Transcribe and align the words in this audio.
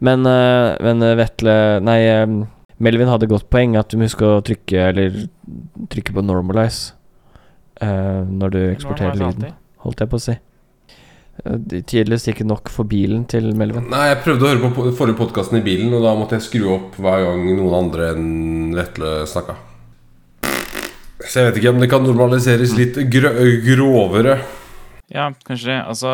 Men, 0.00 0.24
eh, 0.26 0.76
men 0.80 1.02
eh, 1.04 1.14
Vetle 1.18 1.54
Nei, 1.84 1.98
eh, 2.08 2.26
Melvin 2.80 3.10
hadde 3.12 3.28
godt 3.28 3.50
poeng 3.52 3.74
at 3.76 3.90
du 3.92 3.98
må 4.00 4.06
huske 4.08 4.24
å 4.24 4.38
trykke 4.44 4.86
Eller 4.90 5.18
trykke 5.92 6.14
på 6.16 6.22
normalize 6.24 6.94
eh, 7.80 8.22
når 8.28 8.54
du 8.54 8.60
eksporterer 8.70 9.18
lyden, 9.20 9.52
holdt 9.84 10.00
jeg 10.04 10.10
på 10.12 10.16
å 10.20 10.24
si. 10.24 10.34
Det- 11.44 11.82
Tydeligvis 11.88 12.26
ikke 12.32 12.44
nok 12.44 12.68
for 12.68 12.84
bilen 12.84 13.22
til 13.28 13.46
Melvin. 13.56 13.86
Nei, 13.88 14.06
jeg 14.10 14.18
prøvde 14.26 14.44
å 14.44 14.50
høre 14.50 14.70
på 14.76 14.90
forrige 14.98 15.16
podkasten 15.16 15.56
i 15.56 15.62
bilen, 15.64 15.92
og 15.96 16.02
da 16.04 16.12
måtte 16.18 16.36
jeg 16.36 16.44
skru 16.48 16.66
opp 16.74 16.98
hver 17.00 17.22
gang 17.24 17.46
noen 17.56 17.76
andre 17.78 18.10
enn 18.12 18.74
Vetle 18.76 19.14
snakka. 19.30 19.56
Så 21.24 21.40
jeg 21.40 21.48
vet 21.48 21.60
ikke 21.62 21.72
om 21.72 21.80
det 21.80 21.88
kan 21.92 22.04
normaliseres 22.04 22.72
litt 22.76 22.96
grø 23.12 23.32
grovere. 23.64 24.38
Ja, 25.12 25.30
kanskje 25.48 25.72
det. 25.72 25.78
Altså, 25.88 26.12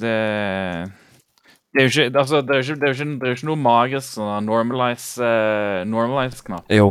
det 0.00 0.16
det 1.78 1.84
er 1.84 1.86
jo 1.86 2.02
ikke, 2.02 2.18
altså, 2.18 2.40
det 2.42 2.50
er 2.50 2.58
jo 2.58 2.64
ikke, 2.64 2.74
det 2.80 2.86
er 2.88 2.88
jo 2.88 2.96
ikke, 2.96 3.04
det 3.20 3.26
er 3.26 3.30
jo 3.30 3.36
ikke 3.36 3.46
noe 3.46 3.60
magisk 3.62 4.16
sånn 4.16 4.46
normalize, 4.48 5.22
eh, 5.22 5.84
normalize-knapp. 5.86 6.72
Jo. 6.74 6.88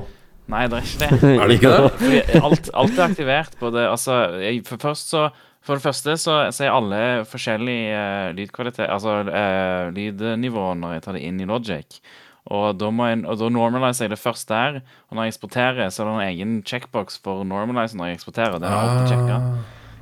Nei, 0.47 0.61
det 0.71 0.77
er 0.77 0.85
ikke 0.87 1.01
det. 1.01 1.31
Er 1.41 1.51
det 1.51 1.57
ikke 1.57 1.71
det? 1.73 1.89
Fordi 1.99 2.21
alt, 2.39 2.69
alt 2.71 2.95
er 2.95 3.03
aktivert 3.09 3.57
på 3.59 3.71
det. 3.75 3.83
Altså, 3.83 4.15
jeg, 4.39 4.61
for, 4.69 4.79
først 4.79 5.11
så, 5.11 5.25
for 5.59 5.75
det 5.75 5.83
første 5.83 6.15
så, 6.23 6.37
så 6.55 6.63
er 6.63 6.71
alle 6.71 7.01
forskjellige 7.27 7.99
uh, 7.99 8.29
lydkvalitet 8.37 8.87
Altså 8.87 9.17
uh, 9.27 9.91
lydnivåer 9.91 10.79
når 10.79 10.95
jeg 10.95 11.03
tar 11.03 11.19
det 11.19 11.27
inn 11.27 11.43
i 11.43 11.49
Logic. 11.51 11.99
Og 12.47 12.79
da, 12.79 12.87
må 12.95 13.11
jeg, 13.11 13.25
og 13.27 13.41
da 13.43 13.51
normaliser 13.51 14.07
jeg 14.07 14.15
det 14.15 14.23
først 14.23 14.47
der. 14.47 14.79
Og 15.11 15.19
når 15.19 15.27
jeg 15.27 15.35
eksporterer, 15.35 15.91
så 15.91 16.05
er 16.05 16.07
det 16.07 16.15
en 16.15 16.27
egen 16.29 16.59
checkbox 16.63 17.19
for 17.19 17.43
normalize 17.43 17.99
når 17.99 18.13
jeg 18.13 18.21
eksporterer. 18.21 18.61
Den 18.63 18.71
er 18.71 18.85
alltid 18.85 19.17
sjekka. 19.17 19.41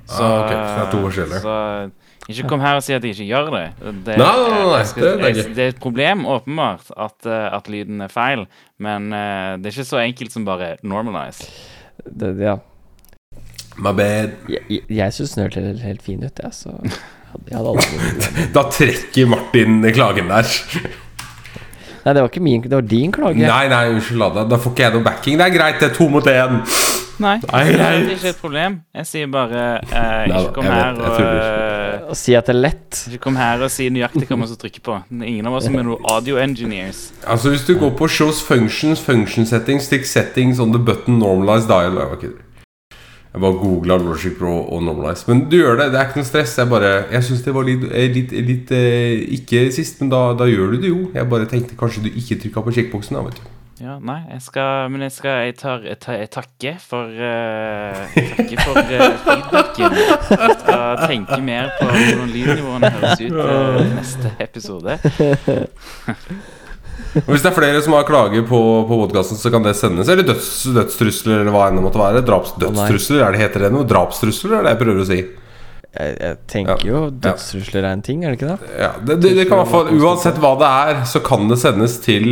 Så, 0.05 0.21
Ah, 0.21 0.43
ok, 0.43 0.51
så 0.53 0.53
det 0.53 0.83
er 0.83 0.91
to 0.91 1.05
forskjellige. 1.07 1.41
Så 1.41 1.55
ikke 2.29 2.47
kom 2.49 2.61
her 2.63 2.79
og 2.79 2.83
si 2.83 2.93
at 2.95 3.03
jeg 3.05 3.13
ikke 3.13 3.27
gjør 3.29 3.49
det. 3.53 3.63
det 4.05 4.17
Nei, 4.17 4.25
nei, 4.25 4.49
nei, 4.49 4.61
nei, 4.71 4.83
skal- 4.89 5.03
det- 5.03 5.17
det 5.21 5.35
jeg- 5.37 5.55
det 5.55 5.63
er 5.63 5.67
et 5.75 5.79
problem, 5.79 6.25
åpenbart, 6.25 6.91
at, 6.97 7.25
eh, 7.25 7.55
at 7.55 7.67
lyden 7.69 8.01
er 8.01 8.07
feil. 8.09 8.47
Men 8.79 9.13
uh, 9.13 9.57
det 9.61 9.65
er 9.69 9.75
ikke 9.81 9.85
så 9.85 10.01
enkelt 10.01 10.31
som 10.31 10.45
bare 10.45 10.77
normalize. 10.83 11.45
Det, 12.05 12.37
ja. 12.39 12.55
My 13.77 13.91
bad. 13.93 14.31
Jeg, 14.49 14.81
jeg, 14.89 15.13
syns 15.13 15.35
den 15.35 15.43
hørtes 15.43 15.63
helt, 15.65 15.81
helt 15.81 16.01
fin 16.01 16.23
ut, 16.23 16.39
jeg, 16.43 16.51
så 16.51 16.71
jeg 17.49 17.57
hadde 17.57 17.69
aldri 17.75 18.53
Da 18.53 18.63
trekker 18.71 19.27
Martin 19.27 19.81
klagen 19.93 20.27
der. 20.31 20.49
Nei, 22.05 22.13
det 22.13 22.21
var 22.21 22.29
ikke 22.29 22.41
min, 22.45 22.61
det 22.61 22.71
var 22.71 22.81
din 22.85 23.11
klage. 23.11 23.37
Nei, 23.41 23.67
nei, 23.67 23.85
unnskyld. 23.95 24.21
Da, 24.35 24.43
da 24.45 24.59
får 24.61 24.75
ikke 24.75 24.83
jeg 24.85 24.93
noe 24.93 25.03
backing. 25.07 25.39
Det 25.41 25.45
er 25.47 25.55
greit, 25.57 25.79
det 25.81 25.89
er 25.91 25.95
to 25.95 26.05
mot 26.13 26.27
én. 26.29 26.59
Nei, 27.17 27.39
Nei, 27.39 27.63
det 27.71 27.79
er 27.81 28.09
ikke 28.11 28.29
et 28.29 28.41
problem. 28.41 28.81
Jeg 28.93 29.07
sier 29.07 29.27
bare 29.31 29.63
uh, 29.87 30.25
ikke 30.27 30.53
kom 30.57 30.67
her 30.67 30.99
og 30.99 31.15
Å 32.05 32.15
si 32.17 32.35
at 32.37 32.45
det 32.49 32.53
er 32.55 32.59
lett 32.61 32.99
Ikke 33.09 33.21
kom 33.23 33.37
her 33.39 33.61
og 33.65 33.71
si 33.73 33.87
nøyaktig 33.89 34.27
hva 34.29 34.37
man 34.37 34.47
skal 34.49 34.59
trykke 34.65 34.81
på. 34.85 34.97
Ingen 35.15 35.47
av 35.49 35.55
oss 35.57 35.65
som 35.67 35.75
er 35.79 35.85
noen 35.87 36.03
audio 36.11 36.37
engineers. 36.41 37.07
Altså 37.25 37.49
Hvis 37.53 37.65
du 37.67 37.73
går 37.79 37.95
på 37.97 38.07
shows 38.11 38.41
functions, 38.45 38.99
function 39.01 39.45
settings, 39.49 39.87
stick 39.89 40.05
settings 40.05 40.59
on 40.59 40.71
the 40.75 40.79
button 40.79 41.19
normalize 41.19 41.67
dial 41.67 41.95
Jeg, 41.97 42.09
var 42.09 42.17
ikke- 42.17 42.33
jeg 43.35 43.41
bare 43.41 43.59
googla 43.59 43.97
Logic 43.99 44.37
Pro 44.37 44.53
og 44.63 44.83
normalize. 44.83 45.25
Men 45.27 45.49
du 45.49 45.57
gjør 45.57 45.77
det. 45.77 45.91
Det 45.91 45.99
er 45.99 46.05
ikke 46.07 46.21
noe 46.21 46.29
stress. 46.31 46.55
Jeg 46.57 46.69
bare 46.69 46.93
Jeg 47.11 47.23
syns 47.23 47.43
det 47.43 47.53
var 47.53 47.63
litt, 47.63 47.83
eh, 47.91 48.07
litt, 48.13 48.31
litt 48.31 48.71
eh, 48.71 49.25
Ikke 49.39 49.71
sist, 49.73 49.99
men 50.01 50.09
da, 50.09 50.33
da 50.33 50.45
gjør 50.45 50.71
du 50.71 50.77
det 50.81 50.89
jo. 50.89 51.11
Jeg 51.13 51.29
bare 51.29 51.45
tenkte 51.45 51.75
kanskje 51.75 52.03
du 52.03 52.09
ikke 52.09 52.39
trykka 52.41 52.63
på 52.63 52.71
sjekkboksen. 52.73 53.13
da, 53.17 53.21
vet 53.23 53.35
du 53.35 53.54
Ja, 53.75 53.97
nei, 53.99 54.21
jeg 54.31 54.39
skal 54.45 54.89
Men 54.93 55.01
jeg 55.03 55.11
skal 55.11 55.41
Jeg, 55.49 55.55
tar, 55.59 55.81
jeg, 55.83 55.97
tar, 55.99 56.15
jeg 56.21 56.29
takker 56.31 56.77
for 56.79 57.11
uh, 57.11 58.05
Jeg 58.15 58.29
takker 58.37 58.61
for 58.63 58.79
uh, 58.79 59.07
feedbacken. 59.25 59.97
Jeg 59.99 60.57
skal 60.61 61.01
tenke 61.09 61.39
mer 61.43 61.73
på 61.75 61.89
hvordan 61.91 62.31
lydnivåene 62.31 62.91
høres 62.95 63.23
ut 63.25 63.35
uh, 63.35 63.81
i 63.81 63.89
neste 63.97 64.31
episode. 64.45 64.95
Og 67.15 67.29
Hvis 67.31 67.43
det 67.43 67.49
er 67.51 67.55
flere 67.55 67.81
som 67.83 67.95
har 67.97 68.07
klager 68.07 68.43
på, 68.47 68.59
på 68.87 68.97
podkasten, 69.03 69.39
så 69.39 69.51
kan 69.51 69.63
det 69.63 69.75
sendes. 69.79 70.07
Eller 70.11 70.23
døds, 70.27 70.49
dødstrusler, 70.75 71.41
eller 71.43 71.51
hva 71.55 71.67
enn 71.69 71.79
det 71.79 71.83
måtte 71.85 71.99
være. 71.99 72.23
Draps, 72.27 72.55
dødstrusler, 72.59 73.23
er 73.23 73.35
det 73.35 73.41
heter 73.43 73.65
det 73.67 73.71
noe? 73.75 73.87
Drapstrusler, 73.87 74.57
er 74.57 74.67
det 74.67 74.73
jeg 74.73 74.81
prøver 74.81 75.03
å 75.03 75.07
si. 75.11 75.19
Jeg, 75.95 76.15
jeg 76.19 76.37
tenker 76.51 76.83
Ja. 76.83 76.91
jo 76.91 77.03
dødstrusler 77.23 77.83
er 77.83 77.91
en 77.95 78.03
ting, 78.03 78.23
er 78.23 78.33
det 78.33 78.39
ikke 78.39 78.51
det? 78.55 78.73
Ja, 78.83 78.91
det, 78.99 79.19
det, 79.23 79.35
det 79.37 79.45
kan 79.47 79.59
i 79.59 79.63
hvert 79.63 79.71
fall 79.71 79.91
Uansett 79.95 80.39
hva 80.43 80.51
det 80.59 80.71
er, 80.91 81.03
så 81.07 81.21
kan 81.23 81.47
det 81.51 81.59
sendes 81.61 81.99
til 82.03 82.27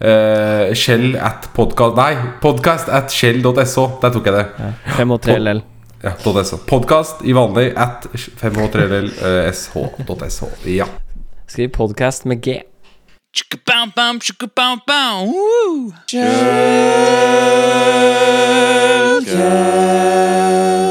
eh, 0.00 0.74
Shell 0.74 1.16
at 1.16 1.48
podcast 1.54 1.96
Nei, 1.96 2.16
podcast 2.42 2.88
at 2.88 3.10
shell.so. 3.12 3.88
Der 4.02 4.10
tok 4.14 4.26
jeg 4.26 4.34
det. 4.34 4.46
Ja. 4.58 4.72
5h3ll. 4.98 5.60
Ja, 6.04 6.10
.so. 6.44 6.56
Podcast 6.66 7.14
i 7.26 7.32
vanlig 7.34 7.72
at 7.76 8.06
5h3ll.sh.sh. 8.14 10.44
Ja. 10.70 10.84
Skriv 11.48 11.68
podkast 11.74 12.26
med 12.26 12.36
G. 12.42 12.60
Chukka-bam-bam, 13.34 14.20
chukka-bam-bam, 14.20 15.28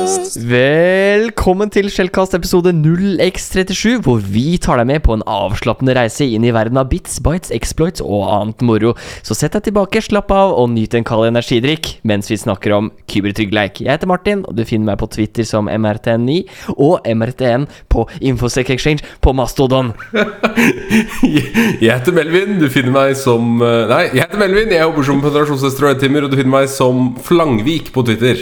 woo! 0.08 0.28
Velkommen 0.48 1.72
til 1.74 1.90
Skjellkast 1.92 2.36
episode 2.38 2.72
0x37, 2.76 3.98
hvor 4.06 4.22
vi 4.22 4.58
tar 4.62 4.80
deg 4.80 4.88
med 4.88 5.02
på 5.04 5.16
en 5.18 5.24
avslappende 5.28 5.96
reise 5.98 6.28
inn 6.30 6.46
i 6.46 6.52
verden 6.56 6.78
av 6.80 6.88
bits, 6.92 7.18
bites, 7.24 7.52
exploits 7.56 8.04
og 8.04 8.28
annet 8.32 8.62
moro. 8.66 8.94
Så 9.26 9.36
sett 9.36 9.58
deg 9.58 9.66
tilbake, 9.66 10.02
slapp 10.06 10.32
av 10.32 10.54
og 10.56 10.70
nyt 10.72 10.94
en 10.96 11.08
kald 11.08 11.28
energidrikk 11.28 11.90
mens 12.08 12.30
vi 12.32 12.38
snakker 12.40 12.76
om 12.78 12.92
kybertryggleik. 13.10 13.82
Jeg 13.84 13.92
heter 13.92 14.12
Martin, 14.12 14.44
og 14.48 14.56
du 14.56 14.64
finner 14.68 14.92
meg 14.92 15.02
på 15.02 15.10
Twitter 15.16 15.48
som 15.48 15.72
MRTN9 15.72 16.38
og 16.78 17.08
MRTN 17.18 17.66
på 17.92 18.06
Infosec 18.22 18.72
Exchange 18.76 19.04
på 19.26 19.34
Mastodon. 19.36 19.92
Jeg 21.82 21.90
heter 21.92 22.16
Melvin. 22.16 22.56
Du 22.62 22.68
finner 22.72 22.94
meg 22.94 23.18
som 23.20 23.60
eh, 23.62 23.84
Nei, 23.90 24.04
jeg 24.12 24.22
heter 24.24 24.40
Melvin. 24.40 24.72
Jeg 24.74 24.82
jobber 24.82 25.06
som 25.08 25.20
penetrasjonssøster 25.24 25.88
og 25.88 25.92
edtimer, 25.96 26.26
og 26.26 26.32
du 26.32 26.38
finner 26.40 26.54
meg 26.54 26.72
som 26.72 27.12
Flangvik 27.26 27.92
på 27.96 28.04
Twitter. 28.08 28.42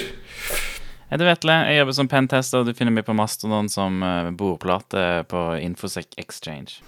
Jeg 1.16 1.22
heter 1.22 1.30
Vetle, 1.30 1.53
jeg 1.70 1.78
jobber 1.80 1.96
som 1.96 2.08
pentester, 2.12 2.59
og 2.59 2.68
du 2.68 2.76
finner 2.76 2.92
meg 2.92 3.06
på 3.08 3.14
Mastodon 3.16 3.70
som 3.72 4.02
uh, 4.03 4.34
bordplate 4.36 5.22
på 5.31 5.44
Infosec 5.64 6.09
Exchange. 6.20 6.81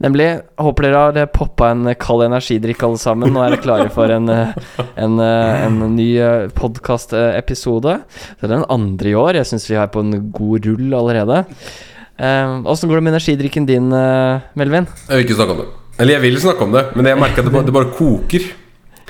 Nemlig. 0.00 0.28
Håper 0.56 0.86
dere 0.86 1.02
har 1.02 1.28
poppa 1.28 1.68
en 1.74 1.90
kald 2.00 2.24
energidrikk, 2.24 2.80
alle 2.88 3.02
sammen. 3.02 3.34
Nå 3.34 3.42
er 3.44 3.52
dere 3.52 3.60
klare 3.60 3.90
for 3.92 4.08
en, 4.08 4.32
eh, 4.32 4.56
en, 5.04 5.20
eh, 5.20 5.66
en 5.66 5.76
ny 5.98 6.08
podkastepisode. 6.56 7.98
Det 8.40 8.48
er 8.48 8.54
den 8.54 8.64
andre 8.72 9.12
i 9.12 9.14
år. 9.20 9.42
Jeg 9.42 9.52
syns 9.52 9.68
vi 9.68 9.76
er 9.76 9.92
på 9.92 10.00
en 10.00 10.16
god 10.32 10.64
rull 10.64 10.96
allerede. 11.02 11.44
Åssen 12.16 12.88
går 12.88 13.02
det 13.02 13.04
med 13.04 13.18
energidrikken 13.18 13.68
din, 13.68 13.92
eh, 13.92 14.48
Melvin? 14.56 14.88
Jeg 15.10 15.18
vil 15.18 15.26
ikke 15.28 15.40
snakke 15.42 15.58
om 15.58 15.64
det. 15.66 15.72
Eller 15.98 16.16
jeg 16.16 16.24
vil 16.30 16.40
snakke 16.40 16.64
om 16.64 16.72
det, 16.72 16.88
men 16.96 17.12
jeg 17.12 17.20
merker 17.20 17.44
at 17.44 17.52
det 17.52 17.58
bare, 17.60 17.68
det 17.68 17.80
bare 17.82 17.92
koker. 18.00 18.52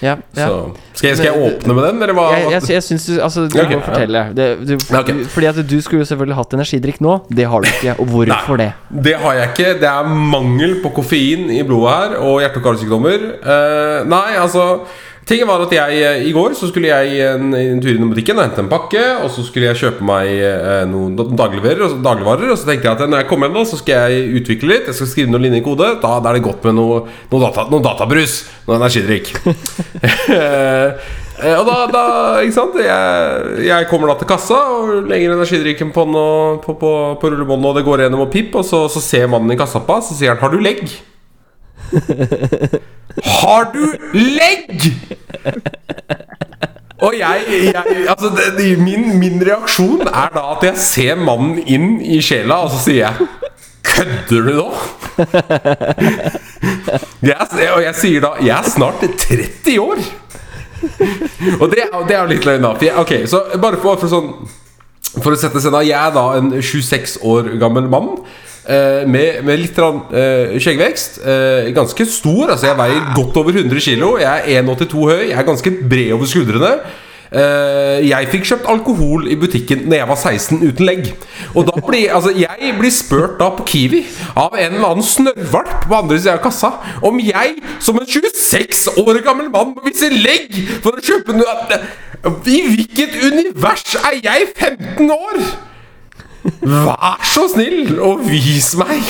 Ja, 0.02 0.16
ja. 0.34 0.48
Skal 0.92 1.08
jeg, 1.08 1.18
skal 1.18 1.28
jeg 1.28 1.52
åpne 1.52 1.74
med 1.76 1.84
den, 1.86 2.02
eller 2.02 2.16
hva? 2.16 2.26
Jeg, 2.34 2.50
jeg, 2.56 2.66
jeg 2.74 2.84
syns 2.86 3.06
du 3.06 3.12
Altså, 3.22 3.46
du 3.50 3.58
Ok, 3.62 3.72
må 3.76 3.80
fortelle. 3.86 4.24
Det, 4.36 4.48
du, 4.66 4.74
okay. 4.98 5.24
fordi 5.30 5.50
at 5.50 5.60
du 5.70 5.76
skulle 5.84 6.02
jo 6.02 6.08
selvfølgelig 6.10 6.38
hatt 6.40 6.56
energidrikk 6.58 7.00
nå. 7.04 7.16
Det 7.30 7.46
har 7.50 7.64
du 7.64 7.70
ikke. 7.70 7.96
Og 8.02 8.10
hvorfor 8.14 8.60
det? 8.60 8.70
Det 9.06 9.16
har 9.22 9.38
jeg 9.38 9.52
ikke. 9.54 9.72
Det 9.84 9.90
er 9.90 10.12
mangel 10.34 10.78
på 10.82 10.92
koffein 10.98 11.46
i 11.54 11.62
blodet 11.66 11.94
her, 11.94 12.18
og 12.20 12.40
hjerte- 12.42 12.62
og 12.62 12.68
karsykdommer. 12.68 13.28
Uh, 13.44 14.00
nei, 14.10 14.28
altså 14.40 14.68
Tingen 15.24 15.48
var 15.48 15.62
at 15.64 15.70
jeg 15.72 16.00
eh, 16.04 16.26
I 16.28 16.32
går 16.36 16.52
så 16.58 16.68
skulle 16.68 16.90
jeg 16.90 17.22
en, 17.32 17.54
en 17.56 17.78
tur 17.80 17.94
innom 17.94 18.10
butikken 18.12 18.36
og 18.36 18.44
hente 18.44 18.60
en 18.60 18.68
pakke. 18.68 19.02
Og 19.24 19.30
så 19.32 19.44
skulle 19.46 19.70
jeg 19.70 19.80
kjøpe 19.80 20.04
meg 20.04 20.28
eh, 20.36 20.82
noen 20.90 21.14
dagligvarer, 21.16 21.80
og 21.86 21.94
så- 21.94 22.00
dagligvarer. 22.04 22.50
Og 22.52 22.58
så 22.60 22.68
tenkte 22.68 22.90
jeg 22.90 22.98
at 22.98 23.08
når 23.08 23.22
jeg 23.22 23.28
kommer 23.30 23.48
hjem, 23.48 23.56
da 23.56 23.64
så 23.70 23.78
skal 23.80 24.10
jeg 24.12 24.34
utvikle 24.42 24.68
litt. 24.74 24.90
Jeg 24.92 24.98
skal 25.00 25.08
skrive 25.14 25.32
noen 25.32 25.46
linjer 25.46 25.62
i 25.62 25.64
kode. 25.64 25.88
Da, 26.02 26.18
da 26.20 26.28
er 26.34 26.38
det 26.38 26.44
godt 26.44 26.64
med 26.68 26.76
noe, 26.76 27.00
noe, 27.32 27.40
data, 27.46 27.64
noe 27.72 27.84
databrus. 27.88 28.38
Noe 28.68 28.80
energidrikk. 28.82 29.32
Eh, 31.34 31.56
og 31.58 31.64
da, 31.66 31.74
da 31.90 32.02
Ikke 32.46 32.54
sant? 32.54 32.76
Jeg, 32.78 33.64
jeg 33.66 33.86
kommer 33.90 34.12
da 34.12 34.14
til 34.20 34.28
kassa 34.30 34.54
og 34.70 35.08
legger 35.10 35.32
energidrikken 35.34 35.90
på, 35.92 36.04
og- 36.14 36.60
på, 36.62 36.76
på, 36.78 36.92
på 37.18 37.30
rullebåndet, 37.32 37.66
og 37.72 37.74
det 37.80 37.82
går 37.88 38.04
gjennom 38.04 38.22
og 38.22 38.30
pip, 38.30 38.54
og 38.54 38.62
så, 38.64 38.84
så 38.88 39.02
ser 39.02 39.26
mannen 39.32 39.50
i 39.50 39.58
kassa 39.58 39.82
på, 39.82 39.96
så 40.06 40.14
sier 40.14 40.30
han 40.30 40.38
'Har 40.38 40.54
du 40.54 40.62
legg?' 40.62 40.94
Har 43.40 43.70
du 43.74 43.84
legg?! 44.14 44.90
Og 47.04 47.12
jeg, 47.18 47.42
jeg 47.74 48.06
Altså, 48.08 48.30
det, 48.36 48.44
det, 48.58 48.78
min, 48.80 49.18
min 49.18 49.42
reaksjon 49.44 50.06
er 50.06 50.30
da 50.34 50.44
at 50.54 50.64
jeg 50.70 50.80
ser 50.80 51.20
mannen 51.20 51.58
inn 51.66 51.98
i 52.00 52.20
sjela, 52.24 52.62
og 52.64 52.72
så 52.72 52.80
sier 52.86 53.00
jeg 53.04 53.14
Kødder 53.84 54.46
du 54.46 54.52
nå? 54.56 54.68
Jeg, 57.24 57.36
og 57.74 57.82
jeg 57.84 57.94
sier 57.98 58.24
da 58.24 58.30
Jeg 58.40 58.54
er 58.56 58.70
snart 58.70 59.04
30 59.04 59.80
år! 59.82 60.04
Og 61.60 61.70
det, 61.72 61.84
det 62.08 62.16
er 62.16 62.20
jo 62.22 62.30
litt 62.32 62.44
løgn, 62.48 62.64
da. 62.64 62.92
Ok, 63.00 63.12
så 63.30 63.44
bare 63.60 63.78
for, 63.80 64.00
for 64.00 64.10
sånn 64.10 64.32
For 65.22 65.32
å 65.32 65.38
sette 65.40 65.62
scenen 65.62 65.86
Jeg 65.86 65.96
er 66.00 66.12
da 66.16 66.24
en 66.40 66.50
26 66.58 67.20
år 67.24 67.54
gammel 67.62 67.86
mann. 67.92 68.10
Eh, 68.68 69.04
med, 69.08 69.40
med 69.44 69.60
litt 69.62 69.78
eh, 69.78 70.58
skjeggvekst. 70.60 71.20
Eh, 71.24 71.70
ganske 71.76 72.06
stor. 72.10 72.50
Altså 72.54 72.70
Jeg 72.70 72.78
veier 72.80 73.08
godt 73.16 73.36
over 73.40 73.56
100 73.56 73.80
kg. 73.80 74.04
Jeg 74.22 74.44
er 74.58 74.62
1,82 74.62 75.08
høy. 75.10 75.24
Jeg 75.30 75.38
er 75.40 75.48
ganske 75.48 75.74
bred 75.90 76.12
over 76.16 76.30
skuldrene. 76.30 76.72
eh, 77.34 78.04
jeg 78.06 78.28
fikk 78.30 78.44
kjøpt 78.46 78.68
alkohol 78.70 79.24
i 79.26 79.34
butikken 79.40 79.88
Når 79.88 79.96
jeg 79.96 80.08
var 80.08 80.20
16 80.20 80.60
uten 80.68 80.86
legg. 80.86 81.08
Og 81.54 81.66
da 81.66 81.74
blir 81.86 82.12
altså, 82.14 82.30
jeg 82.36 82.74
blir 82.78 82.94
spurt 82.94 83.38
da 83.40 83.50
på 83.56 83.66
Kiwi 83.66 84.04
av 84.36 84.54
en 84.54 84.76
eller 84.78 84.88
annen 84.92 85.06
snørrvalp 85.08 85.88
på 85.88 85.98
andre 85.98 86.18
sida 86.20 86.36
av 86.38 86.42
kassa 86.44 86.70
om 87.02 87.18
jeg, 87.20 87.56
som 87.82 87.98
en 87.98 88.06
26 88.06 88.86
år 89.02 89.20
gammel 89.26 89.50
mann, 89.50 89.74
må 89.74 89.82
vise 89.88 90.10
legg 90.14 90.54
for 90.84 90.94
å 90.94 91.04
kjøpe 91.04 91.34
noe 91.36 91.80
I 92.24 92.60
hvilket 92.70 93.18
univers 93.26 93.96
er 94.00 94.20
jeg 94.22 94.50
15 94.54 95.10
år?! 95.12 95.73
Vær 96.64 97.22
så 97.34 97.46
snill 97.52 97.96
og 98.04 98.24
vis 98.28 98.74
meg! 98.80 99.04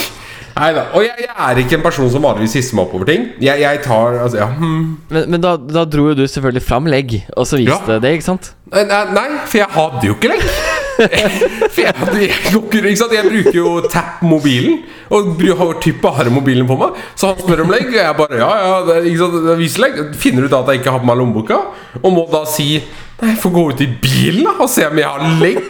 Nei 0.55 0.69
da. 0.71 0.85
Og 0.95 1.03
jeg, 1.03 1.25
jeg 1.25 1.33
er 1.35 1.59
ikke 1.65 1.79
en 1.81 1.83
person 1.83 2.11
som 2.13 2.23
vanligvis 2.23 2.53
hisser 2.61 2.77
meg 2.79 2.85
opp 2.87 2.93
over 2.95 3.09
ting. 3.11 3.25
Jeg, 3.43 3.59
jeg 3.65 3.81
tar 3.83 4.21
Altså, 4.23 4.39
ja 4.39 4.47
hmm. 4.55 4.85
Men, 5.11 5.25
men 5.33 5.43
da, 5.43 5.57
da 5.59 5.83
dro 5.91 6.05
jo 6.13 6.15
du 6.21 6.23
selvfølgelig 6.31 6.63
fram 6.63 6.87
legg, 6.87 7.17
og 7.35 7.49
så 7.51 7.59
viste 7.59 7.97
Ja. 7.97 7.99
det, 7.99 8.13
ikke 8.21 8.29
sant? 8.29 8.53
Nei, 8.71 8.85
nei, 8.87 9.27
for 9.51 9.59
jeg 9.59 9.71
hadde 9.75 10.07
jo 10.09 10.15
ikke 10.15 10.31
legg. 10.31 10.47
For 10.95 11.81
jeg, 11.83 11.91
hadde, 11.99 12.21
ikke- 12.23 12.97
sant? 13.01 13.13
jeg 13.17 13.27
bruker 13.27 13.57
jo 13.59 13.71
Tap-mobilen, 13.91 14.77
og 15.11 15.41
har 15.59 15.73
typ 15.83 15.97
bare 16.03 16.31
mobilen 16.31 16.69
på 16.69 16.77
meg. 16.79 17.01
Så 17.19 17.33
han 17.33 17.41
spør 17.43 17.65
om 17.65 17.73
legg, 17.75 17.89
og 17.91 17.99
jeg 17.99 18.15
bare 18.21 18.39
ja, 18.39 18.51
ja, 18.63 18.77
det, 18.87 19.01
ikke 19.11 19.25
sant? 19.25 19.49
viser 19.59 19.83
legg. 19.89 19.99
Finner 20.23 20.47
ut 20.47 20.55
at 20.55 20.71
jeg 20.71 20.85
ikke 20.85 20.95
har 20.95 21.03
på 21.03 21.11
meg 21.11 21.19
lommeboka, 21.19 21.59
og 21.99 22.15
må 22.15 22.29
da 22.31 22.45
si 22.47 22.77
Nei, 23.21 23.31
jeg 23.31 23.39
får 23.45 23.53
gå 23.55 23.63
ut 23.71 23.83
i 23.85 23.87
bilen 24.03 24.47
da 24.49 24.53
og 24.65 24.71
se 24.71 24.87
om 24.89 24.99
jeg 24.99 25.07
har 25.07 25.37
legg. 25.41 25.61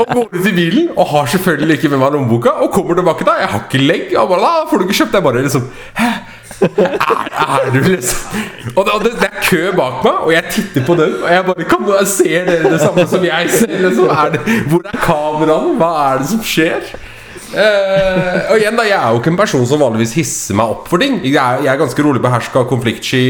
Og 0.00 0.08
går 0.10 0.24
ut 0.32 0.48
i 0.50 0.54
bilen 0.56 0.88
og 0.96 1.06
har 1.12 1.28
selvfølgelig 1.36 1.78
ikke 1.78 1.92
med 1.92 2.02
meg 2.02 2.16
lommeboka. 2.16 2.56
Og 2.64 2.72
kommer 2.74 2.98
tilbake 2.98 3.26
da, 3.28 3.36
jeg 3.42 3.52
har 3.52 3.62
ikke 3.68 3.82
legg. 3.84 4.16
Og 4.18 4.32
bare, 4.32 4.40
da 4.42 4.66
får 4.70 4.82
du 4.82 4.86
ikke 4.86 4.98
kjøpt. 5.00 5.14
Jeg 5.20 5.26
bare 5.28 5.44
liksom 5.46 5.70
Hæ? 6.00 6.10
Er, 6.56 7.66
er 7.66 7.70
du 7.74 7.78
liksom 7.84 8.38
Og 8.76 8.86
det, 8.86 9.10
det, 9.20 9.26
er 9.28 9.42
kø 9.44 9.72
bak 9.76 9.98
meg, 10.04 10.12
og 10.12 10.32
jeg 10.32 10.44
titter 10.50 10.86
på 10.86 10.94
dem. 10.96 11.18
og 11.22 11.32
jeg 11.32 11.44
bare 11.44 11.66
kan, 11.68 11.90
Ser 12.06 12.46
dere 12.48 12.72
det 12.72 12.80
samme 12.80 13.04
som 13.06 13.24
jeg 13.24 13.50
ser? 13.50 13.76
Liksom? 13.84 14.08
Er 14.08 14.32
det, 14.32 14.40
hvor 14.70 14.80
er 14.84 14.96
kameraene? 15.02 15.76
Hva 15.76 15.90
er 16.06 16.22
det 16.22 16.30
som 16.32 16.42
skjer? 16.44 16.96
Eh, 17.54 18.50
og 18.50 18.58
igjen 18.58 18.74
da, 18.78 18.82
Jeg 18.88 18.96
er 18.98 19.12
jo 19.14 19.20
ikke 19.20 19.30
en 19.30 19.38
person 19.38 19.66
som 19.68 19.80
vanligvis 19.80 20.14
hisser 20.18 20.56
meg 20.58 20.72
opp 20.74 20.88
for 20.90 21.02
ting. 21.02 21.20
Jeg 21.24 21.36
er, 21.38 21.62
jeg 21.66 21.72
er 21.74 21.80
ganske 21.80 22.04
rolig 22.06 22.22
beherska, 22.24 22.64
konfliktsky. 22.70 23.22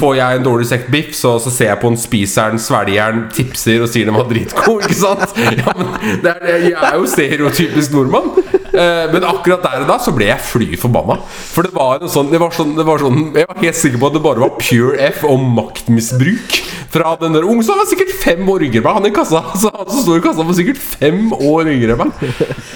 Får 0.00 0.18
jeg 0.18 0.40
en 0.40 0.46
dårlig 0.46 0.68
sekt 0.68 0.90
biff, 0.92 1.14
så, 1.16 1.36
så 1.42 1.52
ser 1.54 1.70
jeg 1.72 1.80
på 1.82 1.92
en 1.92 1.98
spiseren, 2.00 2.60
svelger 2.60 3.22
tipser 3.34 3.84
og 3.84 3.90
sier 3.92 4.10
den 4.10 4.18
var 4.18 4.28
dritgod. 4.30 4.84
Ikke 4.84 5.00
sant? 5.00 5.38
Ja, 5.64 5.72
men 5.78 6.20
det 6.24 6.32
er, 6.40 6.54
jeg 6.70 6.78
er 6.80 6.96
jo 6.98 7.06
stereotypisk 7.08 7.94
nordmann. 7.94 8.32
Eh, 8.74 9.12
men 9.12 9.24
akkurat 9.26 9.62
der 9.62 9.84
og 9.84 9.90
da 9.92 9.98
så 10.02 10.12
ble 10.14 10.26
jeg 10.32 10.42
fly 10.42 10.68
forbanna. 10.80 11.20
For 11.54 11.66
det 11.66 11.74
var 11.76 12.02
sånn, 12.10 12.32
det 12.32 12.40
var 12.42 12.54
sånn, 12.54 12.74
det 12.74 12.86
var 12.86 13.02
sånn 13.02 13.20
Jeg 13.36 13.46
var 13.50 13.60
helt 13.62 13.78
sikker 13.78 14.00
på 14.02 14.08
at 14.10 14.16
det 14.16 14.22
bare 14.24 14.42
var 14.42 14.56
pure 14.58 14.96
F 15.12 15.22
og 15.28 15.44
maktmisbruk. 15.58 16.60
Fra 16.94 17.16
den 17.18 17.34
der 17.34 17.46
unge 17.46 17.64
som 17.66 17.78
var 17.78 17.88
sikkert 17.90 18.12
fem 18.22 18.46
år 18.50 18.66
yngre 18.68 18.78
enn 18.78 18.86
meg. 18.86 18.98
Han 18.98 19.08
i 19.08 19.14
kassa 19.14 19.42
så 19.62 19.70
Han 19.74 19.88
som 19.90 20.04
står 20.04 20.20
i 20.20 20.24
kassa, 20.26 20.46
var 20.46 20.58
sikkert 20.58 20.82
fem 20.82 21.32
år 21.34 21.70
yngre 21.72 21.96
enn 21.96 22.02
meg. 22.02 22.34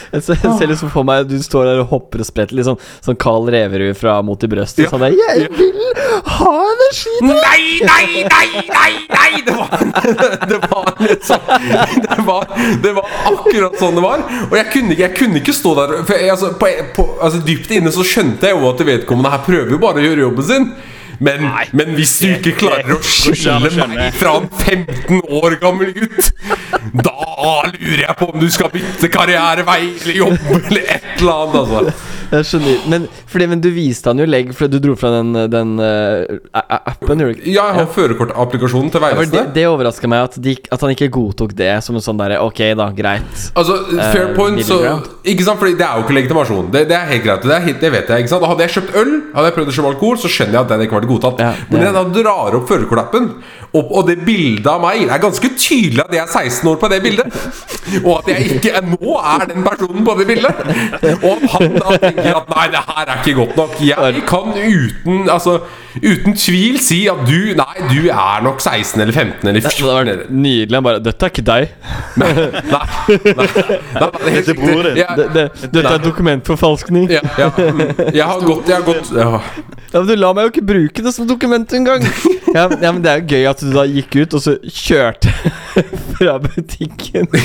Jeg 0.08 0.24
ser, 0.24 0.38
jeg 0.40 0.54
ser 0.56 0.70
liksom 0.70 0.90
for 0.92 1.04
meg 1.04 1.26
Du 1.28 1.36
står 1.44 1.66
der 1.68 1.82
og 1.82 1.90
hopper 1.92 2.22
og 2.22 2.28
spretter, 2.28 2.56
litt 2.58 2.68
sånn, 2.68 2.78
sånn 3.04 3.18
Carl 3.20 3.48
Reverud 3.52 3.98
fra 3.98 4.18
Mot 4.24 4.42
i 4.42 4.50
brøstet. 4.50 4.86
Ja. 4.86 4.92
Sånn 4.92 5.04
der, 5.04 5.14
'Jeg 5.18 5.50
vil 5.58 5.82
ha 6.38 6.54
energi!' 6.72 7.18
Nei, 7.28 7.62
nei, 7.82 8.24
nei, 8.30 8.48
nei! 8.70 8.92
nei 9.12 9.30
Det 9.46 9.54
var, 9.58 9.68
det 10.48 10.58
var 10.64 10.88
sånn 11.26 11.46
det 12.08 12.24
var, 12.26 12.46
det 12.82 12.92
var 12.96 13.12
akkurat 13.32 13.78
sånn 13.80 13.98
det 13.98 14.04
var. 14.04 14.24
Og 14.48 14.56
jeg 14.58 14.70
kunne 14.72 14.98
jeg 14.98 15.14
kunne 15.18 15.42
ikke 15.42 15.54
stå 15.56 15.74
der 15.78 15.88
for 16.06 16.29
altså, 16.35 16.52
på, 16.61 16.70
på, 16.96 17.08
altså, 17.25 17.40
Dypt 17.46 17.75
inne 17.79 17.93
så 17.94 18.05
skjønte 18.06 18.50
jeg 18.50 18.56
jo 18.56 18.70
at 18.70 18.87
vedkommende 18.87 19.32
her 19.35 19.44
prøver 19.46 19.75
jo 19.75 19.82
bare 19.82 20.02
å 20.02 20.06
gjøre 20.06 20.26
jobben 20.29 20.49
sin. 20.49 20.70
Men, 21.19 21.49
men 21.75 21.96
hvis 21.99 22.12
du 22.23 22.29
ikke 22.31 22.52
klarer 22.61 22.93
å 22.94 23.00
skille 23.02 23.73
meg 23.90 24.14
fra 24.14 24.37
en 24.38 24.46
15 24.55 25.25
år 25.40 25.56
gammel 25.58 25.90
gutt, 25.96 26.29
da 26.94 27.17
lurer 27.73 28.05
jeg 28.05 28.17
på 28.20 28.29
om 28.29 28.38
du 28.38 28.46
skal 28.55 28.70
bytte 28.70 29.11
karrierevei 29.11 29.81
eller 29.96 30.20
jobb 30.20 30.38
eller 30.61 30.93
et 30.94 31.08
eller 31.17 31.43
annet. 31.43 31.58
Altså. 31.64 32.18
Jeg 32.32 32.44
skjønner. 32.48 32.80
Men, 32.92 33.06
fordi, 33.30 33.46
men 33.48 33.60
du 33.64 33.69
viste 33.72 34.10
han 34.10 34.19
jo 34.20 34.26
legg 34.28 34.50
fordi 34.56 34.76
du 34.78 34.88
dro 34.88 34.96
fra 35.00 35.10
den, 35.19 35.32
den 35.52 35.75
eh, 35.80 36.38
a- 36.52 36.80
appen. 36.92 37.22
gjorde? 37.25 37.40
Ja, 37.48 37.69
jeg 37.70 37.78
har 37.80 37.88
førerkortapplikasjonen 37.94 38.90
til 38.92 39.00
Ja, 39.00 39.08
Det, 39.08 39.19
Vegvesenet. 39.19 39.54
det 39.56 39.64
overraska 39.70 40.10
meg 40.12 40.26
at, 40.28 40.38
de, 40.44 40.56
at 40.70 40.84
han 40.84 40.92
ikke 40.94 41.08
godtok 41.14 41.54
det 41.56 41.70
som 41.86 41.96
en 41.96 42.04
sånn 42.04 42.20
derre 42.20 42.40
Ok, 42.44 42.60
da, 42.78 42.88
greit. 42.96 43.44
Altså, 43.58 43.78
fair 44.12 44.30
uh, 44.30 44.34
point, 44.36 44.60
så 44.66 44.78
Ikke 45.25 45.46
sant, 45.46 45.58
fordi 45.60 45.76
det 45.78 45.86
er 45.86 46.00
jo 46.00 46.06
ikke 46.06 46.19
legitimasjon. 46.19 46.69
Det, 46.75 46.84
det 46.90 46.96
er 46.98 47.08
helt 47.14 47.25
greit. 47.25 47.46
Det, 47.48 47.60
helt, 47.69 47.80
det 47.80 47.92
vet 47.96 48.12
jeg. 48.12 48.25
ikke 48.26 48.32
sant 48.34 48.46
Hadde 48.48 48.66
jeg 48.66 48.74
kjøpt 48.76 48.98
øl, 49.02 49.14
hadde 49.34 49.50
jeg 49.50 49.56
prøvd 49.58 49.72
å 49.72 49.76
kjøpe 49.78 49.92
alkohol, 49.94 50.20
så 50.22 50.32
skjønner 50.32 50.58
jeg 50.58 50.62
at 50.66 50.72
den 50.74 50.84
ikke 50.86 50.98
var 50.98 51.08
godtatt. 51.14 51.42
Ja, 51.44 51.52
Men 51.70 51.81
når 51.81 51.88
jeg 51.88 51.96
da 51.98 52.04
drar 52.22 52.58
opp 52.60 52.69
førerkortappen, 52.70 53.31
og, 53.73 53.91
og 53.97 54.06
det 54.09 54.19
bildet 54.25 54.67
av 54.70 54.81
meg 54.81 55.03
Det 55.05 55.12
er 55.12 55.20
ganske 55.23 55.49
tydelig 55.59 56.05
at 56.05 56.15
jeg 56.15 56.23
er 56.23 56.31
16 56.50 56.70
år 56.70 56.79
på 56.81 56.88
det 56.93 57.00
bildet. 57.05 57.41
Og 58.05 58.12
at 58.19 58.31
jeg 58.32 58.56
ikke 58.59 58.81
nå 58.85 59.17
er 59.19 59.44
den 59.50 59.65
personen 59.67 60.06
på 60.06 60.15
det 60.19 60.26
bildet. 60.29 60.62
Og 61.19 61.35
at 61.35 61.44
han 61.55 61.76
da 61.76 61.99
tenker 62.03 62.38
at 62.41 62.55
nei, 62.55 62.65
det 62.73 62.82
her 62.88 63.03
er 63.05 63.20
ikke 63.20 63.37
godt 63.41 63.61
nok. 63.61 63.76
Jeg 63.88 64.25
kan 64.29 64.56
uten 64.56 65.29
Altså 65.29 65.59
uten 65.99 66.37
tvil 66.38 66.79
si 66.82 66.99
at 67.11 67.20
du 67.26 67.55
Nei, 67.59 67.75
du 67.91 68.09
er 68.12 68.43
nok 68.44 68.61
16 68.62 69.00
eller 69.03 69.12
15 69.12 69.49
eller 69.49 69.61
Det 69.61 69.73
14. 69.73 69.87
var 69.88 70.25
nydelig. 70.29 70.76
Han 70.76 70.85
bare 70.85 71.03
'Dette 71.03 71.26
er 71.26 71.32
ikke 71.32 71.47
deg'. 71.49 71.69
Nei, 72.17 72.32
nei, 72.32 72.47
nei, 72.53 72.85
nei, 73.35 74.11
det 74.25 74.32
helt 74.35 74.47
Dette 74.47 74.50
er 74.50 74.61
broren 74.61 74.94
din. 74.94 75.05
Det, 75.19 75.26
det, 75.35 75.47
dette 75.75 75.94
er 75.94 76.05
dokumentforfalskning. 76.05 77.11
ja, 77.11 77.20
ja. 77.38 77.50
mm. 77.56 77.81
Jeg 78.15 78.25
har 78.25 78.41
gått, 78.44 78.69
jeg 78.69 78.76
har 78.76 78.87
gått 78.87 79.12
ja. 79.17 79.41
Ja, 79.93 80.00
men 80.00 80.09
Du 80.09 80.15
la 80.20 80.32
meg 80.37 80.47
jo 80.49 80.53
ikke 80.53 80.67
bruke 80.69 81.05
det 81.05 81.15
som 81.17 81.29
dokument 81.29 81.73
engang! 81.73 82.05
Ja, 82.55 82.67
ja, 82.81 82.93
men 82.93 83.03
det 83.05 83.11
er 83.12 83.23
jo 83.23 83.29
gøy 83.35 83.47
at 83.50 83.57
du 83.62 83.72
da 83.75 83.84
gikk 83.88 84.16
ut, 84.20 84.34
og 84.38 84.43
så 84.44 84.56
kjørte 84.62 85.32
fra 86.16 86.38
butikken. 86.43 87.28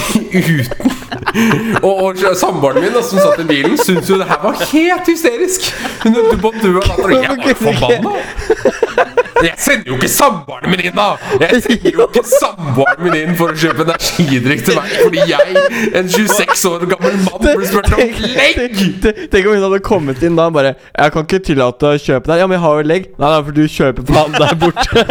uten 0.43 1.83
Og, 1.83 2.03
og 2.03 2.21
samboeren 2.37 2.83
min 2.83 2.93
da, 2.93 3.01
som 3.05 3.19
satt 3.21 3.41
i 3.43 3.47
bilen, 3.49 3.77
syntes 3.79 4.09
jo 4.11 4.19
det 4.21 4.27
her 4.29 4.41
var 4.43 4.59
helt 4.71 5.09
hysterisk. 5.09 5.69
Hun 6.03 6.17
holdt 6.19 6.41
på 6.43 6.51
å 6.51 6.61
dø 6.61 6.73
av 6.77 6.87
latter. 6.89 7.05
og 7.05 7.11
Jeg 7.17 7.37
var 7.43 7.59
forbanna. 7.63 9.22
Jeg 9.43 9.57
sender 9.59 9.89
jo 9.91 9.95
ikke 9.99 10.09
samboeren 10.11 10.69
min 10.71 10.79
inn, 10.87 10.95
da! 10.95 11.07
Jeg 11.41 11.61
sender 11.65 11.91
jo 11.97 12.05
ikke 12.07 12.23
samboeren 12.29 13.03
min 13.03 13.15
inn 13.19 13.35
for 13.39 13.51
å 13.51 13.57
kjøpe 13.59 13.83
energidrikk 13.87 14.63
til 14.67 14.77
meg 14.79 14.93
fordi 15.03 15.25
jeg, 15.29 15.63
en 15.99 16.07
26 16.13 16.65
år 16.69 16.85
gammel 16.93 17.17
mann, 17.25 17.41
blir 17.43 17.67
spurt 17.67 17.91
om 17.93 17.99
legg! 17.99 18.77
Tenk- 19.03 19.47
om 19.47 19.53
hun 19.57 19.65
hadde 19.67 19.81
kommet 19.83 20.23
inn 20.23 20.37
da 20.39 20.45
og 20.47 20.53
bare 20.55 20.75
'Jeg 20.93 21.11
kan 21.13 21.23
ikke 21.27 21.39
tillate 21.49 21.83
å 21.91 21.97
kjøpe 21.99 22.25
der.' 22.31 22.37
'Ja, 22.39 22.47
men 22.47 22.55
jeg 22.57 22.63
har 22.65 22.73
jo 22.79 22.87
legg.' 22.87 23.07
'Nei, 23.19 23.29
nei, 23.33 23.41
for 23.43 23.51
du 23.51 23.63
kjøper 23.67 24.03
på 24.07 24.13
han 24.13 24.31
der 24.31 24.55
borte.' 24.55 25.03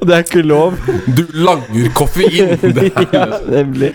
Og 0.00 0.04
det 0.06 0.14
er 0.14 0.22
ikke 0.24 0.42
lov. 0.42 0.76
Du 1.16 1.24
langer 1.34 1.88
koffein! 1.96 2.52
Det 2.62 2.92
er, 2.96 3.06
Ja, 3.12 3.24
nemlig. 3.48 3.92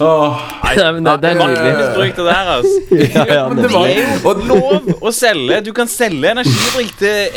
Åh. 0.00 0.40
Nei, 0.64 0.74
nei, 0.76 0.92
det, 1.04 1.14
det 1.22 1.30
er 1.30 1.36
nydelig. 1.40 1.72
Misbruk 1.78 2.16
det 2.16 2.34
her, 2.34 2.50
altså. 2.56 2.76
Ja, 3.14 3.24
ja, 3.28 3.44
det 3.54 3.70
var- 3.72 3.88
er 3.88 3.96
jo 4.24 4.32
lov 4.48 4.88
å 5.00 5.12
selge. 5.14 5.60
Du 5.66 5.72
kan 5.76 5.88
selge 5.90 6.30
energidrikk 6.34 6.94
til 6.98 7.33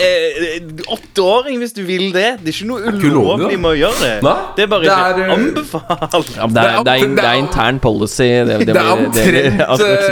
åtteåring 0.87 1.59
hvis 1.61 1.73
du 1.75 1.81
vil 1.87 2.11
det. 2.13 2.27
Det 2.41 2.51
er 2.51 2.55
ikke 2.55 2.67
noe 2.69 2.93
ulovlig, 2.93 3.57
med 3.59 3.69
å 3.71 3.75
gjøre 3.77 3.99
det. 4.01 4.11
Nei, 4.25 4.35
Det 4.57 4.65
er 4.65 4.71
bare 4.71 4.83
det 4.85 4.91
ikke 4.91 5.07
er, 5.07 5.21
eh, 5.23 5.33
anbefalt. 5.35 6.31
Ja, 6.37 6.47
det, 6.47 6.63
er, 6.63 6.77
det, 6.87 6.95
er, 6.95 7.15
det 7.17 7.25
er 7.25 7.39
intern 7.41 7.79
policy. 7.83 8.27
Det, 8.47 8.59
det, 8.59 8.67
Det 8.71 8.77
er 8.77 8.91
omtrent, 8.93 9.59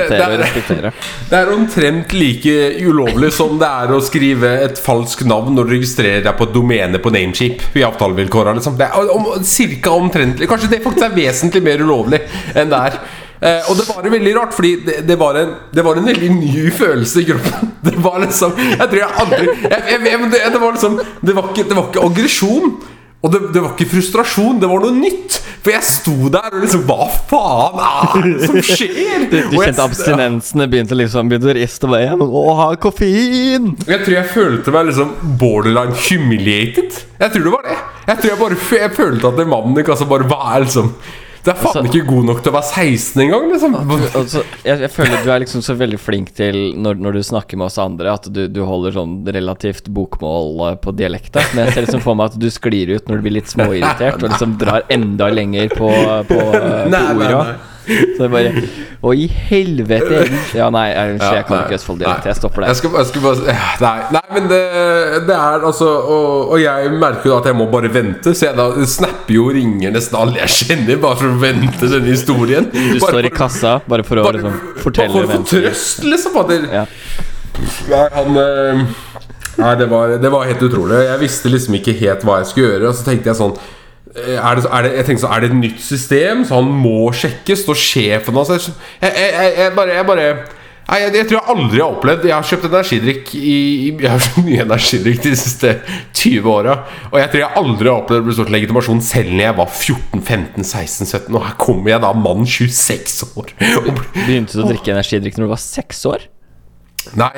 det 0.10 0.22
er- 0.22 0.92
Det 1.32 1.40
er 1.40 1.52
omtrent 1.54 2.16
like 2.18 2.56
ulovlig 2.86 3.32
som 3.36 3.60
det 3.62 3.70
er 3.84 3.94
å 3.96 4.00
skrive 4.04 4.54
et 4.66 4.80
falskt 4.82 5.26
navn 5.30 5.56
når 5.58 5.70
du 5.70 5.76
registrerer 5.78 6.24
deg 6.26 6.38
på 6.40 6.48
et 6.50 6.56
domene 6.56 7.02
på 7.02 7.14
Namecheap 7.14 7.64
i 7.78 7.86
avtalevilkåra. 7.88 8.56
Liksom. 8.58 8.78
Det 8.80 8.90
er 8.90 9.14
om, 9.16 9.30
cirka 9.46 9.94
omtrentlig 9.96 10.48
Kanskje 10.50 10.70
det 10.76 10.82
faktisk 10.84 11.06
er 11.10 11.16
vesentlig 11.16 11.64
mer 11.66 11.82
ulovlig 11.86 12.22
enn 12.56 12.72
det 12.72 12.82
er. 12.90 13.00
Eh, 13.42 13.70
og 13.70 13.78
det 13.78 13.86
var 13.90 14.10
veldig 14.10 14.34
rart, 14.38 14.54
fordi 14.56 14.76
det, 14.86 15.02
det, 15.08 15.20
var 15.20 15.38
en, 15.42 15.54
det 15.76 15.84
var 15.86 16.00
en 16.00 16.08
veldig 16.08 16.32
ny 16.38 16.70
følelse 16.72 17.22
i 17.22 17.30
kroppen. 17.32 17.72
Det 17.86 18.00
var 18.02 18.16
liksom 18.18 18.56
Jeg 18.58 18.88
tror 18.90 18.98
jeg 18.98 19.18
aldri 19.22 19.46
jeg, 19.46 19.82
jeg, 19.92 20.00
jeg, 20.10 20.20
det, 20.32 20.40
det 20.56 20.62
var 20.62 20.72
liksom 20.74 20.96
Det 21.22 21.36
var 21.38 21.52
ikke, 21.52 21.66
var 21.78 21.90
ikke 21.92 22.06
aggresjon. 22.08 22.72
Og 23.22 23.32
det, 23.34 23.42
det 23.54 23.62
var 23.62 23.74
ikke 23.76 23.88
frustrasjon, 23.90 24.58
det 24.62 24.70
var 24.70 24.82
noe 24.82 24.94
nytt. 24.94 25.38
For 25.66 25.74
jeg 25.74 25.86
sto 25.88 26.30
der 26.34 26.54
og 26.54 26.62
liksom 26.62 26.84
Hva 26.86 27.08
faen 27.30 27.80
er 27.86 28.26
det 28.26 28.50
som 28.50 28.58
skjer? 28.62 29.26
Du, 29.32 29.38
du 29.50 29.56
kjente 29.58 29.86
abstinensene 29.86 30.68
begynte 30.70 30.98
liksom 30.98 31.32
Begynte 31.32 31.50
å 31.50 31.56
riste 31.58 31.90
meg 31.90 32.06
igjen. 32.06 32.22
Å, 32.22 32.46
ha 32.60 32.68
koffein! 32.82 33.72
Jeg 33.90 34.04
tror 34.06 34.18
jeg 34.18 34.32
følte 34.34 34.74
meg 34.76 34.92
liksom 34.92 35.14
borderline 35.42 35.98
humiliated. 36.06 37.02
Jeg 37.18 37.34
tror 37.34 37.48
det 37.48 37.54
var 37.58 37.70
det. 37.70 37.78
Jeg 38.06 38.22
tror 38.22 38.32
jeg 38.32 38.42
bare 38.44 38.60
Jeg 38.82 38.96
følte 39.00 39.32
at 39.32 39.42
den 39.42 39.54
mannen 39.56 39.82
i 39.82 39.86
kassa 39.88 40.10
bare 40.10 40.30
Hva 40.30 40.42
er 40.54 40.68
liksom 40.68 40.94
Det 41.46 41.54
er 41.54 41.60
faen 41.62 41.76
Altså- 41.78 41.86
ikke 41.92 42.08
god 42.10 42.26
nok 42.32 42.40
til 42.42 42.52
å 42.52 42.56
være 42.56 42.70
16 42.72 43.22
engang, 43.26 43.44
liksom. 43.52 43.76
Altså, 44.18 44.42
jeg, 44.66 44.80
jeg 44.82 44.90
føler 44.96 45.24
du 45.26 45.30
er 45.36 45.44
liksom 45.44 45.62
så 45.66 45.76
veldig 45.78 46.00
flink 46.02 46.32
til 46.38 46.58
når, 46.82 46.98
når 47.06 47.20
du 47.20 47.22
snakker 47.28 47.60
med 47.62 47.68
oss 47.68 47.78
andre, 47.82 48.16
at 48.18 48.26
du, 48.34 48.48
du 48.50 48.64
holder 48.66 48.96
sånn 48.98 49.14
relativt 49.30 49.92
bokmål 49.94 50.50
eh, 50.72 50.80
på 50.82 50.96
dialekta. 50.98 51.44
Men 51.54 51.68
jeg 51.68 51.76
ser 51.78 51.86
liksom 51.88 52.04
for 52.06 52.18
meg 52.18 52.34
at 52.34 52.40
du 52.42 52.50
sklir 52.54 52.96
ut 52.96 53.08
når 53.12 53.22
du 53.22 53.28
blir 53.28 53.38
litt 53.38 53.52
småirritert, 53.54 54.18
og 54.24 54.32
liksom 54.34 54.58
drar 54.62 54.88
enda 54.90 55.30
lenger 55.30 55.70
på, 55.78 55.92
på, 56.32 56.42
på 56.42 56.66
Nei, 56.90 57.06
nei, 57.14 57.30
orda. 57.30 57.56
Så 57.86 58.24
det 58.24 58.30
bare 58.34 58.64
Å, 59.06 59.12
i 59.14 59.26
helvete! 59.50 60.22
Ja, 60.58 60.70
nei, 60.74 60.88
jeg, 60.90 61.18
jeg 61.22 61.46
kan 61.48 61.66
ikke 61.66 61.78
Østfold-dialekt. 61.78 62.30
Jeg 62.32 62.40
stopper 62.40 62.66
Jeg 62.66 62.80
skal, 62.80 62.96
jeg 62.98 63.10
skal 63.12 63.26
bare 63.26 63.56
Nei, 63.84 63.94
nei 64.18 64.24
men 64.34 64.50
det, 64.50 64.62
det 65.28 65.36
er 65.38 65.68
altså 65.70 65.90
og, 66.02 66.56
og 66.56 66.62
jeg 66.62 66.92
merker 66.96 67.30
jo 67.30 67.36
at 67.38 67.50
jeg 67.50 67.58
må 67.58 67.68
bare 67.72 67.92
vente, 67.94 68.34
så 68.36 68.50
jeg 68.50 68.58
da 68.58 68.68
snapper 68.90 69.36
jo 69.36 69.48
og 69.50 69.56
ringer 69.58 69.94
nesten 69.96 70.18
alle 70.20 70.42
jeg 70.42 70.56
kjenner, 70.56 71.00
bare 71.02 71.20
for 71.22 71.30
å 71.30 71.40
vente 71.42 71.90
denne 71.92 72.12
historien. 72.12 72.68
Du 72.74 72.80
bare 72.80 73.04
står 73.06 73.30
i 73.30 73.34
kassa 73.34 73.78
bare 73.86 74.06
for 74.08 74.22
å 74.22 74.26
bare, 74.28 74.42
liksom, 74.42 74.60
bare 74.82 75.10
for 75.14 75.22
å 75.22 75.30
få 75.32 75.42
trøst, 75.52 76.06
liksom. 76.08 76.36
Fader. 76.36 76.66
Ja. 76.74 76.86
Nei, 77.92 78.06
han 78.16 78.40
eh, 78.42 78.86
Nei, 79.56 79.72
det 79.80 79.86
var, 79.88 80.18
det 80.20 80.30
var 80.34 80.50
helt 80.50 80.64
utrolig. 80.68 80.98
Jeg 81.06 81.20
visste 81.22 81.52
liksom 81.52 81.78
ikke 81.78 81.94
helt 82.02 82.26
hva 82.28 82.42
jeg 82.42 82.50
skulle 82.50 82.74
gjøre. 82.74 82.90
Og 82.90 82.98
så 82.98 83.06
tenkte 83.08 83.32
jeg 83.32 83.40
sånn 83.40 83.54
er 84.16 84.60
det, 84.60 84.68
er, 84.70 84.86
det, 84.86 84.92
jeg 84.96 85.08
tenkte 85.10 85.26
så, 85.26 85.32
er 85.36 85.44
det 85.44 85.50
et 85.52 85.58
nytt 85.60 85.82
system, 85.84 86.46
så 86.48 86.62
han 86.62 86.70
må 86.72 87.10
sjekkes? 87.16 87.66
Står 87.66 87.80
sjefen 87.80 88.38
hans 88.40 88.54
jeg, 88.54 88.76
jeg, 89.02 89.12
jeg, 89.18 89.58
jeg 89.60 89.74
bare, 89.76 89.98
jeg 89.98 90.08
bare 90.08 90.30
Nei, 90.86 91.00
jeg, 91.02 91.14
jeg 91.18 91.26
tror 91.30 91.40
jeg 91.40 91.50
aldri 91.56 91.82
har 91.82 91.94
opplevd 91.96 92.28
Jeg 92.30 92.36
har 92.36 92.46
kjøpt 92.46 92.68
energidrikk 92.70 93.32
i, 93.40 93.56
Jeg 94.04 94.12
har 94.12 94.22
kjøpt 94.22 94.46
mye 94.46 94.66
energidrikk 94.68 95.24
de 95.24 95.32
siste 95.40 95.72
20 96.22 96.52
åra. 96.52 96.76
Og 97.10 97.18
jeg 97.20 97.32
tror 97.32 97.42
jeg 97.42 97.62
aldri 97.62 97.90
har 97.90 98.04
opplevd 98.04 98.22
å 98.22 98.28
bli 98.28 98.36
stått 98.38 98.54
legitimasjon 98.54 99.02
selv 99.06 99.34
når 99.34 99.44
jeg 99.48 99.58
var 99.58 99.74
14-15-16-17. 99.74 101.34
Og 101.34 101.42
her 101.48 101.58
kommer 101.62 101.94
jeg 101.96 102.04
da, 102.06 102.14
mann 102.28 102.46
26 102.46 103.18
år. 103.34 103.52
Begynte 103.58 104.54
du 104.54 104.62
å 104.62 104.70
drikke 104.70 104.94
energidrikk 104.94 105.40
når 105.40 105.50
du 105.50 105.54
var 105.56 105.64
6 105.66 106.06
år? 106.14 106.30
Nei, 107.14 107.30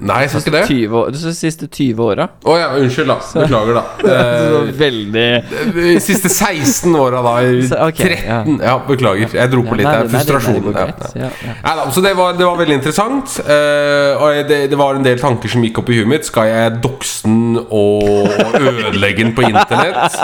nei, 0.00 0.16
jeg 0.24 0.30
skal 0.32 0.40
ikke 0.42 0.52
det. 0.54 0.62
20 0.70 0.96
år, 0.98 1.10
de 1.12 1.32
siste 1.36 1.66
20 1.68 2.00
åra. 2.04 2.26
Å 2.48 2.54
ja, 2.58 2.68
unnskyld, 2.80 3.10
da. 3.10 3.16
Beklager, 3.42 3.76
da. 3.78 3.82
Eh, 4.12 4.70
Veldig 4.78 5.26
De 5.74 5.92
siste 6.02 6.28
16 6.32 6.94
åra, 6.98 7.20
da. 7.24 7.34
Så, 7.68 7.78
13 8.02 8.56
ja. 8.62 8.74
beklager. 8.88 9.28
Jeg 9.36 9.52
dro 9.52 9.62
på 9.66 9.76
litt 9.78 9.86
Nei, 9.86 9.94
der. 9.94 10.08
nei, 10.08 10.12
nei, 10.12 10.24
det 10.24 10.32
Frustrasjon. 10.32 10.62
går 10.64 10.78
Ja, 11.20 11.30
ja. 11.62 11.90
Så 11.92 12.00
det 12.04 12.14
var, 12.18 12.32
det 12.38 12.46
var 12.48 12.56
veldig 12.60 12.76
interessant. 12.80 13.36
eh, 13.44 14.22
og 14.22 14.48
det, 14.48 14.60
det 14.72 14.78
var 14.80 14.96
en 14.98 15.04
del 15.06 15.20
tanker 15.20 15.48
som 15.52 15.64
gikk 15.64 15.82
opp 15.82 15.92
i 15.92 16.00
huet 16.00 16.08
mitt. 16.10 16.26
Skal 16.28 16.48
jeg 16.50 16.78
dokse 16.84 17.28
den 17.28 17.58
og 17.62 18.32
ødelegge 18.58 19.22
den 19.26 19.34
på 19.36 19.44
internett? 19.46 20.16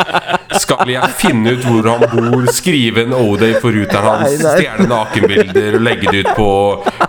Skal 0.58 0.88
jeg 0.90 1.12
finne 1.20 1.54
ut 1.58 1.64
hvor 1.68 1.88
han 1.92 2.04
bor, 2.12 2.46
skrive 2.54 3.04
en 3.04 3.12
O-day 3.16 3.58
for 3.62 3.74
ruteren 3.74 4.08
hans, 4.24 4.38
stjele 4.42 4.86
nakenbilder 4.90 5.76
og 5.78 5.84
legge 5.84 6.12
det 6.14 6.24
ut 6.26 6.32
på, 6.38 6.48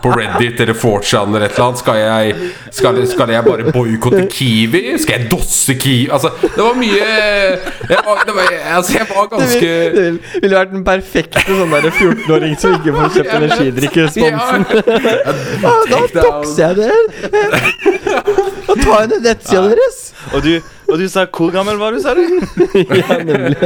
på 0.04 0.12
Reddit 0.16 0.60
eller 0.66 0.78
4chan 0.78 1.30
eller 1.34 1.46
et 1.48 1.54
eller 1.56 1.64
annet? 1.64 1.69
Skal 1.78 1.96
jeg, 2.00 2.36
skal, 2.72 3.08
skal 3.08 3.30
jeg 3.30 3.44
bare 3.46 3.72
boikotte 3.76 4.26
Kiwi? 4.32 4.98
Skal 5.00 5.20
jeg 5.22 5.32
dosse 5.32 5.76
Kiwi? 5.76 6.10
Altså, 6.12 6.30
det 6.42 6.58
var 6.64 6.74
mye 6.80 6.98
jeg 7.00 8.00
var, 8.06 8.24
det 8.26 8.36
var, 8.36 8.50
altså, 8.76 8.94
jeg 8.98 9.08
var 9.10 9.28
ganske 9.32 9.60
ville, 9.60 9.90
det 9.96 10.04
ville- 10.06 10.42
ville 10.42 10.56
vært 10.58 10.72
den 10.74 10.84
perfekte 10.86 11.44
sånn 11.48 11.72
der 11.74 11.90
14-åring 11.92 12.58
som 12.62 12.74
ikke 12.78 12.94
får 12.98 13.14
kjøpt 13.18 13.34
energidrikkesponsen 13.40 14.66
Ja. 14.70 15.34
Da 15.90 16.22
dokser 16.22 16.68
jeg 16.68 16.76
dere! 16.76 17.62
Da 18.68 18.76
tar 18.84 19.00
jeg 19.02 19.10
ned 19.14 19.22
nettsida 19.26 19.64
deres! 19.72 20.00
Og 20.34 20.44
du, 20.46 20.52
og 20.90 20.98
du 21.00 21.06
sa 21.12 21.26
Hvor 21.30 21.52
gammel 21.54 21.78
var 21.80 21.94
du, 21.96 22.00
sa 22.04 22.14
du? 22.18 22.24
Ja, 23.00 23.18
nemlig. 23.24 23.58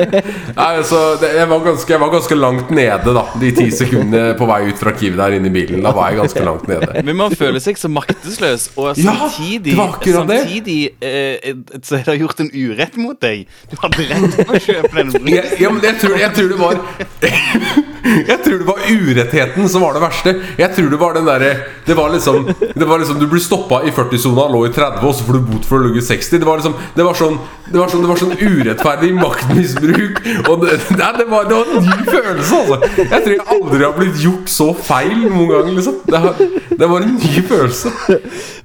Nei, 0.58 0.68
altså, 0.78 1.00
det, 1.22 1.30
jeg, 1.38 1.48
var 1.50 1.64
ganske, 1.66 1.94
jeg 1.94 2.02
var 2.04 2.12
ganske 2.14 2.38
langt 2.38 2.74
nede 2.76 3.14
da 3.16 3.24
De 3.42 3.52
ti 3.56 3.68
sekundene 3.74 4.34
på 4.40 4.48
vei 4.50 4.60
ut 4.70 4.82
fra 4.82 4.94
Kiwi 4.98 5.18
der 5.20 5.38
inne 5.38 5.50
i 5.52 5.54
bilen. 5.56 5.84
Da 5.86 5.94
var 5.96 6.12
jeg 6.12 6.22
ganske 6.24 6.44
langt 6.46 6.68
nede. 6.72 7.04
Men 7.08 7.20
man 7.20 7.36
føler 7.38 7.64
seg 7.64 7.80
så 7.80 7.92
maktesløs, 7.92 8.70
og 8.76 8.94
Ja, 9.00 9.16
samtidig, 9.16 9.74
det. 9.78 10.14
samtidig 10.14 10.80
eh, 11.02 11.56
så 11.82 12.00
er 12.00 12.06
det 12.12 12.20
gjort 12.22 12.44
en 12.44 12.52
urett 12.54 13.00
mot 13.02 13.20
deg. 13.24 13.48
Du 13.72 13.78
hadde 13.82 14.08
rett 14.12 14.38
til 14.38 14.54
å 14.54 14.64
kjøpe 14.68 14.94
den 15.00 15.34
Ja, 15.34 15.44
ja, 15.60 15.74
men 15.74 15.84
jeg, 15.86 16.00
tror, 16.04 16.20
jeg 16.20 16.36
tror 16.38 16.54
det 16.54 16.62
var 16.62 17.92
Jeg 18.04 18.40
tror 18.44 18.58
det 18.60 18.68
var 18.68 18.82
urettheten 18.92 19.70
som 19.72 19.84
var 19.86 19.96
det 19.96 20.02
verste. 20.04 20.34
Jeg 20.60 20.76
tror 20.76 20.90
det 20.92 21.00
var 21.00 21.14
den 21.16 21.26
der, 21.30 21.46
Det 21.88 21.96
var 21.96 22.10
liksom 22.12 22.46
Det 22.76 22.86
var 22.88 23.00
liksom 23.00 23.20
Du 23.20 23.28
blir 23.32 23.40
stoppa 23.44 23.82
i 23.88 23.92
40-sona, 23.96 24.48
lå 24.52 24.66
i 24.68 24.72
30, 24.76 25.06
og 25.08 25.16
så 25.16 25.24
får 25.28 25.38
du 25.40 25.46
bot 25.54 25.66
for 25.70 25.80
å 25.80 25.88
ligge 25.88 26.02
i 26.04 26.06
60. 26.06 26.40
Det 26.42 26.48
var 26.48 26.60
liksom 26.60 26.76
Det 26.98 27.06
var 27.08 27.16
sånn 27.20 27.38
Det 27.72 27.80
var 27.80 27.88
sånn, 27.94 28.04
det 28.04 28.10
var 28.12 28.20
sånn 28.20 28.36
urettferdig 28.38 29.14
maktmisbruk. 29.16 30.20
Og 30.52 30.66
det, 30.66 30.76
nei, 31.00 31.12
det, 31.18 31.26
var, 31.32 31.46
det 31.48 31.56
var 31.58 31.70
en 31.72 31.88
ny 31.88 32.04
følelse, 32.10 32.58
altså. 32.60 32.78
Jeg 33.00 33.24
tror 33.24 33.34
jeg 33.34 33.46
aldri 33.56 33.80
har 33.88 33.94
blitt 33.98 34.20
gjort 34.22 34.52
så 34.52 34.68
feil 34.78 35.24
noen 35.24 35.48
gang, 35.50 35.70
liksom. 35.78 35.96
Det, 36.06 36.68
det 36.84 36.90
var 36.92 37.06
en 37.08 37.16
ny 37.16 37.44
følelse. 37.48 37.94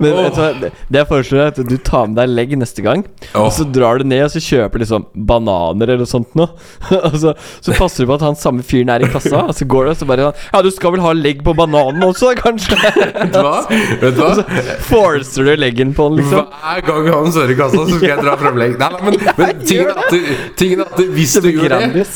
Men 0.03 0.17
vet 0.19 0.35
du 0.35 0.41
hva, 0.43 0.49
det- 0.65 0.73
jeg 0.99 1.09
foreslår, 1.13 1.41
er 1.45 1.53
at 1.55 1.61
du 1.71 1.77
tar 1.87 2.09
med 2.11 2.19
deg 2.19 2.35
legg 2.35 2.57
neste 2.59 2.83
gang. 2.85 3.05
Åh. 3.31 3.47
Og 3.47 3.53
så 3.55 3.65
drar 3.71 4.03
du 4.03 4.09
ned 4.11 4.25
og 4.27 4.35
så 4.35 4.43
kjøper 4.45 4.83
liksom 4.83 5.07
bananer 5.31 5.95
eller 5.95 6.03
noe 6.05 6.11
sånt 6.11 6.35
noe. 6.39 6.51
og 6.99 7.17
så, 7.23 7.35
så 7.65 7.79
passer 7.79 8.03
du 8.05 8.11
på 8.11 8.19
at 8.19 8.27
han 8.27 8.37
samme 8.39 8.67
fyren 8.67 8.91
er 8.93 9.07
i 9.07 9.13
kassa, 9.29 9.45
og 9.53 9.55
så 9.59 9.69
går 9.75 9.85
du 9.89 9.91
og 9.93 9.99
så 10.01 10.09
bare 10.09 10.29
sånn 10.29 10.47
Ja, 10.55 10.63
du 10.65 10.71
skal 10.75 10.95
vel 10.97 11.03
ha 11.05 11.13
legg 11.17 11.43
på 11.47 11.55
bananen 11.59 12.05
også, 12.09 12.33
kanskje? 12.39 12.79
Vet 12.89 13.35
du 13.35 13.41
hva? 13.45 13.55
Vet 13.69 14.17
du 14.17 14.23
hva? 14.23 14.65
Forcer 14.89 15.49
du 15.49 15.53
leggen 15.61 15.95
på 15.97 16.09
den, 16.11 16.23
liksom? 16.23 16.49
Hver 16.63 16.85
gang 16.89 17.11
han 17.15 17.31
står 17.35 17.55
i 17.55 17.59
kassa, 17.59 17.85
så 17.85 17.99
skal 17.99 18.09
jeg 18.15 18.25
dra 18.25 18.37
frem 18.41 18.61
legg. 18.61 18.77
Nei, 18.81 18.91
nei, 18.95 19.03
men, 19.09 19.19
men 19.39 19.63
tingen 19.69 19.93
er 19.93 20.03
at, 20.03 20.33
tingen 20.59 20.85
er 20.85 20.93
at 20.93 21.03
hvis 21.19 21.37
du 21.43 21.51
gjør 21.53 21.75
det 21.75 22.07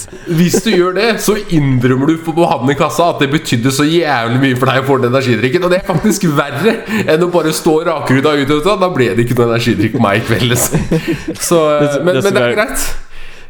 Hvis 0.40 0.58
du 0.64 0.70
gjør 0.72 0.96
det, 0.98 1.08
så 1.24 1.36
innrømmer 1.54 2.12
du 2.12 2.16
på 2.26 2.48
han 2.48 2.70
i 2.72 2.76
kassa 2.78 3.10
at 3.12 3.22
det 3.22 3.30
betydde 3.32 3.72
så 3.74 3.86
jævlig 3.86 4.40
mye 4.42 4.58
for 4.58 4.70
deg 4.70 4.82
å 4.82 4.88
få 4.88 4.98
den 5.02 5.12
energidrikken. 5.12 5.66
Og 5.66 5.72
det 5.72 5.82
er 5.82 5.86
faktisk 5.88 6.26
verre 6.36 6.76
enn 7.06 7.24
å 7.26 7.30
bare 7.32 7.54
stå 7.56 7.78
rakrydda 7.88 8.34
ut. 8.42 8.56
hva. 8.66 8.76
Da 8.82 8.90
ble 8.92 9.12
det 9.16 9.26
ikke 9.26 9.38
noe 9.38 9.52
energidrikk 9.52 9.98
meg 10.02 10.22
i 10.22 10.26
kveld. 10.26 10.48
liksom. 10.52 10.90
Så, 11.48 11.62
men, 12.02 12.18
det 12.18 12.24
men 12.28 12.36
det 12.38 12.42
er 12.42 12.62
er- 12.66 12.86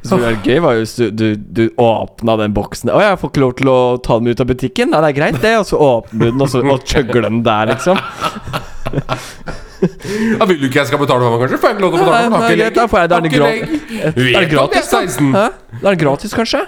greit. 0.02 0.18
Det 0.18 0.26
var 0.26 0.49
gøy, 0.49 0.61
var 0.64 0.76
jo 0.76 0.82
hvis 0.82 0.94
du, 0.99 1.04
du, 1.11 1.26
du 1.37 1.62
åpna 1.80 2.37
den 2.40 2.54
boksen 2.56 2.90
Å, 2.90 3.00
jeg 3.04 3.18
får 3.21 3.32
ikke 3.32 3.42
lov 3.44 3.52
til 3.61 3.71
å 3.73 3.78
ta 4.02 4.18
den 4.18 4.32
ut 4.32 4.42
av 4.42 4.49
butikken? 4.50 4.92
Nei, 4.92 5.00
det 5.04 5.11
er 5.12 5.18
greit, 5.21 5.40
det. 5.44 5.54
Og 5.61 5.66
så 5.68 5.80
åpner 5.87 6.18
du 6.18 6.30
den, 6.30 6.42
og 6.42 6.52
så 6.52 6.62
og 6.62 6.87
chugger 6.88 7.28
den 7.28 7.42
der, 7.47 7.75
liksom. 7.75 8.00
Ja, 9.82 10.47
vil 10.47 10.61
du 10.61 10.68
ikke 10.68 10.78
jeg 10.78 10.92
skal 10.92 11.00
betale 11.00 11.25
for 11.25 11.32
meg, 11.35 11.40
kanskje? 11.42 11.59
Får 11.59 11.73
jeg 11.73 11.75
ikke 11.75 11.82
lov 11.82 11.94
til 11.97 12.02
å 12.02 12.06
betale 12.06 12.38
ikke 12.38 12.59
greit, 12.61 12.76
da 12.76 12.85
får 12.87 13.00
jeg 13.00 13.09
Da 13.11 13.16
er 13.18 14.37
Har 14.37 14.47
gratis. 14.52 14.92
Er 14.92 15.09
det 15.09 15.16
16. 15.16 15.32
Hæ? 15.35 15.42
Da 15.73 15.80
er 15.82 15.88
den 15.88 16.02
gratis, 16.04 16.37
kanskje? 16.38 16.61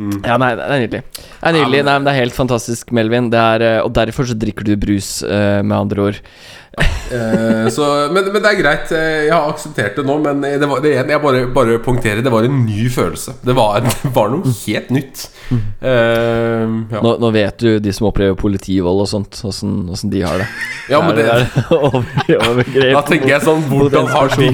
Ja, 0.00 0.38
nei, 0.40 0.54
det 0.56 0.64
er 0.64 0.80
nydelig. 0.80 1.00
Det 1.12 1.50
er 1.50 1.54
nydelig, 1.58 1.80
nei, 1.84 1.94
men 1.98 2.06
det 2.08 2.12
er 2.14 2.22
helt 2.22 2.36
fantastisk, 2.36 2.92
Melvin. 2.96 3.28
Det 3.32 3.40
er, 3.40 3.64
eh, 3.66 3.80
og 3.84 3.92
derfor 3.96 4.28
så 4.28 4.36
drikker 4.38 4.64
du 4.64 4.72
brus, 4.80 5.22
eh, 5.22 5.60
med 5.60 5.76
andre 5.76 6.06
ord. 6.08 6.20
Eh, 6.80 7.68
så, 7.74 7.86
men, 8.14 8.28
men 8.32 8.42
det 8.42 8.50
er 8.52 8.58
greit. 8.60 8.92
eh, 8.94 9.24
Jeg 9.26 9.34
har 9.34 9.48
akseptert 9.50 9.96
det 9.98 10.04
nå. 10.06 10.18
Men 10.22 10.40
det 10.44 10.68
var, 10.70 10.80
det, 10.84 10.94
jeg 10.98 11.22
bare, 11.22 11.44
bare 11.54 11.78
punkterer. 11.82 12.22
det 12.22 12.32
var 12.32 12.46
en 12.46 12.62
ny 12.66 12.88
følelse. 12.92 13.34
Det 13.44 13.56
var, 13.56 13.80
det 13.86 14.12
var 14.14 14.30
noe 14.34 14.54
helt 14.66 14.90
nytt. 14.94 15.26
Uh, 15.50 16.86
ja. 16.92 17.00
Nå, 17.02 17.16
nå 17.18 17.30
vet 17.34 17.58
du 17.58 17.78
de 17.82 17.92
som 17.94 18.06
opplever 18.10 18.36
politivold 18.38 19.02
og 19.02 19.08
sånt, 19.10 19.40
åssen 19.48 20.12
de 20.12 20.20
har 20.22 20.38
det. 20.42 20.46
ja, 20.92 21.00
men 21.02 21.16
det, 21.18 21.24
er, 21.26 21.46
over- 21.74 22.06
overgrep 22.50 22.94
da 22.98 23.02
tenker 23.08 23.32
jeg 23.32 23.42
sånn 23.44 23.64
Hvordan 23.70 24.08
har 24.10 24.30
de 24.36 24.50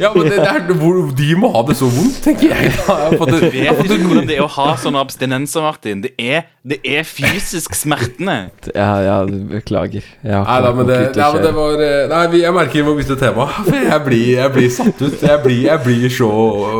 Ja, 0.00 0.10
men 0.14 0.26
det, 0.28 0.38
det 0.40 0.48
er, 0.48 0.64
hvor, 0.80 0.98
De 1.16 1.28
må 1.40 1.50
ha 1.54 1.62
det 1.68 1.76
så 1.78 1.88
vondt, 1.92 2.18
tenker 2.24 2.52
jeg. 2.54 2.70
Jeg 2.72 3.20
fått 3.20 3.34
det- 3.36 3.52
vet 3.52 3.82
ikke 3.86 4.08
hvordan 4.08 4.28
det 4.28 4.36
er 4.38 4.44
å 4.46 4.50
ha 4.56 4.68
sånne 4.80 5.00
abstinenser, 5.04 5.64
Martin. 5.64 6.02
Det 6.04 6.12
er, 6.20 6.46
det 6.68 6.80
er 6.84 7.04
fysisk 7.08 7.76
smertende. 7.76 8.36
Ja, 8.74 8.90
ja, 9.04 9.16
beklager. 9.24 10.04
Jeg 10.24 10.36
har 10.36 10.44
Nei, 10.48 10.58
da, 10.66 10.72
men 10.76 10.88
det, 10.90 10.98
ute 11.10 11.30
men 11.32 11.44
det 11.44 11.52
kjøre. 11.52 11.59
Var 11.60 11.82
eh, 11.84 12.06
Nei, 12.10 12.40
jeg 12.40 12.54
merker 12.56 12.80
vi 12.80 12.86
må 12.86 12.94
bytte 12.98 13.16
tema. 13.20 13.46
For 13.68 13.76
jeg 13.76 14.04
blir, 14.06 14.24
jeg 14.38 14.54
blir 14.56 14.72
satt 14.74 15.02
ut. 15.04 15.18
Jeg 15.20 15.42
blir, 15.44 15.60
jeg 15.68 15.84
blir 15.84 16.06
så 16.14 16.30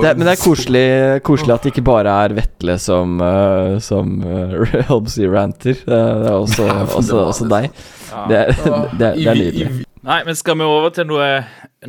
det, 0.04 0.14
men 0.16 0.26
det 0.26 0.34
er 0.34 0.40
koselig, 0.40 0.86
koselig 1.26 1.56
at 1.56 1.66
det 1.66 1.74
ikke 1.74 1.86
bare 1.90 2.16
er 2.24 2.34
Vetle 2.40 2.78
som, 2.80 3.20
uh, 3.20 3.76
som 3.84 4.16
uh, 4.90 4.96
si 5.10 5.28
ranter. 5.28 5.78
Det 5.84 6.00
er 6.00 6.34
også, 6.34 6.66
nei, 6.66 6.80
det 6.88 7.20
også, 7.20 7.50
deg. 7.50 7.70
Det 8.30 8.42
er, 8.42 8.52
det, 8.56 8.74
er, 8.74 8.90
det 8.98 9.08
er 9.12 9.40
nydelig. 9.44 9.86
Nei, 10.00 10.22
men 10.24 10.36
skal 10.36 10.56
vi 10.56 10.64
over 10.64 10.92
til 10.96 11.04
noe, 11.10 11.26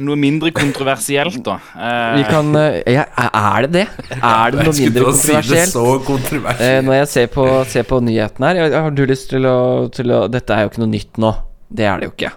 noe 0.04 0.18
mindre 0.20 0.52
kontroversielt, 0.52 1.38
da? 1.46 1.54
Eh, 1.80 2.18
Vi 2.20 2.26
kan 2.28 2.50
ja, 2.84 3.06
Er 3.16 3.68
det 3.68 3.72
det? 3.78 3.86
Er 4.18 4.52
det 4.52 4.66
noe 4.66 4.76
mindre 4.76 5.06
kontroversielt? 5.08 5.72
si 5.72 5.80
det 5.80 6.04
kontroversielt? 6.10 6.66
Eh, 6.66 6.82
når 6.84 6.98
jeg 6.98 7.10
ser 7.14 7.32
på, 7.32 7.46
ser 7.72 7.88
på 7.88 8.02
nyhetene 8.04 8.50
her 8.50 8.60
jeg, 8.60 8.74
Har 8.76 8.92
du 8.98 9.06
lyst 9.08 9.32
til 9.32 9.48
å, 9.48 9.88
til 9.96 10.12
å 10.12 10.26
Dette 10.32 10.58
er 10.58 10.66
jo 10.68 10.74
ikke 10.74 10.84
noe 10.84 10.92
nytt 10.92 11.22
nå. 11.24 11.32
Det 11.72 11.88
er 11.88 12.02
det 12.02 12.10
jo 12.10 12.16
ikke, 12.18 12.34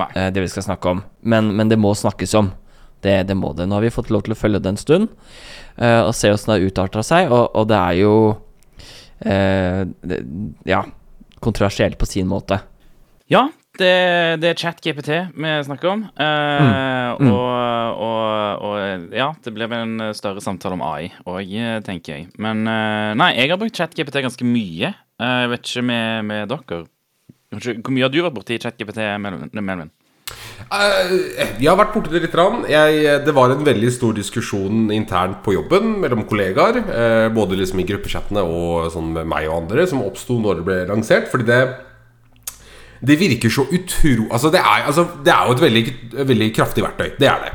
Nei. 0.00 0.08
eh, 0.16 0.30
det 0.34 0.42
vi 0.46 0.50
skal 0.52 0.66
snakke 0.70 0.94
om. 0.96 1.04
Men, 1.22 1.52
men 1.56 1.70
det 1.72 1.78
må 1.80 1.92
snakkes 1.96 2.34
om. 2.40 2.50
Det, 3.00 3.14
det 3.30 3.36
må 3.38 3.54
det. 3.56 3.64
Nå 3.70 3.78
har 3.78 3.84
vi 3.86 3.92
fått 3.94 4.10
lov 4.12 4.26
til 4.26 4.34
å 4.34 4.40
følge 4.40 4.58
det 4.60 4.74
en 4.74 4.80
stund 4.80 5.08
eh, 5.80 6.02
og 6.02 6.10
se 6.16 6.28
åssen 6.34 6.50
det 6.52 6.58
har 6.58 6.66
utarta 6.68 7.04
seg, 7.06 7.30
og, 7.32 7.46
og 7.56 7.68
det 7.70 7.78
er 7.80 7.94
jo 8.02 8.12
eh, 9.24 9.84
det, 10.04 10.18
Ja, 10.68 10.82
kontroversielt 11.40 11.96
på 11.98 12.06
sin 12.08 12.28
måte. 12.28 12.58
Ja, 13.32 13.46
det, 13.78 13.88
det 14.42 14.50
er 14.50 14.58
ChatGPT 14.58 15.08
vi 15.32 15.54
snakker 15.68 15.94
om. 15.94 16.06
Eh, 16.18 16.88
Mm. 17.20 17.26
Og, 17.34 17.98
og, 18.00 18.62
og 18.64 19.10
ja, 19.12 19.26
det 19.44 19.50
blir 19.52 19.68
vel 19.68 19.82
en 19.82 20.12
større 20.16 20.40
samtale 20.40 20.76
om 20.76 20.84
AI 20.86 21.08
òg, 21.28 21.50
tenker 21.84 22.14
jeg. 22.14 22.28
Men 22.40 22.62
eh, 22.70 23.10
nei, 23.18 23.32
jeg 23.36 23.50
har 23.50 23.58
brukt 23.60 23.76
ChatGPT 23.76 24.22
ganske 24.24 24.46
mye. 24.46 24.92
Jeg 25.20 25.50
vet 25.52 25.66
ikke 25.66 25.82
med, 25.84 26.24
med 26.30 26.52
dere. 26.52 26.78
Hvor 27.50 27.90
mye 27.94 28.06
har 28.06 28.12
du 28.12 28.20
vært 28.22 28.36
borti 28.36 28.60
ChatGPT, 28.62 29.02
Melvin? 29.18 29.90
Uh, 30.70 31.10
Eh, 31.40 31.54
jeg 31.58 31.68
har 31.68 31.78
vært 31.78 31.94
borti 31.94 32.12
det 32.12 32.22
litt. 32.24 32.36
Jeg, 32.70 33.14
det 33.26 33.34
var 33.34 33.50
en 33.50 33.64
veldig 33.66 33.90
stor 33.94 34.14
diskusjon 34.16 34.90
internt 34.94 35.40
på 35.44 35.54
jobben 35.56 35.96
mellom 36.02 36.24
kollegaer. 36.28 36.80
Uh, 36.86 37.28
både 37.34 37.58
liksom 37.58 37.82
i 37.82 37.86
gruppechattene 37.88 38.44
og 38.44 38.90
sånn 38.94 39.14
med 39.16 39.30
meg 39.30 39.48
og 39.48 39.64
andre, 39.64 39.86
som 39.90 40.04
oppsto 40.04 40.38
når 40.40 40.60
det 40.60 40.66
ble 40.68 40.80
lansert. 40.92 41.30
Fordi 41.32 41.48
det 41.48 41.62
Det 43.00 43.16
virker 43.16 43.48
så 43.48 43.64
utro... 43.64 44.28
Altså, 44.30 44.50
det 44.52 44.60
er, 44.60 44.84
altså, 44.84 45.06
det 45.24 45.32
er 45.32 45.46
jo 45.46 45.52
et 45.56 45.62
veldig, 45.62 45.84
veldig 46.28 46.48
kraftig 46.52 46.82
verktøy. 46.84 47.14
Det 47.16 47.28
er 47.30 47.38
det. 47.46 47.52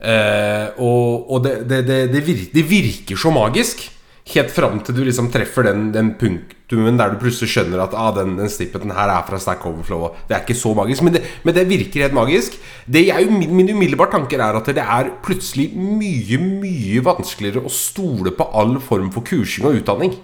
Eh, 0.00 0.80
og 0.80 1.30
og 1.30 1.44
det, 1.44 1.68
det, 1.68 2.22
virker, 2.24 2.48
det 2.54 2.64
virker 2.70 3.16
så 3.16 3.30
magisk. 3.30 3.84
Helt 4.28 4.50
fram 4.52 4.80
til 4.84 4.96
du 4.96 5.02
liksom 5.06 5.30
treffer 5.32 5.64
den, 5.70 5.86
den 5.94 6.10
punktumen 6.20 6.98
der 7.00 7.14
du 7.14 7.20
plutselig 7.22 7.48
skjønner 7.48 7.80
at 7.86 7.94
ah, 7.96 8.10
den, 8.12 8.34
den 8.36 8.50
snippeten 8.52 8.92
her 8.92 9.08
er 9.14 9.24
fra 9.24 9.40
Stack 9.40 9.64
Overflow. 9.64 10.10
Det 10.28 10.36
er 10.36 10.42
ikke 10.44 10.58
så 10.58 10.74
magisk, 10.76 11.04
men 11.06 11.16
det, 11.16 11.22
men 11.48 11.56
det 11.56 11.64
virker 11.70 12.04
helt 12.04 12.16
magisk. 12.18 12.58
Det 12.84 13.06
jeg, 13.06 13.28
min 13.32 13.72
umiddelbare 13.72 14.12
tanker 14.18 14.42
er 14.44 14.58
at 14.60 14.68
det 14.76 14.84
er 14.84 15.14
plutselig 15.24 15.70
mye, 15.72 16.40
mye 16.42 17.04
vanskeligere 17.06 17.64
å 17.64 17.72
stole 17.72 18.34
på 18.36 18.50
all 18.52 18.76
form 18.84 19.08
for 19.14 19.24
kursing 19.24 19.68
og 19.70 19.80
utdanning. 19.80 20.18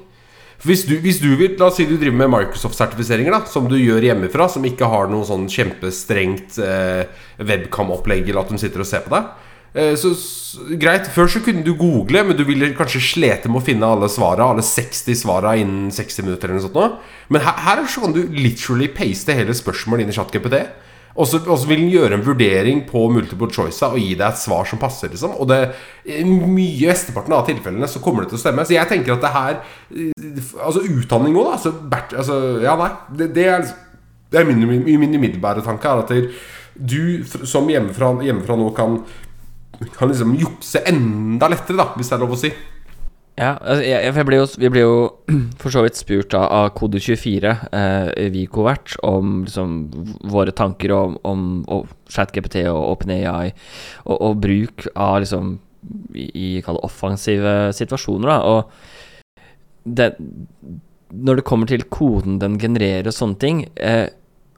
Hvis 0.65 0.85
du, 0.89 0.95
hvis 1.01 1.19
du 1.21 1.31
vil, 1.37 1.57
La 1.61 1.69
oss 1.69 1.77
si 1.77 1.85
du 1.89 1.97
driver 2.01 2.17
med 2.23 2.31
Microsoft-sertifiseringer, 2.33 3.35
da 3.35 3.51
som 3.51 3.67
du 3.69 3.75
gjør 3.77 4.05
hjemmefra, 4.07 4.47
som 4.49 4.65
ikke 4.65 4.89
har 4.89 5.11
noe 5.13 5.27
sånn 5.29 5.45
kjempestrengt 5.53 6.57
eh, 6.63 7.05
webcam-opplegg, 7.41 8.29
eller 8.29 8.45
at 8.45 8.53
de 8.53 8.61
sitter 8.63 8.85
og 8.85 8.89
ser 8.89 9.05
på 9.05 9.13
deg. 9.13 9.33
Eh, 9.75 9.97
så, 9.99 10.13
greit, 10.79 11.09
Før 11.11 11.27
så 11.31 11.41
kunne 11.43 11.65
du 11.67 11.73
google, 11.75 12.23
men 12.23 12.39
du 12.39 12.45
ville 12.47 12.71
kanskje 12.79 13.03
slete 13.03 13.51
med 13.51 13.59
å 13.59 13.67
finne 13.67 13.89
alle 13.91 14.07
svara 14.13 14.47
Alle 14.53 14.63
60 14.63 15.19
svara 15.19 15.57
innen 15.59 15.91
60 15.91 16.27
minutter. 16.29 16.49
eller 16.49 16.61
noe 16.61 16.69
sånt 16.69 16.79
nå. 16.79 16.89
Men 17.35 17.43
her, 17.43 17.61
her 17.67 17.87
så 17.91 18.05
kan 18.05 18.15
du 18.15 18.23
literally 18.31 18.89
paste 18.95 19.35
hele 19.35 19.57
spørsmålet 19.57 20.05
inn 20.05 20.15
i 20.15 20.17
ChatGPT. 20.17 20.61
Og 21.15 21.29
så 21.31 21.39
vil 21.69 21.79
den 21.79 21.93
gjøre 21.93 22.17
en 22.17 22.25
vurdering 22.27 22.81
på 22.89 23.05
multiple 23.15 23.47
choice 23.55 23.87
og 23.87 24.01
gi 24.03 24.17
deg 24.19 24.25
et 24.27 24.41
svar 24.41 24.67
som 24.67 24.81
passer. 24.83 25.13
liksom 25.13 25.37
Og 25.39 25.47
det 25.47 25.61
mye 26.27 26.91
mesteparten 26.91 27.35
av 27.37 27.47
tilfellene 27.47 27.87
så 27.91 28.03
kommer 28.03 28.25
det 28.25 28.33
til 28.33 28.41
å 28.41 28.43
stemme. 28.43 28.67
Så 28.67 28.75
jeg 28.75 28.91
tenker 28.91 29.15
at 29.15 29.23
det 29.23 29.35
her 29.35 29.55
eh, 29.95 30.43
Altså 30.59 30.83
utdanning 30.87 31.39
òg, 31.39 31.51
da. 31.51 31.59
Altså, 31.59 31.75
altså, 32.19 32.39
ja, 32.63 32.75
nei. 32.79 32.91
Det, 33.19 33.31
det 33.35 33.49
er 33.51 33.65
liksom 33.65 33.83
det 34.35 34.41
er 34.41 34.49
min, 34.49 34.65
min, 34.67 34.83
min 34.99 35.15
umiddelbare 35.15 35.63
tanke 35.63 35.87
er 35.87 36.01
at 36.03 36.09
du 36.75 37.23
som 37.47 37.69
hjemmefra, 37.71 38.17
hjemmefra 38.27 38.57
nå 38.59 38.73
kan 38.75 38.97
Kan 39.97 40.11
liksom 40.11 40.37
jukse 40.39 40.85
enda 40.89 41.51
lettere, 41.53 41.81
da, 41.81 41.91
hvis 41.99 42.11
det 42.11 42.17
er 42.17 42.25
lov 42.25 42.37
å 42.37 42.41
si. 42.41 42.53
Ja, 43.35 43.57
altså, 43.59 43.83
jeg, 43.83 43.99
jeg 44.07 44.27
ble 44.29 44.39
jo, 44.39 44.47
vi 44.63 44.71
ble 44.71 44.83
jo 44.85 44.99
for 45.61 45.75
så 45.75 45.83
vidt 45.83 45.99
spurt 45.99 46.37
av, 46.39 46.47
av 46.55 46.69
Kode24, 46.79 47.55
eh, 47.75 48.29
vi 48.31 48.45
Covert, 48.47 48.95
om 49.03 49.41
liksom 49.43 49.77
våre 50.31 50.55
tanker 50.55 50.95
om, 50.95 51.17
om, 51.27 51.47
om 51.67 51.89
ChatGPT 52.15 52.63
og 52.71 52.79
OpenAI, 52.93 53.51
og, 54.07 54.15
og 54.15 54.39
bruk 54.45 54.87
av 54.95 55.25
liksom 55.25 55.57
i, 56.15 56.29
i 56.31 56.49
offensive 56.79 57.73
situasjoner, 57.75 58.31
da. 58.31 58.39
Og 58.55 59.43
det, 59.99 60.13
når 61.11 61.41
det 61.41 61.47
kommer 61.51 61.69
til 61.71 61.85
koden 61.91 62.39
den 62.43 62.61
genererer 62.63 63.11
og 63.11 63.19
sånne 63.19 63.41
ting, 63.43 63.67
eh, 63.75 64.07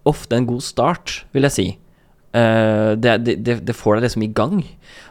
ofte 0.06 0.36
en 0.36 0.48
god 0.52 0.62
start, 0.64 1.22
vil 1.32 1.48
jeg 1.48 1.56
si. 1.56 1.68
Eh, 2.36 2.92
det, 3.00 3.14
det, 3.24 3.54
det, 3.64 3.76
får 3.76 3.96
deg 3.96 4.06
liksom 4.06 4.24
i 4.26 4.32
gang. 4.36 4.60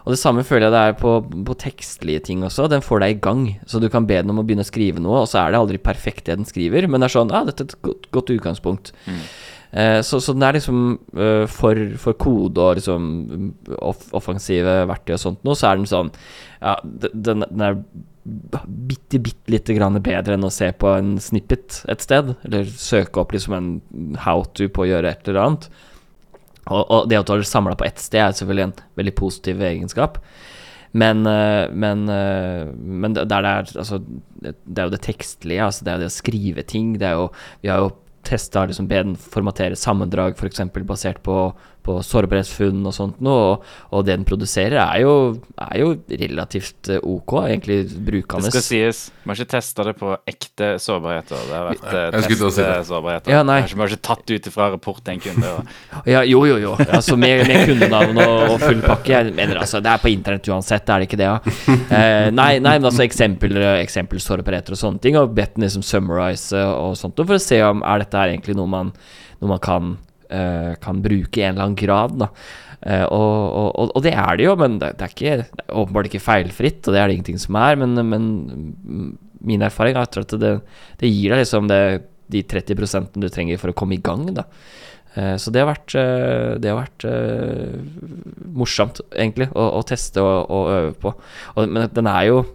Og 0.03 0.13
det 0.13 0.20
samme 0.22 0.44
føler 0.46 0.67
jeg 0.67 0.75
det 0.75 0.84
er 0.89 1.00
på, 1.00 1.15
på 1.48 1.58
tekstlige 1.63 2.25
ting 2.27 2.44
også. 2.46 2.67
Den 2.72 2.86
får 2.86 3.01
deg 3.01 3.15
i 3.15 3.22
gang. 3.24 3.44
Så 3.70 3.82
du 3.82 3.89
kan 3.89 4.05
be 4.10 4.20
den 4.20 4.34
om 4.34 4.41
å 4.41 4.46
begynne 4.46 4.65
å 4.65 4.70
skrive 4.70 5.01
noe, 5.01 5.24
og 5.24 5.32
så 5.32 5.41
er 5.41 5.53
det 5.53 5.62
aldri 5.63 5.82
perfekt 5.82 6.27
det 6.29 6.38
den 6.38 6.50
skriver, 6.50 6.89
men 6.89 7.01
det 7.01 7.10
er 7.10 7.17
sånn 7.17 7.34
Ja, 7.34 7.46
dette 7.48 7.65
er 7.65 7.72
et 7.72 7.82
godt, 7.86 8.10
godt 8.13 8.34
utgangspunkt. 8.36 8.94
Eh, 9.75 10.00
så, 10.05 10.20
så 10.22 10.36
den 10.36 10.46
er 10.46 10.60
liksom 10.60 10.84
eh, 11.17 11.46
for, 11.51 11.79
for 12.01 12.17
kode 12.22 12.62
og 12.62 12.77
liksom 12.77 13.08
mm, 13.25 13.48
off 13.84 14.05
offensive 14.15 14.75
verktøy 14.91 15.15
og 15.17 15.24
sånt 15.24 15.41
noe, 15.48 15.58
så 15.58 15.72
er 15.72 15.82
den 15.82 15.89
sånn 15.89 16.12
Ja, 16.62 16.77
den, 16.86 17.44
den 17.50 17.65
er 17.65 17.82
bitte, 18.24 19.20
bitte 19.20 19.51
lite 19.51 19.75
grann 19.77 19.98
bedre 20.05 20.38
enn 20.38 20.48
å 20.48 20.53
se 20.53 20.70
på 20.77 20.94
en 20.94 21.15
snippet 21.22 21.82
et 21.91 22.05
sted, 22.05 22.32
eller 22.48 22.70
søke 22.70 23.22
opp 23.22 23.36
liksom 23.36 23.58
en 23.58 23.75
how 24.24 24.46
to 24.55 24.70
på 24.70 24.86
å 24.86 24.89
gjøre 24.94 25.12
et 25.12 25.27
eller 25.29 25.44
annet. 25.44 25.67
Og, 26.66 26.82
og 26.84 27.10
det 27.10 27.20
at 27.20 27.28
du 27.28 27.36
har 27.36 27.44
det 27.44 27.50
samla 27.50 27.78
på 27.78 27.88
ett 27.88 28.02
sted, 28.02 28.22
er 28.24 28.38
selvfølgelig 28.38 28.68
en 28.70 28.78
veldig 29.00 29.16
positiv 29.20 29.62
egenskap. 29.62 30.20
Men, 30.96 31.26
eh, 31.28 31.68
men, 31.76 32.08
eh, 32.10 32.72
men 32.74 33.14
det, 33.18 33.28
er, 33.28 33.68
altså, 33.76 34.00
det, 34.40 34.56
er 34.78 34.88
jo 34.88 34.96
det 34.96 35.04
tekstlige, 35.04 35.64
altså 35.66 35.86
det 35.86 35.92
er 35.92 36.00
jo 36.00 36.06
det 36.06 36.12
å 36.14 36.16
skrive 36.16 36.66
ting. 36.66 36.96
Jo, 37.02 37.30
vi 37.62 37.72
har 37.72 37.84
jo 37.84 37.94
testa 38.26 38.64
liksom, 38.66 38.88
be 38.90 39.02
den 39.04 39.18
formatere 39.20 39.78
sammendrag, 39.78 40.40
f.eks. 40.40 40.64
basert 40.88 41.22
på, 41.26 41.50
på 41.86 41.98
sårbarhetsfunn 42.06 42.82
og 42.86 42.96
sånt 42.96 43.22
noe. 43.25 43.56
Og, 43.56 43.74
og 43.94 44.06
det 44.08 44.15
den 44.15 44.25
produserer, 44.27 44.80
er 44.82 45.04
jo, 45.04 45.13
er 45.60 45.81
jo 45.81 45.92
relativt 46.10 46.90
eh, 46.94 47.01
ok, 47.01 47.36
egentlig 47.46 47.79
brukende. 48.05 48.50
Det 48.50 48.53
skal 48.55 48.66
sies. 48.66 49.01
Vi 49.24 49.31
har 49.31 49.40
ikke 49.40 49.51
testa 49.55 49.86
det 49.88 49.96
på 50.00 50.14
ekte 50.29 50.72
sårbarheter. 50.81 51.46
Det 51.50 51.55
har 51.55 51.68
vært 51.70 51.88
eh, 51.92 52.05
Jeg 52.16 52.27
skulle 52.29 52.51
si 52.55 52.66
det. 52.66 53.33
Ja, 53.33 53.44
nei. 53.48 53.60
Vi 53.70 53.81
har 53.81 53.94
ikke 53.94 54.07
tatt 54.10 54.25
det 54.29 54.40
ut 54.40 54.50
ifra 54.51 54.70
rapport 54.75 55.01
til 55.03 55.18
en 55.18 55.24
kunde. 55.25 55.53
Og, 55.60 55.74
Ja, 56.16 56.22
jo, 56.27 56.44
jo, 56.48 56.57
jo. 56.62 56.74
Altså, 56.86 57.18
med, 57.20 57.46
med 57.50 57.66
kundenavn 57.70 58.20
og, 58.22 58.36
og 58.53 58.60
full 58.64 58.81
pakke. 58.86 59.12
Jeg 59.16 59.36
mener 59.36 59.62
altså, 59.64 59.81
Det 59.83 59.92
er 59.92 60.03
på 60.03 60.12
internett 60.14 60.50
uansett, 60.51 60.90
er 60.90 61.01
det 61.03 61.10
ikke 61.10 61.20
det? 61.22 61.29
Ja? 61.29 61.38
Eh, 61.96 62.29
nei, 62.36 62.51
nei, 62.64 62.77
men 62.79 62.90
altså 62.90 63.05
eksempel, 63.05 63.57
eksempelsårbarheter 63.81 64.75
og 64.75 64.81
sånne 64.81 65.03
ting. 65.03 65.20
Og 65.20 65.33
bedt 65.36 65.57
den 65.57 65.68
liksom 65.68 65.86
summarize 65.86 66.66
og 66.75 66.96
sånt 67.00 67.20
og 67.20 67.29
for 67.29 67.38
å 67.40 67.42
se 67.42 67.60
om 67.66 67.83
er 67.86 68.03
dette 68.03 68.20
her 68.20 68.33
egentlig 68.33 68.55
noe 68.57 68.70
man, 68.70 68.92
noe 69.42 69.51
man 69.55 69.62
kan, 69.64 69.96
eh, 69.96 70.04
kan 70.81 71.01
bruke 71.05 71.40
i 71.40 71.44
en 71.46 71.53
eller 71.53 71.68
annen 71.68 71.77
grad. 71.79 72.16
da 72.20 72.31
Eh, 72.85 73.05
og, 73.09 73.75
og, 73.81 73.94
og 73.98 74.03
det 74.05 74.11
er 74.14 74.38
det 74.38 74.46
jo, 74.46 74.55
men 74.61 74.77
det, 74.81 74.92
er 75.01 75.09
ikke 75.09 75.38
det 75.40 75.46
er 75.48 75.77
åpenbart 75.81 76.09
ikke 76.09 76.22
feilfritt, 76.22 76.83
og 76.85 76.94
det 76.94 77.00
er 77.01 77.09
det 77.09 77.16
ingenting 77.18 77.40
som 77.42 77.57
er. 77.57 77.79
Men, 77.81 77.98
men 78.11 78.27
min 79.46 79.66
erfaring 79.66 79.98
er 79.98 80.05
at 80.05 80.35
det, 80.42 80.51
det 81.01 81.09
gir 81.09 81.33
deg 81.33 81.42
liksom 81.42 81.70
det, 81.72 81.79
de 82.29 82.44
30% 82.46 83.18
du 83.22 83.29
trenger 83.33 83.61
for 83.61 83.74
å 83.74 83.77
komme 83.77 83.98
i 83.98 84.03
gang. 84.05 84.27
da 84.38 84.46
Eh, 85.16 85.38
Så 85.40 85.48
det 85.48 85.61
har 85.64 85.70
vært, 85.72 85.96
eh, 85.96 86.59
det 86.59 86.68
har 86.68 86.81
vært 86.81 87.05
eh, 87.07 87.77
morsomt, 88.51 89.00
egentlig, 89.16 89.48
å, 89.55 89.70
å 89.79 89.81
teste 89.88 90.20
og, 90.20 90.51
og 90.51 90.72
øve 90.75 90.94
på. 91.00 91.14
Men 91.64 91.90
den 91.96 92.11
er 92.11 92.29
jo 92.33 92.46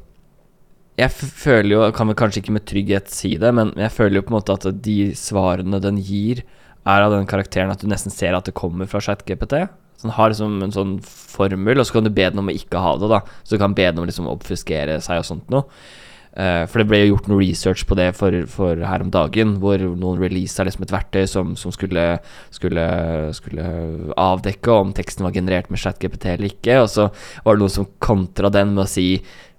Jeg 1.01 1.15
føler 1.17 1.71
jo, 1.73 1.79
kan 1.97 2.11
vel 2.11 2.17
kanskje 2.19 2.43
ikke 2.43 2.53
med 2.53 2.67
trygghet 2.69 3.07
si 3.09 3.31
det, 3.41 3.55
men 3.57 3.71
jeg 3.73 3.95
føler 3.95 4.19
jo 4.19 4.25
på 4.27 4.35
en 4.35 4.37
måte 4.37 4.57
at 4.59 4.67
de 4.85 4.97
svarene 5.17 5.79
den 5.81 5.97
gir, 5.97 6.43
er 6.91 7.07
av 7.07 7.15
den 7.15 7.29
karakteren 7.31 7.73
at 7.73 7.83
du 7.83 7.89
nesten 7.91 8.13
ser 8.15 8.37
at 8.37 8.49
det 8.49 8.57
kommer 8.59 8.91
fra 8.91 9.03
ChatGPT. 9.05 9.65
Så 10.01 10.09
den 10.09 10.17
har 10.17 10.33
liksom 10.33 10.61
en 10.65 10.73
sånn 10.73 10.93
formel, 11.05 11.81
og 11.81 11.89
så 11.89 11.99
kan 11.99 12.07
du 12.07 12.13
be 12.13 12.29
den 12.29 12.41
om 12.41 12.49
å 12.49 12.57
ikke 12.57 12.81
ha 12.81 12.95
det, 13.01 13.11
da. 13.13 13.21
Så 13.45 13.57
du 13.57 13.63
kan 13.63 13.77
be 13.77 13.89
den 13.89 14.01
om 14.01 14.07
liksom 14.09 14.31
å 14.31 14.37
obfuskere 14.39 14.97
seg 15.05 15.21
og 15.21 15.29
sånt 15.29 15.53
noe. 15.53 15.69
Eh, 16.31 16.63
for 16.71 16.79
det 16.79 16.87
ble 16.87 17.01
jo 17.01 17.09
gjort 17.11 17.27
noe 17.29 17.43
research 17.43 17.83
på 17.91 17.97
det 17.99 18.13
for, 18.15 18.35
for 18.49 18.79
her 18.87 19.03
om 19.03 19.11
dagen, 19.11 19.57
hvor 19.63 19.83
noen 19.83 20.21
releasa 20.23 20.63
liksom 20.67 20.87
et 20.87 20.95
verktøy 20.95 21.25
som, 21.29 21.57
som 21.59 21.75
skulle, 21.75 22.05
skulle, 22.55 22.85
skulle 23.35 23.67
avdekke 24.15 24.77
om 24.77 24.95
teksten 24.95 25.27
var 25.27 25.35
generert 25.35 25.73
med 25.75 25.83
ChatGPT 25.83 26.31
eller 26.37 26.53
ikke, 26.53 26.79
og 26.85 26.91
så 26.93 27.09
var 27.45 27.59
det 27.59 27.65
noen 27.65 27.77
som 27.81 27.91
kontra 27.99 28.53
den 28.55 28.77
med 28.77 28.87
å 28.87 28.91
si 28.91 29.09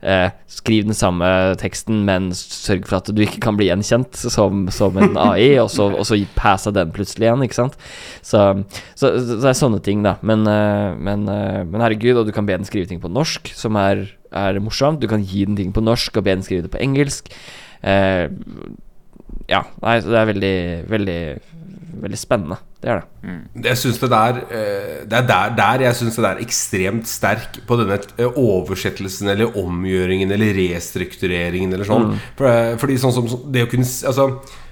eh, 0.01 0.29
skriv 0.51 0.85
den 0.87 0.97
samme 0.97 1.27
teksten, 1.61 2.03
men 2.07 2.29
sørg 2.35 2.87
for 2.89 2.99
at 2.99 3.11
du 3.13 3.21
ikke 3.23 3.41
kan 3.45 3.57
bli 3.59 3.69
gjenkjent 3.69 4.17
som, 4.19 4.65
som 4.73 4.97
en 4.99 5.17
AI, 5.29 5.55
og 5.61 5.71
så, 5.73 5.89
og 5.93 6.05
så 6.07 6.19
passa 6.37 6.73
den 6.75 6.93
plutselig 6.95 7.29
igjen, 7.29 7.45
ikke 7.45 7.59
sant. 7.59 7.77
Så, 8.19 8.43
så, 8.95 9.13
så 9.15 9.39
det 9.41 9.51
er 9.53 9.57
sånne 9.57 9.81
ting, 9.85 10.05
da. 10.05 10.17
Men, 10.25 10.45
eh, 10.49 10.91
men, 10.97 11.25
eh, 11.31 11.61
men 11.65 11.85
herregud, 11.85 12.21
og 12.21 12.29
du 12.29 12.35
kan 12.35 12.49
be 12.49 12.57
den 12.57 12.67
skrive 12.67 12.89
ting 12.89 13.01
på 13.03 13.11
norsk, 13.11 13.53
som 13.57 13.79
er, 13.79 14.07
er 14.35 14.61
morsomt. 14.63 15.01
Du 15.01 15.09
kan 15.11 15.23
gi 15.25 15.45
den 15.49 15.59
ting 15.59 15.75
på 15.75 15.83
norsk 15.85 16.17
og 16.17 16.27
be 16.27 16.37
den 16.37 16.45
skrive 16.45 16.67
det 16.67 16.73
på 16.73 16.81
engelsk. 16.83 17.31
Eh, 17.81 18.27
ja, 19.51 19.65
nei, 19.81 19.97
så 20.01 20.11
det 20.11 20.19
er 20.19 20.29
veldig, 20.29 20.55
veldig, 20.91 21.21
veldig 22.01 22.19
spennende. 22.19 22.57
Det 22.81 22.89
er 22.89 23.01
det. 23.01 23.35
Jeg 23.67 23.77
synes 23.77 23.99
det 24.01 24.09
der 24.09 24.39
eh, 24.49 24.95
Det 25.05 25.17
er 25.19 25.27
der, 25.27 25.53
der 25.57 25.85
jeg 25.85 25.97
syns 25.99 26.17
det 26.17 26.25
er 26.29 26.41
ekstremt 26.41 27.07
sterk 27.09 27.61
på 27.67 27.77
denne 27.79 27.99
eh, 28.17 28.39
oversettelsen 28.41 29.29
eller 29.33 29.57
omgjøringen 29.61 30.31
eller 30.33 30.57
restruktureringen 30.57 31.73
eller 31.77 31.87
sånn. 31.87 32.15
For, 32.39 32.49
eh, 32.49 32.73
fordi 32.81 32.97
sånn 33.01 33.15
som 33.15 33.29
det 33.53 33.67
å 33.67 33.71
kunne 33.71 33.85
Altså 33.85 34.27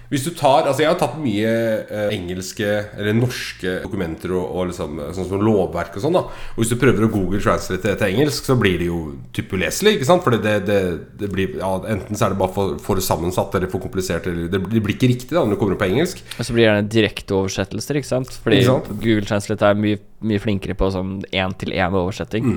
hvis 0.09 0.23
du 0.25 0.31
tar, 0.33 0.65
altså 0.65 0.81
Jeg 0.81 0.89
har 0.89 0.97
tatt 0.97 1.17
mye 1.21 1.49
eh, 1.85 2.13
engelske 2.15 2.65
eller 2.97 3.13
norske 3.13 3.75
dokumenter 3.83 4.33
og, 4.33 4.45
og 4.57 4.71
liksom, 4.71 4.97
eh, 5.03 5.11
sånn 5.13 5.27
som 5.29 5.43
lovverk 5.45 5.99
og 5.99 6.03
sånn. 6.05 6.17
da 6.17 6.23
Og 6.25 6.63
Hvis 6.63 6.71
du 6.73 6.79
prøver 6.81 7.05
å 7.05 7.11
google 7.13 7.41
translate 7.43 7.85
det 7.85 7.97
til 8.01 8.15
engelsk, 8.15 8.47
så 8.49 8.57
blir 8.57 8.79
det 8.81 8.87
jo 8.89 8.99
typ 9.37 9.53
uleselig. 9.53 9.99
ikke 9.99 10.09
sant? 10.09 10.25
Fordi 10.25 10.41
det, 10.41 10.55
det, 10.65 10.79
det 11.21 11.29
blir 11.29 11.59
ja, 11.61 11.71
Enten 11.93 12.17
så 12.17 12.25
er 12.25 12.33
det 12.33 12.41
bare 12.41 12.55
for, 12.55 12.79
for 12.81 13.01
sammensatt 13.05 13.53
eller 13.59 13.69
for 13.69 13.85
komplisert. 13.85 14.25
Eller 14.29 14.49
det, 14.49 14.63
blir 14.65 14.95
ikke 14.95 15.11
riktig 15.13 15.29
da 15.35 15.43
når 15.43 15.53
det 15.53 15.61
kommer 15.61 15.77
opp 15.77 15.83
på 15.85 15.91
engelsk. 15.91 16.23
Og 16.39 16.41
så 16.41 16.55
blir 16.55 16.65
det 16.65 16.69
gjerne 16.71 16.93
direkteoversettelser, 16.97 18.01
ikke 18.01 18.11
sant? 18.15 18.33
Fordi 18.41 18.63
Ikke 18.63 18.71
sant? 18.71 18.91
Google 19.05 19.29
Translate 19.29 19.69
er 19.69 19.79
mye, 19.85 20.01
mye 20.25 20.41
flinkere 20.41 20.77
på 20.79 20.89
sånn 20.95 21.19
én-til-én-oversetting. 21.29 22.49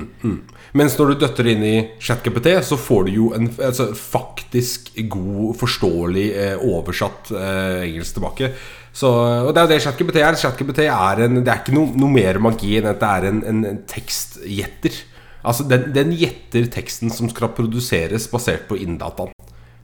Mens 0.73 0.95
når 0.97 1.11
du 1.11 1.19
døtter 1.21 1.47
inn 1.51 1.63
i 1.65 1.75
ChatGPT, 2.01 2.49
så 2.65 2.77
får 2.81 3.05
du 3.05 3.11
jo 3.13 3.27
en 3.37 3.45
altså, 3.61 3.91
faktisk 3.97 4.89
god, 5.11 5.53
forståelig, 5.59 6.25
eh, 6.33 6.63
oversatt 6.65 7.29
eh, 7.37 7.83
engelsk 7.91 8.17
tilbake. 8.17 8.49
Så, 8.93 9.09
og 9.09 9.51
det 9.53 9.61
er 9.61 9.67
jo 9.67 9.71
det 9.73 9.81
ChatGPT 9.85 10.21
er. 10.21 10.37
ChatGPT 10.37 10.83
er 10.87 11.23
en, 11.27 11.41
det 11.41 11.49
er 11.53 11.61
ikke 11.61 11.75
noe, 11.77 11.93
noe 11.97 12.13
mer 12.13 12.41
magi 12.41 12.75
enn 12.79 12.89
at 12.89 13.01
det 13.01 13.11
er 13.11 13.29
en, 13.29 13.43
en, 13.51 13.61
en 13.69 13.81
tekstgjetter. 13.89 14.97
Altså, 15.43 15.67
den, 15.69 15.91
den 15.93 16.15
gjetter 16.17 16.65
teksten 16.73 17.13
som 17.13 17.29
skal 17.29 17.53
produseres 17.53 18.25
basert 18.31 18.65
på 18.69 18.79
inndataen. 18.81 19.33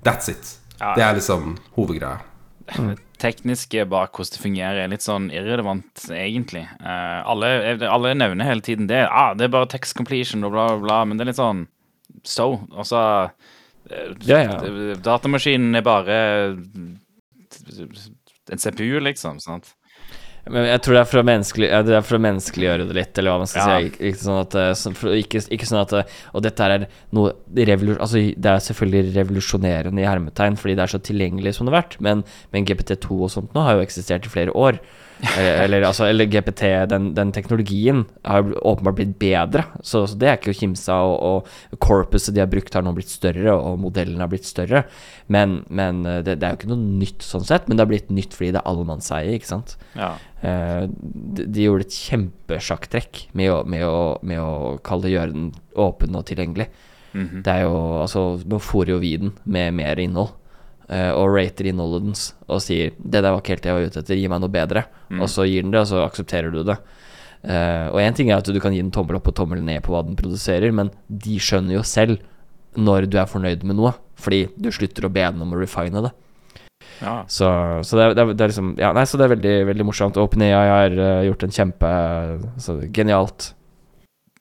That's 0.05 0.31
it. 0.31 0.55
Ja. 0.79 0.95
Det 0.95 1.05
er 1.05 1.17
liksom 1.17 1.57
hovedgreia. 1.77 2.23
Tekniske 3.19 3.83
bak 3.91 4.15
hvordan 4.15 4.35
det 4.35 4.41
fungerer, 4.41 4.79
er 4.83 4.91
litt 4.91 5.05
sånn 5.05 5.27
irrelevant, 5.33 6.05
egentlig. 6.15 6.65
Uh, 6.81 7.19
alle, 7.29 7.49
alle 7.89 8.13
nevner 8.17 8.47
hele 8.47 8.63
tiden 8.65 8.89
det. 8.91 9.03
Ah, 9.07 9.33
det 9.37 9.47
er 9.47 9.55
bare 9.55 9.69
text 9.71 9.97
completion 9.99 10.45
og 10.47 10.53
bla, 10.55 10.69
bla, 10.73 10.83
bla. 10.85 10.99
Men 11.09 11.19
det 11.19 11.25
er 11.25 11.31
litt 11.33 11.41
sånn 11.41 11.65
so. 12.23 12.51
Altså 12.71 13.01
uh, 13.27 14.13
Ja, 14.27 14.39
ja. 14.45 14.59
Datamaskinen 15.03 15.75
er 15.79 15.85
bare 15.85 16.19
en 18.49 18.61
CPU, 18.61 18.99
liksom. 19.03 19.39
sant? 19.43 19.73
Men 20.47 20.65
jeg 20.69 20.81
tror 20.81 20.95
det 20.95 21.01
er 21.01 21.09
for 21.11 21.21
å 21.21 21.25
menneskelig, 21.27 21.67
det 21.85 21.95
er 21.97 22.05
for 22.07 22.17
å 22.17 22.21
menneskeliggjøre 22.23 22.85
det 22.89 22.95
litt, 22.97 23.17
eller 23.19 23.31
hva 23.35 23.41
man 23.43 23.49
skal 23.51 23.67
Ja. 23.67 23.79
si. 23.79 23.89
Ikke, 24.09 24.21
sånn 24.23 24.39
at 24.41 24.55
eh, 24.55 24.71
sånn, 24.79 24.95
ikke, 25.19 25.41
ikke 25.57 25.67
sånn 25.69 25.81
at 25.81 25.93
eh, 25.99 26.15
Og 26.33 26.41
dette 26.45 26.63
er 26.69 26.87
noe 27.11 27.33
Altså, 27.99 28.21
det 28.33 28.45
er 28.53 28.63
selvfølgelig 28.63 29.15
revolusjonerende 29.17 30.01
i 30.01 30.07
hermetegn, 30.07 30.57
fordi 30.57 30.75
det 30.75 30.83
er 30.85 30.93
så 30.95 30.99
tilgjengelig 31.03 31.55
som 31.55 31.67
det 31.67 31.73
har 31.75 31.81
vært, 31.83 31.99
men, 32.01 32.23
men 32.53 32.65
GPT2 32.65 33.19
og 33.19 33.29
sånt 33.29 33.53
nå 33.53 33.61
har 33.67 33.75
jo 33.77 33.85
eksistert 33.85 34.25
i 34.25 34.29
flere 34.29 34.55
år. 34.55 34.79
Eller, 35.19 35.57
eller, 35.65 35.83
altså, 35.89 36.05
eller 36.07 36.25
GPT, 36.31 36.61
den, 36.87 37.09
den 37.17 37.31
teknologien, 37.35 38.05
har 38.23 38.45
åpenbart 38.63 38.95
blitt 38.95 39.17
bedre, 39.19 39.65
så, 39.83 40.05
så 40.07 40.15
det 40.15 40.29
er 40.29 40.37
ikke 40.39 40.53
å 40.53 40.59
kimse 40.61 40.93
av. 40.95 41.11
Og, 41.11 41.49
og 41.75 41.79
corpuset 41.83 42.33
de 42.37 42.39
har 42.39 42.47
brukt, 42.51 42.73
har 42.77 42.85
nå 42.87 42.93
blitt 42.95 43.11
større, 43.11 43.51
og 43.57 43.81
modellene 43.83 44.23
har 44.23 44.31
blitt 44.31 44.47
større. 44.47 44.85
Men, 45.27 45.59
men 45.69 46.05
eh, 46.07 46.21
det, 46.23 46.37
det 46.39 46.47
er 46.47 46.55
jo 46.55 46.61
ikke 46.61 46.71
noe 46.71 46.99
nytt 47.03 47.25
sånn 47.27 47.43
sett, 47.49 47.67
men 47.67 47.75
det 47.75 47.83
har 47.83 47.91
blitt 47.91 48.13
nytt 48.15 48.33
fordi 48.37 48.53
det 48.55 48.61
er 48.63 48.69
allemannseie, 48.71 49.35
ikke 49.35 49.51
sant. 49.51 49.75
Ja. 49.99 50.13
Eh, 50.39 50.85
de, 50.87 51.45
de 51.51 51.67
gjorde 51.67 51.89
et 51.89 51.99
kjempesjakktrekk 51.99 53.25
med, 53.35 53.51
å- 53.51 53.65
med, 53.67 53.83
å- 53.85 54.19
med 54.23 54.39
å 54.39 54.77
kalle 54.83 55.11
gjøre 55.11 55.33
den 55.35 55.51
åpen 55.75 56.15
og 56.15 56.25
tilgjengelig. 56.31 56.69
Mhm. 57.13 57.41
Det 57.43 57.49
er 57.51 57.63
jo 57.65 57.77
Altså, 58.03 58.21
nå 58.45 58.59
fôrer 58.61 58.93
jo 58.93 58.99
vi 59.01 59.17
den 59.17 59.31
med 59.45 59.73
mer 59.73 59.97
innhold. 59.99 60.29
Eh, 60.89 61.11
og 61.13 61.35
rater 61.35 61.69
innholdet 61.69 62.07
dens 62.07 62.23
og 62.47 62.61
sier 62.65 62.91
'Det 62.97 63.21
der 63.21 63.31
var 63.31 63.41
ikke 63.41 63.55
helt 63.55 63.63
det 63.63 63.69
jeg 63.69 63.77
var 63.77 63.87
ute 63.89 63.99
etter, 64.03 64.15
gi 64.19 64.27
meg 64.27 64.41
noe 64.41 64.49
bedre'. 64.49 64.85
Og 65.19 65.27
så 65.29 65.45
gir 65.47 65.63
den 65.63 65.71
det, 65.71 65.81
og 65.81 65.87
så 65.87 66.05
aksepterer 66.05 66.51
du 66.51 66.63
det. 66.63 66.77
Uh, 67.39 67.87
og 67.95 68.01
én 68.03 68.15
ting 68.15 68.29
er 68.29 68.41
at 68.41 68.49
du 68.51 68.59
kan 68.59 68.73
gi 68.75 68.81
den 68.81 68.91
tommel 68.91 69.15
opp 69.15 69.29
og 69.31 69.35
tommel 69.37 69.61
ned 69.63 69.79
på 69.85 69.93
hva 69.93 70.03
den 70.03 70.17
produserer, 70.19 70.73
men 70.75 70.91
de 71.07 71.37
skjønner 71.39 71.77
jo 71.77 71.83
selv 71.87 72.19
når 72.75 73.07
du 73.07 73.15
er 73.17 73.29
fornøyd 73.31 73.63
med 73.63 73.79
noe, 73.79 73.93
fordi 74.19 74.49
du 74.59 74.67
slutter 74.75 75.07
å 75.07 75.13
be 75.13 75.23
den 75.23 75.45
om 75.45 75.55
å 75.55 75.61
refine 75.61 76.03
det. 76.03 76.11
ja. 76.99 77.23
Så, 77.31 77.47
så 77.87 77.95
det, 77.95 78.03
er, 78.03 78.17
det, 78.17 78.25
er, 78.25 78.33
det 78.35 78.43
er 78.43 78.51
liksom 78.51 78.73
Ja, 78.79 78.91
nei, 78.95 79.05
så 79.07 79.17
det 79.17 79.25
er 79.25 79.33
veldig, 79.37 79.55
veldig 79.71 79.87
morsomt. 79.87 80.19
OpenAI 80.19 80.51
har 80.51 80.99
uh, 80.99 81.23
gjort 81.29 81.47
en 81.47 81.55
kjempe 81.55 81.93
så 82.59 82.75
Genialt. 82.91 83.53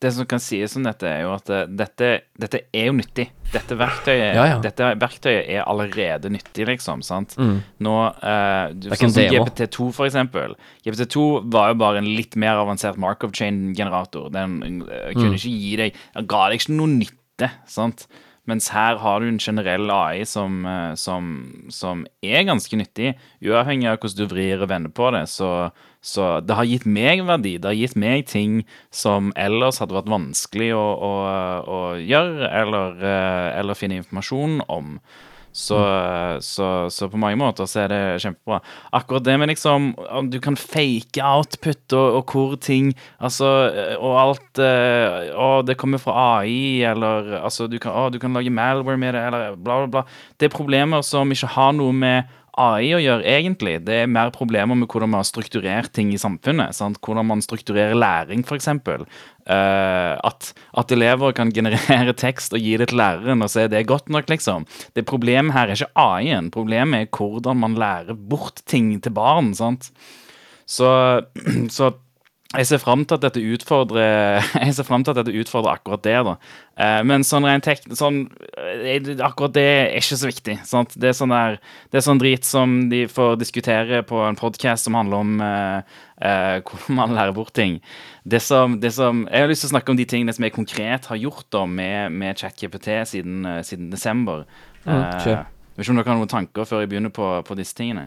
Det 0.01 0.13
som 0.15 0.27
kan 0.31 0.39
sies 0.39 0.77
om 0.79 0.85
dette, 0.87 1.09
er 1.11 1.25
jo 1.25 1.33
at 1.35 1.49
eh, 1.51 1.65
dette, 1.75 2.09
dette 2.39 2.61
er 2.71 2.85
jo 2.87 2.93
nyttig. 2.95 3.25
Dette 3.51 3.75
verktøyet, 3.81 4.35
Ja, 4.37 4.45
ja. 4.53 4.59
dette 4.63 4.93
verktøyet 5.01 5.49
er 5.51 5.65
allerede 5.67 6.31
nyttig, 6.31 6.69
liksom. 6.69 7.03
sant? 7.03 7.35
Mm. 7.41 7.57
Nå, 7.83 7.95
uh, 8.23 8.69
du, 8.79 8.87
sånn 8.93 9.11
som. 9.11 9.27
GPT2, 9.33 9.89
for 9.97 10.07
eksempel. 10.07 10.55
GPT2 10.87 11.25
var 11.51 11.73
jo 11.73 11.81
bare 11.83 11.99
en 11.99 12.07
litt 12.15 12.37
mer 12.39 12.61
avansert 12.63 12.97
Markov 13.01 13.35
chain-generator. 13.35 14.31
Den 14.31 14.61
uh, 14.87 15.11
kunne 15.17 15.33
Mm. 15.33 15.37
ikke 15.41 15.57
gi 15.59 15.75
deg 15.83 15.99
ga 16.31 16.45
deg 16.53 16.61
ikke 16.61 16.77
noe 16.79 16.95
nytte, 16.95 17.51
sant? 17.67 18.07
Mens 18.49 18.71
her 18.73 18.97
har 19.03 19.21
du 19.21 19.27
en 19.29 19.37
generell 19.43 19.91
AI 19.93 20.23
som, 20.25 20.63
som, 20.97 21.27
som 21.69 22.07
er 22.25 22.47
ganske 22.49 22.79
nyttig, 22.81 23.11
uavhengig 23.45 23.91
av 23.91 23.99
hvordan 24.01 24.23
du 24.23 24.31
vrir 24.31 24.63
og 24.65 24.71
vender 24.71 24.89
på 24.97 25.11
det. 25.13 25.27
Så, 25.29 25.51
så 26.09 26.29
det 26.41 26.57
har 26.57 26.69
gitt 26.69 26.87
meg 26.89 27.25
verdi. 27.29 27.57
Det 27.61 27.69
har 27.69 27.77
gitt 27.77 27.97
meg 28.01 28.29
ting 28.31 28.63
som 28.95 29.33
ellers 29.37 29.83
hadde 29.83 29.97
vært 29.99 30.09
vanskelig 30.09 30.71
å, 30.77 30.85
å, 31.09 31.15
å 31.69 31.81
gjøre, 32.01 32.53
eller, 32.63 33.03
eh, 33.05 33.49
eller 33.61 33.79
finne 33.79 34.01
informasjon 34.01 34.63
om. 34.73 34.97
Så, 35.59 35.79
så, 36.45 36.67
så 36.93 37.09
på 37.11 37.19
mange 37.19 37.39
måter 37.41 37.67
så 37.67 37.81
er 37.83 37.91
det 37.91 38.01
kjempebra. 38.23 38.61
Akkurat 38.95 39.25
det 39.27 39.35
med 39.41 39.51
liksom 39.51 39.89
om 39.97 40.29
du 40.31 40.37
kan 40.45 40.57
fake 40.61 41.25
output 41.25 41.97
og, 41.97 42.19
og 42.21 42.35
hvor 42.35 42.55
ting 42.63 42.93
Altså, 43.19 43.49
og 43.97 44.19
alt 44.21 44.61
eh, 44.63 45.33
Å, 45.35 45.49
det 45.67 45.79
kommer 45.81 45.99
fra 45.99 46.15
AI, 46.39 46.85
eller 46.87 47.41
altså 47.41 47.67
du 47.67 47.79
kan, 47.83 47.97
å, 47.97 48.07
du 48.13 48.21
kan 48.23 48.37
lage 48.37 48.53
malware 48.55 49.01
med 49.01 49.17
det, 49.17 49.25
eller 49.31 49.57
bla, 49.57 49.81
bla, 49.83 49.91
bla. 49.97 50.05
Det 50.39 50.47
er 50.47 50.55
problemer 50.55 51.03
som 51.03 51.33
ikke 51.35 51.51
har 51.57 51.75
noe 51.77 51.97
med 51.97 52.37
AI 52.59 52.93
å 52.97 53.01
gjøre, 53.03 53.25
egentlig. 53.29 53.77
Det 53.87 54.03
er 54.03 54.11
mer 54.11 54.33
problemer 54.35 54.79
med 54.79 54.89
hvordan 54.91 55.13
man 55.13 55.23
har 55.23 55.29
strukturert 55.29 55.93
ting 55.97 56.11
i 56.15 56.21
samfunnet. 56.21 56.77
Sant? 56.77 57.01
Hvordan 57.05 57.29
man 57.31 57.45
strukturerer 57.45 57.97
læring, 57.99 58.45
f.eks. 58.45 58.69
Uh, 58.69 60.15
at, 60.29 60.51
at 60.83 60.93
elever 60.93 61.33
kan 61.37 61.53
generere 61.59 62.15
tekst 62.19 62.57
og 62.57 62.65
gi 62.65 62.77
det 62.81 62.91
til 62.91 63.01
læreren, 63.01 63.45
og 63.45 63.55
er 63.57 63.71
det 63.73 63.87
godt 63.89 64.13
nok, 64.13 64.29
liksom. 64.33 64.69
Det 64.97 65.07
Problemet 65.09 65.57
her 65.57 65.71
er 65.71 65.79
ikke 65.79 66.05
AI-en. 66.05 66.53
Problemet 66.55 67.07
er 67.07 67.13
hvordan 67.15 67.63
man 67.63 67.79
lærer 67.81 68.19
bort 68.19 68.65
ting 68.67 68.97
til 69.03 69.15
barn. 69.17 69.55
sant? 69.57 69.93
Så, 70.69 70.91
så 71.77 71.95
jeg 72.57 72.65
ser 72.65 72.81
fram 72.81 73.03
til 73.05 73.19
at 73.19 73.25
dette 73.27 73.43
utfordrer 73.45 74.41
Jeg 74.65 74.73
ser 74.79 74.87
frem 74.89 75.03
til 75.05 75.13
at 75.13 75.19
dette 75.21 75.37
utfordrer 75.37 75.77
akkurat 75.77 76.05
det. 76.05 76.17
da 76.25 76.37
Eh, 76.79 77.01
Men 77.03 77.25
sånn 77.27 77.47
rent 77.47 77.67
tek 77.67 77.83
sånn, 77.99 78.21
eh, 78.55 79.09
Akkurat 79.25 79.55
det 79.57 79.65
er 79.67 79.97
ikke 79.99 80.19
så 80.21 80.31
viktig. 80.31 80.55
Sant? 80.69 80.95
Det, 80.95 81.11
er 81.11 81.17
sånn 81.19 81.35
der, 81.35 81.59
det 81.91 81.99
er 82.01 82.07
sånn 82.07 82.21
drit 82.23 82.47
som 82.47 82.77
de 82.93 83.03
får 83.11 83.35
diskutere 83.41 84.05
på 84.07 84.21
en 84.23 84.39
podkast 84.39 84.87
som 84.87 84.95
handler 84.99 85.25
om 85.25 85.41
uh, 85.43 85.83
uh, 86.23 86.57
hvordan 86.63 87.01
man 87.01 87.17
lærer 87.19 87.35
bort 87.35 87.53
ting. 87.59 87.81
Det 88.23 88.41
som, 88.45 88.79
det 88.81 88.93
som, 88.95 89.27
jeg 89.27 89.43
har 89.43 89.51
lyst 89.51 89.67
til 89.67 89.73
å 89.73 89.75
snakke 89.75 89.93
om 89.93 89.99
de 89.99 90.07
tingene 90.09 90.35
som 90.37 90.47
jeg 90.47 90.55
konkret 90.55 91.11
har 91.11 91.19
gjort 91.19 91.49
da 91.55 91.65
med, 91.67 92.15
med 92.15 92.39
ChatGPT 92.39 92.93
siden, 93.11 93.43
uh, 93.43 93.61
siden 93.67 93.91
desember. 93.91 94.47
Mm, 94.85 94.95
uh, 94.95 95.03
vet 95.03 95.83
ikke 95.83 95.93
om 95.97 95.99
dere 95.99 96.13
har 96.13 96.23
noen 96.23 96.31
tanker 96.31 96.69
før 96.69 96.85
jeg 96.85 96.93
begynner 96.95 97.15
på, 97.15 97.33
på 97.43 97.59
disse 97.59 97.75
tingene? 97.79 98.07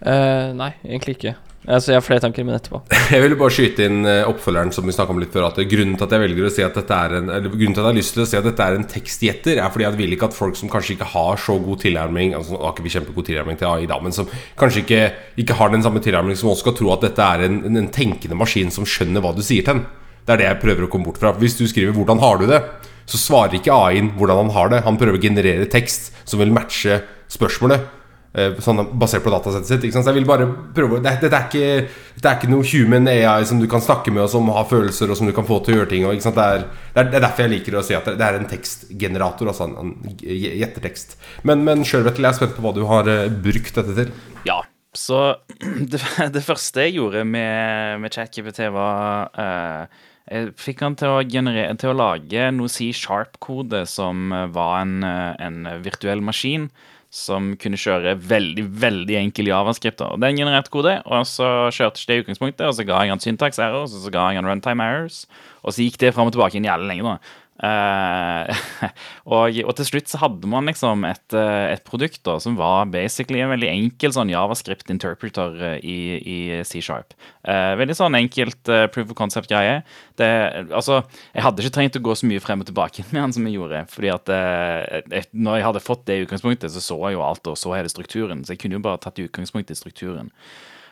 Eh, 0.00 0.50
nei, 0.56 0.74
egentlig 0.84 1.18
ikke. 1.18 1.34
Altså, 1.68 1.90
jeg 1.92 1.98
har 1.98 2.04
flere 2.06 2.22
tanker, 2.24 2.44
men 2.46 2.56
etterpå. 2.56 2.78
Jeg 3.12 3.20
ville 3.20 3.36
bare 3.36 3.52
skyte 3.52 3.84
inn 3.84 4.06
eh, 4.08 4.22
oppfølgeren 4.24 4.70
som 4.72 4.86
vi 4.88 4.94
snakket 4.96 5.12
om 5.12 5.18
litt 5.20 5.34
før. 5.34 5.50
At 5.50 5.58
Grunnen 5.68 5.98
til 5.98 6.06
at 6.06 6.14
jeg 6.14 6.22
velger 6.22 6.46
å 6.48 6.52
si 6.54 6.64
at 6.64 6.78
dette 6.78 6.96
er 6.96 7.16
en 7.18 7.28
Eller 7.28 7.52
grunnen 7.52 7.74
til 7.76 7.82
at 7.82 7.88
jeg 7.88 7.90
har 7.90 7.98
lyst 7.98 8.14
til 8.16 8.22
å 8.24 8.28
si 8.30 8.38
at 8.38 8.46
dette 8.48 8.64
er 8.64 8.78
en 8.78 8.86
tekstgjetter, 8.88 9.60
er 9.60 9.74
fordi 9.74 9.84
jeg 9.84 9.98
vil 9.98 10.16
ikke 10.16 10.30
at 10.30 10.36
folk 10.36 10.56
som 10.56 10.72
kanskje 10.72 10.94
ikke 10.96 11.10
har 11.12 11.42
så 11.42 11.58
god 11.60 11.82
tilnærming 11.82 12.32
Altså 12.38 12.56
har 12.56 12.72
ikke 12.72 12.86
vi 12.86 12.94
kjempegod 12.94 13.28
tilnærming 13.28 13.60
til 13.60 13.68
AI, 13.68 13.88
da, 13.90 14.00
men 14.00 14.16
som 14.16 14.30
kanskje 14.60 14.84
ikke, 14.86 15.02
ikke 15.44 15.58
har 15.60 15.74
den 15.74 15.84
samme 15.84 16.00
tilnærming, 16.00 16.38
som 16.40 16.52
også 16.54 16.64
skal 16.64 16.78
tro 16.80 16.94
at 16.94 17.04
dette 17.04 17.28
er 17.36 17.44
en, 17.50 17.60
en 17.68 17.92
tenkende 17.92 18.40
maskin 18.40 18.72
som 18.72 18.88
skjønner 18.88 19.24
hva 19.24 19.34
du 19.36 19.44
sier 19.44 19.66
til 19.66 19.82
den. 19.82 19.84
Det 20.24 20.32
er 20.32 20.40
det 20.40 20.48
jeg 20.48 20.62
prøver 20.64 20.86
å 20.86 20.90
komme 20.92 21.10
bort 21.10 21.20
fra. 21.20 21.34
Hvis 21.36 21.58
du 21.60 21.66
skriver 21.68 21.92
'hvordan 21.92 22.24
har 22.24 22.40
du 22.40 22.46
det', 22.48 22.64
så 23.10 23.18
svarer 23.18 23.58
ikke 23.58 23.74
AI-en 23.74 24.12
hvordan 24.16 24.46
han 24.46 24.54
har 24.56 24.68
det. 24.70 24.84
Han 24.86 24.96
prøver 24.96 25.18
å 25.18 25.22
generere 25.22 25.66
tekst 25.68 26.12
som 26.24 26.38
vil 26.40 26.52
matche 26.54 27.02
spørsmålet. 27.28 27.99
Eh, 28.30 28.52
Sånn 28.62 28.78
basert 28.94 29.24
på 29.24 29.32
datasettet 29.32 29.66
sitt. 29.66 29.84
Ikke 29.88 29.96
sant? 29.96 30.06
Så 30.06 30.12
jeg 30.12 30.20
vil 30.20 30.28
bare 30.28 30.46
prøve 30.76 31.00
det, 31.02 31.16
Dette 31.24 31.34
er 31.34 31.48
ikke, 31.48 31.88
dette 32.14 32.30
er 32.30 32.36
ikke 32.38 32.50
noe 32.52 32.66
human 32.70 33.08
AI 33.10 33.42
som 33.48 33.58
du 33.58 33.66
kan 33.70 33.82
snakke 33.82 34.12
med, 34.14 34.22
og 34.22 34.30
som 34.30 34.46
har 34.54 34.68
følelser, 34.70 35.10
og 35.10 35.18
som 35.18 35.26
du 35.26 35.34
kan 35.34 35.48
få 35.48 35.58
til 35.66 35.74
å 35.74 35.80
gjøre 35.80 35.90
ting. 35.90 36.06
Og? 36.06 36.14
Det, 36.14 36.44
er, 36.44 36.66
det, 36.94 37.02
er, 37.02 37.08
er 37.10 37.24
derfor 37.26 37.46
jeg 37.46 37.54
liker 37.56 37.78
å 37.80 37.86
si 37.86 37.96
at 37.98 38.06
det, 38.06 38.14
det 38.20 38.28
er 38.28 38.38
en 38.38 38.50
tekstgenerator. 38.50 39.50
Altså 39.50 39.66
en, 39.66 39.74
en 39.82 40.18
gj- 40.22 41.16
Men, 41.42 41.64
men 41.66 41.82
sjøl, 41.82 42.04
Vetle, 42.06 42.28
jeg 42.28 42.36
er 42.36 42.38
spent 42.38 42.54
på 42.58 42.62
hva 42.66 42.74
du 42.76 42.84
har 42.86 43.10
eh, 43.10 43.26
brukt 43.30 43.74
dette 43.80 43.96
til. 43.98 44.12
Ja. 44.46 44.60
Så 44.94 45.18
det, 45.92 46.00
det 46.34 46.42
første 46.42 46.86
jeg 46.86 46.96
gjorde 46.98 47.24
med, 47.26 48.00
med 48.02 48.14
ChatGPT, 48.14 48.64
var 48.74 49.28
uh, 49.38 49.84
Jeg 50.30 50.48
fikk 50.58 50.82
han 50.82 50.96
til 50.98 51.12
å, 51.14 51.20
generere, 51.26 51.76
til 51.78 51.92
å 51.92 51.98
lage 51.98 52.48
noe 52.54 52.70
C-sharp-kode 52.70 53.84
som 53.90 54.30
var 54.54 54.80
en, 54.82 54.96
en 55.02 55.60
virtuell 55.82 56.22
maskin. 56.22 56.68
Som 57.10 57.56
kunne 57.58 57.78
kjøre 57.80 58.14
veldig 58.14 58.64
veldig 58.82 59.16
enkel 59.18 59.50
javascript. 59.50 60.02
Og 60.06 60.20
Den 60.22 60.38
genererte 60.38 60.70
kode, 60.70 60.94
og 61.02 61.26
så 61.26 61.68
kjørte 61.74 61.98
ikke 61.98 62.10
det 62.10 62.16
i 62.16 62.24
utgangspunktet. 62.24 62.66
Og 62.68 62.76
så 62.78 62.86
ga 62.86 63.02
jeg 63.02 63.10
han 63.10 63.22
syntax 63.22 63.58
errors, 63.58 63.96
og 63.96 64.04
så 64.04 64.12
ga 64.14 64.28
jeg 64.30 64.38
han 64.38 64.46
runtime 64.46 64.86
errors. 64.86 65.24
Og 65.64 65.74
så 65.74 65.82
gikk 65.82 65.98
det 65.98 66.14
fram 66.14 66.30
og 66.30 66.36
tilbake 66.36 66.60
inn 66.60 66.68
jævlig 66.70 66.92
lenge. 66.92 67.02
da. 67.10 67.39
Eh, 67.60 68.60
og, 69.34 69.58
og 69.66 69.72
til 69.76 69.86
slutt 69.86 70.08
så 70.08 70.20
hadde 70.22 70.48
man 70.48 70.68
liksom 70.70 71.04
et, 71.04 71.34
eh, 71.36 71.74
et 71.74 71.82
produkt 71.84 72.22
da, 72.24 72.38
som 72.40 72.56
var 72.56 72.88
basically 72.92 73.42
en 73.44 73.52
veldig 73.52 73.68
enkel 73.68 74.14
sånn 74.16 74.32
javascript 74.32 74.92
interpreter 74.92 75.58
eh, 75.74 75.76
i, 75.84 75.98
i 76.20 76.38
C-sharp. 76.66 77.12
Eh, 77.44 77.74
veldig 77.80 77.98
sånn 77.98 78.16
enkelt 78.16 78.72
eh, 78.72 78.86
proof 78.92 79.12
of 79.12 79.18
concept-greie. 79.18 79.82
Altså, 80.20 81.02
jeg 81.34 81.44
hadde 81.44 81.64
ikke 81.64 81.76
trengt 81.76 82.00
å 82.00 82.04
gå 82.04 82.16
så 82.16 82.28
mye 82.28 82.44
frem 82.44 82.64
og 82.64 82.70
tilbake 82.70 83.04
med 83.10 83.20
den 83.20 83.36
som 83.36 83.48
jeg 83.48 83.58
gjorde. 83.58 83.84
fordi 83.92 84.14
at 84.14 84.34
eh, 84.36 85.28
når 85.32 85.60
jeg 85.60 85.68
hadde 85.68 85.84
fått 85.84 86.06
det 86.08 86.18
i 86.18 86.26
utgangspunktet, 86.26 86.72
så 86.72 86.84
så 86.90 86.98
jeg 87.04 87.18
jo 87.18 87.26
alt, 87.26 87.52
og 87.52 87.60
så 87.60 87.76
hele 87.76 87.92
strukturen. 87.92 88.44
Så 88.44 88.56
jeg 88.56 88.64
kunne 88.64 88.80
jo 88.80 88.84
bare 88.88 89.02
tatt 89.04 89.20
utgangspunkt 89.20 89.70
i 89.72 89.78
strukturen. 89.78 90.32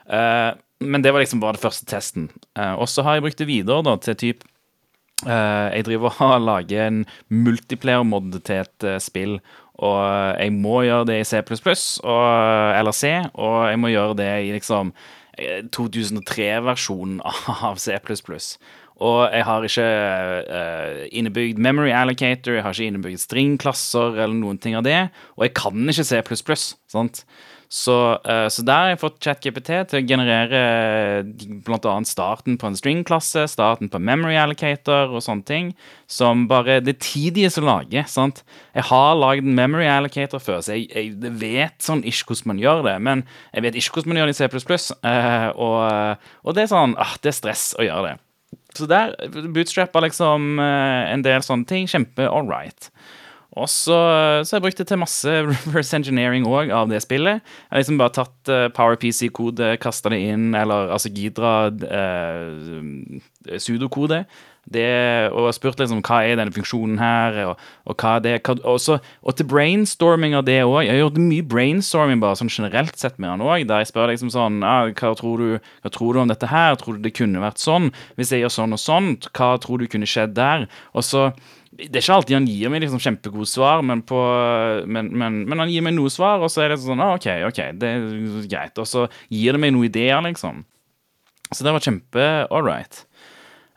Men 0.09 1.03
det 1.05 1.11
var 1.13 1.21
liksom 1.21 1.41
bare 1.43 1.59
det 1.59 1.61
første 1.61 1.85
testen. 1.89 2.31
Og 2.57 2.87
så 2.89 3.03
har 3.05 3.17
jeg 3.17 3.25
brukt 3.27 3.41
det 3.41 3.49
videre 3.51 3.85
da, 3.85 3.97
til 4.01 4.17
typ 4.17 4.47
Eh, 4.49 4.58
jeg 5.27 5.85
driver 5.89 6.15
og 6.23 6.45
lager 6.51 6.87
en 6.87 7.05
multiplayer-mod 7.29 8.41
til 8.47 8.63
et 8.63 8.87
eh, 8.87 9.01
spill. 9.03 9.39
Og 9.79 9.99
jeg 10.39 10.53
må 10.55 10.83
gjøre 10.83 11.07
det 11.07 11.21
i 11.21 11.27
C++ 11.27 11.39
og, 11.39 12.25
eller 12.75 12.95
C, 12.95 13.13
og 13.35 13.71
jeg 13.71 13.79
må 13.79 13.93
gjøre 13.93 14.17
det 14.19 14.33
i 14.49 14.51
liksom 14.57 14.91
2003-versjonen 15.77 17.21
av 17.69 17.79
C++. 17.79 17.95
Og 18.99 19.19
jeg 19.31 19.45
har 19.47 19.63
ikke 19.67 19.87
uh, 20.51 21.05
innebygd 21.15 21.61
memory 21.63 21.93
allocator, 21.95 22.57
jeg 22.57 22.65
har 22.67 22.75
ikke 22.75 22.91
innebygd 22.91 23.23
stringklasser 23.23 24.19
eller 24.19 24.35
noen 24.35 24.59
ting 24.59 24.75
av 24.75 24.83
det. 24.87 24.99
Og 25.39 25.47
jeg 25.47 25.55
kan 25.55 25.95
ikke 25.95 26.09
C++. 26.09 26.59
sant? 26.91 27.23
Så, 27.69 27.95
uh, 28.25 28.47
så, 28.49 28.63
der 28.65 28.81
har 28.81 28.91
jeg 28.95 29.01
fått 29.03 29.19
ChatGPT 29.21 29.71
til 29.91 29.99
å 30.01 30.07
generere 30.09 30.61
bl.a. 31.67 31.97
starten 32.09 32.57
på 32.61 32.71
en 32.71 32.79
string-klasse, 32.79 33.45
starten 33.53 33.91
på 33.93 34.01
memory 34.01 34.39
allocator 34.41 35.13
og 35.13 35.25
sånne 35.25 35.45
ting. 35.49 35.73
Som 36.09 36.47
bare 36.49 36.81
Det 36.81 36.97
tidige 37.05 37.51
som 37.53 37.69
lager. 37.69 38.09
sant? 38.09 38.41
Jeg 38.75 38.89
har 38.89 39.19
lagd 39.21 39.45
en 39.45 39.59
memory 39.59 39.85
allocator 39.85 40.41
før, 40.41 40.63
så 40.65 40.79
jeg, 40.79 40.89
jeg, 40.95 41.35
vet 41.41 41.77
sånn 41.85 42.01
ikke 42.09 42.33
hvordan 42.33 42.55
man 42.55 42.63
gjør 42.63 42.87
det. 42.89 42.97
Men 43.05 43.27
jeg 43.53 43.67
vet 43.67 43.77
ikke 43.77 43.99
hvordan 43.99 44.15
man 44.15 44.23
gjør 44.23 44.33
det 44.33 44.39
i 44.39 44.41
C++. 44.41 44.89
Uh, 45.05 45.51
og, 45.53 46.25
og 46.49 46.57
det 46.57 46.65
er 46.65 46.73
sånn 46.73 46.97
ah, 46.97 47.19
Det 47.21 47.35
er 47.35 47.39
stress 47.43 47.71
å 47.77 47.85
gjøre 47.85 48.09
det. 48.09 48.17
Så 48.79 48.87
der 48.89 49.15
bootstrappa 49.53 50.01
liksom 50.05 50.59
eh, 50.63 51.13
en 51.13 51.25
del 51.25 51.45
sånne 51.45 51.69
ting. 51.69 51.89
Kjempe 51.91 52.29
all 52.29 52.49
right. 52.49 52.91
Og 53.59 53.67
så, 53.71 53.97
så 54.45 54.55
har 54.55 54.61
jeg 54.61 54.67
brukt 54.69 54.83
det 54.83 54.89
til 54.91 55.01
masse 55.01 55.39
reverse 55.49 55.97
engineering 55.97 56.47
òg 56.49 56.71
av 56.75 56.91
det 56.93 57.03
spillet. 57.05 57.43
Jeg 57.43 57.73
har 57.73 57.83
liksom 57.83 57.99
bare 58.01 58.15
tatt 58.21 58.53
uh, 58.53 58.67
PowerPC-kode, 58.75 59.75
kasta 59.83 60.15
det 60.15 60.21
inn, 60.31 60.53
eller 60.59 60.95
altså 60.95 61.11
Gidra 61.15 61.57
uh, 61.73 63.59
sudokode. 63.59 64.23
Det, 64.69 64.85
og 65.33 65.47
spurt 65.57 65.79
liksom 65.81 66.03
hva 66.05 66.19
er 66.29 66.37
denne 66.37 66.53
funksjonen 66.53 66.99
her, 67.01 67.39
og, 67.49 67.63
og 67.89 67.97
hva 68.03 68.19
er 68.19 68.25
det 68.27 68.33
hva, 68.45 68.59
også, 68.69 68.99
Og 69.25 69.37
til 69.39 69.49
brainstorming 69.49 70.37
av 70.37 70.45
det 70.45 70.59
òg. 70.67 70.83
Jeg 70.85 70.93
har 70.93 71.01
gjort 71.07 71.21
mye 71.23 71.47
brainstorming 71.55 72.21
bare 72.21 72.37
sånn 72.37 72.53
generelt 72.53 72.99
sett 73.01 73.17
med 73.17 73.33
han 73.33 73.45
òg. 73.45 73.65
Der 73.69 73.81
jeg 73.81 73.91
spør 73.93 74.13
liksom 74.13 74.33
sånn 74.35 74.61
ah, 74.67 74.91
hva, 74.93 75.15
tror 75.17 75.41
du, 75.41 75.71
hva 75.85 75.93
tror 75.95 76.13
du 76.13 76.21
om 76.21 76.29
dette 76.33 76.51
her? 76.53 76.77
Tror 76.77 76.99
du 76.99 77.07
det 77.07 77.17
kunne 77.17 77.41
vært 77.41 77.63
sånn? 77.63 77.89
Hvis 78.21 78.35
jeg 78.35 78.45
gjør 78.45 78.57
sånn 78.59 78.77
og 78.77 78.83
sånn, 78.83 79.15
hva 79.33 79.55
tror 79.63 79.81
du 79.81 79.89
kunne 79.89 80.09
skjedd 80.11 80.37
der? 80.37 80.69
Og 80.93 81.07
så 81.07 81.31
det 81.79 81.95
er 81.95 82.03
ikke 82.03 82.15
alltid 82.17 82.35
han 82.35 82.49
gir 82.51 82.73
meg 82.73 82.83
liksom 82.83 83.03
kjempegode 83.03 83.47
svar, 83.47 83.85
men, 83.87 84.03
på, 84.07 84.19
men, 84.91 85.13
men, 85.15 85.43
men, 85.47 85.61
han 85.63 85.71
gir 85.71 85.85
meg 85.87 85.95
noe 85.95 86.11
svar, 86.11 86.43
og 86.43 86.51
så 86.51 86.65
er 86.65 86.73
det 86.75 86.81
sånn 86.83 87.03
ah, 87.05 87.15
OK, 87.15 87.29
ok, 87.47 87.61
det 87.79 87.93
er 87.93 88.09
greit. 88.51 88.81
Og 88.83 88.89
så 88.91 89.05
gir 89.31 89.55
det 89.55 89.63
meg 89.63 89.75
noen 89.77 89.87
ideer, 89.87 90.19
liksom. 90.27 90.65
Så 91.53 91.63
det 91.65 91.73
var 91.73 91.85
kjempe 91.85 92.25
all 92.51 92.67
right. 92.67 93.05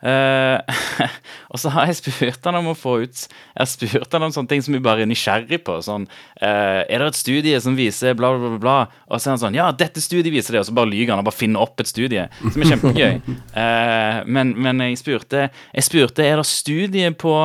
Uh, 0.02 0.58
og 1.52 1.60
så 1.62 1.70
har 1.70 1.86
jeg 1.86 2.00
spurt 2.00 2.46
han 2.48 2.56
om 2.58 2.72
å 2.72 2.74
få 2.74 2.96
ut 3.04 3.20
Jeg 3.22 3.54
har 3.54 3.68
spurt 3.70 4.14
han 4.16 4.24
om 4.26 4.32
sånne 4.34 4.50
ting 4.50 4.64
som 4.66 4.74
vi 4.74 4.80
bare 4.82 5.04
er 5.04 5.10
nysgjerrig 5.10 5.60
på. 5.62 5.76
Sånn 5.86 6.08
uh, 6.08 6.82
Er 6.82 7.04
det 7.04 7.12
et 7.12 7.18
studie 7.20 7.60
som 7.62 7.76
viser 7.78 8.16
bla, 8.18 8.32
bla, 8.34 8.50
bla, 8.50 8.58
bla? 8.62 8.76
Og 9.06 9.22
så 9.22 9.30
er 9.30 9.36
han 9.36 9.42
sånn 9.44 9.58
Ja, 9.60 9.68
dette 9.70 10.02
studiet 10.02 10.34
viser 10.34 10.56
det. 10.56 10.64
Og 10.64 10.68
så 10.70 10.74
bare 10.74 10.90
lyver 10.90 11.14
han 11.14 11.22
og 11.22 11.28
bare 11.30 11.38
finner 11.38 11.62
opp 11.62 11.78
et 11.78 11.90
studie. 11.90 12.26
Som 12.42 12.64
er 12.64 12.72
kjempegøy. 12.72 13.20
Uh, 13.54 14.18
men, 14.34 14.54
men, 14.58 14.82
jeg 14.88 14.98
spurte 15.04 15.44
Jeg 15.52 15.86
spurte 15.86 16.26
er 16.26 16.42
det 16.42 16.48
studie 16.50 17.12
på, 17.14 17.36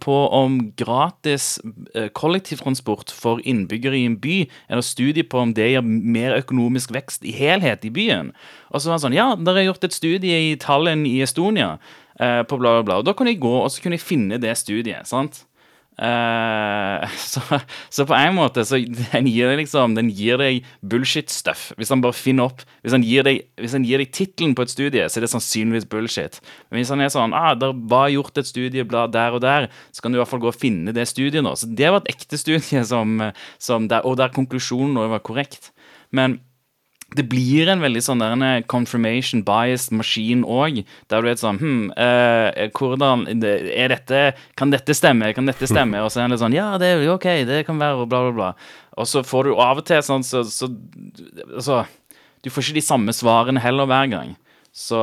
på 0.00 0.16
om 0.38 0.58
gratis 0.78 1.58
kollektivtransport 2.16 3.12
for 3.12 3.42
innbyggere 3.44 3.98
i 3.98 4.06
en 4.08 4.16
by. 4.22 4.38
Er 4.70 4.80
det 4.80 4.86
studie 4.88 5.26
på 5.26 5.42
om 5.42 5.52
det 5.56 5.68
gir 5.74 5.84
mer 5.84 6.38
økonomisk 6.38 6.94
vekst 6.96 7.26
i 7.28 7.34
helhet 7.36 7.84
i 7.84 7.92
byen? 7.92 8.32
Og 8.68 8.80
så 8.80 8.88
var 8.88 8.98
han 8.98 9.04
sånn 9.06 9.16
Ja, 9.16 9.28
dere 9.36 9.62
har 9.62 9.70
gjort 9.70 9.86
et 9.88 9.96
studie 9.96 10.40
i 10.50 10.56
Tallinn 10.60 11.04
i 11.08 11.16
Estonia. 11.24 11.57
Eh, 11.58 12.42
på 12.42 12.58
bla, 12.58 12.78
bla, 12.78 12.82
bla. 12.82 12.98
Og 12.98 13.06
da 13.06 13.14
kunne 13.14 13.30
jeg 13.30 13.42
gå 13.42 13.52
og 13.60 13.70
så 13.70 13.82
kunne 13.82 13.98
jeg 13.98 14.06
finne 14.06 14.40
det 14.42 14.56
studiet. 14.58 15.06
sant? 15.06 15.44
Eh, 15.98 17.14
så, 17.32 17.42
så, 17.90 18.04
på 18.06 18.14
en 18.14 18.36
måte 18.36 18.62
så 18.66 18.78
den 18.78 19.26
gir 19.26 19.48
deg 19.50 19.64
liksom 19.64 19.96
Den 19.98 20.10
gir 20.14 20.38
deg 20.38 20.66
bullshit-stuff. 20.86 21.72
Hvis 21.78 21.90
han 21.90 22.02
bare 22.04 22.14
finner 22.14 22.46
opp 22.46 22.62
Hvis 22.84 22.94
han 22.94 23.02
gir 23.02 23.26
deg 23.26 23.40
Hvis 23.58 23.74
han 23.74 23.86
gir 23.86 23.98
deg 23.98 24.12
tittelen 24.14 24.54
på 24.54 24.62
et 24.62 24.70
studie, 24.70 25.08
så 25.10 25.18
er 25.18 25.26
det 25.26 25.32
sannsynligvis 25.34 25.88
bullshit. 25.90 26.38
Men 26.70 26.80
hvis 26.82 26.92
han 26.94 27.02
er 27.02 27.10
sånn 27.14 27.34
ah, 27.34 27.54
'Der 27.58 27.74
var 27.90 28.12
gjort 28.14 28.38
et 28.38 28.50
studieblad 28.50 29.14
der 29.14 29.34
og 29.34 29.42
der', 29.42 29.70
så 29.90 30.02
kan 30.02 30.12
du 30.12 30.18
i 30.18 30.22
hvert 30.22 30.30
fall 30.30 30.42
gå 30.42 30.52
og 30.52 30.58
finne 30.58 30.94
det 30.94 31.08
studiet 31.10 31.42
nå. 31.42 31.56
Så 31.58 31.66
det 31.66 31.90
var 31.90 32.02
et 32.02 32.14
ekte 32.14 32.38
studie, 32.38 32.84
som, 32.86 33.18
som 33.58 33.90
der, 33.90 34.06
og 34.06 34.18
der 34.18 34.30
konklusjonen 34.30 34.94
var 34.94 35.18
korrekt. 35.18 35.72
Men 36.14 36.38
det 37.16 37.24
blir 37.30 37.70
en 37.72 37.80
veldig 37.80 38.02
sånn 38.04 38.20
der 38.20 38.64
confirmation 38.68 39.40
biased 39.46 39.94
maskin 39.96 40.42
òg. 40.44 40.82
Der 41.08 41.24
du 41.24 41.30
er 41.30 41.38
sånn 41.40 41.60
hm, 41.60 41.86
eh, 41.96 42.68
hvordan 42.76 43.24
er 43.32 43.94
dette 43.94 44.20
Kan 44.60 44.74
dette 44.74 44.96
stemme? 44.96 45.30
Kan 45.36 45.48
dette 45.48 45.68
stemme? 45.70 46.02
Og 46.04 46.12
så 46.12 46.24
er 46.24 46.32
det 46.32 46.40
sånn 46.42 46.56
Ja, 46.56 46.74
det 46.80 46.92
er 46.92 47.06
jo 47.06 47.16
OK, 47.16 47.30
det 47.48 47.62
kan 47.68 47.80
være, 47.80 48.04
og 48.04 48.10
bla, 48.12 48.26
bla, 48.26 48.34
bla. 48.36 48.50
Og 49.00 49.08
så 49.08 49.24
får 49.24 49.48
du 49.48 49.56
av 49.56 49.80
og 49.80 49.88
til 49.88 50.04
sånn 50.04 50.26
så, 50.26 50.44
så 50.44 50.68
Altså, 51.48 51.80
du 52.44 52.52
får 52.52 52.68
ikke 52.68 52.80
de 52.82 52.84
samme 52.84 53.14
svarene 53.16 53.62
heller 53.62 53.88
hver 53.88 54.12
gang. 54.12 54.36
Så 54.76 55.00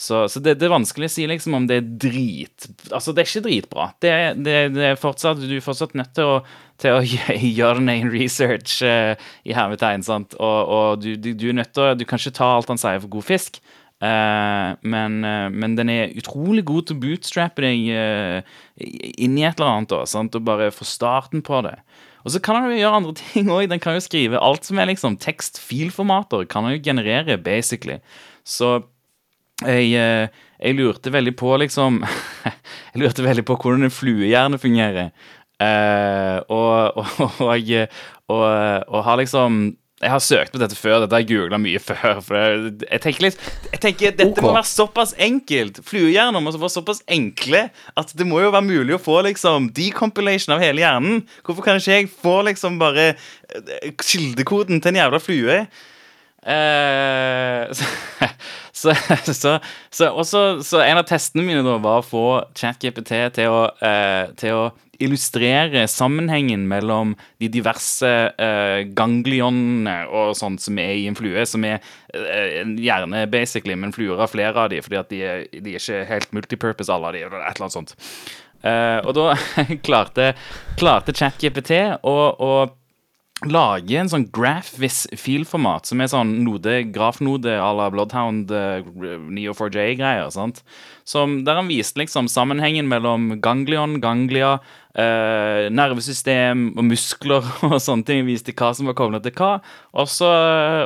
så, 0.00 0.22
så 0.32 0.40
det, 0.40 0.54
det, 0.56 0.64
er 0.64 0.72
vanskelig 0.72 1.10
å 1.10 1.12
si 1.12 1.26
liksom 1.28 1.58
om 1.58 1.66
det 1.68 1.76
er 1.76 1.88
drit... 2.00 2.70
Altså, 2.88 3.12
det 3.12 3.20
er 3.20 3.26
ikke 3.28 3.42
dritbra. 3.44 3.88
Det, 4.00 4.12
det, 4.40 4.54
det 4.72 4.86
er 4.88 5.00
fortsatt, 5.00 5.42
du 5.44 5.52
er 5.52 5.64
fortsatt 5.64 5.92
nødt 5.98 6.14
til 6.16 6.24
å, 6.24 6.36
til 6.80 6.96
å 6.96 7.02
gjøre 7.58 7.82
din 7.82 7.90
egen 7.92 8.12
research 8.14 8.78
uh, 8.80 9.12
i 9.44 9.52
hermetegn. 9.52 10.00
sant? 10.06 10.32
Og, 10.40 10.72
og 10.72 11.02
du, 11.02 11.10
du, 11.20 11.34
du, 11.36 11.50
er 11.50 11.58
nødt 11.58 11.74
til 11.76 11.84
å 11.84 11.98
Du 12.00 12.06
kan 12.08 12.16
ikke 12.16 12.32
ta 12.38 12.48
alt 12.54 12.72
han 12.72 12.80
sier 12.80 13.02
for 13.02 13.12
god 13.12 13.26
fisk. 13.28 13.60
Uh, 14.00 14.72
men, 14.80 15.18
uh, 15.20 15.50
men, 15.52 15.74
den 15.76 15.92
er 15.92 16.14
utrolig 16.16 16.64
god 16.70 16.88
til 16.88 16.96
å 16.96 17.02
bootstrappe 17.02 17.66
deg 17.66 17.90
inn 18.80 19.36
i 19.36 19.44
et 19.44 19.60
eller 19.60 19.74
annet. 19.74 19.92
Da, 19.92 20.06
sant? 20.08 20.38
Og 20.38 20.46
bare 20.48 20.70
få 20.72 20.88
starten 20.88 21.44
på 21.44 21.60
det. 21.68 21.74
Og 22.24 22.32
så 22.32 22.40
kan 22.40 22.56
han 22.56 22.72
jo 22.72 22.78
gjøre 22.80 23.02
andre 23.02 23.12
ting 23.20 23.52
òg. 23.52 23.66
Den 23.68 23.84
kan 23.84 24.00
jo 24.00 24.06
skrive 24.06 24.40
alt 24.40 24.64
som 24.64 24.80
er 24.80 24.88
liksom 24.94 25.20
tekst-filformater. 25.20 26.48
Kan 26.48 26.64
han 26.64 26.78
jo 26.78 26.82
generere, 26.88 27.36
basically. 27.36 28.00
Så 28.48 28.78
jeg, 29.66 29.90
eh, 29.96 30.40
jeg, 30.60 30.78
lurte 30.78 31.12
veldig 31.12 31.34
på, 31.36 31.52
liksom 31.62 32.00
Jeg 32.92 33.02
lurte 33.02 33.26
veldig 33.26 33.44
på 33.46 33.58
hvordan 33.60 33.86
en 33.86 33.94
fluehjerne 33.94 34.58
fungerer. 34.58 35.12
Uh, 35.60 36.40
og, 36.48 36.96
og, 36.96 37.40
og, 37.44 37.72
og, 38.32 38.44
og 38.88 39.02
har 39.04 39.20
liksom 39.20 39.60
jeg 40.00 40.14
har 40.14 40.22
søkt 40.24 40.54
på 40.54 40.60
dette 40.60 40.76
før. 40.78 41.02
Dette 41.02 41.12
har 41.12 41.24
jeg 41.24 41.28
googla 41.34 41.58
mye 41.60 41.80
før. 41.88 42.22
Jeg, 42.24 42.72
jeg, 42.86 43.00
tenker 43.04 43.26
litt 43.26 43.42
Jeg 43.68 43.82
tenker 43.82 44.14
Dette 44.14 44.30
okay. 44.32 44.46
må 44.46 44.54
være 44.56 44.70
såpass 44.70 45.12
enkelt. 45.20 45.82
Fluehjerner 45.86 46.40
må 46.40 46.54
være 46.54 46.72
såpass 46.72 47.02
enkle 47.10 47.66
at 48.00 48.14
det 48.16 48.28
må 48.28 48.40
jo 48.40 48.54
være 48.54 48.68
mulig 48.68 48.96
å 48.96 49.02
få 49.02 49.20
liksom 49.28 49.68
decompilation 49.76 50.56
av 50.56 50.64
hele 50.64 50.84
hjernen. 50.84 51.20
Hvorfor 51.44 51.66
kan 51.66 51.80
ikke 51.80 51.98
jeg 51.98 52.10
få 52.14 52.38
liksom 52.48 52.80
bare 52.80 53.10
eh, 53.12 53.92
kildekoden 54.00 54.80
til 54.80 54.94
en 54.94 55.02
jævla 55.02 55.20
flue? 55.20 55.60
Uh, 56.40 57.68
så, 58.72 58.94
så, 59.32 59.58
så, 59.90 60.06
også, 60.08 60.44
så, 60.64 60.80
en 60.80 61.00
av 61.00 61.08
testene 61.08 61.44
mine 61.44 61.64
da 61.66 61.76
var 61.82 62.00
å 62.00 62.06
få 62.06 62.26
ChatGPT 62.56 63.12
til 63.36 63.52
uh, 63.52 64.30
til 64.40 64.56
å 64.56 64.70
illustrere 65.00 65.86
sammenhengen 65.88 66.66
mellom 66.68 67.14
de 67.40 67.48
diverse 67.52 68.08
eh, 68.36 68.82
ganglionene 68.96 69.96
og 70.12 70.34
sånt 70.36 70.60
som 70.60 70.78
er 70.80 70.92
i 70.98 71.06
en 71.08 71.16
flue, 71.16 71.44
som 71.48 71.64
er 71.64 71.78
eh, 72.12 72.60
gjerne 72.84 73.24
basically, 73.32 73.78
men 73.80 73.94
fluer 73.96 74.20
har 74.20 74.30
flere 74.30 74.66
av 74.66 74.68
de, 74.72 74.82
fordi 74.84 75.00
at 75.00 75.08
de 75.12 75.22
er, 75.24 75.46
de 75.56 75.72
er 75.72 75.80
ikke 75.80 76.04
helt 76.10 76.36
multipurpose, 76.36 76.92
alle 76.92 77.08
av 77.10 77.16
de, 77.16 77.24
eller 77.24 77.40
et 77.40 77.56
eller 77.56 77.68
annet 77.70 77.78
sånt. 77.78 77.96
og 79.08 79.14
da 79.16 79.26
klarte, 79.86 80.26
klarte 80.76 81.16
ChatGPT 81.16 81.72
å 82.04 82.20
lage 83.48 83.96
en 83.96 84.10
sånn 84.10 84.26
GraphVis-filformat, 84.34 85.88
som 85.88 86.02
er 86.02 86.10
sånn 86.12 86.32
node, 86.44 86.74
grafnode 86.92 87.54
à 87.56 87.70
la 87.76 87.86
Bloodhound 87.92 88.52
uh, 88.52 88.84
Neo4j-greier. 89.32 90.28
sant? 90.34 90.60
Som, 91.08 91.40
Der 91.46 91.56
han 91.56 91.70
viste 91.70 92.02
liksom 92.02 92.28
sammenhengen 92.28 92.88
mellom 92.90 93.40
ganglion, 93.40 93.96
ganglia, 94.02 94.58
uh, 94.92 95.70
nervesystem 95.72 96.68
og 96.76 96.84
muskler 96.90 97.48
og 97.70 97.78
sånne 97.80 98.04
ting. 98.04 98.26
Viste 98.28 98.52
hva 98.52 98.74
som 98.76 98.90
var 98.90 98.98
koblet 98.98 99.24
til 99.24 99.34
hva. 99.40 99.56
Også, 99.96 100.28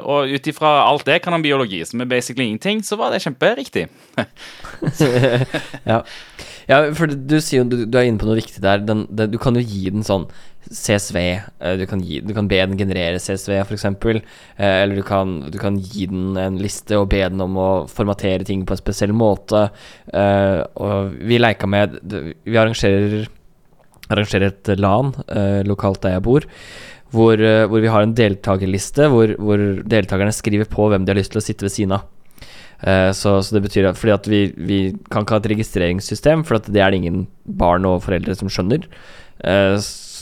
og 0.07 0.31
ut 0.31 0.51
ifra 0.55 0.77
alt 0.87 1.09
det 1.11 1.21
kan 1.25 1.35
han 1.35 1.45
biologi, 1.45 1.83
som 1.89 2.05
er 2.05 2.11
basically 2.11 2.47
ingenting, 2.47 2.85
så 2.87 3.01
var 3.01 3.11
det 3.11 3.25
kjemperiktig. 3.27 3.89
ja. 5.91 6.01
ja, 6.71 6.83
for 6.95 7.11
du 7.11 7.39
sier 7.41 7.65
jo 7.65 7.69
du, 7.69 7.81
du, 7.83 7.99
er 7.99 8.07
inne 8.07 8.23
på 8.23 8.31
noe 8.31 8.39
viktig 8.39 8.63
der. 8.63 8.87
Den, 8.87 9.09
den, 9.11 9.35
du 9.35 9.41
kan 9.43 9.59
jo 9.59 9.67
gi 9.67 9.89
den 9.91 10.07
sånn 10.07 10.31
CSV. 10.71 11.17
Eh, 11.61 11.77
du 11.79 11.85
kan, 11.87 12.01
gi, 12.01 12.21
du 12.25 12.33
kan 12.35 12.49
be 12.49 12.61
den 12.61 12.79
generere 12.79 13.21
CSV, 13.21 13.57
f.eks. 13.65 13.85
Eh, 13.85 14.23
eller 14.57 14.97
du 14.97 15.03
kan, 15.07 15.37
du 15.51 15.59
kan, 15.61 15.79
gi 15.79 16.09
den 16.11 16.39
en 16.41 16.59
liste 16.63 16.99
og 16.99 17.11
be 17.13 17.23
den 17.27 17.43
om 17.45 17.59
å 17.61 17.69
formatere 17.91 18.47
ting 18.49 18.65
på 18.67 18.77
en 18.77 18.81
spesiell 18.81 19.15
måte. 19.17 19.69
Eh, 20.13 20.61
og 20.81 21.15
vi 21.21 21.41
leika 21.41 21.69
med 21.71 22.01
Vi 22.45 22.57
arrangerer, 22.59 23.29
arrangerer 24.09 24.51
et 24.51 24.75
LAN 24.79 25.15
lokalt 25.69 26.03
der 26.05 26.19
jeg 26.19 26.27
bor. 26.27 26.49
Hvor, 27.15 27.39
hvor, 27.39 27.79
vi 27.79 27.91
har 27.93 28.03
en 28.03 28.15
deltakerliste 28.17 29.07
hvor, 29.13 29.37
hvor, 29.39 29.61
deltakerne 29.87 30.35
skriver 30.35 30.67
på 30.67 30.89
hvem 30.91 31.05
de 31.05 31.13
har 31.13 31.19
lyst 31.21 31.31
til 31.31 31.39
å 31.39 31.45
sitte 31.45 31.67
ved 31.69 31.71
siden 31.71 31.95
av. 31.95 32.09
Så, 33.15 33.37
så, 33.39 33.55
det 33.55 33.63
betyr 33.65 33.87
at 33.89 34.01
fordi 34.01 34.13
at 34.13 34.27
vi, 34.29 34.41
vi, 34.59 34.79
kan 35.13 35.23
ikke 35.23 35.37
ha 35.37 35.41
et 35.41 35.47
registreringssystem, 35.53 36.43
for 36.45 36.59
det 36.67 36.83
er 36.83 36.91
det 36.91 36.99
ingen 36.99 37.23
barn 37.47 37.87
og 37.89 38.03
foreldre 38.05 38.35
som 38.37 38.51
skjønner. 38.51 38.89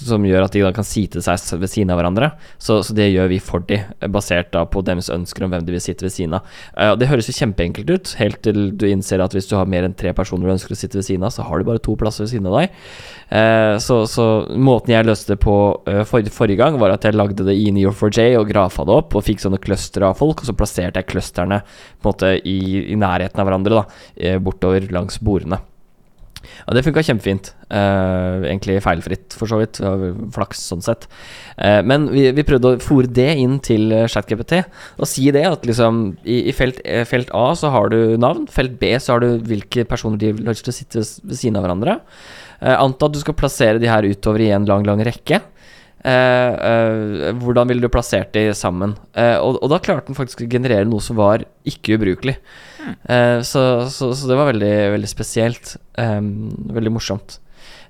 Som 0.02 0.24
gjør 0.26 0.46
at 0.46 0.54
de 0.54 0.62
da 0.64 0.72
kan 0.74 0.86
sitte 0.86 1.22
seg 1.24 1.60
ved 1.60 1.70
siden 1.70 1.92
av 1.92 2.00
hverandre. 2.00 2.32
Så, 2.62 2.80
så 2.86 2.94
det 2.96 3.10
gjør 3.12 3.30
vi 3.32 3.38
for 3.42 3.64
de, 3.68 3.80
basert 4.12 4.52
da 4.54 4.64
på 4.68 4.82
deres 4.86 5.10
ønsker 5.12 5.46
om 5.46 5.52
hvem 5.52 5.64
de 5.66 5.74
vil 5.74 5.82
sitte 5.84 6.06
ved 6.06 6.14
siden 6.14 6.36
av. 6.38 6.48
Uh, 6.76 6.92
det 6.98 7.08
høres 7.10 7.28
jo 7.30 7.36
kjempeenkelt 7.36 7.90
ut, 7.92 8.12
helt 8.20 8.40
til 8.44 8.72
du 8.78 8.86
innser 8.88 9.22
at 9.22 9.34
hvis 9.36 9.48
du 9.50 9.56
har 9.58 9.70
mer 9.70 9.86
enn 9.86 9.96
tre 9.98 10.14
personer 10.16 10.48
du 10.48 10.54
ønsker 10.54 10.74
å 10.74 10.78
sitte 10.78 11.00
ved 11.00 11.06
siden 11.08 11.26
av, 11.26 11.34
så 11.34 11.46
har 11.46 11.60
du 11.60 11.68
bare 11.68 11.82
to 11.82 11.96
plasser 11.98 12.26
ved 12.26 12.32
siden 12.34 12.50
av 12.50 12.58
deg. 12.60 12.78
Uh, 13.32 13.74
så, 13.82 14.02
så 14.10 14.28
måten 14.52 14.94
jeg 14.94 15.08
løste 15.08 15.34
det 15.34 15.42
på 15.44 15.56
uh, 15.88 16.02
for, 16.08 16.32
forrige 16.34 16.62
gang, 16.62 16.78
var 16.82 16.96
at 16.96 17.08
jeg 17.08 17.18
lagde 17.18 17.46
det 17.48 17.56
i 17.58 17.70
Neo4j 17.74 18.38
og 18.40 18.48
grafa 18.50 18.86
det 18.88 18.96
opp 18.96 19.18
og 19.18 19.26
fikk 19.26 19.44
sånne 19.44 19.62
cluster 19.62 20.06
av 20.08 20.18
folk, 20.20 20.42
og 20.42 20.50
så 20.50 20.56
plasserte 20.56 21.02
jeg 21.02 21.12
clusterne 21.12 21.62
i, 22.42 22.58
i 22.92 22.96
nærheten 22.98 23.40
av 23.40 23.48
hverandre, 23.48 23.82
da, 23.82 24.38
bortover 24.42 24.88
langs 24.92 25.20
bordene. 25.22 25.62
Og 26.66 26.76
det 26.76 26.85
funka 26.87 27.05
kjempefint. 27.07 27.52
Uh, 27.72 28.44
egentlig 28.44 28.81
feilfritt, 28.85 29.37
for 29.38 29.48
så 29.48 29.61
vidt. 29.61 29.81
Flaks 30.35 30.62
sånn 30.70 30.85
sett. 30.85 31.07
Uh, 31.57 31.81
men 31.87 32.09
vi, 32.12 32.26
vi 32.37 32.46
prøvde 32.46 32.74
å 32.74 32.83
fòre 32.83 33.11
det 33.12 33.31
inn 33.40 33.59
til 33.64 33.92
eh, 33.94 34.09
ChatGPT 34.11 34.59
og 35.00 35.09
si 35.09 35.24
det 35.35 35.44
at 35.48 35.64
liksom 35.68 36.02
i, 36.24 36.42
i 36.50 36.55
felt, 36.57 36.81
felt 37.09 37.31
A 37.37 37.46
så 37.59 37.70
har 37.74 37.90
du 37.92 38.16
navn, 38.20 38.46
felt 38.50 38.76
B 38.81 38.92
så 39.00 39.14
har 39.16 39.24
du 39.24 39.42
hvilke 39.48 39.85
personer 39.88 40.20
de 40.20 40.33
har 40.35 40.52
lyst 40.52 40.68
sitte 40.72 41.02
ved 41.02 41.38
siden 41.38 41.59
av 41.59 41.66
hverandre. 41.66 41.98
Uh, 42.62 42.76
anta 42.76 43.09
at 43.09 43.16
du 43.16 43.20
skal 43.22 43.38
plassere 43.38 43.81
de 43.83 43.90
her 43.90 44.07
utover 44.07 44.44
i 44.44 44.52
en 44.55 44.68
lang, 44.68 44.87
lang 44.88 45.02
rekke. 45.07 45.40
Eh, 46.02 47.30
hvordan 47.38 47.70
ville 47.70 47.84
du 47.84 47.92
plassert 47.92 48.32
de 48.34 48.48
sammen? 48.58 48.96
Eh, 49.14 49.36
og, 49.38 49.60
og 49.62 49.70
da 49.70 49.78
klarte 49.82 50.10
den 50.10 50.18
faktisk 50.18 50.42
å 50.42 50.50
generere 50.50 50.88
noe 50.88 51.02
som 51.04 51.18
var 51.20 51.44
ikke 51.68 51.98
ubrukelig. 51.98 52.36
Eh, 53.06 53.38
så, 53.46 53.62
så, 53.92 54.10
så 54.18 54.30
det 54.30 54.38
var 54.38 54.50
veldig, 54.50 54.74
veldig 54.96 55.10
spesielt. 55.10 55.76
Em, 56.00 56.50
veldig 56.74 56.94
morsomt. 56.98 57.38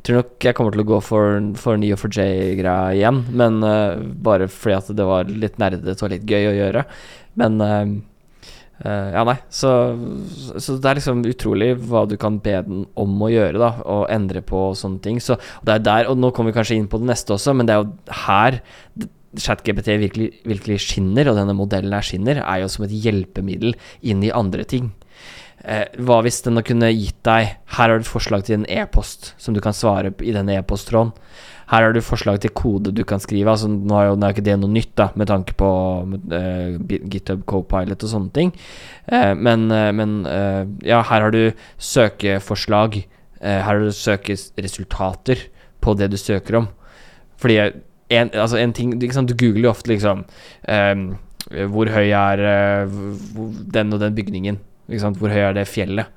Jeg 0.02 0.06
tror 0.08 0.18
nok 0.18 0.44
jeg 0.44 0.58
kommer 0.58 0.74
til 0.74 0.82
å 0.82 0.88
gå 0.90 1.02
for, 1.06 1.42
for 1.62 1.78
Neo4j-greia 1.78 2.90
igjen, 2.98 3.20
men 3.38 3.60
bare 4.26 4.48
fordi 4.50 4.74
at 4.74 4.88
det 4.98 5.04
var 5.06 5.30
litt 5.30 5.60
nerdete 5.62 5.94
og 5.94 6.10
litt 6.10 6.24
gøy 6.26 6.48
å 6.50 6.56
gjøre. 6.56 6.82
Men 7.38 7.62
eh, 8.84 9.08
ja, 9.14 9.24
nei. 9.28 9.38
Så, 9.52 9.70
så 10.58 10.76
det 10.76 10.90
er 10.90 11.00
liksom 11.00 11.24
utrolig 11.28 11.72
hva 11.88 12.04
du 12.10 12.16
kan 12.20 12.38
be 12.44 12.58
den 12.66 12.84
om 12.98 13.16
å 13.22 13.30
gjøre, 13.32 13.58
da, 13.62 13.72
og 13.86 14.06
endre 14.12 14.44
på 14.46 14.68
og 14.70 14.78
sånne 14.78 15.02
ting. 15.04 15.20
Så 15.22 15.38
det 15.66 15.78
er 15.78 15.88
der, 15.88 16.12
og 16.12 16.20
nå 16.20 16.32
kommer 16.34 16.52
vi 16.52 16.60
kanskje 16.60 16.78
inn 16.78 16.90
på 16.90 17.00
det 17.02 17.10
neste 17.12 17.36
også, 17.36 17.56
men 17.56 17.68
det 17.68 17.76
er 17.76 17.84
jo 17.84 18.22
her 18.26 18.62
ChatGPT 19.40 19.94
virkelig, 20.02 20.32
virkelig 20.44 20.82
skinner, 20.84 21.30
og 21.30 21.38
denne 21.38 21.56
modellen 21.56 21.94
her 21.96 22.04
skinner, 22.04 22.42
er 22.44 22.62
jo 22.62 22.72
som 22.72 22.84
et 22.86 22.92
hjelpemiddel 22.92 23.76
inn 24.04 24.24
i 24.24 24.34
andre 24.34 24.66
ting. 24.68 24.90
Eh, 25.62 25.86
hva 26.02 26.18
hvis 26.24 26.42
den 26.42 26.58
kunne 26.66 26.88
gitt 26.90 27.20
deg 27.22 27.52
Her 27.76 27.92
har 27.92 27.92
du 27.94 28.02
et 28.02 28.08
forslag 28.08 28.42
til 28.42 28.56
en 28.56 28.64
e-post 28.66 29.28
som 29.38 29.54
du 29.54 29.60
kan 29.62 29.76
svare 29.76 30.10
i 30.18 30.34
denne 30.34 30.56
e-posttråden. 30.58 31.12
Her 31.72 31.86
har 31.86 31.94
du 31.96 32.02
forslag 32.04 32.36
til 32.42 32.52
kode 32.52 32.92
du 32.92 33.00
kan 33.08 33.20
skrive. 33.22 33.48
Altså, 33.48 33.70
nå 33.70 33.96
er 33.96 34.10
jo 34.10 34.16
nå 34.18 34.28
er 34.28 34.34
ikke 34.34 34.44
det 34.44 34.58
noe 34.60 34.72
nytt, 34.72 34.92
da, 35.00 35.08
med 35.16 35.30
tanke 35.30 35.56
på 35.56 35.68
uh, 36.04 36.98
GitHub 37.08 37.46
Copilot 37.48 38.04
og 38.04 38.12
sånne 38.12 38.32
ting. 38.36 38.52
Uh, 39.08 39.32
men 39.32 39.70
uh, 39.72 39.88
men 39.96 40.18
ja, 40.84 41.00
her 41.08 41.24
har 41.24 41.32
du 41.32 41.56
søkeforslag. 41.80 43.00
Her 43.42 43.64
har 43.66 43.80
du 43.80 43.90
søkeresultater 43.96 45.48
på 45.82 45.96
det 45.98 46.12
du 46.12 46.18
søker 46.20 46.60
om. 46.60 46.68
Fordi 47.40 47.58
en, 48.12 48.30
altså 48.36 48.60
en 48.60 48.74
ting 48.76 48.92
sant, 49.10 49.30
Du 49.32 49.34
googler 49.34 49.64
jo 49.64 49.70
ofte 49.72 49.90
liksom 49.90 50.20
Hvor 51.72 51.88
høy 51.90 52.12
er 52.14 52.42
den 53.74 53.96
og 53.96 53.98
den 53.98 54.14
bygningen? 54.14 54.60
Hvor 54.86 55.32
høy 55.32 55.40
er 55.48 55.56
det 55.56 55.66
fjellet? 55.66 56.12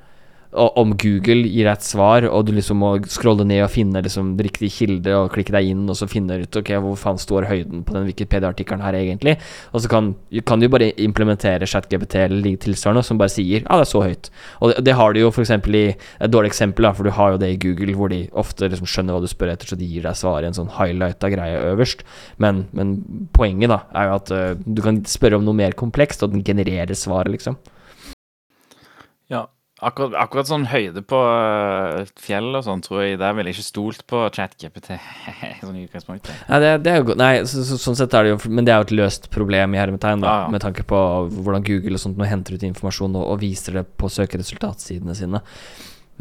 Om 0.56 0.94
Google 1.02 1.50
gir 1.50 1.68
deg 1.68 1.74
et 1.74 1.86
svar, 1.86 2.26
og 2.30 2.46
du 2.48 2.54
liksom 2.56 2.80
må 2.80 2.92
scrolle 3.12 3.44
ned 3.48 3.64
og 3.66 3.72
finne 3.74 4.02
liksom 4.06 4.34
riktig 4.40 4.70
kilde 4.72 5.12
og 5.18 5.34
klikke 5.34 5.54
deg 5.56 5.72
inn, 5.74 5.84
og 5.92 5.98
så 6.00 6.08
finne 6.10 6.38
ut 6.42 6.60
ok, 6.62 6.72
hvor 6.84 6.96
faen 7.00 7.20
står 7.20 7.50
høyden 7.50 7.84
på 7.86 7.96
den 7.96 8.08
Wikipedia-artikkelen 8.08 8.84
her 8.86 8.98
egentlig, 8.98 9.36
og 9.74 9.84
så 9.84 9.92
kan, 9.92 10.14
kan 10.48 10.64
du 10.64 10.70
bare 10.72 10.92
implementere 11.02 11.68
ChatGPT 11.70 12.18
eller 12.24 12.44
like 12.46 12.64
tilsvarende 12.66 13.04
som 13.06 13.20
bare 13.20 13.34
sier 13.34 13.66
ja, 13.66 13.80
det 13.80 13.86
er 13.86 13.92
så 13.92 14.04
høyt. 14.06 14.30
Og 14.62 14.72
det, 14.72 14.86
det 14.88 14.96
har 14.98 15.14
du 15.14 15.22
jo 15.22 15.32
f.eks. 15.34 15.52
i 15.52 15.86
et 15.92 16.32
dårlig 16.32 16.54
eksempel, 16.54 16.88
da, 16.88 16.94
for 16.96 17.08
du 17.08 17.14
har 17.16 17.36
jo 17.36 17.42
det 17.42 17.52
i 17.54 17.60
Google, 17.62 17.98
hvor 17.98 18.12
de 18.14 18.24
ofte 18.38 18.70
liksom 18.72 18.90
skjønner 18.90 19.18
hva 19.18 19.24
du 19.24 19.32
spør 19.32 19.54
etter, 19.54 19.72
så 19.72 19.80
de 19.80 19.90
gir 19.90 20.06
deg 20.06 20.20
svaret 20.20 20.48
i 20.48 20.52
en 20.52 20.58
sånn 20.58 20.74
highlighta 20.78 21.32
greie 21.34 21.62
øverst. 21.72 22.06
Men, 22.42 22.66
men 22.76 22.98
poenget 23.36 23.74
da 23.74 23.82
er 23.96 24.10
jo 24.10 24.18
at 24.20 24.34
uh, 24.36 24.66
du 24.66 24.84
kan 24.86 25.02
spørre 25.10 25.40
om 25.40 25.48
noe 25.48 25.58
mer 25.58 25.76
komplekst, 25.78 26.24
og 26.26 26.36
den 26.36 26.46
genererer 26.46 26.96
svaret, 26.98 27.34
liksom. 27.36 27.60
Ja. 29.32 29.48
Akkurat, 29.84 30.14
akkurat 30.16 30.48
sånn 30.48 30.70
høyde 30.72 31.02
på 31.04 31.18
eh, 31.20 32.06
fjell 32.24 32.54
og 32.56 32.62
sånn, 32.64 32.80
tror 32.80 33.02
jeg 33.04 33.18
Der 33.20 33.34
ville 33.36 33.52
jeg 33.52 33.58
ikke 33.58 33.66
stolt 33.66 34.06
på 34.08 34.22
ChatGPT. 34.32 34.94
sånn 35.66 35.82
utgangspunkt. 35.82 36.30
Nei, 36.48 36.60
det, 36.64 36.70
det 36.86 36.94
er 36.94 37.02
jo. 37.02 37.18
Nei, 37.20 37.34
så, 37.44 37.66
så, 37.68 37.80
sånn 37.82 38.00
sett 38.00 38.16
er 38.16 38.24
det 38.24 38.32
jo 38.32 38.54
Men 38.56 38.64
det 38.68 38.72
er 38.72 38.80
jo 38.80 38.88
et 38.88 38.96
løst 38.96 39.28
problem 39.36 39.76
i 39.76 39.82
hermetegn, 39.82 40.24
da, 40.24 40.30
Ja, 40.32 40.46
ja. 40.46 40.54
med 40.56 40.64
tanke 40.64 40.88
på 40.88 41.02
hvordan 41.28 41.68
Google 41.68 42.00
og 42.00 42.06
sånt 42.06 42.22
nå 42.22 42.30
henter 42.30 42.56
ut 42.56 42.64
informasjon 42.64 43.20
og, 43.20 43.28
og 43.34 43.44
viser 43.44 43.82
det 43.82 43.86
på 44.00 44.12
søkeresultatsidene 44.16 45.18
sine. 45.20 45.44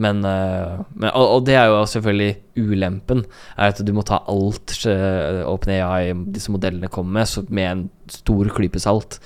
Men, 0.03 0.25
eh, 0.27 0.85
men 0.99 1.11
og, 1.15 1.37
og 1.37 1.45
det 1.47 1.55
er 1.55 1.71
jo 1.71 1.85
selvfølgelig 1.87 2.33
ulempen, 2.59 3.23
er 3.55 3.71
at 3.71 3.83
du 3.87 3.93
må 3.95 4.03
ta 4.07 4.25
alt 4.31 4.75
uh, 4.91 5.45
OpenAI, 5.47 6.15
disse 6.35 6.51
modellene 6.51 6.91
kommer 6.91 7.21
med, 7.21 7.31
så 7.31 7.45
med 7.47 7.71
en 7.71 7.85
stor 8.11 8.51
klype 8.57 8.83
salt. 8.83 9.21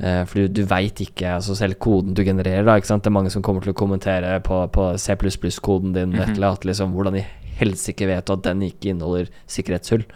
Uh, 0.00 0.22
for 0.24 0.40
du, 0.40 0.48
du 0.60 0.62
veit 0.68 1.02
ikke 1.04 1.34
altså 1.36 1.56
selv 1.58 1.76
koden 1.82 2.16
du 2.16 2.24
genererer, 2.26 2.64
da. 2.66 2.78
Det 2.80 3.10
er 3.10 3.14
mange 3.14 3.32
som 3.34 3.44
kommer 3.44 3.64
til 3.64 3.74
å 3.74 3.78
kommentere 3.78 4.38
på, 4.44 4.62
på 4.72 4.88
C++-koden 4.98 5.94
din 5.96 6.16
et 6.16 6.32
eller 6.34 6.52
annet, 6.52 6.66
liksom, 6.70 6.96
hvordan 6.96 7.20
i 7.20 7.26
helsike 7.60 8.08
vet 8.08 8.26
du 8.26 8.34
at 8.34 8.46
den 8.48 8.64
ikke 8.70 8.94
inneholder 8.94 9.30
sikkerhetshull? 9.50 10.06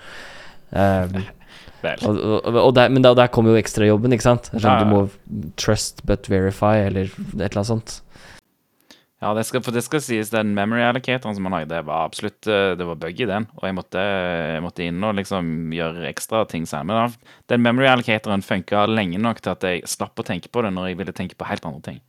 Um, 0.77 1.21
og, 2.03 2.17
og, 2.19 2.57
og 2.59 2.73
der, 2.75 2.89
men 2.91 3.05
der, 3.05 3.15
der 3.15 3.29
kommer 3.31 3.55
jo 3.55 3.61
ekstrajobben, 3.61 4.11
ikke 4.17 4.25
sant? 4.25 4.49
Sånn, 4.51 4.81
Du 4.83 4.89
må 4.91 5.45
trust 5.61 6.03
but 6.09 6.27
verify, 6.27 6.81
eller 6.89 7.07
et 7.07 7.37
eller 7.37 7.61
annet 7.61 7.69
sånt. 7.71 7.93
Ja, 9.23 9.31
det 9.33 9.47
skal, 9.49 9.63
for 9.65 9.73
det 9.73 9.81
skal 9.87 10.03
sies, 10.05 10.29
den 10.29 10.51
memory 10.53 10.83
allocatoren 10.85 11.33
som 11.39 11.47
han 11.49 11.55
lagde, 11.57 11.71
det 11.73 11.87
var 11.89 12.05
absolutt 12.05 12.47
eh, 12.53 12.75
Det 12.77 12.85
var 12.85 12.99
bug 13.01 13.23
i 13.25 13.29
den, 13.31 13.47
og 13.57 13.65
jeg 13.65 13.77
måtte, 13.79 14.03
jeg 14.03 14.65
måtte 14.65 14.85
inn 14.85 15.07
og 15.09 15.17
liksom 15.17 15.73
gjøre 15.73 16.05
ekstra 16.11 16.43
ting 16.51 16.67
sammen. 16.69 16.93
Men 16.93 17.17
den 17.49 17.65
memory 17.65 17.89
allocatoren 17.89 18.45
funka 18.45 18.85
lenge 18.93 19.17
nok 19.23 19.41
til 19.41 19.55
at 19.55 19.65
jeg 19.65 19.89
slapp 19.89 20.21
å 20.21 20.27
tenke 20.27 20.53
på 20.53 20.67
det 20.67 20.75
når 20.77 20.91
jeg 20.91 21.01
ville 21.01 21.17
tenke 21.17 21.39
på 21.41 21.49
helt 21.49 21.65
andre 21.65 21.81
ting. 21.89 22.03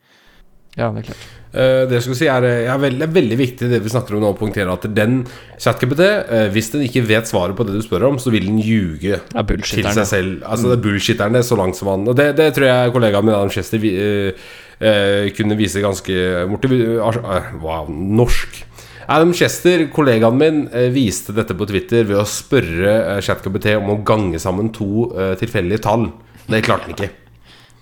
Ja, 0.77 0.91
det 0.93 0.99
er 0.99 1.05
klart. 1.07 1.21
uh, 1.55 1.87
det 1.89 1.95
jeg 1.95 2.03
skulle 2.05 2.19
si 2.19 2.27
er, 2.29 2.43
eh, 2.45 2.59
ja, 2.67 2.75
vel- 2.77 3.01
er 3.01 3.09
veldig 3.09 3.37
viktig 3.39 3.69
det 3.71 3.79
vi 3.81 3.89
snakker 3.89 4.13
om 4.13 4.21
nå, 4.21 4.33
å 4.35 4.37
poengtere 4.37 4.75
at 4.75 4.83
den 4.93 5.23
ChatGPT, 5.57 6.03
uh, 6.29 6.43
hvis 6.53 6.69
den 6.75 6.83
ikke 6.85 7.01
vet 7.07 7.25
svaret 7.31 7.57
på 7.57 7.65
det 7.65 7.73
du 7.79 7.81
spør 7.81 8.09
om, 8.11 8.19
så 8.21 8.29
vil 8.35 8.45
den 8.45 8.59
ljuge 8.61 9.15
Ja, 9.17 9.41
til 9.47 9.63
seg 9.65 10.05
selv. 10.05 10.43
Altså 10.45 10.69
det 10.69 10.77
er 10.77 10.83
bullshitteren 10.85 11.39
det, 11.39 11.47
så 11.47 11.57
langt 11.57 11.79
som 11.79 11.89
han 11.95 12.05
Og 12.05 12.19
det, 12.19 12.35
det 12.37 12.51
tror 12.53 12.67
jeg 12.67 12.93
kollegaen 12.93 13.25
min 13.25 13.33
Adam 13.39 13.49
Chester 13.55 13.81
vi, 13.81 13.95
eh, 14.79 15.27
eh, 15.27 15.29
kunne 15.37 15.57
vise 15.59 15.83
ganske 15.83 16.47
motiv... 16.49 16.73
eh, 16.73 17.53
wow, 17.63 17.89
norsk. 17.89 18.63
Adam 19.07 19.31
Chester, 19.33 19.85
kollegaen 19.93 20.37
min, 20.37 20.65
eh, 20.73 20.89
viste 20.91 21.31
dette 21.35 21.55
på 21.55 21.67
Twitter 21.69 22.03
ved 22.09 22.19
å 22.19 22.27
spørre 22.27 23.21
ChatKBT 23.23 23.77
om 23.77 23.93
å 23.93 24.01
gange 24.03 24.39
sammen 24.43 24.73
to 24.75 25.07
eh, 25.15 25.33
tilfeldige 25.39 25.85
tall. 25.85 26.09
Det 26.47 26.63
klarte 26.65 26.89
han 26.89 26.97
ikke. 26.97 27.13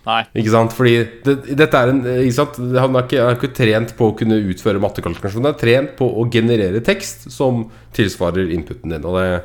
Nei. 0.05 0.21
Ikke 0.37 0.51
sant? 0.53 0.73
Fordi 0.77 0.93
det, 1.25 1.35
dette 1.57 1.79
er 1.81 1.89
en 1.89 2.03
ikke 2.05 2.35
sant? 2.37 2.59
Han 2.77 2.97
er 2.97 3.07
ikke, 3.07 3.21
han 3.23 3.31
er 3.31 3.39
ikke 3.39 3.57
trent 3.57 3.95
på 3.97 4.11
å 4.11 4.17
kunne 4.17 4.37
utføre 4.51 4.81
mattekalkulasjon. 4.83 5.41
Han 5.41 5.55
er 5.55 5.61
trent 5.61 5.95
på 5.97 6.05
å 6.05 6.27
generere 6.29 6.81
tekst 6.85 7.25
som 7.33 7.65
tilsvarer 7.97 8.53
inputen 8.53 8.93
din. 8.93 9.07
Og 9.07 9.17
det, 9.17 9.41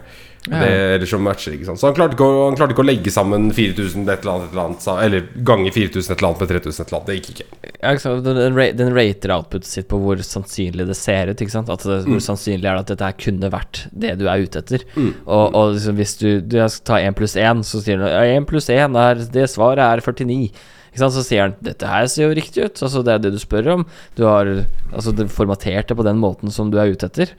det 0.49 0.69
eller 0.97 1.07
som 1.07 1.21
matcher. 1.25 1.53
Ikke 1.53 1.67
sant? 1.69 1.81
Så 1.83 1.89
han 1.91 1.97
klarte 1.97 2.17
ikke, 2.17 2.25
å, 2.25 2.47
han 2.49 2.57
klarte 2.57 2.73
ikke 2.73 2.85
å 2.85 2.89
legge 2.89 3.13
sammen 3.13 3.51
4000 3.53 4.07
et 4.09 4.23
eller 4.25 4.33
annet, 4.33 4.47
et 4.47 4.55
eller 4.55 4.63
annet 4.65 4.87
Eller 5.05 5.27
gange 5.51 5.73
4000 5.75 6.15
et 6.15 6.15
eller 6.17 6.29
annet 6.31 6.41
med 6.41 6.53
3000 6.55 6.71
et 6.81 6.89
eller 6.89 6.99
annet. 6.99 7.11
Det 7.11 7.17
gikk 7.19 7.29
ikke. 7.35 7.47
Ja, 7.81 7.93
ikke? 7.93 8.15
Den, 8.25 8.59
den 8.81 8.95
rater 8.97 9.35
outputet 9.37 9.69
sitt 9.69 9.91
på 9.91 10.01
hvor 10.01 10.23
sannsynlig 10.25 10.89
det 10.89 10.97
ser 10.97 11.33
ut. 11.33 11.45
Ikke 11.45 11.57
sant? 11.57 11.69
At 11.73 11.85
det, 11.85 12.01
Mm. 12.01 12.15
Hvor 12.17 12.23
sannsynlig 12.25 12.65
er 12.65 12.79
det 12.79 12.81
at 12.87 12.91
dette 12.95 13.09
her 13.11 13.17
kunne 13.21 13.49
vært 13.53 13.83
det 13.93 14.15
du 14.19 14.25
er 14.31 14.41
ute 14.41 14.63
etter. 14.63 14.85
Og, 14.97 15.55
og 15.55 15.75
liksom 15.77 15.99
hvis 16.01 16.17
du, 16.23 16.29
du 16.41 16.57
skal 16.57 16.87
ta 16.89 17.01
1 17.05 17.17
pluss 17.19 17.37
1, 17.37 17.61
så 17.69 17.83
sier 17.85 18.01
den 18.01 18.09
ja, 18.09 18.23
1 18.41 18.49
pluss 18.49 18.71
1 18.73 18.97
er 18.97 19.21
Det 19.35 19.45
svaret 19.53 19.85
er 19.85 20.01
49. 20.01 20.49
Ikke 20.91 21.03
sant? 21.05 21.15
Så 21.15 21.23
sier 21.27 21.45
han 21.45 21.57
dette 21.63 21.87
her 21.87 22.09
ser 22.11 22.27
jo 22.31 22.37
riktig 22.39 22.65
ut. 22.65 22.81
Altså 22.83 23.05
Det 23.07 23.13
er 23.15 23.23
det 23.23 23.35
du 23.37 23.41
spør 23.43 23.69
om. 23.77 23.85
Du 24.19 24.25
har 24.27 24.49
altså, 24.91 25.13
formatert 25.29 25.93
det 25.93 25.99
på 26.01 26.07
den 26.07 26.19
måten 26.23 26.51
som 26.55 26.73
du 26.73 26.81
er 26.81 26.91
ute 26.95 27.07
etter. 27.11 27.37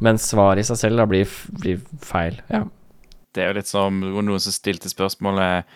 Men 0.00 0.20
svaret 0.20 0.64
i 0.64 0.68
seg 0.70 0.80
selv 0.80 1.02
da 1.02 1.06
blir, 1.10 1.30
blir 1.60 1.80
feil. 2.04 2.40
Ja. 2.50 2.64
Det 3.34 3.44
er 3.44 3.52
jo 3.52 3.58
litt 3.60 3.70
som 3.70 4.00
noen 4.02 4.42
som 4.42 4.54
stilte 4.54 4.90
spørsmålet 4.90 5.68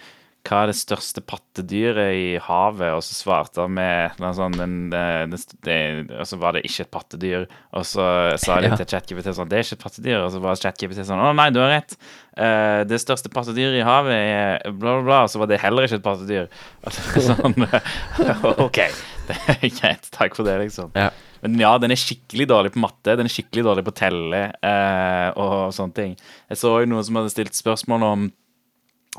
hva 0.44 0.58
er 0.60 0.68
det 0.68 0.76
største 0.76 1.22
pattedyret 1.24 2.16
i 2.18 2.24
havet, 2.44 2.90
og 2.92 3.00
så 3.04 3.14
svarte 3.16 3.62
han 3.64 3.72
med 3.78 4.18
noe 4.20 4.32
sånn 4.36 4.58
Og 4.92 6.26
så 6.28 6.38
var 6.40 6.56
det 6.56 6.66
ikke 6.68 6.84
et 6.84 6.90
pattedyr, 6.92 7.46
og 7.72 7.86
så 7.88 8.04
sa 8.40 8.58
de 8.60 8.68
Ja. 8.68 8.76
til 8.76 8.90
ChatGPT 8.92 9.32
sånn 9.32 9.48
Det 9.48 9.56
er 9.56 9.64
ikke 9.64 9.78
et 9.78 9.84
pattedyr, 9.86 10.18
og 10.20 10.32
så 10.34 10.42
var 10.44 10.60
ChatGPT 10.60 11.00
sånn 11.08 11.22
Å 11.22 11.32
nei, 11.32 11.48
du 11.48 11.60
har 11.64 11.72
rett. 11.72 11.96
Uh, 12.36 12.84
det 12.84 13.00
største 13.00 13.32
pattedyret 13.32 13.80
i 13.80 13.86
havet 13.88 14.12
er 14.12 14.70
bla, 14.70 14.98
bla, 14.98 15.02
bla, 15.08 15.22
og 15.24 15.32
så 15.32 15.40
var 15.40 15.48
det 15.48 15.62
heller 15.64 15.88
ikke 15.88 16.02
et 16.02 16.08
pattedyr. 16.10 16.48
Og 16.84 16.92
er 16.92 17.24
sånn 17.24 17.56
OK, 18.66 18.82
det 19.30 19.38
er 19.48 19.68
greit. 19.80 20.10
Takk 20.12 20.36
for 20.36 20.44
det, 20.44 20.58
liksom. 20.60 20.92
Ja. 20.92 21.08
Men 21.44 21.60
ja, 21.60 21.74
den 21.80 21.92
er 21.92 22.00
skikkelig 22.00 22.46
dårlig 22.48 22.72
på 22.74 22.80
matte. 22.80 23.18
Den 23.18 23.28
er 23.28 23.32
skikkelig 23.32 23.66
dårlig 23.66 23.84
på 23.84 23.92
telle 23.98 24.46
eh, 24.64 25.28
og 25.36 25.74
sånne 25.76 25.96
ting. 25.98 26.16
Jeg 26.48 26.60
så 26.62 26.72
jo 26.80 26.88
noen 26.88 27.04
som 27.04 27.20
hadde 27.20 27.34
stilt 27.34 27.58
spørsmål 27.58 28.06
om 28.08 28.26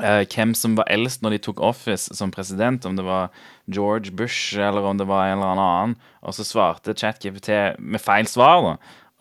eh, 0.02 0.24
hvem 0.26 0.56
som 0.58 0.74
var 0.80 0.90
eldst 0.92 1.22
når 1.22 1.36
de 1.36 1.42
tok 1.46 1.62
office 1.62 2.18
som 2.18 2.34
president. 2.34 2.88
Om 2.90 2.98
det 2.98 3.06
var 3.06 3.30
George 3.70 4.10
Bush 4.10 4.58
eller 4.58 4.90
om 4.90 4.98
det 4.98 5.10
var 5.10 5.30
en 5.30 5.38
eller 5.38 5.54
annen. 5.54 5.98
Og 6.26 6.34
så 6.34 6.48
svarte 6.48 6.98
ChatGPT 6.98 7.78
med 7.78 8.02
feil 8.02 8.26
svar. 8.32 8.72
da. 8.72 8.76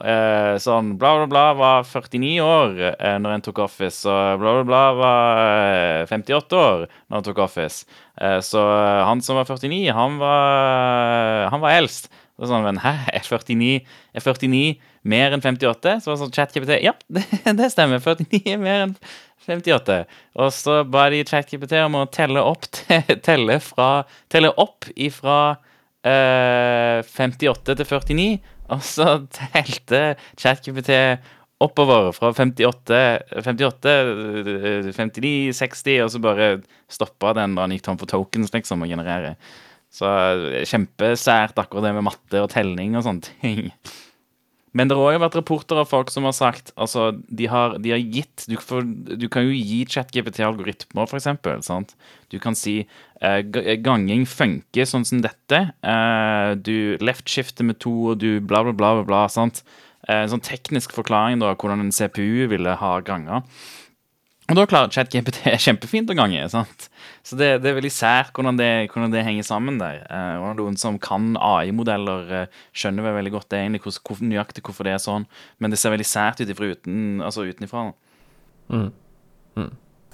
Eh, 0.04 0.56
sånn 0.58 0.96
bla, 0.98 1.12
bla, 1.20 1.26
bla 1.30 1.44
var 1.54 1.84
49 1.86 2.32
år 2.42 2.80
eh, 2.90 3.14
når 3.22 3.36
en 3.36 3.44
tok 3.46 3.60
office, 3.68 4.02
og 4.10 4.40
bla, 4.42 4.56
bla, 4.58 4.64
bla 4.66 4.80
var 4.98 5.42
eh, 6.02 6.08
58 6.10 6.58
år 6.58 6.82
når 6.88 7.14
han 7.20 7.28
tok 7.28 7.44
office. 7.44 7.86
Eh, 8.18 8.40
så 8.42 8.64
han 9.06 9.22
som 9.22 9.38
var 9.38 9.46
49, 9.46 9.92
han 9.94 10.18
var, 10.18 11.46
han 11.54 11.62
var 11.62 11.76
eldst. 11.78 12.10
Så 12.34 12.48
sånn, 12.50 12.64
men 12.66 12.80
hæ, 12.82 12.90
er 13.14 13.22
49, 13.22 13.76
er 14.18 14.24
49 14.24 14.62
mer 15.06 15.36
enn 15.36 15.42
58? 15.44 15.92
Så 16.02 16.10
var 16.10 16.16
sånn 16.18 16.32
ChatKPT 16.34 16.80
Ja, 16.82 16.94
det, 17.14 17.22
det 17.60 17.68
stemmer. 17.70 18.02
49 18.02 18.40
er 18.56 18.58
mer 18.62 18.80
enn 18.88 18.96
58. 19.46 20.00
Og 20.42 20.50
så 20.56 20.80
ba 20.88 21.04
de 21.12 21.20
ChatKPT 21.28 21.76
om 21.84 22.00
å 22.00 22.06
telle 22.10 22.42
opp 22.42 22.66
te- 22.80 23.18
telle, 23.22 23.60
fra, 23.62 23.90
telle 24.32 24.50
opp 24.58 24.88
ifra 24.96 25.38
eh, 26.02 27.04
58 27.06 27.78
til 27.78 27.86
49. 27.86 28.28
Og 28.74 28.82
så 28.82 29.08
telte 29.36 30.02
ChatKPT 30.40 30.90
oppover 31.64 32.10
fra 32.16 32.32
58, 32.34 32.98
58 33.44 33.92
eh, 33.94 34.88
59, 34.90 35.52
60, 35.54 36.00
og 36.04 36.10
så 36.12 36.20
bare 36.24 36.48
stoppa 36.92 37.30
den 37.38 37.54
da 37.56 37.64
han 37.68 37.76
gikk 37.76 37.86
tom 37.86 38.00
for 38.00 38.10
tokens, 38.10 38.50
liksom, 38.56 38.82
og 38.84 38.90
generere. 38.90 39.36
Så 39.94 40.08
eh, 40.08 40.64
kjempesært 40.66 41.58
akkurat 41.60 41.86
det 41.86 41.94
med 41.96 42.08
matte 42.08 42.42
og 42.42 42.50
telling 42.54 42.98
og 42.98 43.06
sånne 43.06 43.36
ting. 43.38 43.68
Men 44.74 44.90
det 44.90 44.96
har 44.98 45.14
òg 45.14 45.22
vært 45.22 45.36
rapporter 45.38 45.78
av 45.78 45.86
folk 45.86 46.10
som 46.10 46.26
har 46.26 46.34
sagt 46.34 46.72
Altså, 46.74 47.12
de 47.30 47.46
har, 47.50 47.76
de 47.78 47.92
har 47.94 48.00
gitt 48.02 48.46
du, 48.50 48.56
får, 48.58 48.82
du 49.22 49.28
kan 49.30 49.46
jo 49.46 49.54
gi 49.54 49.84
ChatGPT-algoritmer, 49.86 51.06
for 51.06 51.20
eksempel. 51.20 51.62
Sant? 51.62 51.94
Du 52.32 52.40
kan 52.42 52.58
si 52.58 52.80
uh, 53.22 53.38
ganging 53.86 54.26
funker 54.26 54.90
sånn 54.90 55.06
som 55.06 55.22
dette. 55.22 55.60
Uh, 55.86 56.58
du 56.58 56.98
left-skifter 56.98 57.66
med 57.66 57.78
to, 57.84 57.94
og 58.10 58.20
du 58.24 58.42
bla, 58.42 58.64
bla, 58.66 58.74
bla, 58.74 59.06
bla. 59.06 59.22
sant? 59.30 59.62
Uh, 60.08 60.24
en 60.24 60.34
sånn 60.34 60.44
teknisk 60.44 60.92
forklaring 60.96 61.38
da, 61.44 61.54
hvordan 61.54 61.86
en 61.86 61.94
CPU 61.94 62.50
ville 62.50 62.74
ha 62.82 62.92
ganga. 63.06 63.44
Og 64.52 64.58
da 64.58 64.66
klarer 64.68 64.90
ChatGPT 64.92 65.38
kjempefint 65.64 66.10
å 66.12 66.16
gange. 66.18 66.42
sant? 66.52 66.88
Så 67.24 67.36
det, 67.40 67.62
det 67.64 67.70
er 67.70 67.78
veldig 67.78 67.92
sært 67.94 68.34
hvordan, 68.36 68.58
det- 68.60 68.90
hvordan 68.92 69.12
det 69.14 69.22
henger 69.24 69.46
sammen 69.48 69.78
der. 69.80 70.02
Eh, 70.04 70.34
og 70.44 70.58
noen 70.58 70.76
som 70.76 70.98
kan 71.00 71.30
AI-modeller, 71.40 72.32
eh, 72.42 72.58
skjønner 72.76 73.06
vel 73.06 73.16
veldig 73.22 73.32
godt 73.38 73.48
det 73.54 73.62
egentlig, 73.62 73.80
hvor, 73.86 73.96
hvor, 74.10 74.20
nøyaktig 74.20 74.64
hvorfor 74.66 74.84
det 74.84 74.92
er 74.98 75.00
sånn. 75.00 75.24
Men 75.58 75.72
det 75.72 75.78
ser 75.80 75.94
veldig 75.94 76.08
sært 76.10 76.42
ut 76.44 76.52
ifra 76.52 76.68
uten, 76.74 77.22
altså 77.24 77.46
utenifra. 77.48 77.86
Mm. 78.68 78.90
Mm. 79.56 79.70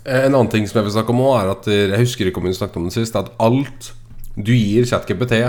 En 0.06 0.30
annen 0.34 0.52
ting 0.52 0.68
som 0.70 0.78
jeg 0.78 0.86
vil 0.86 0.94
snakke 0.94 1.12
om 1.16 1.24
òg, 1.26 1.34
er 1.42 1.50
at 1.56 1.66
eh, 1.72 1.82
jeg 1.90 2.04
husker 2.06 2.30
ikke 2.30 2.38
om 2.44 2.46
hun 2.46 2.54
snakket 2.56 2.78
om 2.80 2.86
det 2.86 2.94
sist, 2.94 3.18
at 3.18 3.32
alt 3.42 3.90
du 4.38 4.54
gir 4.54 4.86
ChatGPT, 4.86 5.40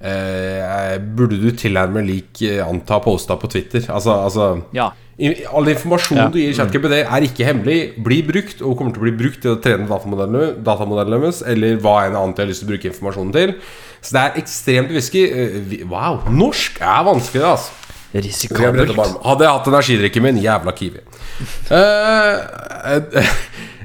eh, 0.00 0.96
burde 1.16 1.38
du 1.40 1.50
tilnærme 1.52 2.02
lik 2.06 2.42
eh, 2.46 2.60
anta 2.64 2.98
posta 3.04 3.36
på 3.36 3.50
Twitter. 3.52 3.84
Altså, 3.92 4.16
altså 4.24 4.62
Ja. 4.76 4.90
All 5.52 5.68
informasjon 5.68 6.16
Ja. 6.16 6.28
du 6.32 6.38
gir 6.40 6.54
ChatGPD 6.56 6.94
er 7.02 7.20
ikke 7.26 7.44
hemmelig, 7.44 7.92
blir 8.02 8.22
brukt 8.24 8.62
og 8.62 8.78
kommer 8.78 8.94
til 8.94 9.02
å 9.02 9.04
bli 9.04 9.12
brukt 9.18 9.42
til 9.42 9.52
å 9.52 9.58
trene 9.60 9.84
datamodellene, 9.86 10.54
datamodellen 10.64 11.20
deres, 11.20 11.42
eller 11.44 11.76
hva 11.76 12.06
enn 12.06 12.16
annet 12.16 12.38
jeg 12.40 12.46
har 12.46 12.48
lyst 12.48 12.64
til 12.64 12.68
å 12.68 12.72
bruke 12.72 12.88
informasjonen 12.88 13.32
til. 13.36 13.52
Så 14.00 14.16
det 14.16 14.22
er 14.22 14.40
ekstremt 14.40 14.90
whisky. 14.96 15.26
Eh, 15.28 15.84
Wow, 15.90 16.22
norsk 16.32 16.80
er 16.80 17.04
vanskelig, 17.04 17.44
altså. 17.44 17.76
Risikabelt. 18.14 18.96
Hadde 19.22 19.44
jeg 19.44 19.52
hatt 19.54 19.68
energidrikken 19.70 20.22
min, 20.24 20.40
jævla 20.42 20.72
kiwi. 20.74 20.98
uh, 21.70 21.76
uh, 21.76 23.20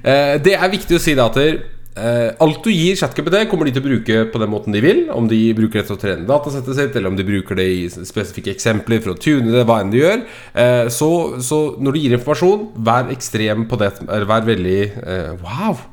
uh, 0.01 0.38
det 0.41 0.55
er 0.55 0.72
viktig 0.72 0.97
å 0.97 1.01
si 1.03 1.13
det 1.13 1.22
at 1.24 1.38
eh, 1.43 1.59
alt 1.95 2.59
du 2.65 2.71
gir 2.73 2.97
ChatGPT, 2.99 3.45
kommer 3.47 3.69
de 3.69 3.75
til 3.75 3.83
å 3.83 3.85
bruke 3.85 4.21
på 4.33 4.41
den 4.41 4.51
måten 4.51 4.75
de 4.75 4.81
vil. 4.83 5.05
Om 5.15 5.29
de 5.31 5.39
bruker 5.55 5.79
det 5.79 5.85
til 5.87 5.95
å 5.95 6.01
trene 6.01 6.27
datasettet 6.27 6.75
sitt, 6.75 6.95
eller 6.95 7.13
om 7.13 7.17
de 7.17 7.27
bruker 7.27 7.55
det 7.55 7.67
i 7.71 7.81
spesifikke 7.87 8.51
eksempler 8.51 8.99
for 9.03 9.15
å 9.15 9.19
tune 9.21 9.53
det, 9.53 9.63
hva 9.67 9.79
enn 9.83 9.93
de 9.93 10.03
gjør. 10.03 10.23
Eh, 10.51 10.85
så, 10.91 11.09
så 11.39 11.63
når 11.79 11.95
du 11.95 12.01
gir 12.03 12.19
informasjon, 12.19 12.69
vær 12.83 13.11
ekstrem 13.15 13.67
på 13.71 13.79
det. 13.79 13.93
Vær 14.05 14.47
veldig 14.51 14.79
eh, 14.83 15.35
Wow! 15.43 15.83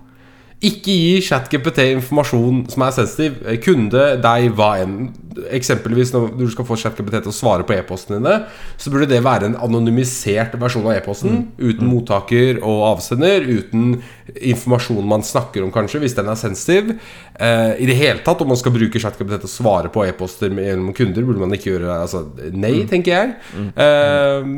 Ikke 0.62 0.94
gi 0.94 1.22
ChatGPT 1.26 1.88
informasjon 1.96 2.61
som 2.70 2.84
er 2.86 2.92
sensitiv. 2.94 3.40
Eh, 3.50 3.59
Kunde, 3.62 4.05
deg, 4.22 4.53
hva 4.55 4.76
enn. 4.78 5.09
Eksempelvis 5.53 6.12
når 6.14 6.33
du 6.39 6.47
skal 6.53 6.66
få 6.68 6.78
ChatGPT 6.80 7.18
til 7.20 7.33
å 7.33 7.37
svare 7.37 7.66
på 7.66 7.76
e-postene 7.76 8.20
dine, 8.20 8.37
så 8.80 8.93
burde 8.93 9.11
det 9.11 9.22
være 9.24 9.51
en 9.51 9.59
anonymisert 9.62 10.57
versjon 10.61 10.87
av 10.89 10.97
e-posten. 10.97 11.47
Uten 11.61 11.89
mottaker 11.89 12.61
og 12.61 12.85
avsender. 12.93 13.47
Uten 13.49 14.01
informasjon 14.33 15.07
man 15.09 15.24
snakker 15.26 15.64
om, 15.64 15.72
kanskje, 15.74 16.03
hvis 16.03 16.16
den 16.16 16.30
er 16.33 16.39
sensitiv. 16.41 16.95
Eh, 17.35 17.72
I 17.83 17.89
det 17.89 17.97
hele 17.99 18.22
tatt, 18.24 18.41
om 18.45 18.53
man 18.53 18.61
skal 18.61 18.74
bruke 18.74 19.01
ChatGPT 19.03 19.39
til 19.43 19.51
å 19.51 19.53
svare 19.53 19.93
på 19.93 20.05
e-poster 20.07 20.53
gjennom 20.53 20.93
kunder, 20.97 21.26
burde 21.26 21.43
man 21.43 21.55
ikke 21.57 21.72
gjøre 21.72 21.99
altså, 22.05 22.24
nei, 22.53 22.74
tenker 22.91 23.16
jeg. 23.16 23.35
Eh, 23.72 24.51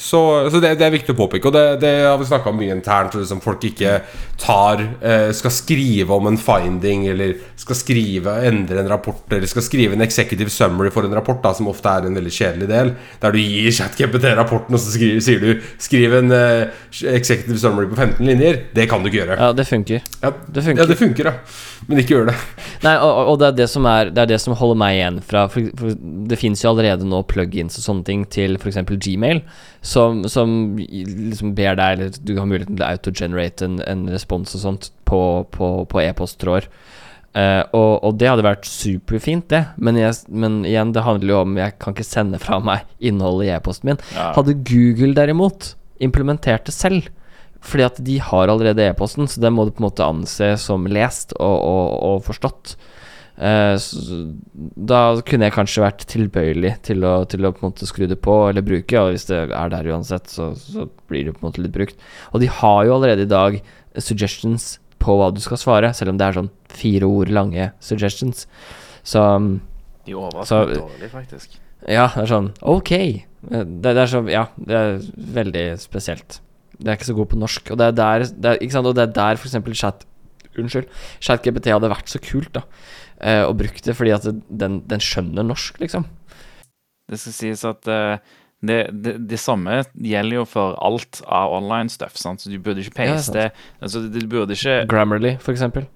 så 0.00 0.22
så 0.52 0.60
det, 0.62 0.74
det 0.80 0.86
er 0.86 0.94
viktig 0.94 1.14
å 1.14 1.18
påpeke. 1.18 1.48
Og 1.48 1.54
det, 1.54 1.64
det 1.82 1.92
har 2.06 2.18
vi 2.20 2.28
snakka 2.28 2.50
om 2.52 2.58
mye 2.60 2.74
internt. 2.76 3.16
Liksom 3.18 3.42
folk 3.44 3.64
ikke 3.66 3.98
tar 4.40 4.82
eh, 5.00 5.30
Skal 5.36 5.54
skrive 5.54 6.16
om 6.16 6.28
en 6.30 6.38
finding, 6.40 7.06
eller 7.12 7.36
skal 7.60 7.78
skrive 7.78 8.34
endre 8.48 8.82
en 8.82 8.90
rapport, 8.90 9.22
eller 9.30 9.50
skal 9.50 9.64
skrive 9.64 9.96
en 9.96 10.04
executive 10.22 10.50
summary 10.52 10.90
for 10.90 11.04
en 11.04 11.14
rapport, 11.14 11.42
da, 11.42 11.52
som 11.54 11.68
ofte 11.70 11.90
er 11.90 12.06
en 12.06 12.14
veldig 12.16 12.32
kjedelig 12.32 12.68
del, 12.70 12.94
der 13.22 13.34
du 13.34 13.38
gir 13.40 13.70
ChatGPT 13.74 14.32
rapporten, 14.38 14.74
og 14.74 14.80
så 14.80 14.94
skriver, 14.94 15.20
sier 15.20 15.42
du 15.42 15.60
'skriv 15.78 16.14
en 16.18 16.32
uh, 16.32 16.70
executive 17.12 17.58
summary 17.58 17.88
på 17.90 17.96
15 17.96 18.26
linjer'. 18.26 18.60
Det 18.74 18.88
kan 18.88 19.02
du 19.02 19.10
ikke 19.10 19.24
gjøre. 19.24 19.38
Ja, 19.40 19.52
det 19.52 19.66
funker. 19.66 20.00
Ja, 20.22 20.30
Det 20.54 20.64
funker. 20.64 20.82
ja, 20.82 20.86
det 20.88 20.98
funker, 20.98 21.24
ja. 21.24 21.32
Men 21.88 21.98
ikke 21.98 22.14
gjør 22.14 22.26
det. 22.30 22.36
Nei, 22.84 22.94
og, 22.96 23.26
og 23.32 23.38
det 23.40 23.46
er 23.48 23.56
det 23.58 23.68
som 23.70 23.84
er 23.90 24.10
Det 24.14 24.18
er 24.22 24.26
det 24.30 24.40
som 24.40 24.54
holder 24.54 24.78
meg 24.78 24.94
igjen 24.94 25.20
fra 25.26 25.48
For, 25.50 25.66
for 25.78 25.96
det 26.30 26.38
finnes 26.38 26.62
jo 26.62 26.70
allerede 26.70 27.06
nå 27.08 27.22
plugins 27.26 27.78
og 27.78 27.82
sånne 27.82 28.04
ting 28.06 28.24
til 28.30 28.54
f.eks. 28.54 28.78
Gmail, 29.02 29.42
som, 29.82 30.22
som 30.30 30.76
liksom 30.78 31.54
ber 31.58 31.74
deg 31.80 31.96
Eller 31.98 32.14
du 32.22 32.36
har 32.38 32.46
muligheten 32.46 32.76
til 32.76 32.86
å 32.86 32.92
autogenerate 32.92 33.66
en, 33.66 33.80
en 33.82 34.08
respons 34.14 34.54
og 34.54 34.62
sånt 34.62 34.90
på, 35.08 35.22
på, 35.50 35.72
på 35.90 36.00
e-posttråder. 36.00 36.68
Eh, 37.32 37.62
og, 37.72 37.92
og 38.04 38.18
det 38.20 38.28
hadde 38.28 38.44
vært 38.44 38.68
superfint, 38.68 39.46
det. 39.52 39.62
Men, 39.80 39.98
jeg, 40.00 40.18
men 40.28 40.60
igjen, 40.68 40.92
det 40.92 41.04
handler 41.06 41.32
jo 41.32 41.40
om 41.46 41.54
Jeg 41.56 41.78
kan 41.80 41.96
ikke 41.96 42.04
sende 42.04 42.40
fra 42.42 42.58
meg 42.60 42.84
innholdet 43.00 43.48
i 43.48 43.54
e-posten 43.56 43.92
min. 43.92 44.02
Ja. 44.12 44.32
Hadde 44.36 44.58
Google 44.68 45.16
derimot 45.16 45.74
implementert 46.02 46.68
det 46.68 46.76
selv 46.76 47.10
fordi 47.62 47.84
at 47.86 47.98
de 48.02 48.16
har 48.18 48.50
allerede 48.50 48.82
e-posten, 48.82 49.28
så 49.30 49.38
den 49.38 49.54
må 49.54 49.62
du 49.62 49.68
på 49.70 49.84
en 49.84 49.86
måte 49.86 50.02
anse 50.02 50.48
som 50.58 50.82
lest 50.90 51.30
og, 51.36 51.60
og, 51.62 51.92
og 52.08 52.24
forstått. 52.26 52.72
Uh, 53.38 53.78
så, 53.78 54.18
da 54.90 54.98
kunne 55.26 55.46
jeg 55.46 55.54
kanskje 55.54 55.84
vært 55.84 56.02
tilbøyelig 56.10 56.72
til 56.88 57.06
å, 57.06 57.12
til 57.30 57.46
å 57.46 57.52
på 57.54 57.62
en 57.62 57.70
måte 57.70 57.86
skru 57.86 58.08
det 58.10 58.18
på 58.22 58.34
eller 58.48 58.66
bruke, 58.66 58.98
og 58.98 59.14
hvis 59.14 59.28
det 59.30 59.44
er 59.46 59.70
der 59.72 59.92
uansett, 59.94 60.26
så, 60.30 60.50
så 60.58 60.88
blir 61.06 61.28
det 61.28 61.36
på 61.36 61.44
en 61.44 61.52
måte 61.52 61.62
litt 61.62 61.76
brukt. 61.76 62.02
Og 62.34 62.42
de 62.42 62.50
har 62.50 62.82
jo 62.88 62.96
allerede 62.98 63.28
i 63.28 63.30
dag 63.30 63.62
suggestions 63.94 64.72
på 65.02 65.16
hva 65.18 65.32
du 65.34 65.40
skal 65.42 65.58
svare, 65.60 65.90
selv 65.96 66.14
om 66.14 66.20
det 66.20 66.28
er 66.28 66.38
sånn 66.38 66.52
fire 66.72 67.08
ord 67.10 67.32
lange 67.34 67.70
suggestions. 67.82 68.46
Så 69.02 69.22
De 70.06 70.14
overrasker 70.14 70.76
dårlig, 70.78 71.10
faktisk. 71.10 71.58
ja, 71.90 72.06
det 72.14 72.22
er 72.24 72.30
sånn 72.30 72.52
Ok. 72.62 72.92
Det, 73.42 73.82
det 73.82 73.96
er 73.98 74.10
så 74.10 74.22
Ja, 74.30 74.46
det 74.56 74.78
er 74.78 75.00
veldig 75.38 75.66
spesielt. 75.82 76.38
Det 76.78 76.88
er 76.90 76.98
ikke 76.98 77.10
så 77.10 77.16
god 77.18 77.30
på 77.34 77.38
norsk. 77.42 77.70
Og 77.74 77.78
det 77.78 77.90
er 77.90 77.98
der, 77.98 78.24
det 78.30 78.50
er, 78.52 78.62
ikke 78.62 78.74
sant? 78.76 78.88
Og 78.90 78.94
det 78.98 79.04
er 79.08 79.14
der 79.18 79.38
f.eks. 79.38 79.58
chat 79.78 80.06
Unnskyld. 80.58 80.88
ChatGPT 81.24 81.70
hadde 81.72 81.88
vært 81.88 82.10
så 82.12 82.20
kult, 82.20 82.50
da. 82.52 82.62
Eh, 83.22 83.40
og 83.46 83.54
brukt 83.56 83.86
det 83.86 83.94
fordi 83.96 84.12
at 84.12 84.26
den, 84.28 84.82
den 84.90 85.00
skjønner 85.00 85.46
norsk, 85.46 85.78
liksom. 85.80 86.04
Det 87.08 87.18
skal 87.20 87.34
sies 87.36 87.62
at 87.68 87.88
eh, 87.88 88.18
det, 88.62 88.78
det, 89.04 89.16
det 89.30 89.38
samme 89.42 89.80
gjelder 89.98 90.36
jo 90.36 90.44
for 90.46 90.76
alt 90.78 91.22
av 91.26 91.52
online 91.56 91.90
stuff. 91.90 92.14
Sant? 92.20 92.42
Så 92.44 92.50
du 92.52 92.58
burde 92.62 92.84
ikke 92.84 92.94
Ja, 93.02 93.16
paste 93.16 93.50
altså, 93.82 94.04
Du 94.06 94.20
burde 94.30 94.54
ikke 94.54 94.84
Grammarly, 94.90 95.36
for 95.42 95.54
eksempel. 95.54 95.88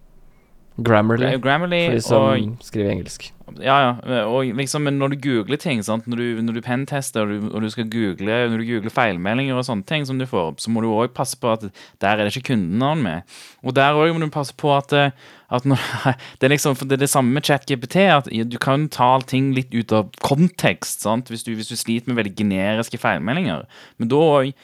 Grammarly, 0.76 1.36
Grammarly 1.40 1.86
for 1.86 1.96
de 1.96 2.04
som 2.04 2.26
og 2.26 2.66
skriver 2.66 2.90
engelsk. 2.96 3.30
Ja, 3.62 3.76
ja. 3.78 4.24
Og 4.26 4.50
liksom, 4.58 4.88
når 4.90 5.12
du 5.14 5.16
googler 5.22 5.58
ting, 5.60 5.78
sant? 5.86 6.08
når 6.10 6.18
du, 6.18 6.52
du 6.56 6.60
pentester 6.64 7.22
og 7.22 7.30
du, 7.30 7.48
og 7.54 7.62
du 7.62 7.68
skal 7.70 7.86
google 7.90 8.38
Når 8.50 8.58
du 8.58 8.66
googler 8.66 8.90
feilmeldinger 8.90 9.54
og 9.54 9.66
sånne 9.68 9.86
ting 9.86 10.06
som 10.08 10.18
du 10.18 10.26
får 10.26 10.56
så 10.62 10.72
må 10.72 10.82
du 10.82 10.88
òg 10.90 11.14
passe 11.14 11.38
på 11.38 11.52
at 11.54 11.68
der 12.02 12.18
er 12.18 12.26
det 12.26 12.34
ikke 12.34 12.52
kundenavn 12.52 13.04
med. 13.04 13.36
Og 13.62 13.74
der 13.76 13.94
òg 13.94 14.12
må 14.14 14.22
du 14.22 14.32
passe 14.34 14.54
på 14.58 14.72
at, 14.74 14.92
eh, 14.96 15.14
at 15.46 15.66
når, 15.68 15.78
det 16.40 16.48
er 16.48 16.54
liksom 16.56 16.74
det 16.82 16.98
er 16.98 17.04
det 17.04 17.10
samme 17.12 17.34
med 17.38 17.46
ChatGPT, 17.46 17.96
at 18.10 18.30
du 18.50 18.58
kan 18.62 18.88
ta 18.90 19.12
ting 19.22 19.52
litt 19.54 19.74
ut 19.74 19.94
av 19.94 20.10
kontekst 20.26 21.06
sant? 21.06 21.30
Hvis, 21.30 21.46
du, 21.46 21.54
hvis 21.54 21.70
du 21.70 21.76
sliter 21.78 22.10
med 22.10 22.18
veldig 22.18 22.34
generiske 22.38 22.98
feilmeldinger. 22.98 23.66
Men 23.98 24.10
da 24.10 24.22
òg, 24.26 24.54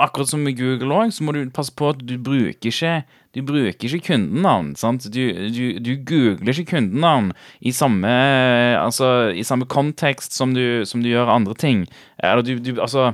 akkurat 0.00 0.32
som 0.32 0.44
med 0.44 0.56
Google 0.60 0.96
òg, 0.96 1.12
så 1.12 1.26
må 1.26 1.36
du 1.36 1.44
passe 1.52 1.74
på 1.76 1.92
at 1.92 2.00
du 2.00 2.16
bruker 2.16 2.72
ikke 2.72 3.02
du 3.32 3.40
bruker 3.48 3.88
ikke 3.88 4.12
kundenavn. 4.12 4.74
sant? 4.76 5.06
Du, 5.08 5.20
du 5.80 5.92
googler 6.04 6.52
ikke 6.52 6.76
kundenavn 6.76 7.30
i 7.60 7.72
samme 7.82 8.16
Altså, 8.78 9.32
i 9.34 9.44
samme 9.46 9.68
kontekst 9.70 10.34
som 10.36 10.54
du, 10.56 10.82
som 10.88 11.02
du 11.02 11.10
gjør 11.10 11.32
andre 11.34 11.54
ting. 11.58 11.86
Eller 12.22 12.46
du, 12.46 12.56
du 12.62 12.76
Altså 12.78 13.12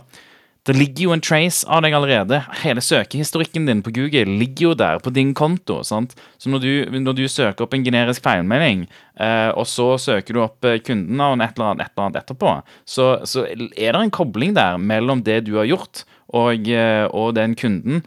det 0.68 0.74
ligger 0.76 1.06
jo 1.06 1.12
en 1.14 1.22
trace 1.24 1.64
av 1.64 1.80
deg 1.80 1.94
allerede. 1.96 2.42
Hele 2.60 2.82
søkehistorikken 2.84 3.64
din 3.64 3.80
på 3.84 3.92
Google 3.96 4.34
ligger 4.40 4.66
jo 4.66 4.72
der 4.76 4.98
på 5.00 5.12
din 5.16 5.30
konto. 5.32 5.80
sant? 5.86 6.12
Så 6.36 6.52
når 6.52 6.60
du, 6.60 6.98
når 7.00 7.16
du 7.16 7.24
søker 7.24 7.64
opp 7.64 7.72
en 7.72 7.86
generisk 7.86 8.20
feilmelding, 8.26 8.84
eh, 9.16 9.48
og 9.48 9.64
så 9.70 9.94
søker 9.96 10.36
du 10.36 10.42
opp 10.44 10.68
kunden 10.84 11.24
og 11.24 11.40
et 11.40 11.56
eller 11.56 11.70
annet, 11.70 11.86
et 11.86 11.94
eller 11.94 12.04
annet 12.04 12.20
etterpå, 12.20 12.52
så, 12.84 13.08
så 13.24 13.46
er 13.48 13.96
det 13.96 14.02
en 14.02 14.12
kobling 14.12 14.52
der 14.58 14.76
mellom 14.76 15.24
det 15.24 15.40
du 15.48 15.54
har 15.56 15.70
gjort, 15.70 16.04
og, 16.36 16.68
eh, 16.68 17.06
og 17.08 17.32
den 17.40 17.56
kunden. 17.56 18.04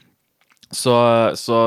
Så, 0.71 0.93
så, 1.35 1.57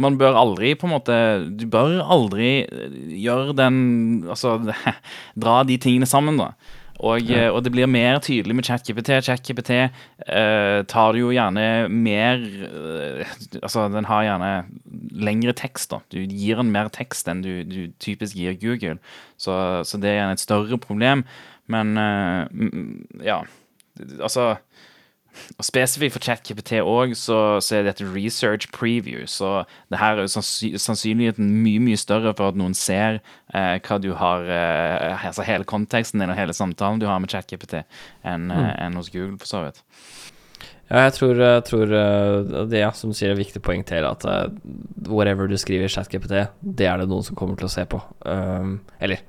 man 0.00 0.16
bør 0.16 0.38
aldri 0.40 0.70
på 0.78 0.88
en 0.88 0.94
måte 0.94 1.16
Du 1.52 1.66
bør 1.68 1.98
aldri 2.00 2.64
gjøre 3.12 3.52
den 3.58 3.76
Altså 4.24 4.56
dra 5.44 5.58
de 5.68 5.76
tingene 5.80 6.08
sammen, 6.08 6.40
da. 6.40 6.54
Og, 7.02 7.24
ja. 7.26 7.48
og, 7.50 7.64
det 7.66 7.72
blir 7.74 7.90
mer 7.90 8.20
tydelig 8.22 8.54
med 8.54 8.66
ChatGPT. 8.68 9.10
ChatGPT 9.26 9.72
eh, 9.74 10.80
tar 10.88 11.18
jo 11.18 11.32
gjerne 11.34 11.88
mer 11.90 12.38
eh, 12.38 13.34
Altså, 13.60 13.88
den 13.92 14.06
har 14.08 14.28
gjerne 14.28 14.52
lengre 15.26 15.54
tekst, 15.58 15.90
da. 15.90 16.00
Du 16.14 16.20
gir 16.22 16.62
den 16.62 16.70
mer 16.74 16.92
tekst 16.94 17.28
enn 17.30 17.42
du, 17.44 17.64
du 17.66 17.90
typisk 18.02 18.38
gir 18.38 18.54
Google. 18.62 19.00
Så, 19.36 19.56
så, 19.84 19.98
det 19.98 20.12
er 20.12 20.20
gjerne 20.20 20.38
et 20.38 20.44
større 20.44 20.78
problem. 20.78 21.26
Men 21.66 21.98
eh, 21.98 23.26
ja. 23.26 23.42
Altså 24.20 24.54
og 25.58 25.66
Spesifikt 25.66 26.14
for 26.16 26.24
ChatKPT 26.24 26.78
òg, 26.82 27.14
så, 27.18 27.38
så, 27.64 27.78
er 27.78 27.88
dette 27.88 28.06
research 28.06 28.68
preview. 28.74 29.24
Så 29.30 29.64
det 29.92 30.00
her 30.00 30.22
er 30.22 30.30
sannsynligheten 30.30 31.50
mye 31.64 31.82
mye 31.82 32.00
større 32.00 32.34
for 32.36 32.52
at 32.52 32.60
noen 32.60 32.76
ser 32.78 33.20
eh, 33.54 33.78
hva 33.84 34.00
du 34.02 34.12
har 34.18 34.46
eh, 34.48 35.24
Altså 35.24 35.46
hele 35.46 35.64
konteksten 35.68 36.20
din 36.20 36.32
og 36.32 36.38
hele 36.38 36.54
samtalen 36.56 37.00
du 37.00 37.08
har 37.08 37.20
med 37.22 37.32
ChatKPT, 37.32 37.82
enn 38.26 38.48
mm. 38.50 38.56
eh, 38.58 38.72
en 38.86 39.00
hos 39.00 39.10
Google, 39.14 39.38
for 39.40 39.50
så 39.50 39.64
vidt. 39.66 39.84
Ja, 40.94 41.08
jeg 41.08 41.14
tror, 41.16 41.40
jeg 41.42 41.62
tror 41.66 41.92
eh, 41.98 42.64
det 42.70 42.78
ja, 42.84 42.92
som 42.94 43.10
du 43.10 43.16
sier 43.18 43.32
er 43.32 43.38
viktig 43.38 43.58
poeng 43.66 43.80
til 43.86 44.04
at 44.06 44.22
uh, 44.30 44.44
whatever 45.10 45.48
du 45.50 45.56
skriver 45.58 45.88
i 45.88 45.90
ChatGPT, 45.90 46.44
det 46.62 46.86
er 46.86 47.00
det 47.00 47.08
noen 47.10 47.24
som 47.26 47.34
kommer 47.34 47.58
til 47.58 47.66
å 47.66 47.72
se 47.72 47.82
på. 47.90 47.98
Um, 48.22 48.76
eller 49.02 49.24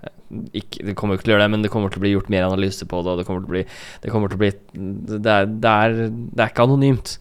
ikke, 0.53 0.85
det 0.85 0.93
kommer 0.99 1.15
jo 1.15 1.19
ikke 1.19 1.25
til 1.25 1.33
å 1.33 1.35
gjøre 1.35 1.47
det, 1.47 1.53
men 1.55 1.65
det 1.65 1.71
kommer 1.73 1.89
til 1.89 2.03
å 2.03 2.05
bli 2.05 2.11
gjort 2.13 2.29
mer 2.29 2.45
analyse 2.45 2.85
på 2.85 3.01
det, 3.01 3.15
og 3.15 3.17
det 3.17 3.25
kommer 3.25 3.41
til 3.41 3.49
å 3.49 3.55
bli 3.55 3.63
Det, 3.65 4.11
til 4.11 4.37
å 4.37 4.41
bli, 4.43 4.51
det, 4.75 5.33
er, 5.33 5.49
det, 5.49 5.73
er, 5.73 5.97
det 6.05 6.45
er, 6.45 6.53
ikke 6.53 6.67
anonymt, 6.69 7.15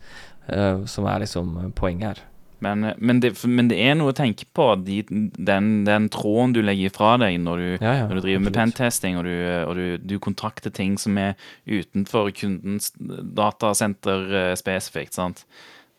uh, 0.53 0.85
som 0.93 1.09
er 1.09 1.25
liksom 1.25 1.57
poenget 1.81 2.11
her. 2.11 2.23
Men, 2.65 2.87
men, 2.97 3.21
det, 3.21 3.33
men, 3.45 3.69
det, 3.71 3.79
er 3.81 3.97
noe 3.99 4.15
å 4.15 4.17
tenke 4.17 4.47
på, 4.57 4.71
de, 4.87 5.03
den, 5.09 5.69
den, 5.87 6.09
tråden 6.13 6.55
du 6.57 6.63
legger 6.65 6.93
fra 6.95 7.15
deg 7.21 7.37
når 7.43 7.63
du, 7.63 7.69
ja, 7.75 7.93
ja, 8.01 8.07
når 8.09 8.19
du 8.19 8.25
driver 8.25 8.45
med 8.47 8.57
pentesting 8.57 9.19
og, 9.21 9.29
du, 9.29 9.35
og 9.65 9.75
du, 9.79 9.85
du, 10.01 10.17
kontrakter 10.25 10.73
ting 10.75 10.97
som 11.01 11.19
er 11.21 11.35
utenfor 11.69 12.33
kundens 12.37 12.93
datasenter 12.97 14.27
uh, 14.33 14.55
spesifikt. 14.59 15.17
sant? 15.19 15.45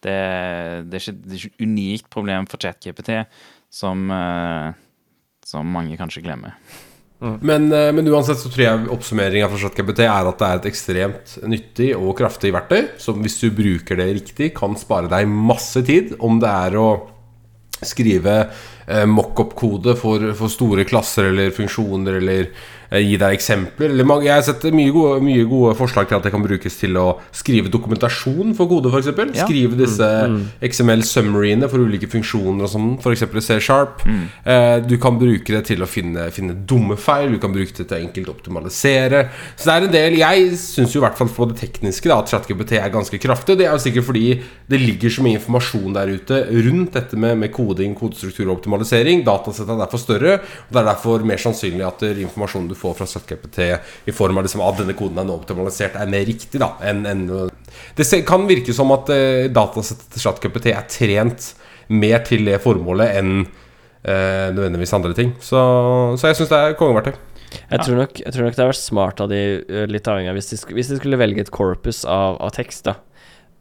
Det, 0.05 0.17
det, 0.89 0.97
er 0.97 1.03
ikke, 1.03 1.17
det 1.21 1.37
er 1.37 1.43
ikke 1.43 1.53
et 1.53 1.69
unikt 1.69 2.09
problem 2.13 2.49
for 2.49 2.61
ChatGPT 2.61 3.13
som, 3.73 4.09
uh, 4.09 4.73
som 5.45 5.71
mange 5.77 5.97
kanskje 5.99 6.25
glemmer. 6.25 6.57
Mm. 7.23 7.35
Men, 7.41 7.67
uh, 7.71 7.89
men, 7.95 8.09
uansett 8.11 8.41
så 8.41 8.51
tror 8.51 8.65
jeg 8.65 8.87
oppsummeringa 8.91 9.47
fra 9.49 9.59
ChatGPT 9.61 10.03
er 10.03 10.29
at 10.29 10.39
det 10.41 10.47
er 10.47 10.61
et 10.61 10.69
ekstremt 10.69 11.35
nyttig 11.47 11.89
og 11.95 12.15
kraftig 12.19 12.51
verktøy 12.55 12.89
som 13.01 13.21
hvis 13.23 13.39
du 13.41 13.49
bruker 13.55 14.01
det 14.01 14.09
riktig, 14.19 14.51
kan 14.57 14.75
spare 14.79 15.11
deg 15.11 15.29
masse 15.31 15.83
tid. 15.87 16.17
Om 16.19 16.41
det 16.43 16.51
er 16.51 16.79
å 16.79 16.89
skrive 17.85 18.35
eh, 18.41 19.03
mockup-kode 19.09 19.97
for, 19.99 20.31
for, 20.37 20.51
store 20.51 20.85
klasser 20.87 21.27
eller 21.31 21.51
funksjoner 21.55 22.19
eller 22.21 22.51
Eh, 22.84 22.84
gi 22.91 23.17
deg 23.17 23.35
eksempler. 23.35 23.93
jeg 23.95 24.31
har 24.31 24.43
sett 24.45 24.65
mye 24.75 24.93
gode, 24.93 25.21
mye 25.25 25.45
gode, 25.49 25.73
forslag 25.77 26.07
til 26.09 26.19
at 26.19 26.25
det 26.25 26.31
kan 26.33 26.43
brukes 26.43 26.77
til 26.77 26.97
å 26.99 27.05
skrive 27.35 27.71
dokumentasjon 27.73 28.53
for 28.57 28.69
kode, 28.69 28.91
f.eks. 28.93 29.09
Ja. 29.35 29.47
Skrive 29.47 29.77
disse 29.79 30.05
mm, 30.05 30.35
mm. 30.35 30.45
XML-summariene 30.69 31.69
for 31.71 31.85
ulike 31.85 32.09
funksjoner 32.11 32.67
og 32.67 32.71
sånn, 32.71 32.91
f.eks. 33.01 33.25
C-sharp. 33.47 34.05
Mm. 34.05 34.21
Eh, 34.53 34.77
du 34.85 34.97
kan 35.01 35.17
bruke 35.21 35.55
det 35.55 35.63
til 35.71 35.81
å 35.83 35.89
finne, 35.89 36.27
finne 36.35 36.57
dumme 36.67 36.97
feil, 36.99 37.33
du 37.33 37.41
kan 37.41 37.53
bruke 37.55 37.73
det 37.73 37.87
til 37.89 38.05
enkelt 38.05 38.29
å 38.29 38.35
optimalisere. 38.37 39.25
Så 39.55 39.69
det 39.69 39.75
er 39.75 39.87
en 39.87 39.95
del 39.95 40.19
Jeg 40.21 40.59
syns 40.61 40.93
jo 40.93 41.01
i 41.01 41.05
hvert 41.05 41.17
fall 41.17 41.31
på 41.33 41.49
det 41.49 41.57
tekniske 41.61 42.11
da, 42.11 42.19
at 42.21 42.31
ChatGPT 42.31 42.77
er 42.79 42.93
ganske 42.93 43.19
kraftig. 43.21 43.57
Det 43.59 43.67
er 43.67 43.73
jo 43.73 43.81
sikkert 43.81 44.09
fordi 44.11 44.27
det 44.69 44.81
ligger 44.81 45.13
så 45.13 45.25
mye 45.25 45.39
informasjon 45.39 45.97
der 45.97 46.13
ute 46.13 46.41
rundt 46.67 46.95
dette 46.95 47.17
med, 47.19 47.37
med 47.41 47.53
koding, 47.55 47.97
kodestruktur 47.97 48.47
og 48.47 48.59
optimalisering. 48.59 49.25
Datasettet 49.25 49.73
er 49.73 49.83
derfor 49.83 50.01
større, 50.01 50.37
og 50.67 50.75
det 50.75 50.81
er 50.81 50.89
derfor 50.91 51.25
mer 51.25 51.41
sannsynlig 51.41 51.85
at 51.87 52.05
informasjonen 52.13 52.69
du 52.69 52.75
du 52.75 52.79
får 52.85 52.97
fra 53.01 53.09
ChatGPT 53.09 53.59
i 54.07 54.15
form 54.15 54.39
av 54.39 54.47
liksom, 54.47 54.63
at 54.65 54.81
denne 54.81 54.95
koden 54.97 55.19
er 55.21 55.27
nå 55.27 55.35
optimalisert, 55.41 55.97
er 55.99 56.09
mer 56.11 56.25
riktig. 56.27 56.61
da 56.61 56.71
enn, 56.85 57.05
en, 57.09 57.27
Det 57.97 58.07
kan 58.27 58.47
virke 58.47 58.73
som 58.73 58.93
at 58.95 59.11
uh, 59.11 59.45
datasettet 59.51 60.09
til 60.13 60.25
ChatGPT 60.27 60.71
er 60.73 60.89
trent 60.89 61.53
mer 61.91 62.23
til 62.25 62.47
det 62.47 62.61
formålet 62.63 63.19
enn 63.19 63.31
uh, 63.45 64.47
nødvendigvis 64.55 64.95
andre 64.97 65.13
ting. 65.17 65.35
Så, 65.41 65.61
så 66.17 66.31
jeg 66.31 66.41
syns 66.41 66.53
det 66.53 66.61
er 66.61 66.77
kongeverktøy. 66.79 67.15
Jeg 67.55 67.81
tror, 67.85 67.97
nok, 68.01 68.19
jeg 68.19 68.33
tror 68.33 68.45
nok 68.45 68.55
det 68.55 68.61
hadde 68.61 68.71
vært 68.71 68.81
smart 68.81 69.21
av 69.23 69.29
de, 69.31 69.41
eh, 69.63 69.85
litt 69.87 70.07
avhengig 70.11 70.31
av 70.31 70.35
hvis 70.35 70.51
de, 70.51 70.57
hvis 70.75 70.89
de 70.91 70.97
skulle 70.99 71.19
velge 71.19 71.45
et 71.45 71.51
corpus 71.53 72.03
av, 72.03 72.39
av 72.43 72.51
tekst, 72.55 72.89
da. 72.89 72.97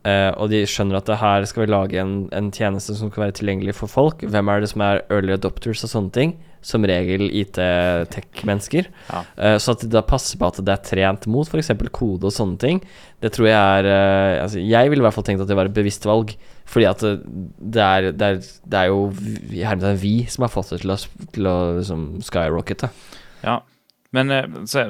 Uh, 0.04 0.30
og 0.36 0.50
de 0.52 0.64
skjønner 0.68 0.98
at 0.98 1.08
det 1.08 1.16
her 1.16 1.46
skal 1.48 1.64
vi 1.64 1.72
lage 1.72 2.00
en, 2.00 2.16
en, 2.36 2.50
tjeneste 2.52 2.92
som 2.98 3.08
skal 3.08 3.26
være 3.26 3.38
tilgjengelig 3.38 3.76
for 3.78 3.88
folk. 3.88 4.20
Hvem 4.20 4.50
er 4.52 4.60
det 4.60 4.68
som 4.74 4.84
er 4.84 5.00
early 5.08 5.32
adopters 5.36 5.86
og 5.86 5.96
sånne 5.96 6.14
ting? 6.18 6.36
som 6.64 6.80
regel 6.88 7.26
IT-tech-mennesker. 7.28 8.86
Ja. 9.10 9.18
Uh, 9.36 9.56
så 9.60 9.74
at 9.74 9.82
det 9.84 9.90
da 9.92 10.00
passer 10.06 10.40
på 10.40 10.48
at 10.48 10.62
det 10.64 10.72
er 10.72 10.86
trent 10.88 11.26
mot 11.28 11.44
f.eks. 11.44 11.68
kode 11.92 12.30
og 12.30 12.32
sånne 12.32 12.56
ting, 12.56 12.80
det 13.20 13.34
tror 13.36 13.50
jeg 13.50 13.58
er 13.58 13.88
uh, 13.90 14.42
altså 14.46 14.62
Jeg 14.64 14.88
ville 14.88 15.04
i 15.04 15.06
hvert 15.06 15.16
fall 15.16 15.26
tenkt 15.28 15.44
at 15.44 15.50
det 15.50 15.58
var 15.58 15.68
et 15.68 15.76
bevisst 15.76 16.08
valg. 16.08 16.32
Fordi 16.64 16.86
at 16.88 17.04
det 17.04 17.84
er, 17.84 18.08
det 18.16 18.30
er, 18.30 18.38
det 18.40 18.80
er 18.80 18.88
jo 18.88 19.10
hermetegn 19.52 20.00
vi 20.00 20.14
som 20.32 20.46
har 20.46 20.52
fått 20.54 20.72
det 20.72 20.80
til 20.80 20.94
å, 20.94 20.98
til 21.36 21.50
å 21.50 21.56
liksom 21.76 22.06
skyrockete. 22.24 22.88
Ja. 23.44 23.60
Men 24.14 24.30
eh, 24.30 24.60
så, 24.70 24.84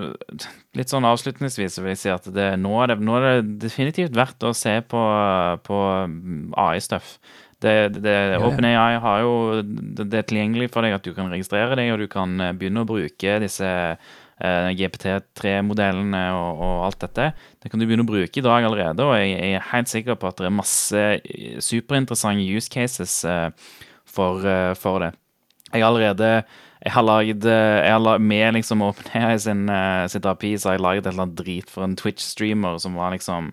litt 0.77 0.93
sånn 0.93 1.07
avslutningsvis 1.09 1.81
vil 1.81 1.93
jeg 1.95 2.03
si 2.03 2.13
at 2.13 2.29
det, 2.35 2.51
nå, 2.61 2.75
er 2.83 2.93
det, 2.93 2.99
nå 3.05 3.17
er 3.19 3.27
det 3.27 3.57
definitivt 3.67 4.17
verdt 4.17 4.45
å 4.45 4.53
se 4.57 4.77
på, 4.89 5.03
på 5.65 5.81
AI-stuff. 6.67 7.17
Det, 7.65 8.03
det, 8.03 8.15
OpenAI 8.45 8.99
har 9.01 9.23
jo 9.25 9.63
det 9.65 10.19
er 10.19 10.27
tilgjengelig 10.29 10.69
for 10.75 10.85
deg 10.85 10.97
at 10.97 11.07
du 11.07 11.15
kan 11.17 11.31
registrere 11.33 11.79
deg, 11.79 11.95
og 11.95 12.03
du 12.03 12.11
kan 12.13 12.37
eh, 12.43 12.53
begynne 12.59 12.83
å 12.85 12.89
bruke 12.89 13.39
disse 13.41 13.71
eh, 13.71 14.69
GPT3-modellene 14.81 16.25
og, 16.37 16.61
og, 16.61 16.77
alt 16.89 17.01
dette. 17.07 17.31
Det 17.63 17.73
kan 17.73 17.81
du 17.81 17.87
begynne 17.87 18.05
å 18.07 18.11
bruke 18.11 18.41
i 18.41 18.45
dag 18.45 18.67
allerede, 18.69 19.07
og 19.07 19.17
jeg, 19.17 19.33
jeg 19.39 19.59
er 19.59 19.69
helt 19.71 19.93
sikker 19.93 20.21
på 20.21 20.31
at 20.31 20.43
det 20.43 20.51
er 20.51 20.57
masse 20.59 21.07
eh, 21.17 21.57
superinteressante 21.65 22.45
use 22.45 22.73
cases 22.73 23.17
eh, 23.29 23.49
for, 24.05 24.45
eh, 24.45 24.73
for, 24.79 25.07
det. 25.07 25.15
Jeg 25.73 25.83
har 25.83 25.91
allerede 25.91 26.45
jeg 26.85 26.93
har 26.93 27.07
laget, 27.07 27.47
jeg 27.49 27.93
har 27.93 28.03
laget 28.03 28.21
Med 28.21 28.59
liksom 28.59 28.83
OpenAI 28.85 29.39
sin, 29.41 29.65
sitt 30.13 30.27
API 30.29 30.57
så 30.59 30.69
har 30.69 30.77
jeg 30.79 30.85
laget 30.85 31.07
et 31.07 31.13
eller 31.13 31.27
annet 31.27 31.39
drit 31.39 31.71
for 31.73 31.87
en 31.87 31.97
Twitch-streamer 31.97 32.77
som 32.83 33.01
var 33.01 33.17
liksom 33.17 33.53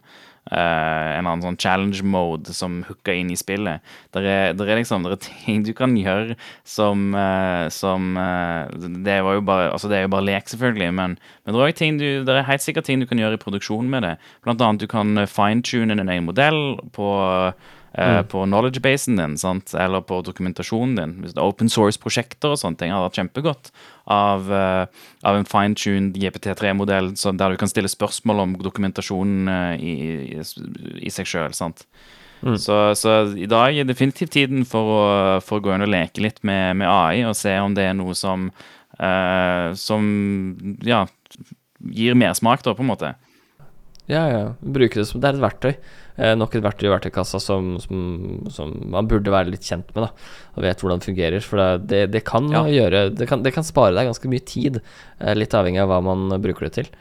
Uh, 0.49 1.13
en 1.19 1.27
annen 1.29 1.43
sånn 1.45 1.57
challenge 1.61 2.01
mode 2.01 2.49
som 2.57 2.79
hooka 2.87 3.13
inn 3.13 3.29
i 3.29 3.37
spillet. 3.37 3.85
Det 4.09 4.23
er, 4.25 4.55
er, 4.57 4.71
liksom 4.79 5.05
der 5.05 5.13
er 5.13 5.19
ting 5.21 5.61
du 5.63 5.69
kan 5.77 5.93
gjøre 5.93 6.33
som, 6.67 7.13
uh, 7.13 7.69
som 7.69 8.17
uh, 8.17 8.65
Det 8.73 9.19
bare 9.45 9.69
Altså 9.69 9.87
det 9.87 9.99
er 9.99 10.07
jo 10.07 10.13
bare 10.15 10.25
lek, 10.25 10.49
selvfølgelig, 10.49 10.89
men, 10.97 11.13
men 11.45 11.55
det, 11.55 11.61
er 11.61 11.99
du, 12.01 12.07
det 12.25 12.33
er 12.33 12.49
helt 12.49 12.65
sikkert 12.65 12.89
ting 12.89 12.99
du 12.99 13.05
kan 13.05 13.21
gjøre 13.21 13.37
i 13.37 13.43
produksjonen 13.43 13.93
med 13.93 14.03
det. 14.03 14.15
Blant 14.41 14.65
annet 14.65 14.81
du 14.81 14.89
kan 14.89 15.13
fine-tune 15.29 15.93
en 15.93 16.09
egen 16.09 16.25
modell 16.25 16.81
på 16.97 17.13
Eh, 17.51 17.69
mm. 17.97 18.27
på 18.31 18.43
knowledge-basen 18.45 19.19
din, 19.19 19.37
sant? 19.37 19.73
eller 19.73 20.03
på 20.07 20.21
dokumentasjonen 20.25 20.95
din. 20.95 21.15
Hvis 21.21 21.35
det 21.35 21.41
er 21.41 21.47
open 21.47 21.71
source-prosjekter 21.71 22.53
og 22.53 22.61
sånne 22.61 22.79
ting, 22.79 22.93
hadde 22.93 23.09
vært 23.09 23.19
kjempegodt 23.19 23.71
av, 24.11 24.47
uh, 24.51 24.85
av 25.27 25.39
en 25.39 25.47
fine-tuned 25.47 26.17
GPT3-modell 26.21 27.13
der 27.13 27.53
du 27.53 27.59
kan 27.59 27.71
stille 27.71 27.91
spørsmål 27.91 28.45
om 28.45 28.57
dokumentasjonen 28.63 29.51
uh, 29.51 29.75
i, 29.75 29.95
i, 30.37 30.43
i, 31.01 31.13
seg 31.13 31.29
sjøl. 31.29 31.55
Mm. 32.41 32.57
Så, 32.57 32.77
så, 32.97 33.17
i 33.37 33.49
dag 33.49 33.77
er 33.77 33.89
definitivt 33.89 34.33
tiden 34.33 34.65
for 34.65 34.93
å, 34.95 35.01
for 35.45 35.59
å 35.59 35.65
gå 35.65 35.75
inn 35.75 35.85
og 35.85 35.91
leke 35.93 36.23
litt 36.23 36.41
med, 36.47 36.79
med, 36.81 36.89
AI 36.89 37.25
og 37.27 37.37
se 37.37 37.53
om 37.61 37.75
det 37.77 37.89
er 37.91 37.97
noe 37.97 38.15
som, 38.17 38.49
uh, 38.97 39.71
som 39.77 40.07
ja, 40.87 41.03
gir 41.91 42.17
mersmak, 42.17 42.63
da, 42.65 42.73
på 42.77 42.85
en 42.85 42.93
måte. 42.93 43.13
Ja, 44.09 44.25
ja. 44.27 44.45
Bruke 44.59 44.99
det 44.99 45.07
som 45.07 45.21
Det 45.21 45.29
er 45.29 45.37
et 45.37 45.43
verktøy. 45.43 45.75
Eh, 46.17 46.33
nok 46.35 46.57
et 46.57 46.65
verktøy 46.65 46.89
i 46.89 46.91
verktøykassa 46.91 47.39
som, 47.39 47.75
som, 47.79 48.01
som, 48.51 48.73
man 48.91 49.07
burde 49.09 49.31
være 49.31 49.53
litt 49.53 49.67
kjent 49.67 49.89
med, 49.95 50.07
da. 50.07 50.31
Og 50.57 50.65
vet 50.65 50.83
hvordan 50.83 51.01
det 51.01 51.07
fungerer. 51.07 51.45
For 51.45 51.61
det, 51.61 51.87
det, 51.91 52.01
det 52.17 52.23
kan 52.27 52.49
ja. 52.51 52.65
gjøre 52.67 53.07
det 53.15 53.27
kan, 53.29 53.45
det 53.45 53.53
kan, 53.55 53.67
spare 53.67 53.95
deg 53.95 54.09
ganske 54.09 54.31
mye 54.31 54.45
tid, 54.47 54.81
eh, 55.19 55.35
litt 55.37 55.55
avhengig 55.57 55.83
av 55.83 55.91
hva 55.93 56.01
man 56.11 56.41
bruker 56.43 56.67
det 56.67 56.73
til. 56.79 56.91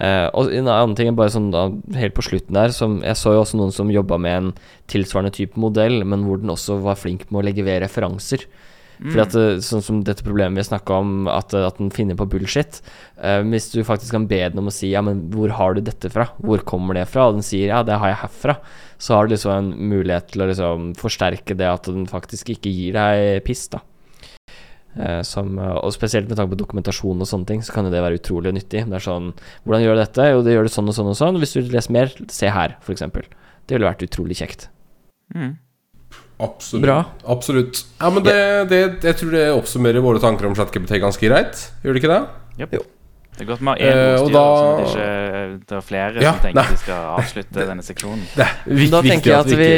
Eh, 0.00 0.26
og 0.36 0.52
en 0.56 0.68
annen 0.72 0.96
ting 0.96 1.12
bare 1.16 1.32
sånn 1.32 1.50
da, 1.52 1.66
helt 2.00 2.16
på 2.16 2.24
slutten 2.24 2.56
der 2.56 2.72
som, 2.72 3.02
Jeg 3.04 3.18
så 3.20 3.34
jo 3.34 3.42
også 3.42 3.58
noen 3.60 3.74
som 3.74 3.90
jobba 3.92 4.16
med 4.16 4.36
en 4.36 4.52
tilsvarende 4.88 5.34
type 5.36 5.60
modell, 5.60 6.02
men 6.08 6.24
hvor 6.28 6.40
den 6.40 6.52
også 6.52 6.78
var 6.84 7.00
flink 7.00 7.26
med 7.28 7.42
å 7.42 7.46
legge 7.48 7.66
ved 7.66 7.82
referanser. 7.84 8.46
Fordi 9.00 9.22
at 9.22 9.36
eh, 9.38 9.60
Sånn 9.64 9.84
som 9.84 10.00
dette 10.04 10.24
problemet 10.26 10.60
vi 10.60 10.66
snakka 10.68 10.98
om, 11.00 11.28
at, 11.30 11.54
at 11.56 11.80
den 11.80 11.92
finner 11.94 12.18
på 12.18 12.28
bullshit. 12.28 12.82
Uh, 13.16 13.40
hvis 13.48 13.70
du 13.72 13.80
faktisk 13.86 14.16
kan 14.16 14.28
be 14.28 14.40
den 14.42 14.60
om 14.60 14.68
å 14.68 14.74
si 14.74 14.92
Ja, 14.92 15.02
men 15.04 15.26
hvor 15.32 15.52
har 15.56 15.76
du 15.76 15.82
dette 15.84 16.12
fra? 16.12 16.30
Hvor 16.40 16.64
kommer 16.68 16.98
det 16.98 17.06
fra? 17.12 17.28
Og 17.28 17.38
den 17.38 17.46
sier 17.46 17.72
ja, 17.72 17.82
det 17.86 17.96
har 18.00 18.12
jeg 18.12 18.22
herfra. 18.24 18.58
Så 19.00 19.16
har 19.16 19.26
du 19.26 19.34
liksom 19.34 19.54
en 19.54 19.70
mulighet 19.92 20.32
til 20.34 20.44
å 20.44 20.50
liksom 20.50 20.90
forsterke 21.00 21.56
det 21.56 21.68
at 21.70 21.88
den 21.88 22.04
faktisk 22.10 22.52
ikke 22.52 22.72
gir 22.72 22.98
deg 22.98 23.40
piss, 23.46 23.68
da. 23.72 23.80
Eh, 24.98 25.22
som, 25.22 25.54
eh, 25.58 25.76
og 25.78 25.92
spesielt 25.94 26.28
med 26.28 26.36
tanke 26.36 26.56
på 26.56 26.58
dokumentasjon 26.64 27.22
og 27.22 27.28
sånne 27.28 27.46
ting, 27.46 27.62
så 27.62 27.72
kan 27.72 27.86
jo 27.86 27.92
det 27.94 28.02
være 28.02 28.18
utrolig 28.18 28.52
nyttig. 28.56 28.84
Det 28.90 28.98
er 28.98 29.06
sånn 29.06 29.32
Hvordan 29.64 29.84
gjør 29.84 29.96
du 29.96 30.02
dette? 30.02 30.28
Jo, 30.32 30.42
det 30.42 30.54
gjør 30.56 30.66
du 30.66 30.74
sånn 30.74 30.90
og 30.90 30.96
sånn 30.96 31.12
og 31.12 31.18
sånn. 31.18 31.38
Hvis 31.38 31.54
du 31.54 31.60
vil 31.60 31.72
lese 31.76 31.94
mer, 31.94 32.10
se 32.28 32.50
her, 32.50 32.76
f.eks. 32.82 33.06
Det 33.66 33.76
ville 33.76 33.86
vært 33.86 34.02
utrolig 34.02 34.40
kjekt. 34.40 34.68
Mm. 35.34 35.54
Absolutt. 36.40 36.86
Bra. 36.86 37.04
Absolutt. 37.28 37.82
Ja, 37.98 38.08
men 38.10 38.24
det, 38.24 38.36
det, 38.70 38.80
jeg 39.04 39.18
tror 39.20 39.34
det 39.36 39.44
oppsummerer 39.52 40.04
våre 40.04 40.22
tanker 40.22 40.48
om 40.48 40.56
ChatGPT 40.56 40.96
ganske 41.02 41.28
greit. 41.28 41.66
Gjør 41.84 41.96
det 41.96 42.02
ikke 42.02 42.14
det? 42.14 42.22
Yep. 42.62 42.78
Jo. 42.78 42.86
Det 43.40 43.46
er 43.46 43.48
godt 43.48 43.60
vi 43.64 43.68
har 43.70 43.78
én 43.80 43.88
Eh, 43.90 44.20
ordstyrer, 44.20 44.20
sånn 44.20 44.36
at 44.36 44.76
det 44.76 44.84
ikke 44.90 45.04
det 45.70 45.76
er 45.76 45.84
flere 45.86 46.20
Ja, 46.20 46.32
som 46.34 46.40
tenker 46.42 46.58
nei. 46.60 46.64
vi 46.70 46.76
skal 46.76 47.06
avslutte 47.16 47.64
denne 47.70 47.84
seksjonen. 47.86 48.24
Det 48.36 48.44
er 48.44 48.74
vik- 48.80 48.90
Da 48.90 49.00
tenker 49.00 49.30
jeg 49.30 49.38
at 49.40 49.46
vi, 49.46 49.68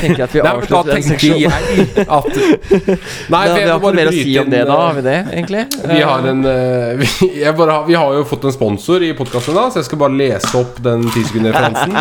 tenker 0.00 0.22
at 0.24 0.32
vi 0.32 0.40
da 0.40 0.52
avslutter 0.54 0.92
den 0.94 1.02
seksjonen. 1.04 1.52
at 2.00 2.30
Nei, 3.34 3.44
Da, 3.46 3.54
vi 3.54 3.60
har 3.60 3.76
ikke 3.76 3.92
mer 3.98 4.08
å 4.08 4.14
si 4.16 4.38
om 4.40 4.48
det 4.50 4.62
da, 4.64 4.72
eh, 4.72 4.80
har 4.86 4.94
vi 4.96 5.02
det, 5.04 5.18
egentlig? 5.36 5.66
Vi 5.90 6.00
har 6.00 6.28
en 6.30 6.40
eh, 6.46 6.96
vi, 7.00 7.06
jeg 7.42 7.56
bare 7.56 7.70
har, 7.76 7.84
vi 7.86 7.94
har 8.00 8.14
jo 8.16 8.24
fått 8.24 8.44
en 8.48 8.52
sponsor 8.56 9.02
i 9.04 9.12
podkasten, 9.18 9.54
så 9.70 9.80
jeg 9.82 9.84
skal 9.90 9.98
bare 10.00 10.16
lese 10.16 10.54
opp 10.56 10.80
den 10.82 11.04
10 11.10 11.24
sekunder-referansen. 11.28 11.92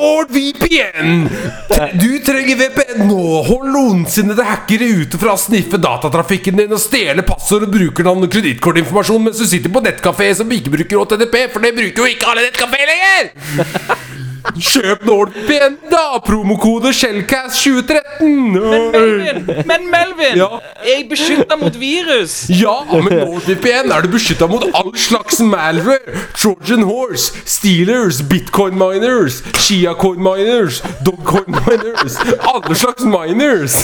NordVPN! 0.00 1.28
Du 2.00 2.08
trenger 2.24 2.56
VPN 2.60 3.06
nå! 3.08 3.20
Hold 3.46 3.76
ondsinnede 3.80 4.44
hackere 4.44 4.84
ute 5.00 5.18
fra 5.20 5.32
å 5.32 5.40
sniffe 5.40 5.78
datatrafikken 5.80 6.58
din 6.60 6.72
og 6.76 6.80
stjele 6.82 7.22
passord 7.26 7.64
og 7.66 7.72
brukernavn 7.72 8.26
og 8.26 8.32
kredittkortinformasjon 8.34 9.24
mens 9.28 9.40
du 9.40 9.46
sitter 9.48 9.72
på 9.72 9.80
nettkafé 9.90 10.32
som 10.38 10.56
ikke 10.56 10.72
bruker 10.78 11.04
HTTP, 11.04 11.36
for 11.52 11.66
det 11.66 11.76
bruker 11.76 12.04
jo 12.04 12.10
ikke 12.14 12.32
alle 12.32 12.48
nettkafé 12.48 12.82
lenger! 12.94 14.26
Kjøp 14.60 15.04
NordVPN, 15.08 15.76
da! 15.90 16.18
Promokode 16.24 16.88
Shellcast2013! 16.92 19.64
Men 19.68 19.86
Melvin! 19.92 20.36
Ja. 20.38 20.46
Er 20.80 20.88
jeg 20.98 21.06
beskytta 21.10 21.56
mot 21.60 21.76
virus? 21.80 22.34
Ja, 22.52 22.74
men 22.92 23.08
NordVPN 23.22 23.90
er 23.94 24.00
du 24.04 24.08
beskytta 24.12 24.46
mot 24.50 24.64
all 24.76 24.92
slags 25.00 25.40
malware. 25.44 25.98
Trojan 26.36 26.82
horse, 26.88 27.32
Steelers, 27.48 28.20
bitcoin 28.30 28.74
miners, 28.80 29.40
Chiacoin 29.60 30.20
miners, 30.24 30.82
dogcoin 31.06 31.48
miners. 31.56 32.14
Alle 32.52 32.74
slags 32.78 33.04
miners. 33.08 33.74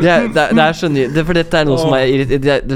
Det 0.00 0.10
er, 0.10 0.26
det 0.30 0.42
er, 0.42 0.52
det 0.54 0.62
er 0.64 0.72
så 0.76 0.88
ny 0.90 1.04
det, 1.14 1.22
For 1.26 1.34
dette 1.36 1.58
er 1.60 1.64
noe 1.68 1.78
som 1.80 1.92
er 1.96 2.06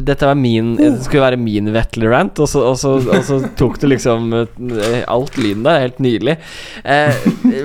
Dette 0.05 0.27
var 0.29 0.37
min 0.39 0.75
Det 0.79 0.91
skulle 1.07 1.23
være 1.25 1.39
min 1.41 1.71
Vetle-rant, 1.75 2.39
og, 2.43 2.49
så- 2.51 2.65
og, 2.71 2.77
så- 2.81 3.11
og 3.15 3.23
så 3.27 3.39
tok 3.59 3.79
du 3.83 3.87
liksom 3.91 4.21
eh, 4.35 5.03
alt 5.11 5.37
lyden 5.41 5.65
der. 5.67 5.84
Helt 5.85 6.01
nydelig. 6.03 6.39
Eh, 6.85 7.15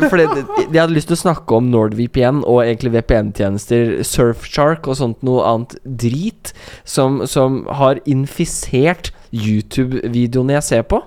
for 0.10 0.20
det, 0.20 0.28
jeg 0.68 0.76
hadde 0.76 0.96
lyst 0.96 1.12
til 1.12 1.18
å 1.18 1.24
snakke 1.24 1.60
om 1.60 1.72
NordVPN 1.74 2.44
og 2.44 2.64
egentlig 2.66 2.94
VPN-tjenester, 2.98 4.00
Surfshark 4.08 4.90
og 4.90 5.00
sånt 5.00 5.24
noe 5.26 5.46
annet 5.48 5.78
drit, 5.84 6.54
som, 6.84 7.24
som 7.30 7.64
har 7.80 8.04
infisert 8.10 9.14
YouTube-videoene 9.36 10.58
jeg 10.58 10.68
ser 10.70 10.90
på. 10.90 11.04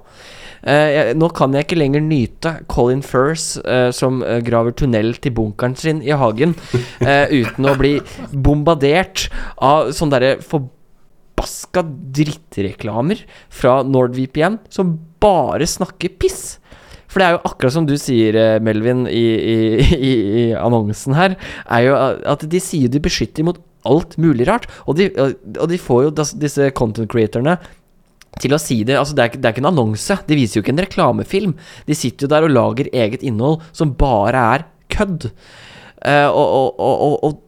Uh, 0.63 0.89
jeg, 0.95 1.15
nå 1.19 1.27
kan 1.35 1.55
jeg 1.57 1.67
ikke 1.67 1.79
lenger 1.81 2.05
nyte 2.07 2.53
Colin 2.71 3.03
Firth 3.03 3.59
uh, 3.67 3.91
som 3.95 4.21
uh, 4.23 4.39
graver 4.47 4.75
tunnel 4.79 5.11
til 5.19 5.35
bunkeren 5.35 5.75
sin 5.79 6.05
i 6.07 6.15
hagen, 6.15 6.55
uten 7.03 7.67
å 7.67 7.75
bli 7.79 7.97
bombardert 8.31 9.27
av 9.59 9.91
sånne 9.97 10.15
derre 10.15 10.37
forbaska 10.47 11.83
drittreklamer 12.15 13.25
fra 13.51 13.81
NordVPN 13.83 14.63
som 14.71 14.95
bare 15.23 15.67
snakker 15.67 16.15
piss. 16.23 16.62
For 17.13 17.21
det 17.21 17.27
er 17.27 17.37
jo 17.37 17.43
akkurat 17.51 17.75
som 17.75 17.89
du 17.89 17.95
sier, 18.01 18.37
eh, 18.41 18.63
Melvin, 18.65 19.05
i, 19.11 19.27
i, 19.37 19.59
i, 19.93 20.13
i 20.43 20.47
annonsen 20.57 21.17
her, 21.19 21.37
er 21.69 21.85
jo 21.85 21.99
at 22.33 22.47
de 22.49 22.63
sier 22.63 22.93
de 22.93 23.03
beskytter 23.05 23.45
mot 23.47 23.61
alt 23.89 24.17
mulig 24.23 24.49
rart. 24.49 24.69
Og 24.89 24.97
de, 24.99 25.11
og 25.19 25.69
de 25.69 25.81
får 25.81 26.07
jo 26.07 26.17
disse 26.41 26.71
content 26.79 27.11
creatorene 27.13 27.59
til 28.41 28.55
å 28.57 28.61
si 28.61 28.79
det 28.89 28.97
Altså, 28.97 29.17
det 29.17 29.25
er, 29.25 29.35
det 29.37 29.49
er 29.49 29.55
ikke 29.55 29.65
en 29.67 29.73
annonse. 29.75 30.17
De 30.29 30.39
viser 30.39 30.59
jo 30.59 30.65
ikke 30.65 30.75
en 30.77 30.85
reklamefilm. 30.87 31.57
De 31.89 31.99
sitter 31.99 32.27
jo 32.27 32.33
der 32.33 32.47
og 32.49 32.55
lager 32.55 32.91
eget 32.93 33.27
innhold 33.27 33.61
som 33.77 33.93
bare 33.99 34.47
er 34.57 34.67
kødd. 34.93 35.29
Eh, 36.03 36.29
og, 36.29 36.81
og, 36.83 37.19
og, 37.23 37.39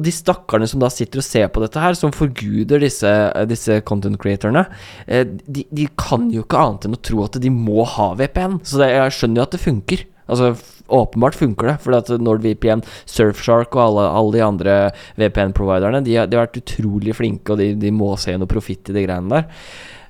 de 0.00 0.12
stakkarene 0.14 0.68
som 0.70 0.80
da 0.80 0.88
sitter 0.92 1.20
og 1.20 1.26
ser 1.26 1.50
på 1.52 1.60
dette 1.60 1.80
her, 1.82 1.96
som 1.98 2.14
forguder 2.14 2.80
disse, 2.80 3.10
disse 3.50 3.80
content 3.88 4.16
creatorene, 4.20 4.64
eh, 5.04 5.26
de, 5.44 5.66
de 5.68 5.88
kan 6.00 6.30
jo 6.32 6.46
ikke 6.46 6.62
annet 6.62 6.88
enn 6.88 6.96
å 6.96 7.02
tro 7.10 7.26
at 7.26 7.36
de 7.42 7.52
må 7.52 7.84
ha 7.96 8.14
VPN. 8.16 8.62
Så 8.64 8.80
det, 8.80 8.94
jeg 8.94 9.16
skjønner 9.18 9.42
jo 9.42 9.46
at 9.48 9.56
det 9.56 9.62
funker. 9.66 10.06
Altså, 10.28 10.52
Åpenbart 10.88 11.36
funker 11.36 11.68
det, 11.68 11.76
for 11.84 11.98
at 11.98 12.08
NordVPN, 12.16 12.80
Surfshark 13.04 13.74
og 13.76 13.82
alle, 13.82 14.06
alle 14.08 14.32
de 14.38 14.40
andre 14.40 14.76
VPN-providerne 15.20 16.00
de, 16.00 16.14
de 16.16 16.38
har 16.38 16.46
vært 16.46 16.62
utrolig 16.62 17.12
flinke, 17.18 17.52
og 17.52 17.60
de, 17.60 17.74
de 17.76 17.92
må 17.92 18.14
se 18.16 18.32
noe 18.40 18.48
profitt 18.48 18.88
i 18.88 18.96
de 18.96 19.04
greiene 19.04 19.28
der. 19.34 19.66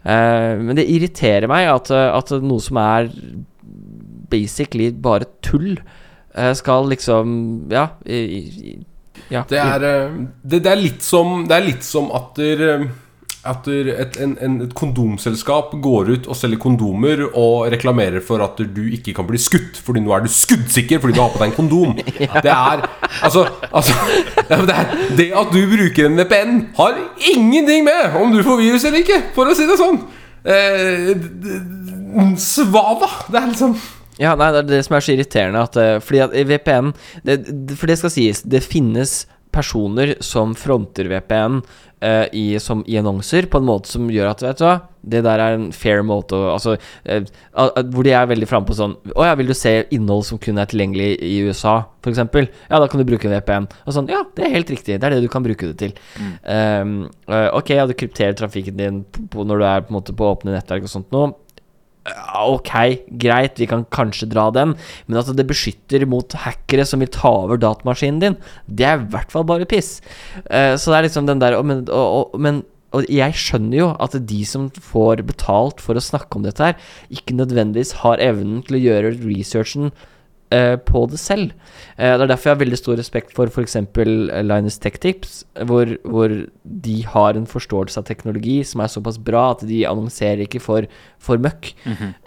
Eh, 0.07 0.53
men 0.63 0.79
det 0.79 0.87
irriterer 0.87 1.51
meg 1.51 1.67
at, 1.73 1.91
at 1.91 2.31
noe 2.39 2.63
som 2.63 2.79
er 2.79 3.11
basically 4.31 4.93
bare 4.93 5.27
tull, 5.43 5.73
eh, 5.75 5.98
skal 6.59 6.89
liksom 6.95 7.35
Ja. 7.73 7.87
I, 8.07 8.23
i, 8.73 8.79
ja. 9.31 9.43
Det 9.49 9.59
er, 9.61 9.85
eh, 9.85 10.17
det, 10.43 10.63
det 10.65 10.71
er 10.73 10.81
litt 10.81 11.03
som 11.05 11.43
Det 11.49 11.57
er 11.59 11.67
litt 11.67 11.85
som 11.85 12.07
at 12.17 12.35
der, 12.39 12.63
eh, 12.69 12.85
at 13.49 13.65
der 13.69 13.89
et, 14.03 14.17
en, 14.21 14.33
en, 14.45 14.55
et 14.65 14.73
kondomselskap 14.77 15.71
går 15.85 16.09
ut 16.15 16.27
og 16.29 16.37
selger 16.37 16.59
kondomer 16.61 17.23
og 17.29 17.69
reklamerer 17.73 18.21
for 18.25 18.43
at 18.45 18.59
du 18.75 18.81
ikke 18.93 19.15
kan 19.17 19.29
bli 19.29 19.39
skutt, 19.41 19.79
fordi 19.85 20.03
nå 20.05 20.13
er 20.17 20.25
du 20.27 20.29
skuddsikker 20.33 21.01
fordi 21.01 21.15
du 21.17 21.21
har 21.23 21.31
på 21.33 21.41
deg 21.43 21.53
en 21.53 21.57
kondom. 21.57 21.95
Det 22.45 22.53
er 22.53 22.83
Altså, 23.23 23.47
altså 23.73 23.95
ja, 24.51 24.59
det, 24.69 24.75
er, 24.75 24.91
det 25.17 25.29
at 25.39 25.53
du 25.55 25.61
bruker 25.71 26.09
en 26.11 26.19
VPN, 26.19 26.57
har 26.77 26.99
ingenting 27.33 27.87
med 27.87 28.19
om 28.21 28.35
du 28.35 28.43
får 28.45 28.61
virus 28.61 28.85
eller 28.89 29.01
ikke, 29.05 29.21
for 29.37 29.49
å 29.49 29.57
si 29.57 29.67
det 29.71 29.79
sånn. 29.81 30.03
Eh, 30.45 31.15
d- 31.17 31.61
Det 33.33 33.41
er 33.41 33.49
liksom 33.53 33.75
Ja, 34.19 34.35
nei, 34.39 34.51
det 34.55 34.65
er 34.65 34.71
det 34.73 34.85
som 34.87 34.99
er 34.99 35.05
så 35.07 35.15
irriterende 35.15 35.65
at 35.69 35.77
eh, 35.79 35.97
Fordi 36.03 36.23
at 36.27 36.33
VPN 36.51 36.93
det, 37.27 37.39
For 37.79 37.91
det 37.91 37.99
skal 38.01 38.15
sies, 38.15 38.43
det 38.43 38.65
finnes 38.67 39.21
personer 39.55 40.11
som 40.21 40.53
fronter 40.59 41.07
VPN 41.09 41.63
uh, 42.05 42.27
i, 42.37 42.59
som, 42.61 42.83
i 42.87 42.99
annonser 43.01 43.47
på 43.51 43.59
en 43.59 43.65
måte 43.67 43.89
som 43.89 44.11
gjør 44.13 44.29
at 44.29 44.43
Vet 44.45 44.61
du 44.61 44.65
hva, 44.67 44.75
det 45.09 45.23
der 45.25 45.41
er 45.41 45.57
en 45.57 45.71
fair 45.73 46.03
måte 46.07 46.37
å 46.37 46.51
Altså 46.53 46.75
uh, 46.77 47.31
al- 47.59 47.73
Hvor 47.95 48.05
de 48.05 48.13
er 48.13 48.29
veldig 48.29 48.49
framme 48.51 48.69
på 48.69 48.77
sånn 48.77 48.93
Å 49.17 49.25
ja, 49.25 49.33
vil 49.41 49.49
du 49.49 49.55
se 49.57 49.73
innhold 49.97 50.27
som 50.29 50.39
kun 50.43 50.61
er 50.61 50.69
tilgjengelig 50.69 51.09
i 51.25 51.33
USA, 51.49 51.79
f.eks.? 52.05 52.21
Ja, 52.21 52.77
da 52.77 52.91
kan 52.93 53.01
du 53.01 53.07
bruke 53.09 53.33
VPN. 53.33 53.71
Og 53.89 53.97
sånn 53.97 54.13
Ja, 54.13 54.21
det 54.37 54.47
er 54.47 54.55
helt 54.59 54.71
riktig. 54.77 55.01
Det 55.01 55.09
er 55.09 55.17
det 55.17 55.25
du 55.25 55.33
kan 55.33 55.47
bruke 55.49 55.73
det 55.73 55.79
til. 55.81 55.97
Um, 56.45 56.95
eh, 57.33 57.49
ok, 57.57 57.73
ja, 57.81 57.89
du 57.89 57.97
krypterer 57.99 58.37
trafikken 58.39 58.77
din 58.79 59.01
på, 59.09 59.25
på, 59.33 59.49
når 59.49 59.65
du 59.65 59.69
er 59.73 59.85
på 59.89 59.95
en 59.95 59.99
måte 60.03 60.15
på 60.17 60.29
åpne 60.29 60.55
nettverk 60.55 60.85
og 60.87 60.93
sånt 60.93 61.09
noe. 61.17 61.33
Ok, 62.39 62.73
greit, 63.21 63.59
vi 63.61 63.69
kan 63.71 63.85
kanskje 63.95 64.31
dra 64.31 64.49
den, 64.55 64.75
men 65.07 65.21
at 65.21 65.31
det 65.37 65.47
beskytter 65.49 66.07
mot 66.09 66.37
hackere 66.45 66.87
som 66.89 67.03
vil 67.03 67.13
ta 67.13 67.31
over 67.45 67.61
datamaskinen 67.61 68.23
din, 68.23 68.41
det 68.67 68.89
er 68.89 68.99
i 69.01 69.11
hvert 69.13 69.33
fall 69.35 69.47
bare 69.49 69.69
piss. 69.69 69.99
Uh, 70.47 70.75
så 70.79 70.93
det 70.93 70.99
er 70.99 71.09
liksom 71.09 71.29
den 71.29 71.43
der 71.43 71.59
men, 71.67 71.87
og, 71.89 72.35
og, 72.35 72.41
men 72.41 72.63
og 72.97 73.05
jeg 73.13 73.37
skjønner 73.37 73.77
jo 73.77 73.89
at 74.01 74.15
de 74.31 74.39
som 74.49 74.69
får 74.73 75.21
betalt 75.29 75.83
for 75.85 75.99
å 75.99 76.03
snakke 76.03 76.39
om 76.39 76.47
dette 76.47 76.71
her, 76.71 76.79
ikke 77.13 77.37
nødvendigvis 77.37 77.99
har 78.01 78.23
evnen 78.25 78.63
til 78.65 78.79
å 78.79 78.85
gjøre 78.87 79.13
researchen 79.21 79.91
på 80.89 81.05
det 81.11 81.21
selv. 81.21 81.53
Eh, 81.97 82.15
det 82.15 82.25
er 82.25 82.31
derfor 82.31 82.51
jeg 82.51 82.57
har 82.57 82.63
veldig 82.63 82.79
stor 82.81 82.99
respekt 83.01 83.35
for 83.37 83.51
f.eks. 83.51 83.77
Linus 84.47 84.79
Tech 84.83 84.99
Tips, 85.03 85.43
hvor, 85.69 85.93
hvor 86.05 86.35
de 86.89 86.97
har 87.15 87.39
en 87.39 87.49
forståelse 87.49 88.01
av 88.01 88.09
teknologi 88.09 88.59
som 88.67 88.83
er 88.85 88.93
såpass 88.93 89.19
bra 89.21 89.51
at 89.55 89.65
de 89.69 89.85
annonserer 89.89 90.45
ikke 90.47 90.63
for, 90.63 90.89
for 91.23 91.41
møkk. 91.43 91.73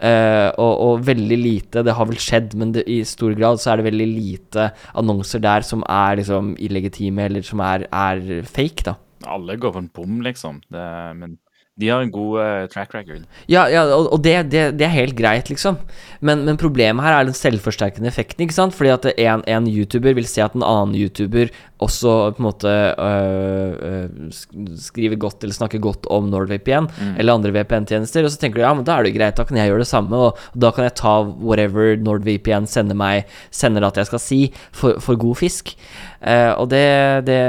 Eh, 0.02 0.50
og, 0.60 0.74
og 0.82 1.06
veldig 1.06 1.38
lite 1.38 1.84
Det 1.86 1.94
har 1.96 2.08
vel 2.10 2.20
skjedd, 2.22 2.56
men 2.60 2.74
det, 2.76 2.86
i 2.90 3.02
stor 3.08 3.36
grad 3.38 3.62
så 3.62 3.74
er 3.74 3.82
det 3.82 3.90
veldig 3.92 4.10
lite 4.10 4.72
annonser 4.98 5.44
der 5.44 5.66
som 5.66 5.86
er 5.88 6.20
liksom 6.22 6.56
illegitime, 6.60 7.30
eller 7.30 7.46
som 7.46 7.64
er, 7.66 7.88
er 7.92 8.44
fake, 8.48 8.86
da. 8.90 8.98
Alle 9.30 9.56
går 9.62 9.76
for 9.76 9.84
en 9.84 9.92
bom, 9.94 10.22
liksom. 10.26 10.62
Det, 10.74 10.86
men 11.20 11.38
De 11.82 11.90
har 11.92 12.06
en 12.06 12.14
god 12.14 12.38
uh, 12.40 12.68
track 12.72 12.94
record. 12.96 13.26
Ja, 13.52 13.66
ja 13.72 13.88
og, 13.90 14.12
og 14.14 14.22
det, 14.24 14.38
det, 14.54 14.68
det 14.80 14.88
er 14.88 14.94
helt 14.94 15.18
greit, 15.18 15.52
liksom. 15.52 15.80
Men, 16.22 16.46
men 16.48 16.60
problemet 16.62 17.06
her 17.06 17.18
er 17.18 17.28
den 17.28 17.38
selvforsterkende 17.38 18.12
effekten, 18.12 18.46
ikke 18.46 18.58
sant? 18.58 18.78
Fordi 18.78 18.94
at 18.94 19.10
en, 19.16 19.46
en 19.50 19.70
YouTuber 19.70 20.16
vil 20.18 20.30
se 20.30 20.44
at 20.46 20.56
en 20.58 20.66
annen 20.66 20.96
YouTuber 21.00 21.52
også 21.82 22.12
på 22.36 22.42
en 22.42 22.46
måte 22.46 22.72
øh, 22.94 23.72
øh, 23.90 24.76
skriver 24.78 25.18
godt 25.22 25.42
eller 25.42 25.56
snakker 25.56 25.82
godt 25.82 26.06
om 26.14 26.30
NordVPN 26.30 26.90
eller 27.18 27.34
andre 27.34 27.54
VPN-tjenester, 27.56 28.26
og 28.26 28.32
så 28.32 28.38
tenker 28.38 28.62
du 28.62 28.66
ja, 28.66 28.74
men 28.78 28.86
da 28.86 28.98
er 29.00 29.06
det 29.06 29.14
jo 29.14 29.18
greit, 29.18 29.38
da 29.40 29.46
kan 29.48 29.58
jeg 29.58 29.72
gjøre 29.72 29.82
det 29.82 29.90
samme, 29.90 30.18
og, 30.28 30.38
og 30.54 30.62
da 30.62 30.72
kan 30.76 30.86
jeg 30.86 30.98
ta 31.02 31.16
whatever 31.26 31.96
NordVPN 31.98 32.70
sender 32.70 32.98
meg, 32.98 33.26
sender 33.50 33.88
at 33.88 33.98
jeg 33.98 34.12
skal 34.12 34.22
si, 34.22 34.42
for, 34.70 35.02
for 35.02 35.18
god 35.20 35.42
fisk. 35.42 35.74
Eh, 36.22 36.52
og 36.54 36.70
det 36.70 36.86
det, 37.26 37.40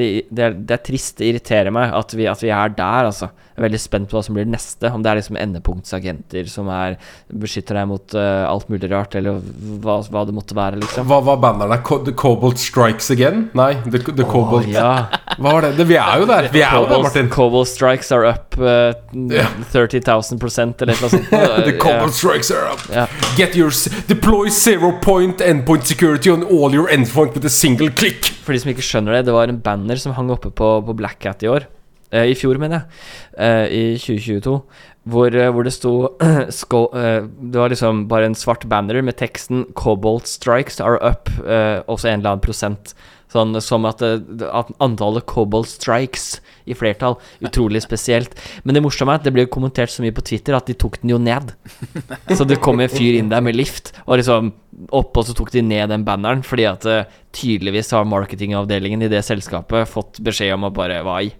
det, 0.00 0.08
det 0.32 0.76
er 0.76 0.84
trist, 0.84 1.18
det 1.18 1.28
irriterer 1.28 1.74
meg 1.74 1.92
at 1.92 2.14
vi, 2.16 2.28
at 2.30 2.44
vi 2.44 2.52
er 2.54 2.72
der, 2.76 3.10
altså. 3.10 3.30
Jeg 3.54 3.60
er 3.60 3.66
veldig 3.68 3.78
spent 3.78 4.10
på 4.10 4.16
hva 4.16 4.22
som 4.26 4.34
blir 4.34 4.48
det 4.48 4.50
neste. 4.50 4.90
Om 4.90 5.02
det 5.04 5.10
er 5.12 5.20
liksom 5.20 5.36
endepunktsagenter 5.38 6.48
som 6.50 6.66
er, 6.74 6.96
beskytter 7.30 7.78
deg 7.78 7.86
mot 7.86 8.16
uh, 8.18 8.48
alt 8.48 8.66
mulig 8.72 8.90
rart, 8.90 9.14
eller 9.14 9.38
hva, 9.84 10.00
hva 10.10 10.24
det 10.26 10.34
måtte 10.34 10.56
være, 10.58 10.80
liksom. 10.82 11.06
Hva 11.10 11.20
var 11.22 11.38
banneren? 11.42 11.84
Co 11.86 12.00
The 12.02 12.16
Cobalt 12.18 12.58
Strikes 12.58 13.12
Again? 13.14 13.48
Nei, 13.54 13.76
The, 13.86 14.00
the 14.10 14.26
Cobalt 14.26 14.66
ja. 14.72 15.06
Hva 15.38 15.52
var 15.54 15.68
det? 15.68 15.72
det? 15.78 15.86
Vi 15.90 15.98
er 15.98 16.22
jo 16.22 16.26
der! 16.30 16.48
Vi 16.50 16.64
er 16.66 16.74
jo 16.78 16.88
der, 16.90 17.04
Martin. 17.06 17.30
Cobalt 17.30 17.70
strikes 17.70 18.10
are 18.14 18.34
up 18.34 18.58
uh, 18.58 18.90
Ja. 19.30 19.46
30 19.72 20.02
000 20.02 20.74
eller 20.82 20.98
noe 20.98 21.12
sånt. 21.12 21.30
The 21.68 21.76
Cobalt 21.78 22.14
Strikes 22.14 22.50
are 22.54 22.72
up. 22.72 22.82
Yeah. 22.90 23.10
Get 23.38 23.54
your 23.58 23.70
Deploy 24.08 24.50
zero 24.50 24.92
point 25.02 25.40
endpoint 25.40 25.86
security 25.86 26.30
on 26.30 26.42
all 26.42 26.74
your 26.74 26.90
endpoint 26.90 27.34
with 27.34 27.46
a 27.46 27.50
single 27.52 27.90
click. 27.90 28.32
For 28.44 28.54
de 28.54 28.62
som 28.62 28.74
ikke 28.74 28.84
skjønner 28.84 29.18
det, 29.18 29.24
det 29.30 29.36
var 29.36 29.50
en 29.50 29.62
banner 29.62 30.00
som 30.00 30.14
hang 30.18 30.30
oppe 30.34 30.50
på, 30.50 30.74
på 30.86 30.98
Black 30.98 31.24
Hat 31.26 31.42
i 31.46 31.50
år. 31.50 31.70
Eh, 32.14 32.30
I 32.30 32.36
fjor, 32.38 32.60
mener 32.62 32.84
jeg. 32.84 32.98
Eh, 33.42 33.64
I 33.74 33.84
2022. 33.98 34.58
Hvor, 35.04 35.34
eh, 35.36 35.50
hvor 35.52 35.66
det 35.66 35.74
sto 35.74 35.94
eh, 36.24 37.26
Det 37.26 37.60
var 37.60 37.68
liksom 37.68 38.06
bare 38.08 38.30
en 38.30 38.38
svart 38.38 38.64
banner 38.68 39.02
med 39.02 39.18
teksten 39.20 39.66
'Cobalt 39.74 40.26
strikes 40.30 40.80
are 40.80 40.96
up', 41.02 41.28
eh, 41.44 41.82
også 41.84 42.08
en 42.08 42.20
eller 42.20 42.30
annen 42.30 42.46
prosent. 42.46 42.94
Sånn 43.28 43.60
som 43.60 43.84
at, 43.84 44.00
at 44.00 44.70
antallet 44.80 45.26
Cobalt 45.26 45.66
strikes 45.66 46.40
i 46.70 46.72
flertall. 46.72 47.18
Utrolig 47.42 47.82
spesielt. 47.82 48.38
Men 48.62 48.76
det 48.78 48.82
morsomme 48.84 49.10
er 49.10 49.18
at 49.18 49.26
det 49.26 49.34
ble 49.34 49.44
kommentert 49.50 49.90
så 49.90 50.04
mye 50.04 50.14
på 50.14 50.22
Twitter 50.22 50.54
at 50.54 50.70
de 50.70 50.78
tok 50.78 51.00
den 51.02 51.10
jo 51.10 51.18
ned. 51.18 51.52
Så 52.38 52.46
det 52.46 52.62
kom 52.62 52.78
en 52.80 52.88
fyr 52.88 53.18
inn 53.18 53.32
der 53.32 53.42
med 53.42 53.58
lift, 53.58 53.90
og 54.06 54.20
liksom 54.22 54.52
opp, 54.94 55.16
og 55.16 55.26
så 55.26 55.34
tok 55.34 55.50
de 55.50 55.62
ned 55.66 55.90
den 55.90 56.06
banneren, 56.06 56.46
fordi 56.46 56.64
at 56.70 56.86
tydeligvis 57.34 57.90
har 57.90 58.06
marketingavdelingen 58.06 59.02
i 59.02 59.10
det 59.10 59.24
selskapet 59.26 59.90
fått 59.90 60.22
beskjed 60.22 60.54
om 60.54 60.70
å 60.70 60.74
bare 60.74 61.02
Hva 61.02 61.20
i 61.26 61.32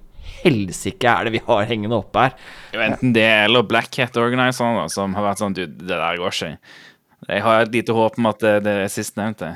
helsike 0.44 1.10
er 1.10 1.28
det 1.28 1.34
vi 1.38 1.44
har 1.46 1.68
hengende 1.70 1.98
oppe 1.98 2.26
her? 2.26 2.34
Er 2.72 2.78
jo 2.78 2.86
Enten 2.88 3.14
det 3.16 3.28
eller 3.44 3.66
Black 3.66 3.96
Hat 4.00 4.16
Organizer, 4.20 4.84
som 4.92 5.16
har 5.16 5.30
vært 5.30 5.42
sånn 5.42 5.56
Du, 5.56 5.64
det 5.66 5.90
der 5.90 6.20
går 6.20 6.34
ikke. 6.34 6.56
Jeg 7.24 7.46
har 7.46 7.64
et 7.64 7.72
lite 7.72 7.96
håp 7.96 8.20
om 8.20 8.28
at 8.28 8.44
det, 8.44 8.58
det 8.66 8.76
er 8.84 8.92
sistnevnte. 8.92 9.54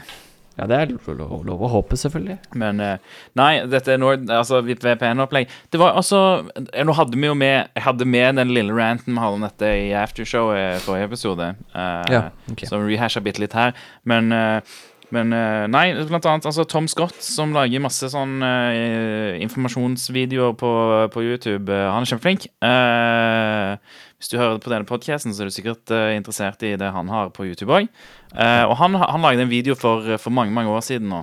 Ja, 0.59 0.67
det 0.67 0.75
er 0.75 0.91
lov, 1.15 1.45
lov, 1.47 1.61
å 1.63 1.69
håpe, 1.71 1.95
selvfølgelig. 2.01 2.35
Men 2.59 2.81
eh, 2.83 3.19
nei, 3.39 3.51
dette 3.71 3.93
er 3.95 4.01
Nord, 4.03 4.25
altså 4.27 4.59
VPN-opplegg. 4.67 5.53
Det 5.71 5.79
var 5.79 5.95
altså 6.01 6.49
eh, 6.57 6.83
Nå 6.87 6.97
hadde 6.99 7.15
vi 7.15 7.29
jo 7.29 7.37
med 7.39 7.69
Jeg 7.77 7.85
hadde 7.85 8.09
med 8.09 8.41
den 8.41 8.51
lille 8.57 8.75
ranten 8.75 9.15
vi 9.15 9.23
hadde 9.23 9.39
om 9.39 9.47
dette 9.47 9.71
i 9.85 9.93
aftershowet 9.95 10.59
i 10.59 10.83
forrige 10.83 11.13
episode. 11.13 11.53
uh, 11.77 12.03
Ja, 12.11 12.25
ok. 12.51 12.67
Så 12.67 12.83
vi 12.83 12.97
rehasha 12.97 13.23
bitte 13.23 13.45
litt 13.45 13.55
her. 13.55 13.77
Men 14.03 14.35
eh, 14.35 14.75
men 15.15 15.33
eh, 15.33 15.65
nei, 15.73 15.87
blant 16.09 16.27
annet 16.29 16.49
altså 16.49 16.67
Tom 16.69 16.89
Scott, 16.91 17.17
som 17.25 17.55
lager 17.57 17.81
masse 17.81 18.11
sånn 18.13 18.43
uh, 18.45 19.39
informasjonsvideoer 19.41 20.57
på, 20.61 20.73
på 21.15 21.25
YouTube. 21.25 21.73
uh, 21.73 21.89
han 21.95 22.05
er 22.05 22.11
kjempeflink. 22.11 22.49
Uh, 22.61 23.79
hvis 24.19 24.33
du 24.33 24.37
hører 24.37 24.61
på 24.61 24.73
denne 24.73 24.89
podcasten, 24.89 25.33
så 25.33 25.45
er 25.45 25.49
du 25.49 25.55
sikkert 25.55 25.93
interessert 26.13 26.65
i 26.67 26.73
det 26.77 26.89
han 26.93 27.09
har 27.13 27.31
på 27.31 27.47
YouTube 27.47 27.71
òg. 27.71 27.87
og 28.35 28.73
han, 28.81 28.97
han 28.99 29.23
lagde 29.23 29.45
en 29.45 29.53
video 29.53 29.77
for, 29.79 30.17
for 30.19 30.35
mange 30.35 30.51
mange 30.51 30.73
år 30.75 30.83
siden 30.83 31.07
nå 31.13 31.21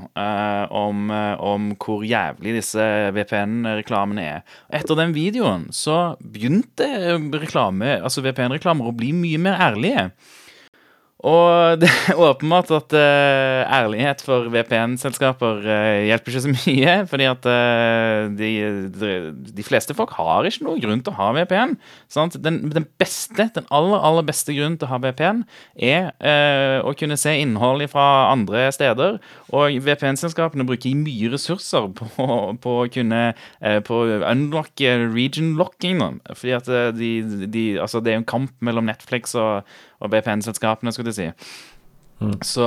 om, 0.72 1.12
om 1.44 1.66
hvor 1.76 2.06
jævlig 2.08 2.54
disse 2.56 2.86
VPN-reklamene 3.18 4.24
er. 4.38 4.56
Etter 4.80 4.96
den 4.96 5.12
videoen 5.12 5.68
så 5.76 6.16
begynte 6.24 6.88
reklame, 7.36 7.98
altså 8.00 8.24
VPN-reklamer 8.24 8.88
å 8.88 8.96
bli 8.96 9.12
mye 9.12 9.44
mer 9.44 9.60
ærlige. 9.68 10.08
Og 11.26 11.80
det 11.82 11.90
er 11.90 12.20
åpenbart 12.22 12.70
at 12.76 12.94
uh, 12.94 13.62
ærlighet 13.80 14.22
for 14.26 14.50
VPN-selskaper 14.54 15.64
uh, 15.66 16.06
hjelper 16.06 16.32
ikke 16.32 16.44
så 16.44 16.54
mye. 16.54 16.96
Fordi 17.10 17.28
at 17.30 17.48
uh, 17.50 18.30
de, 18.38 18.52
de, 19.50 19.66
fleste 19.66 19.96
folk 19.98 20.14
har 20.20 20.46
ikke 20.46 20.68
noen 20.68 20.84
grunn 20.84 21.02
til 21.02 21.16
å 21.16 21.20
ha 21.20 21.32
VPN. 21.40 21.76
Den, 22.38 22.60
den 22.74 22.88
beste, 23.02 23.50
den 23.56 23.70
aller, 23.74 23.98
aller 24.06 24.28
beste 24.28 24.54
grunnen 24.54 24.78
til 24.78 24.88
å 24.88 24.94
ha 24.94 25.02
VPN 25.02 25.42
er 25.76 26.12
eh, 26.20 26.78
å 26.86 26.94
kunne 26.98 27.18
se 27.20 27.34
innhold 27.42 27.84
fra 27.92 28.32
andre 28.32 28.68
steder. 28.76 29.18
Og 29.56 29.78
VPN-selskapene 29.86 30.66
bruker 30.68 30.96
mye 31.00 31.30
ressurser 31.34 31.88
på, 31.96 32.08
på 32.64 32.74
å 32.82 32.88
kunne 32.92 33.22
eh, 33.62 33.78
På 33.86 34.02
unlock 34.18 34.82
region 35.14 35.54
locking. 35.60 36.02
Da. 36.02 36.34
Fordi 36.36 36.56
at 36.58 36.68
eh, 36.74 36.90
de, 36.98 37.12
de, 37.54 37.66
altså 37.80 38.02
det 38.04 38.14
er 38.16 38.20
en 38.22 38.28
kamp 38.36 38.52
mellom 38.66 38.90
Netflix 38.92 39.36
og 39.40 39.64
og 40.04 40.12
VPN-selskapene, 40.12 40.92
skulle 40.92 41.14
jeg 41.14 41.16
si. 41.32 41.56
Så, 42.46 42.66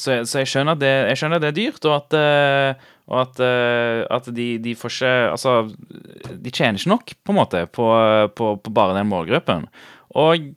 så, 0.00 0.10
jeg- 0.16 0.26
så 0.28 0.40
jeg, 0.42 0.48
skjønner 0.50 0.74
at 0.76 0.80
det, 0.80 0.92
jeg 1.12 1.18
skjønner 1.20 1.38
at 1.38 1.44
det 1.44 1.50
er 1.52 1.56
dyrt, 1.58 1.86
og 1.88 1.94
at, 1.98 2.16
eh, 2.18 2.88
og 3.12 3.18
at, 3.22 3.40
eh, 3.44 4.00
at 4.16 4.28
de, 4.36 4.46
de 4.64 4.74
får 4.78 4.94
ikke 4.96 5.12
Altså, 5.32 5.52
de 6.32 6.50
tjener 6.52 6.80
ikke 6.80 6.92
nok, 6.92 7.14
på 7.24 7.34
en 7.34 7.38
måte, 7.38 7.62
på, 7.72 7.86
på, 8.36 8.50
på 8.64 8.74
bare 8.76 8.96
den 8.98 9.10
målgruppen. 9.12 9.68
Og 10.18 10.50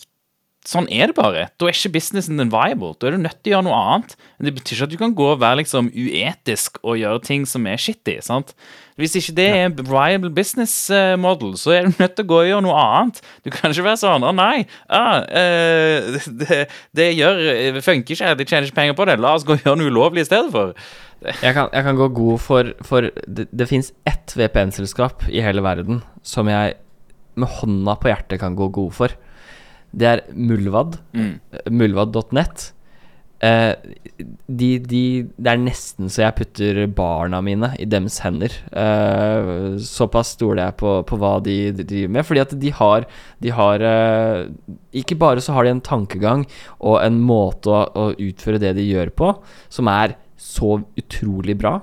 sånn 0.69 0.87
er 0.93 1.11
det 1.11 1.17
bare. 1.17 1.47
Da 1.59 1.67
er 1.67 1.75
ikke 1.75 1.93
businessen 1.95 2.39
din 2.41 2.53
viable. 2.53 2.93
Da 2.99 3.09
er 3.09 3.15
du 3.15 3.23
nødt 3.23 3.37
til 3.41 3.53
å 3.53 3.55
gjøre 3.55 3.67
noe 3.67 3.81
annet. 3.81 4.15
Men 4.37 4.49
det 4.49 4.55
betyr 4.57 4.77
ikke 4.77 4.87
at 4.87 4.95
du 4.95 4.97
kan 5.01 5.15
gå 5.17 5.27
og 5.33 5.43
være 5.43 5.61
liksom 5.61 5.91
uetisk 5.93 6.79
og 6.83 6.99
gjøre 7.01 7.21
ting 7.25 7.45
som 7.49 7.67
er 7.69 7.81
shitty. 7.81 8.17
sant? 8.25 8.55
Hvis 8.95 9.17
ikke 9.19 9.33
det 9.35 9.45
er 9.51 9.65
en 9.67 9.75
viable 9.75 10.31
business 10.31 10.73
eh, 10.89 11.17
model, 11.19 11.57
så 11.59 11.73
er 11.75 11.87
du 11.87 11.97
nødt 11.99 12.13
til 12.15 12.23
å 12.23 12.29
gå 12.29 12.37
og 12.41 12.47
gjøre 12.47 12.63
noe 12.63 12.77
annet. 12.79 13.19
Du 13.43 13.51
kan 13.51 13.73
ikke 13.73 13.89
være 13.89 13.99
sånn 13.99 14.23
'Å, 14.23 14.31
nei, 14.31 14.65
ah, 14.87 15.19
eh, 15.27 16.15
det, 16.41 16.61
det 16.95 17.09
gjør, 17.17 17.41
det 17.75 17.83
funker 17.83 18.15
ikke, 18.15 18.37
de 18.39 18.47
tjener 18.47 18.69
ikke 18.69 18.79
penger 18.79 18.95
på 18.95 19.09
det. 19.09 19.17
La 19.19 19.33
oss 19.35 19.43
gå 19.43 19.57
og 19.57 19.67
gjøre 19.67 19.81
noe 19.81 19.91
ulovlig 19.91 20.23
i 20.23 20.29
stedet 20.29 20.53
for'. 20.55 20.73
Jeg 21.41 21.55
kan, 21.55 21.69
jeg 21.73 21.81
kan 21.81 21.95
gå 21.97 22.05
god 22.13 22.41
for, 22.43 22.67
for 22.85 23.07
Det, 23.25 23.47
det 23.49 23.65
fins 23.65 23.87
ett 24.05 24.33
VPN-selskap 24.35 25.23
i 25.31 25.41
hele 25.41 25.63
verden 25.63 26.03
som 26.21 26.45
jeg 26.51 26.75
med 27.39 27.49
hånda 27.49 27.95
på 27.97 28.11
hjertet 28.11 28.41
kan 28.43 28.53
gå 28.53 28.67
god 28.75 28.93
for. 28.93 29.15
Det 29.91 30.07
er 30.09 30.23
Mulvad. 30.33 30.99
Mm. 31.15 31.35
Mulvad.net. 31.71 32.71
Eh, 33.43 33.75
de, 34.47 34.67
de, 34.79 35.01
det 35.27 35.51
er 35.51 35.59
nesten 35.59 36.07
så 36.09 36.23
jeg 36.23 36.35
putter 36.37 36.77
barna 36.95 37.41
mine 37.43 37.73
i 37.81 37.87
deres 37.89 38.21
hender. 38.23 38.53
Eh, 38.71 39.75
såpass 39.83 40.33
stoler 40.37 40.63
jeg 40.63 40.77
på, 40.79 40.93
på 41.07 41.19
hva 41.19 41.35
de, 41.43 41.57
de 41.75 41.85
driver 41.85 42.13
med. 42.15 42.27
Fordi 42.27 42.43
at 42.45 42.55
de 42.61 42.73
har, 42.79 43.07
de 43.43 43.53
har 43.55 43.85
eh, 43.85 44.45
Ikke 45.03 45.19
bare 45.19 45.43
så 45.43 45.57
har 45.57 45.67
de 45.67 45.75
en 45.75 45.83
tankegang 45.83 46.45
og 46.79 47.01
en 47.03 47.19
måte 47.21 47.71
å, 47.73 47.83
å 47.91 48.07
utføre 48.15 48.61
det 48.63 48.75
de 48.79 48.87
gjør 48.87 49.11
på, 49.15 49.33
som 49.69 49.91
er 49.91 50.15
så 50.39 50.79
utrolig 50.97 51.57
bra. 51.59 51.79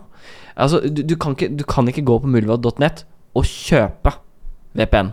Altså, 0.56 0.82
du, 0.84 1.02
du, 1.04 1.16
kan, 1.20 1.36
ikke, 1.36 1.52
du 1.56 1.64
kan 1.68 1.88
ikke 1.88 2.04
gå 2.06 2.18
på 2.22 2.30
mulvad.net 2.30 3.04
og 3.36 3.48
kjøpe 3.48 4.16
VPN. 4.76 5.12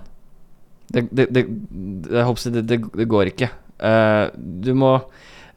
Det, 0.89 1.05
det, 1.13 1.27
det, 1.35 1.45
det, 1.45 2.79
det, 2.81 3.09
går 3.09 3.33
ikke. 3.33 3.51
Uh, 3.79 4.29
du 4.35 4.73
må 4.77 4.97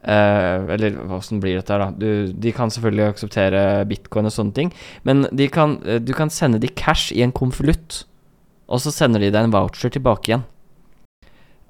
Uh, 0.03 0.67
Eller 0.67 0.97
åssen 1.15 1.39
blir 1.39 1.55
dette 1.55 1.71
her, 1.71 1.79
da? 1.79 1.93
Du, 1.95 2.33
de 2.35 2.51
kan 2.51 2.67
selvfølgelig 2.67 3.05
akseptere 3.13 3.61
bitcoin 3.87 4.27
og 4.27 4.33
sånne 4.35 4.51
ting, 4.57 4.71
men 5.07 5.23
kan, 5.55 5.77
eh, 5.87 6.01
du 6.03 6.11
kan 6.11 6.27
sende 6.27 6.59
de 6.59 6.67
cash 6.67 7.13
i 7.15 7.21
en 7.23 7.31
konvolutt, 7.31 8.01
og 8.67 8.81
så 8.83 8.91
sender 8.91 9.23
de 9.23 9.29
deg 9.31 9.47
en 9.47 9.53
voucher 9.55 9.93
tilbake 9.95 10.27
igjen. 10.27 10.43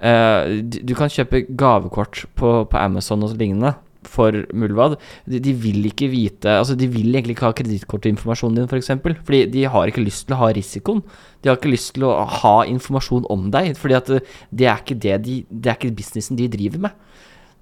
Uh, 0.02 0.66
du, 0.66 0.96
kan 0.98 1.14
kjøpe 1.14 1.44
gavekort 1.54 2.24
på, 2.34 2.56
på 2.66 2.82
Amazon 2.82 3.22
og 3.22 3.38
lignende 3.38 3.76
for 4.10 4.36
Mulvad. 4.54 4.98
De, 5.30 5.40
de 5.44 5.54
vil 5.58 5.86
ikke 5.90 6.10
vite 6.12 6.52
Altså 6.60 6.76
De 6.80 6.88
vil 6.92 7.14
egentlig 7.14 7.38
ikke 7.38 7.48
ha 7.48 7.58
kredittkortinformasjonen 7.58 8.58
din, 8.58 8.68
f.eks. 8.68 8.74
For 8.74 8.82
eksempel, 8.82 9.18
fordi 9.24 9.44
de 9.54 9.66
har 9.70 9.90
ikke 9.90 10.06
lyst 10.06 10.28
til 10.28 10.38
å 10.38 10.42
ha 10.44 10.52
risikoen. 10.56 11.04
De 11.42 11.52
har 11.52 11.60
ikke 11.60 11.74
lyst 11.74 11.94
til 11.96 12.08
å 12.08 12.16
ha 12.42 12.56
informasjon 12.70 13.28
om 13.34 13.50
deg, 13.54 13.74
fordi 13.80 14.00
at 14.00 14.12
eh, 14.14 14.36
det 14.52 14.70
er 14.70 14.84
ikke 14.84 15.00
det 15.06 15.22
de 15.26 15.40
Det 15.50 15.72
er 15.72 15.80
ikke 15.80 15.96
businessen 16.00 16.40
de 16.40 16.50
driver 16.52 16.88
med. 16.88 17.00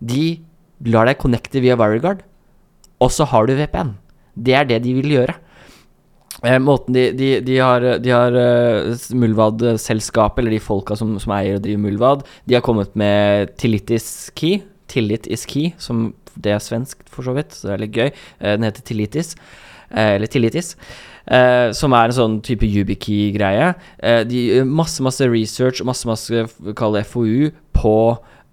De 0.01 0.25
lar 0.89 1.07
deg 1.09 1.21
connecte 1.21 1.61
via 1.61 1.77
WireGuard, 1.77 2.23
og 3.01 3.13
så 3.13 3.27
har 3.29 3.47
du 3.47 3.55
VPN. 3.57 3.95
Det 4.33 4.55
er 4.57 4.67
det 4.69 4.81
de 4.85 4.93
vil 4.97 5.17
gjøre. 5.17 5.37
Eh, 6.41 6.57
måten 6.57 6.95
de, 6.95 7.11
de, 7.13 7.29
de 7.45 7.57
har, 7.61 7.83
har 8.01 8.37
uh, 8.37 9.01
Mulvad-selskapet, 9.13 10.41
eller 10.41 10.55
de 10.55 10.63
folka 10.63 10.97
som, 10.97 11.13
som 11.21 11.33
eier 11.35 11.59
og 11.59 11.65
driver 11.65 11.83
Mulvad, 11.83 12.23
de 12.49 12.57
har 12.57 12.65
kommet 12.65 12.95
med 12.97 13.53
Tillitis 13.61 14.31
key. 14.37 14.63
Tillit 14.91 15.29
is 15.31 15.47
key, 15.47 15.71
som 15.81 16.11
det 16.35 16.53
er 16.55 16.63
svensk 16.63 17.01
for 17.11 17.27
så 17.27 17.35
vidt, 17.35 17.55
så 17.55 17.69
det 17.69 17.75
er 17.75 17.83
litt 17.85 17.97
gøy. 17.97 18.09
Eh, 18.39 18.55
den 18.57 18.67
heter 18.67 18.85
Tillitis. 18.87 19.35
eh, 19.91 20.15
eller 20.15 20.27
Tillitis, 20.31 20.75
eh, 21.27 21.71
som 21.75 21.91
er 21.93 22.05
en 22.05 22.15
sånn 22.15 22.41
type 22.41 22.63
YubiKey-greie. 22.63 23.73
De 24.27 24.43
gjør 24.47 24.67
masse, 24.67 25.01
masse 25.03 25.27
research, 25.27 25.83
masse, 25.83 26.07
masse 26.07 26.45
kall 26.75 26.95
det 26.95 27.05
FoU, 27.07 27.51
på 27.75 27.95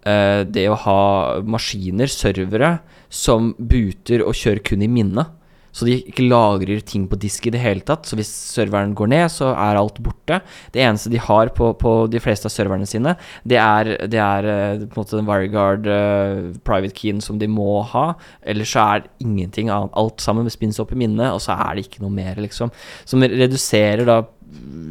det 0.08 0.64
å 0.70 0.76
ha 0.86 1.00
maskiner, 1.44 2.08
servere, 2.08 2.78
som 3.10 3.50
booter 3.58 4.22
og 4.24 4.32
kjører 4.32 4.62
kun 4.64 4.82
i 4.82 4.88
minne. 4.88 5.26
Så 5.72 5.86
de 5.88 5.98
ikke 6.00 6.26
lagrer 6.26 6.80
ting 6.86 7.06
på 7.10 7.18
disk 7.20 7.46
i 7.48 7.52
det 7.54 7.62
hele 7.62 7.84
tatt. 7.86 8.08
Så 8.08 8.18
hvis 8.18 8.30
serveren 8.30 8.94
går 8.98 9.10
ned, 9.12 9.26
så 9.32 9.52
er 9.52 9.78
alt 9.78 10.00
borte. 10.04 10.40
Det 10.74 10.82
eneste 10.84 11.12
de 11.12 11.20
har 11.22 11.52
på, 11.56 11.72
på 11.78 11.94
de 12.10 12.22
fleste 12.22 12.48
av 12.48 12.54
serverne 12.54 12.88
sine, 12.88 13.14
det 13.48 13.60
er, 13.60 13.92
det 14.10 14.22
er 14.22 14.48
eh, 14.52 14.86
på 14.86 14.98
en 14.98 15.02
måte 15.02 15.18
den 15.18 15.28
WireGuard 15.28 15.88
uh, 15.88 16.48
private 16.66 16.96
keyen 16.96 17.22
som 17.24 17.38
de 17.40 17.50
må 17.50 17.82
ha. 17.92 18.06
Ellers 18.48 18.72
så 18.74 18.84
er 18.96 19.06
ingenting 19.22 19.72
annet. 19.72 19.94
Alt 19.98 20.24
sammen 20.24 20.48
spinnes 20.52 20.80
opp 20.82 20.94
i 20.94 21.00
minnet, 21.00 21.30
og 21.32 21.42
så 21.44 21.56
er 21.58 21.76
det 21.76 21.86
ikke 21.86 22.02
noe 22.04 22.14
mer, 22.14 22.38
liksom. 22.40 22.72
Som 23.08 23.24
reduserer 23.24 24.06
da 24.08 24.22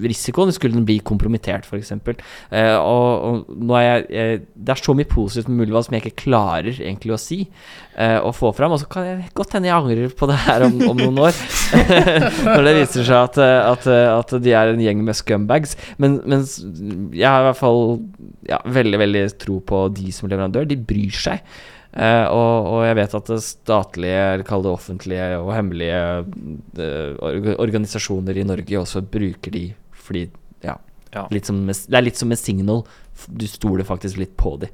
risikoen 0.04 0.52
skulle 0.54 0.78
den 0.78 0.86
bli 0.88 0.98
kompromittert, 1.06 1.66
f.eks. 1.66 1.92
Eh, 1.96 2.76
og, 2.78 3.48
og 3.50 3.74
er 3.80 3.86
jeg, 3.86 4.06
jeg 4.14 4.42
Det 4.54 4.74
er 4.74 4.82
så 4.82 4.96
mye 4.98 5.10
positivt 5.10 5.50
med 5.50 5.64
Muldvad 5.64 5.88
som 5.88 5.96
jeg 5.98 6.06
ikke 6.06 6.24
klarer 6.24 6.70
egentlig 6.76 7.16
å 7.16 7.20
si 7.22 7.40
eh, 7.44 8.18
og 8.18 8.36
få 8.38 8.52
fram. 8.58 8.76
Og 8.76 8.82
så 8.82 8.90
kan 8.92 9.08
jeg 9.08 9.32
godt 9.38 9.58
hende 9.58 9.72
jeg 9.72 9.78
angrer 9.78 10.14
på 10.18 10.30
det 10.30 10.40
her 10.46 10.68
om, 10.68 10.78
om 10.92 11.00
noen 11.02 11.24
år. 11.28 11.40
Når 12.48 12.68
det 12.68 12.76
viser 12.82 13.08
seg 13.08 13.18
at, 13.22 13.40
eh, 13.44 13.62
at, 13.72 13.90
eh, 13.92 14.10
at 14.14 14.36
de 14.44 14.54
er 14.58 14.74
en 14.74 14.84
gjeng 14.84 15.02
med 15.08 15.18
scumbags. 15.18 15.78
Men, 16.02 16.20
men 16.28 16.46
jeg 17.16 17.28
har 17.28 17.44
i 17.44 17.50
hvert 17.50 17.62
fall 17.62 17.84
ja, 18.50 18.62
veldig, 18.64 19.02
veldig 19.06 19.26
tro 19.42 19.60
på 19.66 19.88
de 19.98 20.14
som 20.16 20.30
leverandør. 20.30 20.70
De 20.70 20.80
bryr 20.80 21.26
seg. 21.26 21.42
Eh, 21.98 22.26
og, 22.30 22.68
og 22.70 22.82
jeg 22.86 22.98
vet 23.00 23.14
at 23.18 23.30
det 23.32 23.40
statlige, 23.42 24.26
eller 24.36 24.46
kall 24.46 24.66
det 24.66 24.70
offentlige 24.70 25.30
og 25.42 25.50
hemmelige 25.56 26.02
eh, 26.78 27.54
organisasjoner 27.58 28.38
i 28.38 28.46
Norge 28.46 28.84
også 28.84 29.02
bruker 29.02 29.56
de 29.56 29.72
fordi 30.08 30.28
ja, 30.64 30.78
Ja. 31.16 31.26
Med, 31.32 31.74
det 31.74 31.98
er 31.98 32.04
litt 32.06 32.20
som 32.20 32.30
med 32.30 32.38
Signal. 32.38 32.84
Du 33.28 33.48
stoler 33.50 33.88
faktisk 33.88 34.20
litt 34.22 34.36
på 34.38 34.54
de. 34.62 34.70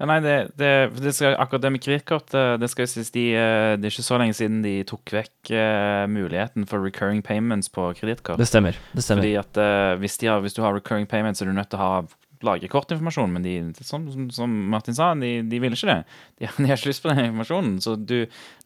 Ja, 0.00 0.08
nei, 0.08 0.16
det, 0.24 0.36
det, 0.56 0.72
det 0.96 1.12
skal, 1.16 1.36
akkurat 1.40 1.64
det 1.64 1.70
med 1.72 1.80
kredittkort 1.80 2.34
eh, 2.36 2.54
Det 2.60 2.68
skal 2.68 2.88
sies 2.90 3.08
de, 3.14 3.30
Det 3.32 3.86
er 3.88 3.94
ikke 3.94 4.04
så 4.04 4.18
lenge 4.20 4.36
siden 4.36 4.58
de 4.60 4.74
tok 4.84 5.12
vekk 5.16 5.52
uh, 5.56 6.04
muligheten 6.12 6.66
for 6.68 6.84
recurring 6.84 7.22
payments 7.24 7.72
på 7.72 7.90
kredittkort. 7.96 8.40
Det 8.40 8.48
stemmer. 8.48 8.76
Det 8.92 9.04
stemmer. 9.04 9.24
Fordi 9.24 9.36
at 9.40 10.00
hvis, 10.00 10.16
de 10.20 10.32
har, 10.32 10.40
hvis 10.44 10.56
du 10.56 10.64
har 10.64 10.76
recurring 10.76 11.08
payments, 11.08 11.44
er 11.44 11.52
du 11.52 11.56
nødt 11.56 11.72
til 11.72 11.80
å 11.80 11.84
ha 11.84 12.04
lagre 12.44 12.68
kortinformasjon. 12.72 13.32
Men 13.32 13.44
de, 13.46 13.54
som, 13.86 14.04
som, 14.34 14.56
Martin 14.72 14.96
sa, 14.96 15.12
de, 15.18 15.38
de 15.46 15.60
ville 15.62 15.78
ikke 15.78 15.90
det. 15.90 15.98
De, 16.40 16.48
de 16.48 16.68
har 16.70 16.76
ikke 16.76 16.90
lyst 16.92 17.04
på 17.04 17.12
den 17.12 17.30
informasjonen. 17.30 17.78
Så 17.84 17.96
du, 17.96 18.18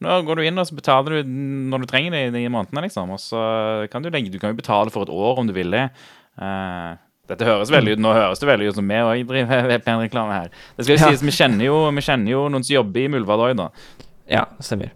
nå 0.03 0.17
går 0.27 0.41
du 0.41 0.47
inn 0.47 0.63
og 0.63 0.67
så 0.71 0.79
betaler 0.79 1.21
du 1.21 1.37
når 1.71 1.85
du 1.85 1.91
trenger 1.91 2.17
det 2.17 2.25
i 2.29 2.35
de 2.39 2.47
månedene, 2.53 2.87
liksom. 2.89 3.15
Og 3.15 3.23
så 3.23 3.45
kan 3.93 4.03
du 4.03 4.11
legge 4.11 4.33
Du 4.33 4.41
kan 4.43 4.53
jo 4.55 4.59
betale 4.59 4.93
for 4.95 5.07
et 5.07 5.15
år 5.15 5.43
om 5.43 5.49
du 5.51 5.55
vil 5.57 5.75
det. 5.75 5.89
Uh, 6.41 6.99
dette 7.31 7.47
høres 7.47 7.71
veldig 7.71 7.97
ut 7.97 8.03
Nå 8.03 8.13
høres 8.15 8.41
det 8.43 8.49
veldig 8.49 8.71
ut 8.71 8.79
som 8.79 8.89
vi 8.91 9.01
òg 9.05 9.27
driver 9.29 9.69
VPN-reklame 9.71 10.39
her. 10.39 10.55
Det 10.77 10.87
skal 10.87 10.97
jo 10.97 11.01
Ja. 11.01 11.11
sies, 11.11 11.27
vi 11.27 11.35
kjenner 11.35 11.69
jo, 11.69 11.83
vi 11.95 12.07
kjenner 12.07 12.35
jo 12.35 12.47
noen 12.49 12.67
som 12.67 12.75
jobber 12.81 13.05
i 13.05 13.11
Mulvadøy, 13.13 13.55
da. 13.59 13.71
Ja, 14.31 14.47
stemmer. 14.63 14.95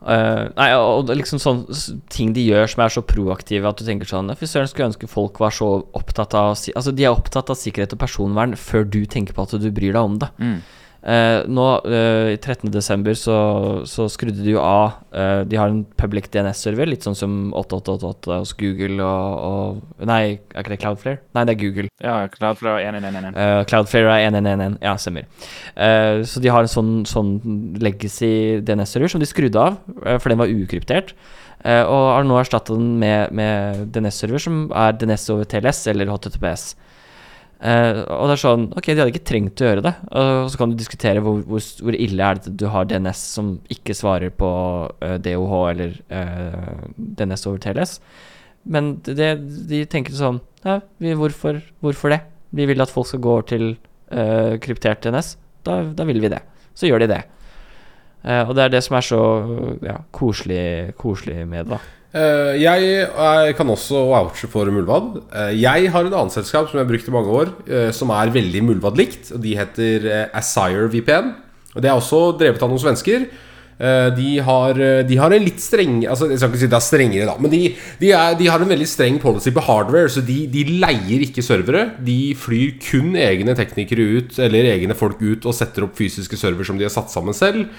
Eh, 0.00 0.44
nei, 0.56 0.68
og 0.80 1.10
liksom 1.12 1.40
sånn 1.42 1.58
ting 2.08 2.30
de 2.32 2.46
gjør 2.46 2.70
som 2.72 2.82
er 2.86 2.92
så 2.94 3.02
proaktive 3.04 3.68
at 3.68 3.76
du 3.76 3.84
tenker 3.84 4.08
sånn 4.08 4.32
Fy 4.32 4.48
søren, 4.48 4.70
skulle 4.70 4.88
ønske 4.88 5.10
folk 5.10 5.36
var 5.42 5.52
så 5.52 5.68
opptatt 5.92 6.32
av 6.38 6.54
Altså, 6.54 6.94
de 6.96 7.04
er 7.04 7.12
opptatt 7.12 7.52
av 7.52 7.58
sikkerhet 7.60 7.92
og 7.92 8.00
personvern 8.00 8.56
før 8.56 8.88
du 8.88 9.02
tenker 9.04 9.36
på 9.36 9.44
at 9.44 9.58
du 9.60 9.68
bryr 9.68 9.92
deg 9.92 10.00
om 10.00 10.16
det. 10.22 10.30
Mm. 10.40 10.56
Eh, 11.00 11.46
nå, 11.48 11.66
eh, 11.88 12.34
i 12.34 12.36
13.12., 12.36 13.14
så, 13.16 13.36
så 13.88 14.06
skrudde 14.12 14.44
de 14.44 14.52
jo 14.52 14.60
av 14.60 14.98
eh, 15.16 15.46
De 15.48 15.56
har 15.56 15.72
en 15.72 15.80
public 15.96 16.28
DNS-server, 16.34 16.90
litt 16.90 17.06
sånn 17.06 17.16
som 17.16 17.38
8888 17.56 18.40
hos 18.42 18.52
Google 18.60 19.00
og, 19.06 19.38
og 19.40 20.04
Nei, 20.10 20.36
er 20.52 20.60
ikke 20.60 20.74
det 20.74 20.80
Cloudflare? 20.82 21.22
Nei, 21.36 21.46
det 21.48 21.54
er 21.54 21.60
Google. 21.62 21.88
Ja, 22.04 22.18
Cloudflare 22.32 22.84
1111. 22.84 23.32
Uh, 23.32 23.62
Cloudflare 23.70 24.18
er 24.18 24.28
1111. 24.28 24.78
Ja, 24.84 24.94
stemmer. 25.00 25.28
Eh, 25.74 26.22
så 26.28 26.42
de 26.44 26.52
har 26.52 26.66
en 26.66 26.72
sånn, 26.72 26.94
sånn 27.08 27.34
legacy 27.80 28.60
DNS-server 28.66 29.12
som 29.12 29.22
de 29.22 29.28
skrudde 29.28 29.60
av, 29.60 29.80
eh, 30.04 30.18
for 30.20 30.32
den 30.32 30.40
var 30.40 30.52
ukryptert. 30.52 31.14
Eh, 31.64 31.82
og 31.84 32.06
har 32.14 32.24
nå 32.24 32.38
erstatta 32.40 32.76
den 32.76 32.94
med, 33.00 33.32
med 33.36 33.88
DNS-server 33.92 34.40
som 34.40 34.62
er 34.72 34.96
DNS 34.96 35.26
over 35.34 35.48
TLS 35.48 35.86
eller 35.92 36.12
HTTPS. 36.12 36.74
Eh, 37.60 37.98
og 38.08 38.30
det 38.30 38.34
er 38.38 38.40
sånn 38.40 38.62
Ok, 38.72 38.86
de 38.88 39.02
hadde 39.02 39.10
ikke 39.12 39.28
trengt 39.28 39.60
å 39.60 39.66
gjøre 39.68 39.84
det. 39.84 39.92
Og 40.16 40.50
så 40.52 40.60
kan 40.60 40.72
du 40.72 40.78
diskutere 40.80 41.22
hvor, 41.24 41.42
hvor, 41.44 41.64
hvor 41.84 41.96
ille 41.96 42.28
er 42.32 42.40
det 42.40 42.54
du 42.60 42.66
har 42.72 42.88
DNS 42.88 43.24
som 43.36 43.54
ikke 43.72 43.96
svarer 43.96 44.32
på 44.32 44.50
uh, 44.88 45.16
DOH 45.20 45.56
eller 45.74 45.98
eh, 46.08 46.86
DNS 46.96 47.46
over 47.50 47.60
TLS. 47.60 47.98
Men 48.70 48.94
det, 49.04 49.32
de 49.68 49.84
tenker 49.88 50.16
sånn 50.16 50.40
ja, 50.64 50.80
vi, 51.00 51.14
hvorfor, 51.16 51.60
hvorfor 51.84 52.12
det? 52.12 52.22
Vi 52.56 52.66
vil 52.68 52.82
at 52.82 52.92
folk 52.92 53.08
skal 53.08 53.22
gå 53.24 53.36
over 53.36 53.46
til 53.48 53.68
eh, 54.12 54.56
kryptert 54.60 55.04
DNS. 55.04 55.34
Da, 55.66 55.82
da 55.96 56.08
vil 56.08 56.20
vi 56.20 56.32
det. 56.32 56.40
Så 56.76 56.88
gjør 56.88 57.04
de 57.04 57.12
det. 57.12 57.22
Eh, 58.24 58.42
og 58.42 58.52
det 58.56 58.66
er 58.66 58.74
det 58.74 58.82
som 58.84 58.98
er 58.98 59.06
så 59.06 59.22
ja, 59.84 60.00
koselig, 60.16 60.96
koselig 61.00 61.44
med 61.48 61.68
det, 61.68 61.78
da. 61.78 61.80
Eh, 62.10 62.56
jeg 62.58 62.86
eh, 63.06 63.52
kan 63.54 63.68
også 63.70 64.00
ouche 64.18 64.48
for 64.50 64.66
Muldvad. 64.74 65.20
Eh, 65.30 65.52
jeg 65.62 65.92
har 65.94 66.06
et 66.06 66.16
annet 66.16 66.34
selskap 66.34 66.66
som 66.66 66.80
jeg 66.80 66.82
har 66.82 66.90
brukt 66.90 67.06
i 67.06 67.14
mange 67.14 67.36
år, 67.42 67.52
som 67.94 68.10
er 68.14 68.32
veldig 68.34 68.64
Muldvad-likt. 68.66 69.30
De 69.38 69.54
heter 69.58 70.10
Asire 70.34 70.88
VPN. 70.90 71.30
Og 71.76 71.82
Det 71.82 71.90
er 71.90 71.94
også 71.94 72.32
drevet 72.40 72.62
av 72.62 72.72
noen 72.72 72.82
svensker. 72.82 73.28
De, 73.80 74.30
har, 74.44 74.76
de 75.08 75.16
har 75.16 75.32
en 75.32 75.40
litt 75.40 75.62
streng 75.64 76.02
Altså 76.04 76.26
Jeg 76.28 76.36
skal 76.36 76.50
ikke 76.50 76.58
si 76.60 76.66
det 76.68 76.76
er 76.76 76.82
strengere, 76.84 77.28
da, 77.30 77.36
men 77.40 77.48
de, 77.48 77.60
de, 77.96 78.10
er, 78.12 78.34
de 78.36 78.50
har 78.52 78.60
en 78.60 78.68
veldig 78.68 78.88
streng 78.90 79.16
policy 79.22 79.54
på 79.56 79.62
hardware. 79.64 80.10
Så 80.12 80.20
de 80.26 80.66
leier 80.82 81.24
ikke 81.24 81.44
servere. 81.46 81.86
De 81.96 82.34
flyr 82.36 82.74
kun 82.82 83.14
egne 83.16 83.54
teknikere 83.56 84.04
ut, 84.18 84.36
eller 84.42 84.68
egne 84.74 84.98
folk 84.98 85.22
ut, 85.22 85.46
og 85.46 85.56
setter 85.56 85.86
opp 85.86 85.96
fysiske 85.96 86.36
server 86.36 86.68
som 86.68 86.76
de 86.76 86.84
har 86.84 86.92
satt 86.92 87.14
sammen 87.14 87.38
selv. 87.38 87.70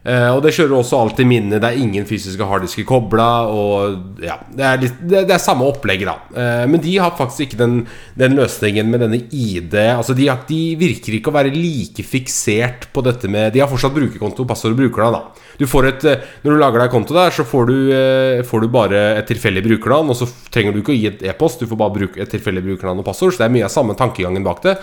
Eh, 0.00 0.30
og 0.32 0.40
det 0.40 0.54
kjører 0.56 0.78
også 0.78 0.96
alltid 0.96 1.28
minne. 1.28 1.58
Det 1.60 1.68
er 1.68 1.80
ingen 1.80 2.06
fysiske 2.08 2.46
harddisker 2.48 2.86
kobla. 2.88 3.28
Og 3.52 4.22
ja, 4.24 4.38
det 4.56 4.66
er, 4.66 4.80
det, 4.80 5.24
det 5.28 5.34
er 5.34 5.42
samme 5.42 5.66
opplegget, 5.68 6.08
da. 6.08 6.16
Uh, 6.32 6.64
men 6.70 6.80
de 6.82 6.94
har 6.96 7.16
faktisk 7.18 7.48
ikke 7.48 7.60
den, 7.60 7.76
den 8.18 8.38
løsningen 8.38 8.88
med 8.90 9.04
denne 9.04 9.20
ID. 9.28 9.76
Altså 9.92 10.16
de, 10.16 10.28
de 10.48 10.60
virker 10.80 11.18
ikke 11.18 11.32
å 11.32 11.36
være 11.36 11.52
like 11.54 12.04
fiksert 12.06 12.88
på 12.94 13.04
dette 13.04 13.28
med 13.30 13.52
De 13.54 13.62
har 13.62 13.70
fortsatt 13.70 13.94
brukerkonto, 13.96 14.46
passord 14.48 14.76
og 14.76 14.80
brukernavn, 14.80 15.18
da. 15.20 15.46
Du 15.60 15.66
et, 15.68 16.04
eh, 16.08 16.22
når 16.40 16.54
du 16.54 16.60
lager 16.62 16.80
deg 16.80 16.92
konto 16.94 17.12
der, 17.12 17.34
så 17.36 17.44
får 17.44 17.68
du, 17.68 17.76
uh, 17.92 18.40
får 18.48 18.64
du 18.64 18.72
bare 18.72 19.04
et 19.20 19.28
tilfeldig 19.28 19.66
brukernavn. 19.68 20.14
Og 20.14 20.20
så 20.22 20.30
trenger 20.52 20.72
du 20.72 20.80
ikke 20.80 20.96
å 20.96 21.00
gi 21.00 21.10
et 21.12 21.24
e-post, 21.28 21.60
du 21.60 21.68
får 21.68 21.82
bare 21.84 21.98
bruke 22.00 22.24
et 22.24 22.32
tilfeldig 22.32 22.64
brukernavn 22.70 23.04
og 23.04 23.10
passord. 23.12 23.36
Så 23.36 23.44
det 23.44 23.50
er 23.50 23.56
mye 23.58 23.68
av 23.68 23.76
samme 23.76 23.98
tankegangen 23.98 24.46
bak 24.46 24.64
det. 24.64 24.78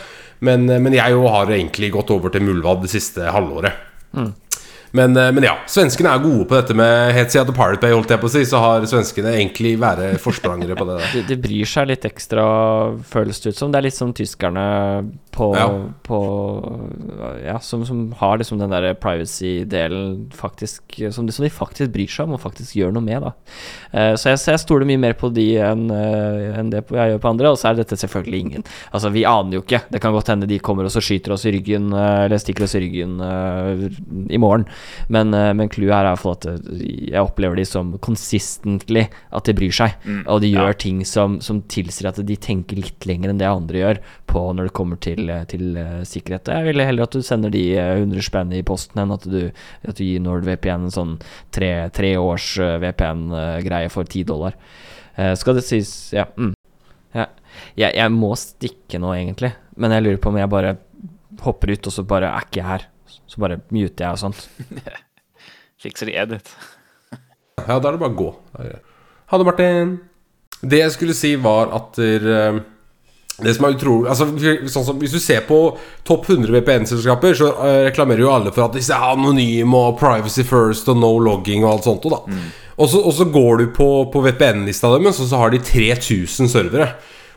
Men, 0.46 0.70
men 0.70 0.94
jeg 0.94 1.16
jo 1.16 1.26
har 1.34 1.50
egentlig 1.50 1.90
gått 1.96 2.14
over 2.14 2.30
til 2.30 2.46
Muldvad 2.46 2.84
det 2.86 2.94
siste 2.94 3.32
halvåret. 3.34 3.88
Men, 4.96 5.18
eh, 5.18 5.32
men 5.36 5.44
ja, 5.44 5.56
svenskene 5.68 6.14
er 6.14 6.24
gode 6.24 6.46
på 6.48 6.56
dette 6.56 6.76
med 6.78 7.12
Helt 7.16 7.34
siden 7.34 7.48
The 7.50 7.56
Pirate 7.58 7.82
Bay, 7.84 7.92
holdt 7.96 8.12
jeg 8.14 8.22
på 8.22 8.30
å 8.30 8.34
si, 8.34 8.44
så 8.48 8.62
har 8.64 8.86
svenskene 8.88 9.34
egentlig 9.36 9.76
vært 9.82 10.20
forsprangere 10.24 10.78
på 10.80 10.88
det 10.88 11.00
der. 11.02 11.08
De, 11.18 11.24
de 11.32 11.38
bryr 11.42 11.68
seg 11.70 11.90
litt 11.90 12.06
ekstra, 12.08 12.44
føles 13.10 13.42
det 13.44 13.54
ut 13.56 13.60
som. 13.60 13.72
Det 13.74 13.80
er 13.82 13.88
litt 13.90 13.98
som 13.98 14.14
tyskerne 14.16 14.66
på, 15.34 15.50
Ja. 15.58 15.68
på 16.06 16.20
Ja, 17.44 17.58
som, 17.64 17.84
som 17.86 18.12
har 18.20 18.38
liksom 18.40 18.60
den 18.62 18.72
der 18.74 18.94
privacy-delen 18.98 20.30
faktisk 20.36 20.98
som 21.14 21.28
de, 21.28 21.34
som 21.36 21.46
de 21.46 21.52
faktisk 21.54 21.92
bryr 21.94 22.10
seg 22.12 22.28
om 22.28 22.36
og 22.38 22.42
faktisk 22.42 22.76
gjør 22.78 22.94
noe 22.96 23.06
med, 23.06 23.26
da. 23.28 23.34
Eh, 23.92 24.14
så, 24.18 24.32
jeg, 24.32 24.42
så 24.42 24.54
jeg 24.54 24.64
stoler 24.64 24.88
mye 24.90 25.02
mer 25.02 25.18
på 25.20 25.30
de 25.34 25.48
enn 25.62 25.88
eh, 25.94 26.58
enn 26.58 26.72
det 26.74 26.84
jeg 26.86 27.14
gjør 27.14 27.22
på 27.24 27.32
andre, 27.32 27.52
og 27.54 27.60
så 27.60 27.70
er 27.72 27.80
dette 27.82 27.98
selvfølgelig 28.00 28.40
ingen. 28.46 28.66
Altså, 28.92 29.12
vi 29.14 29.26
aner 29.30 29.60
jo 29.60 29.64
ikke. 29.66 29.84
Det 29.92 30.02
kan 30.04 30.16
godt 30.16 30.32
hende 30.34 30.50
de 30.50 30.60
kommer 30.64 30.88
og 30.88 30.94
så 30.94 31.04
skyter 31.04 31.36
oss 31.36 31.46
i 31.46 31.54
ryggen, 31.54 31.92
eller 31.94 32.42
stikker 32.42 32.66
oss 32.66 32.76
i 32.78 32.82
ryggen 32.86 33.18
i 34.32 34.40
morgen. 34.42 34.66
Men, 35.14 35.34
uh, 35.36 35.52
men 35.58 35.72
clouet 35.74 35.96
her 35.96 36.10
er 36.12 36.28
at 36.32 36.48
eh, 36.50 36.84
jeg 37.14 37.24
opplever 37.24 37.60
de 37.60 37.66
som 37.68 37.94
consistently 38.04 39.06
at 39.08 39.48
de 39.48 39.56
bryr 39.58 39.76
seg. 39.76 39.96
Og 40.28 40.42
de 40.44 40.52
gjør 40.52 40.78
ting 40.80 41.04
som, 41.08 41.40
som 41.44 41.62
tilsier 41.72 42.10
at 42.10 42.20
de 42.26 42.38
tenker 42.40 42.80
litt 42.80 43.08
lenger 43.08 43.32
enn 43.32 43.42
det 43.42 43.50
andre 43.50 43.84
gjør 43.84 44.02
på 44.28 44.44
når 44.54 44.70
det 44.70 44.76
kommer 44.78 45.00
til, 45.02 45.30
eh, 45.32 45.46
til 45.50 45.78
eh, 45.80 46.02
sikkerhet. 46.08 46.52
Jeg 46.54 46.68
ville 46.68 46.88
heller 46.88 47.08
at 47.08 47.16
du 47.16 47.24
sender 47.26 47.54
de 47.54 47.64
eh, 47.78 47.94
100 48.02 48.26
spenn 48.28 48.54
i 48.56 48.64
posten 48.68 49.02
enn 49.04 49.16
at 49.16 49.28
du, 49.28 49.40
at 49.88 49.98
du 49.98 50.04
gir 50.06 50.24
NordVPN 50.24 50.88
en 50.88 50.94
sånn 50.94 51.16
tre, 51.56 51.72
tre 51.96 52.14
års 52.20 52.54
eh, 52.64 52.78
VPN-greie 52.84 53.92
for 53.94 54.08
10 54.08 54.28
dollar. 54.28 54.58
Uh, 55.18 55.34
skal 55.34 55.58
det 55.58 55.64
sies 55.66 55.92
Ja. 56.14 56.28
Mm. 56.38 56.52
ja. 57.18 57.26
Jeg, 57.80 57.96
jeg 57.98 58.14
må 58.14 58.36
stikke 58.38 59.00
nå, 59.02 59.16
egentlig. 59.16 59.50
Men 59.82 59.96
jeg 59.96 60.06
lurer 60.06 60.20
på 60.22 60.30
om 60.30 60.38
jeg 60.38 60.52
bare 60.52 60.76
hopper 61.42 61.74
ut, 61.74 61.90
og 61.90 61.96
så 61.96 62.06
bare 62.06 62.30
er 62.30 62.46
ikke 62.46 62.62
jeg 62.62 62.68
her. 62.68 62.86
Så 63.26 63.42
bare 63.42 63.60
muter 63.74 64.06
jeg 64.06 64.14
og 64.14 64.22
sånt. 64.22 64.46
Fikser 65.84 66.10
de 66.10 66.18
edit. 66.18 66.54
Ja, 67.66 67.78
da 67.80 67.90
er 67.90 67.96
det 67.96 68.02
bare 68.02 68.14
å 68.14 68.18
gå. 68.18 68.32
Ha 69.28 69.38
det, 69.40 69.48
Martin. 69.48 69.98
Det 70.62 70.82
jeg 70.82 70.94
skulle 70.96 71.16
si, 71.18 71.36
var 71.42 71.74
at 71.76 71.98
der, 72.00 72.28
eh, 72.34 72.60
det 73.46 73.54
som 73.54 73.68
er 73.68 73.76
utrolig 73.76 74.10
altså, 74.10 74.26
sånn 74.72 74.86
som, 74.88 74.96
Hvis 74.98 75.14
du 75.14 75.20
ser 75.22 75.44
på 75.46 75.58
topp 76.08 76.30
100 76.32 76.50
VPN-selskaper, 76.56 77.36
så 77.38 77.52
eh, 77.68 77.82
reklamerer 77.92 78.24
jo 78.24 78.32
alle 78.34 78.54
for 78.56 78.66
at 78.66 78.78
disse 78.78 78.96
er 78.96 79.12
anonyme 79.12 79.78
og 79.78 80.00
privacy 80.00 80.46
first 80.48 80.90
og 80.90 80.98
no 81.02 81.12
logging 81.22 81.66
og 81.66 81.76
alt 81.76 81.90
sånt. 81.90 82.08
og 82.10 82.16
Da. 82.16 82.40
Og 82.78 82.90
så, 82.90 83.02
og 83.02 83.14
så 83.18 83.26
går 83.34 83.62
du 83.62 83.68
på, 83.74 83.90
på 84.14 84.24
VPN-lista 84.26 84.90
deres, 84.94 85.22
og 85.22 85.30
så 85.30 85.44
har 85.44 85.54
de 85.54 85.62
3000 85.66 86.50
servere. 86.50 86.92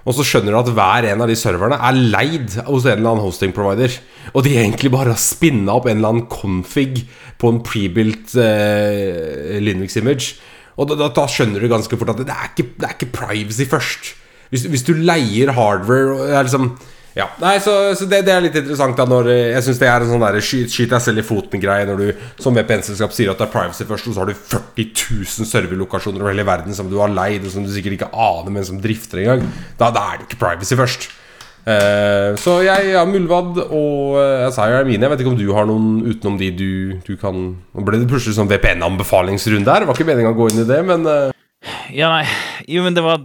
Og 0.09 0.16
så 0.16 0.24
skjønner 0.24 0.55
du 0.55 0.61
at 0.62 0.70
hver 0.76 1.09
en 1.11 1.24
av 1.24 1.28
de 1.28 1.36
serverne 1.36 1.76
er 1.76 1.98
leid 1.98 2.55
hos 2.66 2.86
en 2.86 2.96
eller 2.96 3.11
annen 3.11 3.24
hosting 3.24 3.53
provider. 3.57 3.92
Og 4.32 4.46
de 4.46 4.55
egentlig 4.57 4.92
bare 4.92 5.12
har 5.12 5.20
spinna 5.20 5.76
opp 5.76 5.90
en 5.90 5.98
eller 5.98 6.14
annen 6.14 6.30
config 6.32 7.05
på 7.40 7.51
en 7.53 7.61
prebuilt 7.64 8.32
eh, 8.40 9.59
Linux-image. 9.61 10.38
Og 10.80 10.88
da, 10.88 11.11
da, 11.12 11.26
skjønner 11.28 11.61
du 11.61 11.68
ganske 11.68 11.98
fort 12.01 12.14
at 12.14 12.22
det 12.24 12.32
er 12.32 12.48
ikke, 12.53 12.70
det 12.78 12.88
er 12.88 12.96
ikke 12.96 13.12
privacy 13.12 13.66
først. 13.68 14.14
Hvis, 14.51 14.64
hvis, 14.72 14.86
du 14.86 14.96
leier 14.96 15.53
hardware 15.55 16.40
liksom 16.46 16.72
ja, 17.18 17.26
nei, 17.42 17.56
så, 17.62 17.72
så 17.98 18.06
det, 18.06 18.20
det, 18.26 18.34
er 18.34 18.44
litt 18.44 18.56
interessant 18.61 18.94
da 18.94 19.06
når 19.08 19.32
Jeg 19.32 19.62
syns 19.66 19.80
det 19.82 19.88
er 19.90 20.04
en 20.04 20.12
sånn 20.12 20.22
der 20.22 20.36
skyt, 20.46 20.70
skyt 20.70 20.92
deg 20.92 21.02
selv 21.02 21.22
i 21.22 21.24
foten-greie 21.26 21.88
når 21.88 22.02
du 22.02 22.26
som 22.42 22.54
VPN-selskap 22.54 23.14
sier 23.16 23.32
at 23.32 23.40
det 23.40 23.48
er 23.48 23.54
privacy 23.54 23.86
først, 23.88 24.11
og 24.11 24.14
så 24.14 24.22
har 24.22 24.30
du 24.30 24.36
40 24.36 24.92
000 25.24 25.48
serverlokasjoner 25.50 26.22
over 26.22 26.34
hele 26.34 26.46
verden 26.46 26.76
som 26.76 26.90
du 26.90 27.00
har 27.02 27.11
leid, 27.11 27.42
og 27.42 27.54
som 27.54 27.66
du 27.66 27.72
sikkert 27.74 27.98
ikke 27.98 28.12
aner, 28.14 28.52
men 28.54 28.66
som 28.66 28.78
drifter 28.82 29.24
engang. 29.24 29.42
Da, 29.80 29.90
da 29.90 30.06
er 30.12 30.20
det 30.20 30.28
ikke 30.28 30.44
privacy 30.44 30.78
først. 30.78 31.11
Uh, 31.61 32.32
så 32.40 32.62
jeg 32.64 32.72
har 32.72 32.86
ja, 32.88 33.02
Muldvad 33.04 33.58
og 33.66 34.14
uh, 34.16 34.46
Asire 34.46 34.78
er 34.80 34.86
mine. 34.88 35.04
Jeg 35.04 35.12
vet 35.12 35.24
ikke 35.24 35.32
om 35.34 35.36
du 35.38 35.50
har 35.52 35.68
noen 35.68 35.90
utenom 36.08 36.38
de 36.40 36.48
du, 36.56 36.70
du 37.04 37.12
kan 37.20 37.36
Nå 37.36 37.84
ble 37.84 38.00
det 38.00 38.08
plutselig 38.08 38.38
sånn 38.38 38.48
VPN-anbefalingsrunde 38.48 39.74
her. 39.74 39.84
Var 39.88 39.98
ikke 39.98 40.08
meninga 40.08 40.32
å 40.32 40.38
gå 40.38 40.48
inn 40.50 40.62
i 40.64 40.68
det, 40.68 40.80
men 40.88 41.04
uh... 41.04 41.28
Ja, 41.92 42.08
nei 42.08 42.24
Jo, 42.70 42.86
men 42.86 42.96
det 42.96 43.04
var 43.04 43.20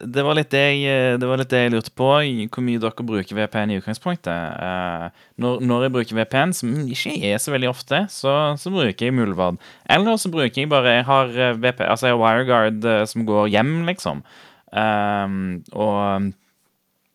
det 0.00 0.22
var, 0.24 0.36
litt 0.38 0.50
det, 0.52 0.60
jeg, 0.60 0.84
eh, 0.90 1.16
det 1.20 1.28
var 1.28 1.40
litt 1.40 1.50
det 1.52 1.60
jeg 1.62 1.72
lurte 1.74 1.92
på, 1.94 2.10
hvor 2.14 2.64
mye 2.66 2.82
dere 2.82 3.06
bruker 3.06 3.38
VPN 3.38 3.72
i 3.74 3.78
utgangspunktet. 3.80 4.28
Eh, 4.66 5.24
når, 5.42 5.64
når, 5.64 5.86
jeg 5.86 5.94
bruker 5.96 6.20
VPN, 6.20 6.54
som 6.56 6.76
ikke 6.84 7.14
er 7.30 7.42
så 7.42 7.54
veldig 7.54 7.70
ofte, 7.70 8.04
så, 8.12 8.36
så 8.60 8.72
bruker 8.74 9.08
jeg 9.08 9.16
Muldvad. 9.16 9.60
Eller 9.90 10.20
så 10.20 10.30
bruker 10.32 10.62
jeg 10.62 10.72
bare 10.72 10.98
Jeg 10.98 11.08
har, 11.10 11.34
eh, 11.34 11.58
VPN, 11.58 11.90
altså 11.90 12.10
jeg 12.10 12.16
har 12.16 12.22
WireGuard 12.22 12.88
som 13.10 13.26
går 13.28 13.52
hjem, 13.56 13.76
liksom. 13.90 14.24
og 14.74 16.32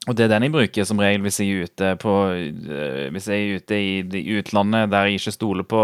og 0.08 0.16
det 0.18 0.24
er 0.26 0.30
den 0.32 0.46
jeg 0.48 0.54
bruker 0.56 0.86
som 0.88 1.02
regel 1.04 1.22
hvis 1.22 1.38
jeg 1.38 1.52
er 1.52 1.68
ute, 1.68 1.90
på, 2.02 2.14
hvis 3.14 3.28
jeg 3.30 3.42
er 3.44 3.60
ute 3.60 3.78
i, 3.78 3.92
i 4.02 4.38
utlandet 4.40 4.90
der 4.90 5.06
jeg 5.06 5.20
ikke 5.20 5.34
stoler 5.36 5.68
på 5.68 5.82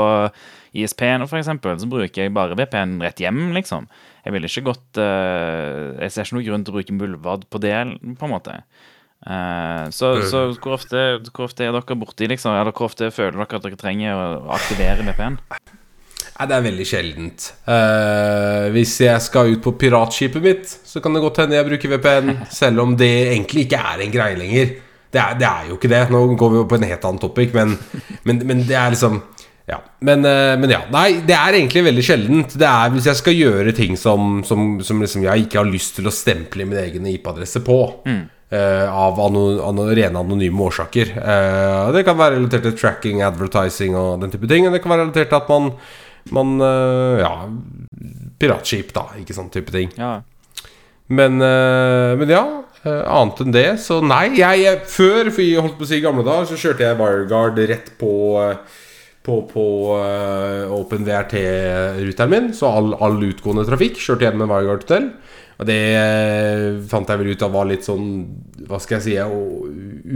ISP-en, 0.73 1.27
f.eks., 1.27 1.51
så 1.51 1.89
bruker 1.91 2.23
jeg 2.23 2.33
bare 2.33 2.57
VPN 2.57 2.97
rett 3.03 3.21
hjem, 3.21 3.51
liksom. 3.53 3.85
Jeg 4.25 4.33
ville 4.33 4.49
ikke 4.49 4.65
gått 4.71 4.99
uh, 4.99 5.93
Jeg 6.01 6.11
ser 6.11 6.25
ikke 6.25 6.39
noen 6.39 6.47
grunn 6.49 6.65
til 6.65 6.73
å 6.73 6.77
bruke 6.79 6.97
Muldvad 6.97 7.47
på 7.51 7.61
det, 7.61 7.77
på 8.17 8.27
en 8.27 8.33
måte. 8.33 8.59
Uh, 9.25 9.85
så, 9.93 10.15
så 10.25 10.43
hvor, 10.57 10.75
ofte, 10.75 11.05
hvor, 11.31 11.47
ofte, 11.47 11.65
er 11.65 11.73
dere 11.73 11.97
borti, 12.01 12.27
liksom? 12.29 12.53
Eller 12.57 12.73
hvor 12.75 12.89
ofte 12.89 13.13
føler 13.13 13.37
dere 13.37 13.59
at 13.59 13.65
dere 13.65 13.79
trenger 13.79 14.17
å 14.17 14.27
aktivere 14.57 15.05
VPN? 15.05 15.39
Nei, 16.35 16.47
det 16.49 16.55
er 16.57 16.65
veldig 16.65 16.87
sjeldent. 16.89 17.45
Uh, 17.69 18.67
hvis 18.75 18.97
jeg 19.05 19.23
skal 19.23 19.53
ut 19.53 19.61
på 19.63 19.75
piratskipet 19.79 20.43
mitt, 20.43 20.73
så 20.83 20.99
kan 21.03 21.15
det 21.15 21.23
godt 21.23 21.43
hende 21.43 21.55
jeg 21.55 21.69
bruker 21.69 21.93
VPN, 21.95 22.33
selv 22.61 22.83
om 22.83 22.97
det 22.99 23.13
egentlig 23.29 23.69
ikke 23.69 23.85
er 23.93 24.03
en 24.03 24.17
greie 24.17 24.41
lenger. 24.41 24.75
Det 25.15 25.21
er, 25.21 25.37
det 25.39 25.47
er 25.47 25.69
jo 25.69 25.77
ikke 25.77 25.93
det. 25.93 26.01
Nå 26.11 26.25
går 26.35 26.51
vi 26.57 26.65
på 26.67 26.77
en 26.81 26.89
helt 26.89 27.07
annen 27.07 27.21
topic, 27.23 27.53
men, 27.55 27.77
men, 28.27 28.41
men 28.49 28.65
det 28.67 28.75
er 28.75 28.91
liksom 28.91 29.21
ja, 29.65 29.79
men, 29.99 30.25
eh, 30.25 30.53
men, 30.59 30.69
ja. 30.69 30.83
Nei, 30.93 31.21
det 31.25 31.33
er 31.33 31.57
egentlig 31.57 31.81
veldig 31.87 32.05
sjeldent. 32.05 32.53
Det 32.61 32.67
er 32.69 32.91
hvis 32.93 33.07
jeg 33.09 33.17
skal 33.17 33.37
gjøre 33.37 33.73
ting 33.73 33.97
som, 33.97 34.43
som, 34.45 34.75
som 34.85 35.01
liksom 35.01 35.25
jeg 35.25 35.47
ikke 35.47 35.57
har 35.63 35.69
lyst 35.69 35.97
til 35.97 36.05
å 36.05 36.13
stemple 36.13 36.67
min 36.69 36.77
egen 36.83 37.07
IP-adresse 37.09 37.63
på. 37.65 37.79
Mm. 38.05 38.23
Uh, 38.53 38.85
av 38.93 39.17
ano, 39.19 39.41
ano, 39.65 39.87
rene 39.97 40.21
anonyme 40.21 40.67
årsaker. 40.67 41.15
Uh, 41.17 41.89
det 41.95 42.03
kan 42.05 42.17
være 42.19 42.37
relatert 42.37 42.67
til 42.67 42.75
tracking, 42.77 43.23
advertising 43.25 43.97
og 43.97 44.21
den 44.21 44.35
type 44.35 44.45
ting. 44.51 44.69
Og 44.69 44.77
det 44.77 44.83
kan 44.83 44.93
være 44.93 45.07
relatert 45.07 45.33
til 45.33 45.39
at 45.41 45.49
man, 45.49 45.71
man 46.37 46.53
uh, 46.61 47.17
Ja, 47.23 47.33
piratskip, 48.37 48.93
da. 48.93 49.07
Ikke 49.17 49.33
sånn 49.33 49.49
type 49.49 49.73
ting. 49.73 49.89
Ja. 49.97 50.19
Men, 51.05 51.37
men 51.37 52.31
ja. 52.33 52.41
annet 52.81 53.41
enn 53.43 53.53
det, 53.53 53.67
så 53.81 53.99
nei. 54.01 54.31
Jeg, 54.39 54.61
jeg, 54.63 54.79
før, 54.89 55.29
for 55.29 55.45
jeg 55.45 55.61
holdt 55.61 55.75
på 55.77 55.85
å 55.85 55.89
si 55.89 55.99
gamle 56.01 56.25
dager, 56.25 56.47
så 56.49 56.57
kjørte 56.57 56.85
jeg 56.85 56.97
WireGuard 56.97 57.61
rett 57.69 57.91
på 57.99 58.13
uh, 58.41 58.81
på, 59.25 59.39
på 59.49 59.65
uh, 59.97 60.73
OpenVRT-ruteren 60.75 62.31
min. 62.31 62.51
Så 62.53 62.69
all, 62.69 62.93
all, 63.01 63.17
utgående 63.25 63.65
trafikk 63.67 63.97
kjørte 64.01 64.27
gjennom 64.27 64.51
Vargard 64.51 64.85
Hotel. 64.85 65.09
Og 65.55 65.69
det 65.69 65.79
uh, 65.95 66.83
fant 66.91 67.09
jeg 67.09 67.21
vel 67.21 67.33
ut 67.33 67.47
av 67.47 67.55
var 67.55 67.69
litt 67.69 67.87
sånn 67.87 68.11
Hva 68.67 68.81
skal 68.83 68.99
jeg 68.99 69.05
si 69.07 69.17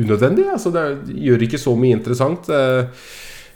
unødvendig. 0.04 0.50
Altså 0.54 0.74
det 0.76 0.86
gjør 1.16 1.48
ikke 1.48 1.62
så 1.62 1.76
mye 1.80 1.98
interessant. 1.98 2.52
Uh, 2.54 3.10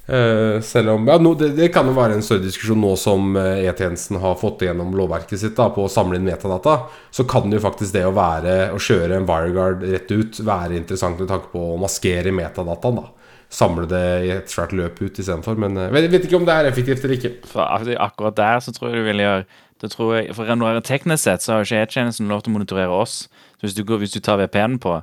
selv 0.04 0.98
om 0.98 1.06
ja, 1.08 1.14
no, 1.16 1.30
det, 1.40 1.54
det, 1.56 1.70
kan 1.72 1.88
jo 1.88 1.94
være 1.96 2.18
en 2.18 2.26
større 2.26 2.44
diskusjon 2.44 2.82
nå 2.84 2.90
som 3.00 3.38
E-tjenesten 3.40 4.18
har 4.20 4.34
fått 4.36 4.66
igjennom 4.66 4.92
lovverket 5.00 5.40
sitt 5.40 5.56
da, 5.56 5.70
på 5.72 5.86
å 5.86 5.92
samle 5.92 6.20
inn 6.20 6.28
metadata. 6.28 6.90
Så 7.08 7.24
kan 7.30 7.48
jo 7.48 7.62
faktisk 7.64 7.96
det 7.96 8.04
å 8.10 8.12
være 8.12 8.74
Å 8.76 8.82
kjøre 8.84 9.22
en 9.22 9.30
WireGuard 9.30 9.88
rett 9.88 10.12
ut 10.12 10.42
være 10.44 10.76
interessant 10.76 11.24
med 11.24 11.32
tanke 11.32 11.54
på 11.56 11.70
å 11.72 11.80
maskere 11.80 12.36
metadataen. 12.36 13.00
da 13.00 13.23
samle 13.54 13.86
det 13.90 14.06
i 14.26 14.32
et 14.34 14.50
svært 14.52 14.74
løp 14.76 15.02
ut 15.02 15.20
istedenfor. 15.20 15.60
Men 15.62 15.78
jeg 15.78 15.94
eh, 15.94 16.10
vet 16.12 16.26
ikke 16.28 16.40
om 16.40 16.48
det 16.48 16.56
er 16.56 16.72
effektivt 16.72 17.06
eller 17.06 17.20
ikke. 17.20 17.36
For 17.52 17.62
akkurat 18.08 18.40
der 18.40 18.64
så 18.66 18.74
tror 18.74 18.90
jeg 18.92 19.04
du 19.04 19.08
vil 19.12 19.24
gjøre 19.24 19.46
det 19.84 19.90
tror 19.92 20.14
jeg, 20.16 20.32
For 20.36 20.48
er 20.48 20.80
teknisk 20.80 21.26
sett 21.26 21.44
så 21.44 21.58
har 21.58 21.66
ikke 21.66 21.82
E-tjenesten 21.84 22.30
lov 22.32 22.44
til 22.44 22.54
å 22.54 22.56
monitorere 22.56 23.00
oss. 23.04 23.26
Så 23.60 23.66
hvis 23.66 23.76
du, 23.76 23.84
går, 23.84 24.00
hvis 24.00 24.14
du 24.16 24.22
tar 24.24 24.40
VPN-en 24.40 24.78
på, 24.80 24.94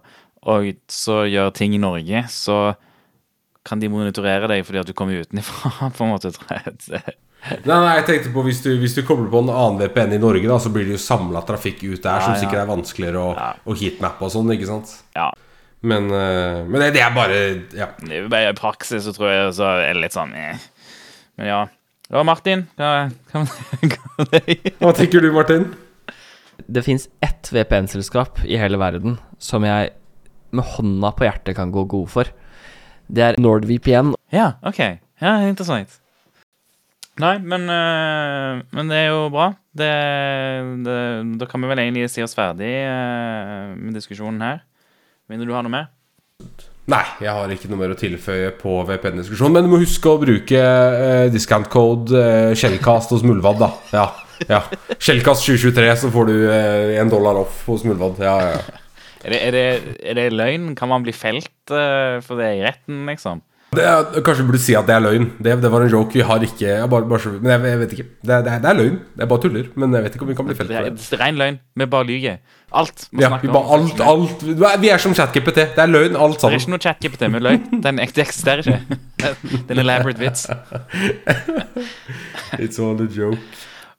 og 0.49 0.69
så 0.89 1.25
gjør 1.29 1.51
ting 1.53 1.75
i 1.77 1.81
Norge, 1.83 2.23
så 2.33 2.73
kan 3.67 3.83
de 3.83 3.91
monitorere 3.93 4.49
deg 4.49 4.65
fordi 4.65 4.81
at 4.81 4.89
du 4.89 4.95
kommer 4.97 5.21
utenfra, 5.21 5.91
på 5.97 6.07
en 6.07 6.15
måte. 6.15 6.33
Nei, 6.41 7.59
nei, 7.69 7.93
jeg 7.99 8.07
tenkte 8.09 8.33
på 8.35 8.43
Hvis 8.45 8.59
du, 8.65 8.71
hvis 8.81 8.97
du 8.97 9.01
kobler 9.05 9.31
på 9.33 9.41
en 9.45 9.53
annen 9.53 9.79
VPN 9.81 10.17
i 10.17 10.23
Norge, 10.23 10.49
da 10.49 10.57
så 10.61 10.73
blir 10.73 10.89
det 10.89 10.97
jo 10.97 11.03
samla 11.03 11.45
trafikk 11.49 11.85
ut 11.85 12.01
der, 12.01 12.17
ja, 12.17 12.25
som 12.25 12.41
sikkert 12.41 12.65
er 12.65 12.73
vanskeligere 12.73 13.21
å, 13.21 13.31
ja. 13.37 13.53
å 13.65 13.77
heatmappe 13.77 14.27
og 14.27 14.33
sånn, 14.33 14.53
ikke 14.57 14.69
sant? 14.69 14.97
Ja, 15.17 15.29
men, 15.81 16.11
uh, 16.13 16.67
men 16.69 16.83
det, 16.83 16.91
det, 16.97 17.03
er 17.05 17.15
bare 17.17 17.37
Ja. 17.77 17.91
I 18.05 18.57
praksis 18.59 19.07
så 19.07 19.15
tror 19.17 19.31
jeg 19.33 19.53
så 19.57 19.69
er 19.79 19.95
det 19.95 20.03
litt 20.05 20.17
sånn 20.17 20.35
eh. 20.37 20.59
Men 21.41 21.49
ja. 21.49 21.61
Ja, 22.11 22.25
Martin. 22.27 22.67
Hva, 22.77 23.07
hva, 23.31 23.45
hva 24.83 24.93
tenker 24.99 25.23
du, 25.23 25.31
Martin? 25.33 25.69
Det 26.67 26.83
fins 26.85 27.07
ett 27.23 27.49
VPN-selskap 27.55 28.43
i 28.45 28.59
hele 28.61 28.81
verden 28.83 29.17
som 29.39 29.65
jeg 29.65 29.93
med 30.51 30.67
hånda 30.75 31.13
på 31.15 31.29
hjertet 31.29 31.57
kan 31.57 31.71
gå 31.73 31.85
god 31.91 32.11
for. 32.11 32.31
Det 33.11 33.25
er 33.25 33.39
NordVPN. 33.41 34.13
Ja, 34.35 34.53
ok. 34.67 34.81
Ja, 35.23 35.37
interessant. 35.47 36.01
Nei, 37.21 37.37
men, 37.43 37.69
øh, 37.69 38.63
men 38.73 38.91
det 38.91 38.99
er 39.05 39.09
jo 39.11 39.29
bra. 39.33 39.51
Det, 39.77 39.91
det, 40.87 40.99
da 41.41 41.49
kan 41.51 41.63
vi 41.63 41.71
vel 41.71 41.83
egentlig 41.83 42.09
si 42.13 42.25
oss 42.25 42.37
ferdig 42.39 42.71
øh, 42.87 43.77
med 43.77 43.95
diskusjonen 43.99 44.43
her. 44.45 44.63
Mener 45.31 45.47
du 45.47 45.55
har 45.55 45.63
noe 45.63 45.71
med? 45.71 45.87
Nei, 46.91 47.05
jeg 47.23 47.31
har 47.31 47.53
ikke 47.55 47.69
noe 47.71 47.79
mer 47.79 47.93
å 47.95 47.99
tilføye 47.99 48.49
på 48.59 48.81
VPN-diskusjonen. 48.89 49.55
Men 49.55 49.69
du 49.69 49.71
må 49.71 49.79
huske 49.79 50.11
å 50.11 50.19
bruke 50.19 50.59
eh, 50.59 51.29
discount 51.31 51.69
code 51.71 52.17
eh, 52.19 52.51
Shellcast 52.59 53.15
hos 53.15 53.23
Muldvad, 53.23 53.61
da. 53.61 53.69
Ja, 53.95 54.07
ja. 54.51 54.65
Shellcast 54.97 55.47
2023, 55.47 55.87
så 56.03 56.11
får 56.11 56.31
du 56.33 56.35
eh, 56.49 56.97
en 56.99 57.13
dollar 57.13 57.39
off 57.45 57.63
hos 57.71 57.87
Muldvad. 57.87 58.19
Ja, 58.27 58.35
ja. 58.57 58.81
Er 59.21 59.37
det, 59.37 59.41
er, 59.45 59.55
det, 59.55 59.95
er 60.01 60.19
det, 60.19 60.27
løgn? 60.35 60.73
Kan 60.75 60.91
man 60.91 61.05
bli 61.05 61.13
felt 61.15 61.53
uh, 61.71 62.19
for 62.25 62.41
det 62.41 62.55
i 62.57 62.63
retten, 62.65 63.05
liksom? 63.07 63.45
Er, 63.79 64.23
kanskje 64.27 64.43
vi 64.43 64.49
burde 64.49 64.59
si 64.59 64.75
at 64.75 64.87
det 64.89 64.95
er 64.97 65.03
løgn. 65.05 65.29
Det, 65.39 65.53
det 65.63 65.71
var 65.71 65.85
en 65.85 65.91
joke. 65.93 66.17
Vi 66.19 66.25
har 66.27 66.43
ikke 66.43 66.65
jeg 66.67 66.89
bare, 66.91 67.07
bare, 67.07 67.33
Men 67.37 67.53
jeg, 67.53 67.61
jeg, 67.71 67.79
vet 67.79 67.93
ikke. 67.95 68.07
Det, 68.27 68.39
det, 68.45 68.55
er, 68.59 68.75
løgn. 68.75 68.97
Det 69.15 69.23
er 69.23 69.31
bare 69.31 69.43
tuller. 69.45 69.69
Men 69.77 69.95
jeg 69.95 70.03
vet 70.03 70.17
ikke 70.17 70.27
om 70.27 70.33
vi 70.33 70.35
kan 70.35 70.49
bli 70.49 70.57
felt 70.59 70.73
for 70.73 70.89
det. 70.89 70.97
Det 70.99 71.15
er 71.15 71.23
ren 71.23 71.39
løgn. 71.39 71.61
Vi 71.79 71.87
bare 71.87 72.09
lyver. 72.09 72.41
Alt. 72.81 73.07
Må 73.13 73.23
Ja, 73.23 73.31
vi 73.43 73.49
bare 73.49 73.79
alt, 73.79 74.01
alt 74.01 74.43
Vi 74.83 74.89
er 74.91 74.99
som 74.99 75.15
ChatGPT. 75.15 75.55
Det 75.55 75.85
er 75.85 75.87
løgn, 75.87 76.17
alt 76.17 76.41
sammen. 76.41 76.59
Det 76.59 76.61
er 76.61 76.67
ikke 76.67 76.75
noe 76.75 76.83
ChatGPT 76.83 77.31
med 77.31 77.47
løgn. 77.47 77.83
Den 77.87 78.03
eksisterer 78.03 78.59
ikke. 78.59 78.81
Det 79.21 79.71
er 79.71 79.75
en 79.79 79.85
elaborate 79.85 80.19
vits. 80.19 80.47
It's 82.63 82.83
all 82.83 82.99
a 82.99 83.07
joke. 83.07 83.39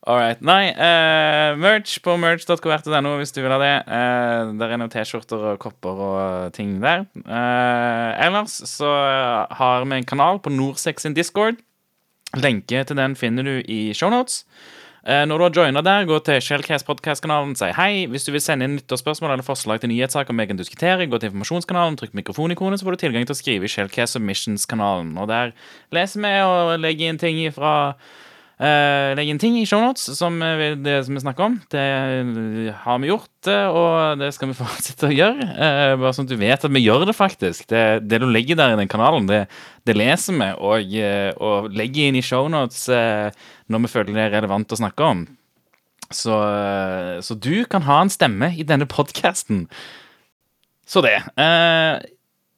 All 0.02 0.18
right. 0.18 0.40
Nei, 0.42 0.72
uh, 0.74 1.54
merch 1.62 2.00
på 2.02 2.16
merch.kvrt.no 2.18 3.12
hvis 3.20 3.30
du 3.36 3.38
vil 3.44 3.52
ha 3.54 3.58
det. 3.62 3.74
Uh, 3.86 4.50
der 4.58 4.72
er 4.74 4.80
noen 4.80 4.90
T-skjorter 4.90 5.44
og 5.52 5.60
kopper 5.62 6.00
og 6.08 6.56
ting 6.56 6.80
der. 6.82 7.04
Uh, 7.22 8.10
ellers 8.18 8.56
så 8.66 8.90
har 9.54 9.86
vi 9.86 10.00
en 10.00 10.08
kanal 10.08 10.42
på 10.42 10.50
Norsex 10.50 11.06
sin 11.06 11.14
Discord. 11.14 11.60
Lenke 12.34 12.82
til 12.82 12.98
den 12.98 13.14
finner 13.14 13.46
du 13.46 13.60
i 13.62 13.92
shownotes. 13.94 14.42
Uh, 15.06 15.22
når 15.26 15.38
du 15.38 15.44
har 15.44 15.54
joina 15.60 15.84
der, 15.86 16.08
gå 16.10 16.18
til 16.26 16.42
Shellcast 16.42 16.86
podcast-kanalen, 16.88 17.54
si 17.58 17.70
hei. 17.78 18.04
Hvis 18.10 18.26
du 18.26 18.32
vil 18.34 18.42
sende 18.42 18.66
inn 18.66 18.76
lytterspørsmål 18.80 19.36
eller 19.36 19.46
forslag 19.46 19.84
til 19.84 19.90
nyhetssaker 19.90 20.34
vi 20.34 20.48
kan 20.50 20.58
diskutere, 20.58 21.06
gå 21.06 21.22
til 21.22 21.30
informasjonskanalen, 21.30 22.00
trykk 22.02 22.18
mikrofonikonet, 22.18 22.82
så 22.82 22.90
får 22.90 22.98
du 22.98 23.04
tilgang 23.04 23.30
til 23.30 23.38
å 23.38 23.38
skrive 23.38 23.70
i 23.70 23.74
Shellcast 23.76 24.18
Submissions-kanalen. 24.18 25.14
Og 25.22 25.30
der 25.30 25.54
leser 25.94 26.26
vi 26.26 26.36
og 26.42 26.74
legger 26.82 27.14
inn 27.14 27.22
ting 27.22 27.42
fra 27.54 27.72
Uh, 28.62 29.10
legge 29.18 29.34
inn 29.34 29.40
ting 29.42 29.56
i 29.58 29.64
shownotes 29.66 30.04
som, 30.14 30.36
det 30.38 31.00
som 31.02 31.16
vi 31.16 31.22
snakker 31.24 31.48
om. 31.48 31.58
Det 31.72 31.82
har 32.84 33.02
vi 33.02 33.10
gjort, 33.10 33.50
og 33.50 34.22
det 34.22 34.30
skal 34.36 34.52
vi 34.52 34.58
fortsette 34.62 35.10
å 35.10 35.14
gjøre. 35.16 35.48
Uh, 35.58 35.96
bare 35.98 36.14
sånn 36.14 36.28
at 36.28 36.34
du 36.34 36.38
vet 36.38 36.68
at 36.68 36.76
vi 36.78 36.84
gjør 36.84 37.08
det, 37.10 37.16
faktisk. 37.18 37.66
Det, 37.72 37.84
det 38.06 38.22
du 38.22 38.28
legger 38.30 38.60
der 38.60 38.76
i 38.76 38.80
den 38.84 38.92
kanalen, 38.92 39.26
det, 39.30 39.44
det 39.88 39.98
leser 39.98 40.38
vi 40.38 40.50
og, 40.54 40.96
uh, 40.96 41.30
og, 41.42 41.70
legger 41.74 42.08
inn 42.12 42.22
i 42.22 42.24
shownotes 42.24 42.86
uh, 42.92 43.34
når 43.66 43.86
vi 43.86 43.94
føler 43.96 44.14
det 44.14 44.26
er 44.28 44.36
relevant 44.38 44.74
å 44.74 44.82
snakke 44.84 45.10
om. 45.10 45.24
Så, 46.12 46.32
eh, 46.32 47.20
så 47.20 47.34
du 47.34 47.64
kan 47.64 47.86
ha 47.88 48.00
en 48.02 48.12
stemme 48.12 48.52
i 48.56 48.66
denne 48.66 48.86
podkasten. 48.86 49.66
Så 50.86 51.02
det. 51.04 51.16
Eh, 51.40 52.02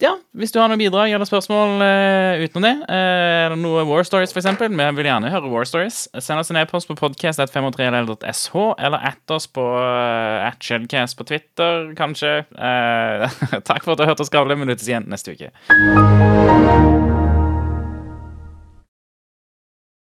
ja, 0.05 0.15
hvis 0.37 0.53
du 0.55 0.61
har 0.61 0.69
noen 0.71 0.81
bidrag 0.81 1.15
eller 1.15 1.29
spørsmål 1.29 1.81
uh, 1.83 2.43
utenom 2.45 2.67
det, 2.67 2.75
eller 2.93 3.57
noe 3.61 3.85
War 3.89 4.05
Stories 4.07 4.35
f.eks., 4.35 4.51
vi 4.61 4.69
vil 4.99 5.09
gjerne 5.09 5.33
høre 5.33 5.51
War 5.53 5.69
Stories, 5.69 6.05
send 6.19 6.43
oss 6.43 6.53
en 6.53 6.61
e-post 6.61 6.91
på 6.91 6.99
podcast.503ll.sh, 6.99 8.59
eller 8.79 9.09
at 9.13 9.35
oss 9.35 9.49
på 9.49 9.65
uh, 9.65 10.45
at 10.49 10.61
Shedcast 10.63 11.19
på 11.19 11.29
Twitter, 11.31 11.95
kanskje. 11.99 12.45
Uh, 12.55 13.27
takk 13.69 13.85
for 13.85 13.95
at 13.95 13.99
du 13.99 14.07
har 14.07 14.15
hørt 14.15 14.25
oss 14.25 14.33
skravle. 14.33 14.59
Vi 14.61 14.71
lyttes 14.71 14.91
igjen 14.91 15.09
neste 15.11 15.37
uke. 15.37 17.04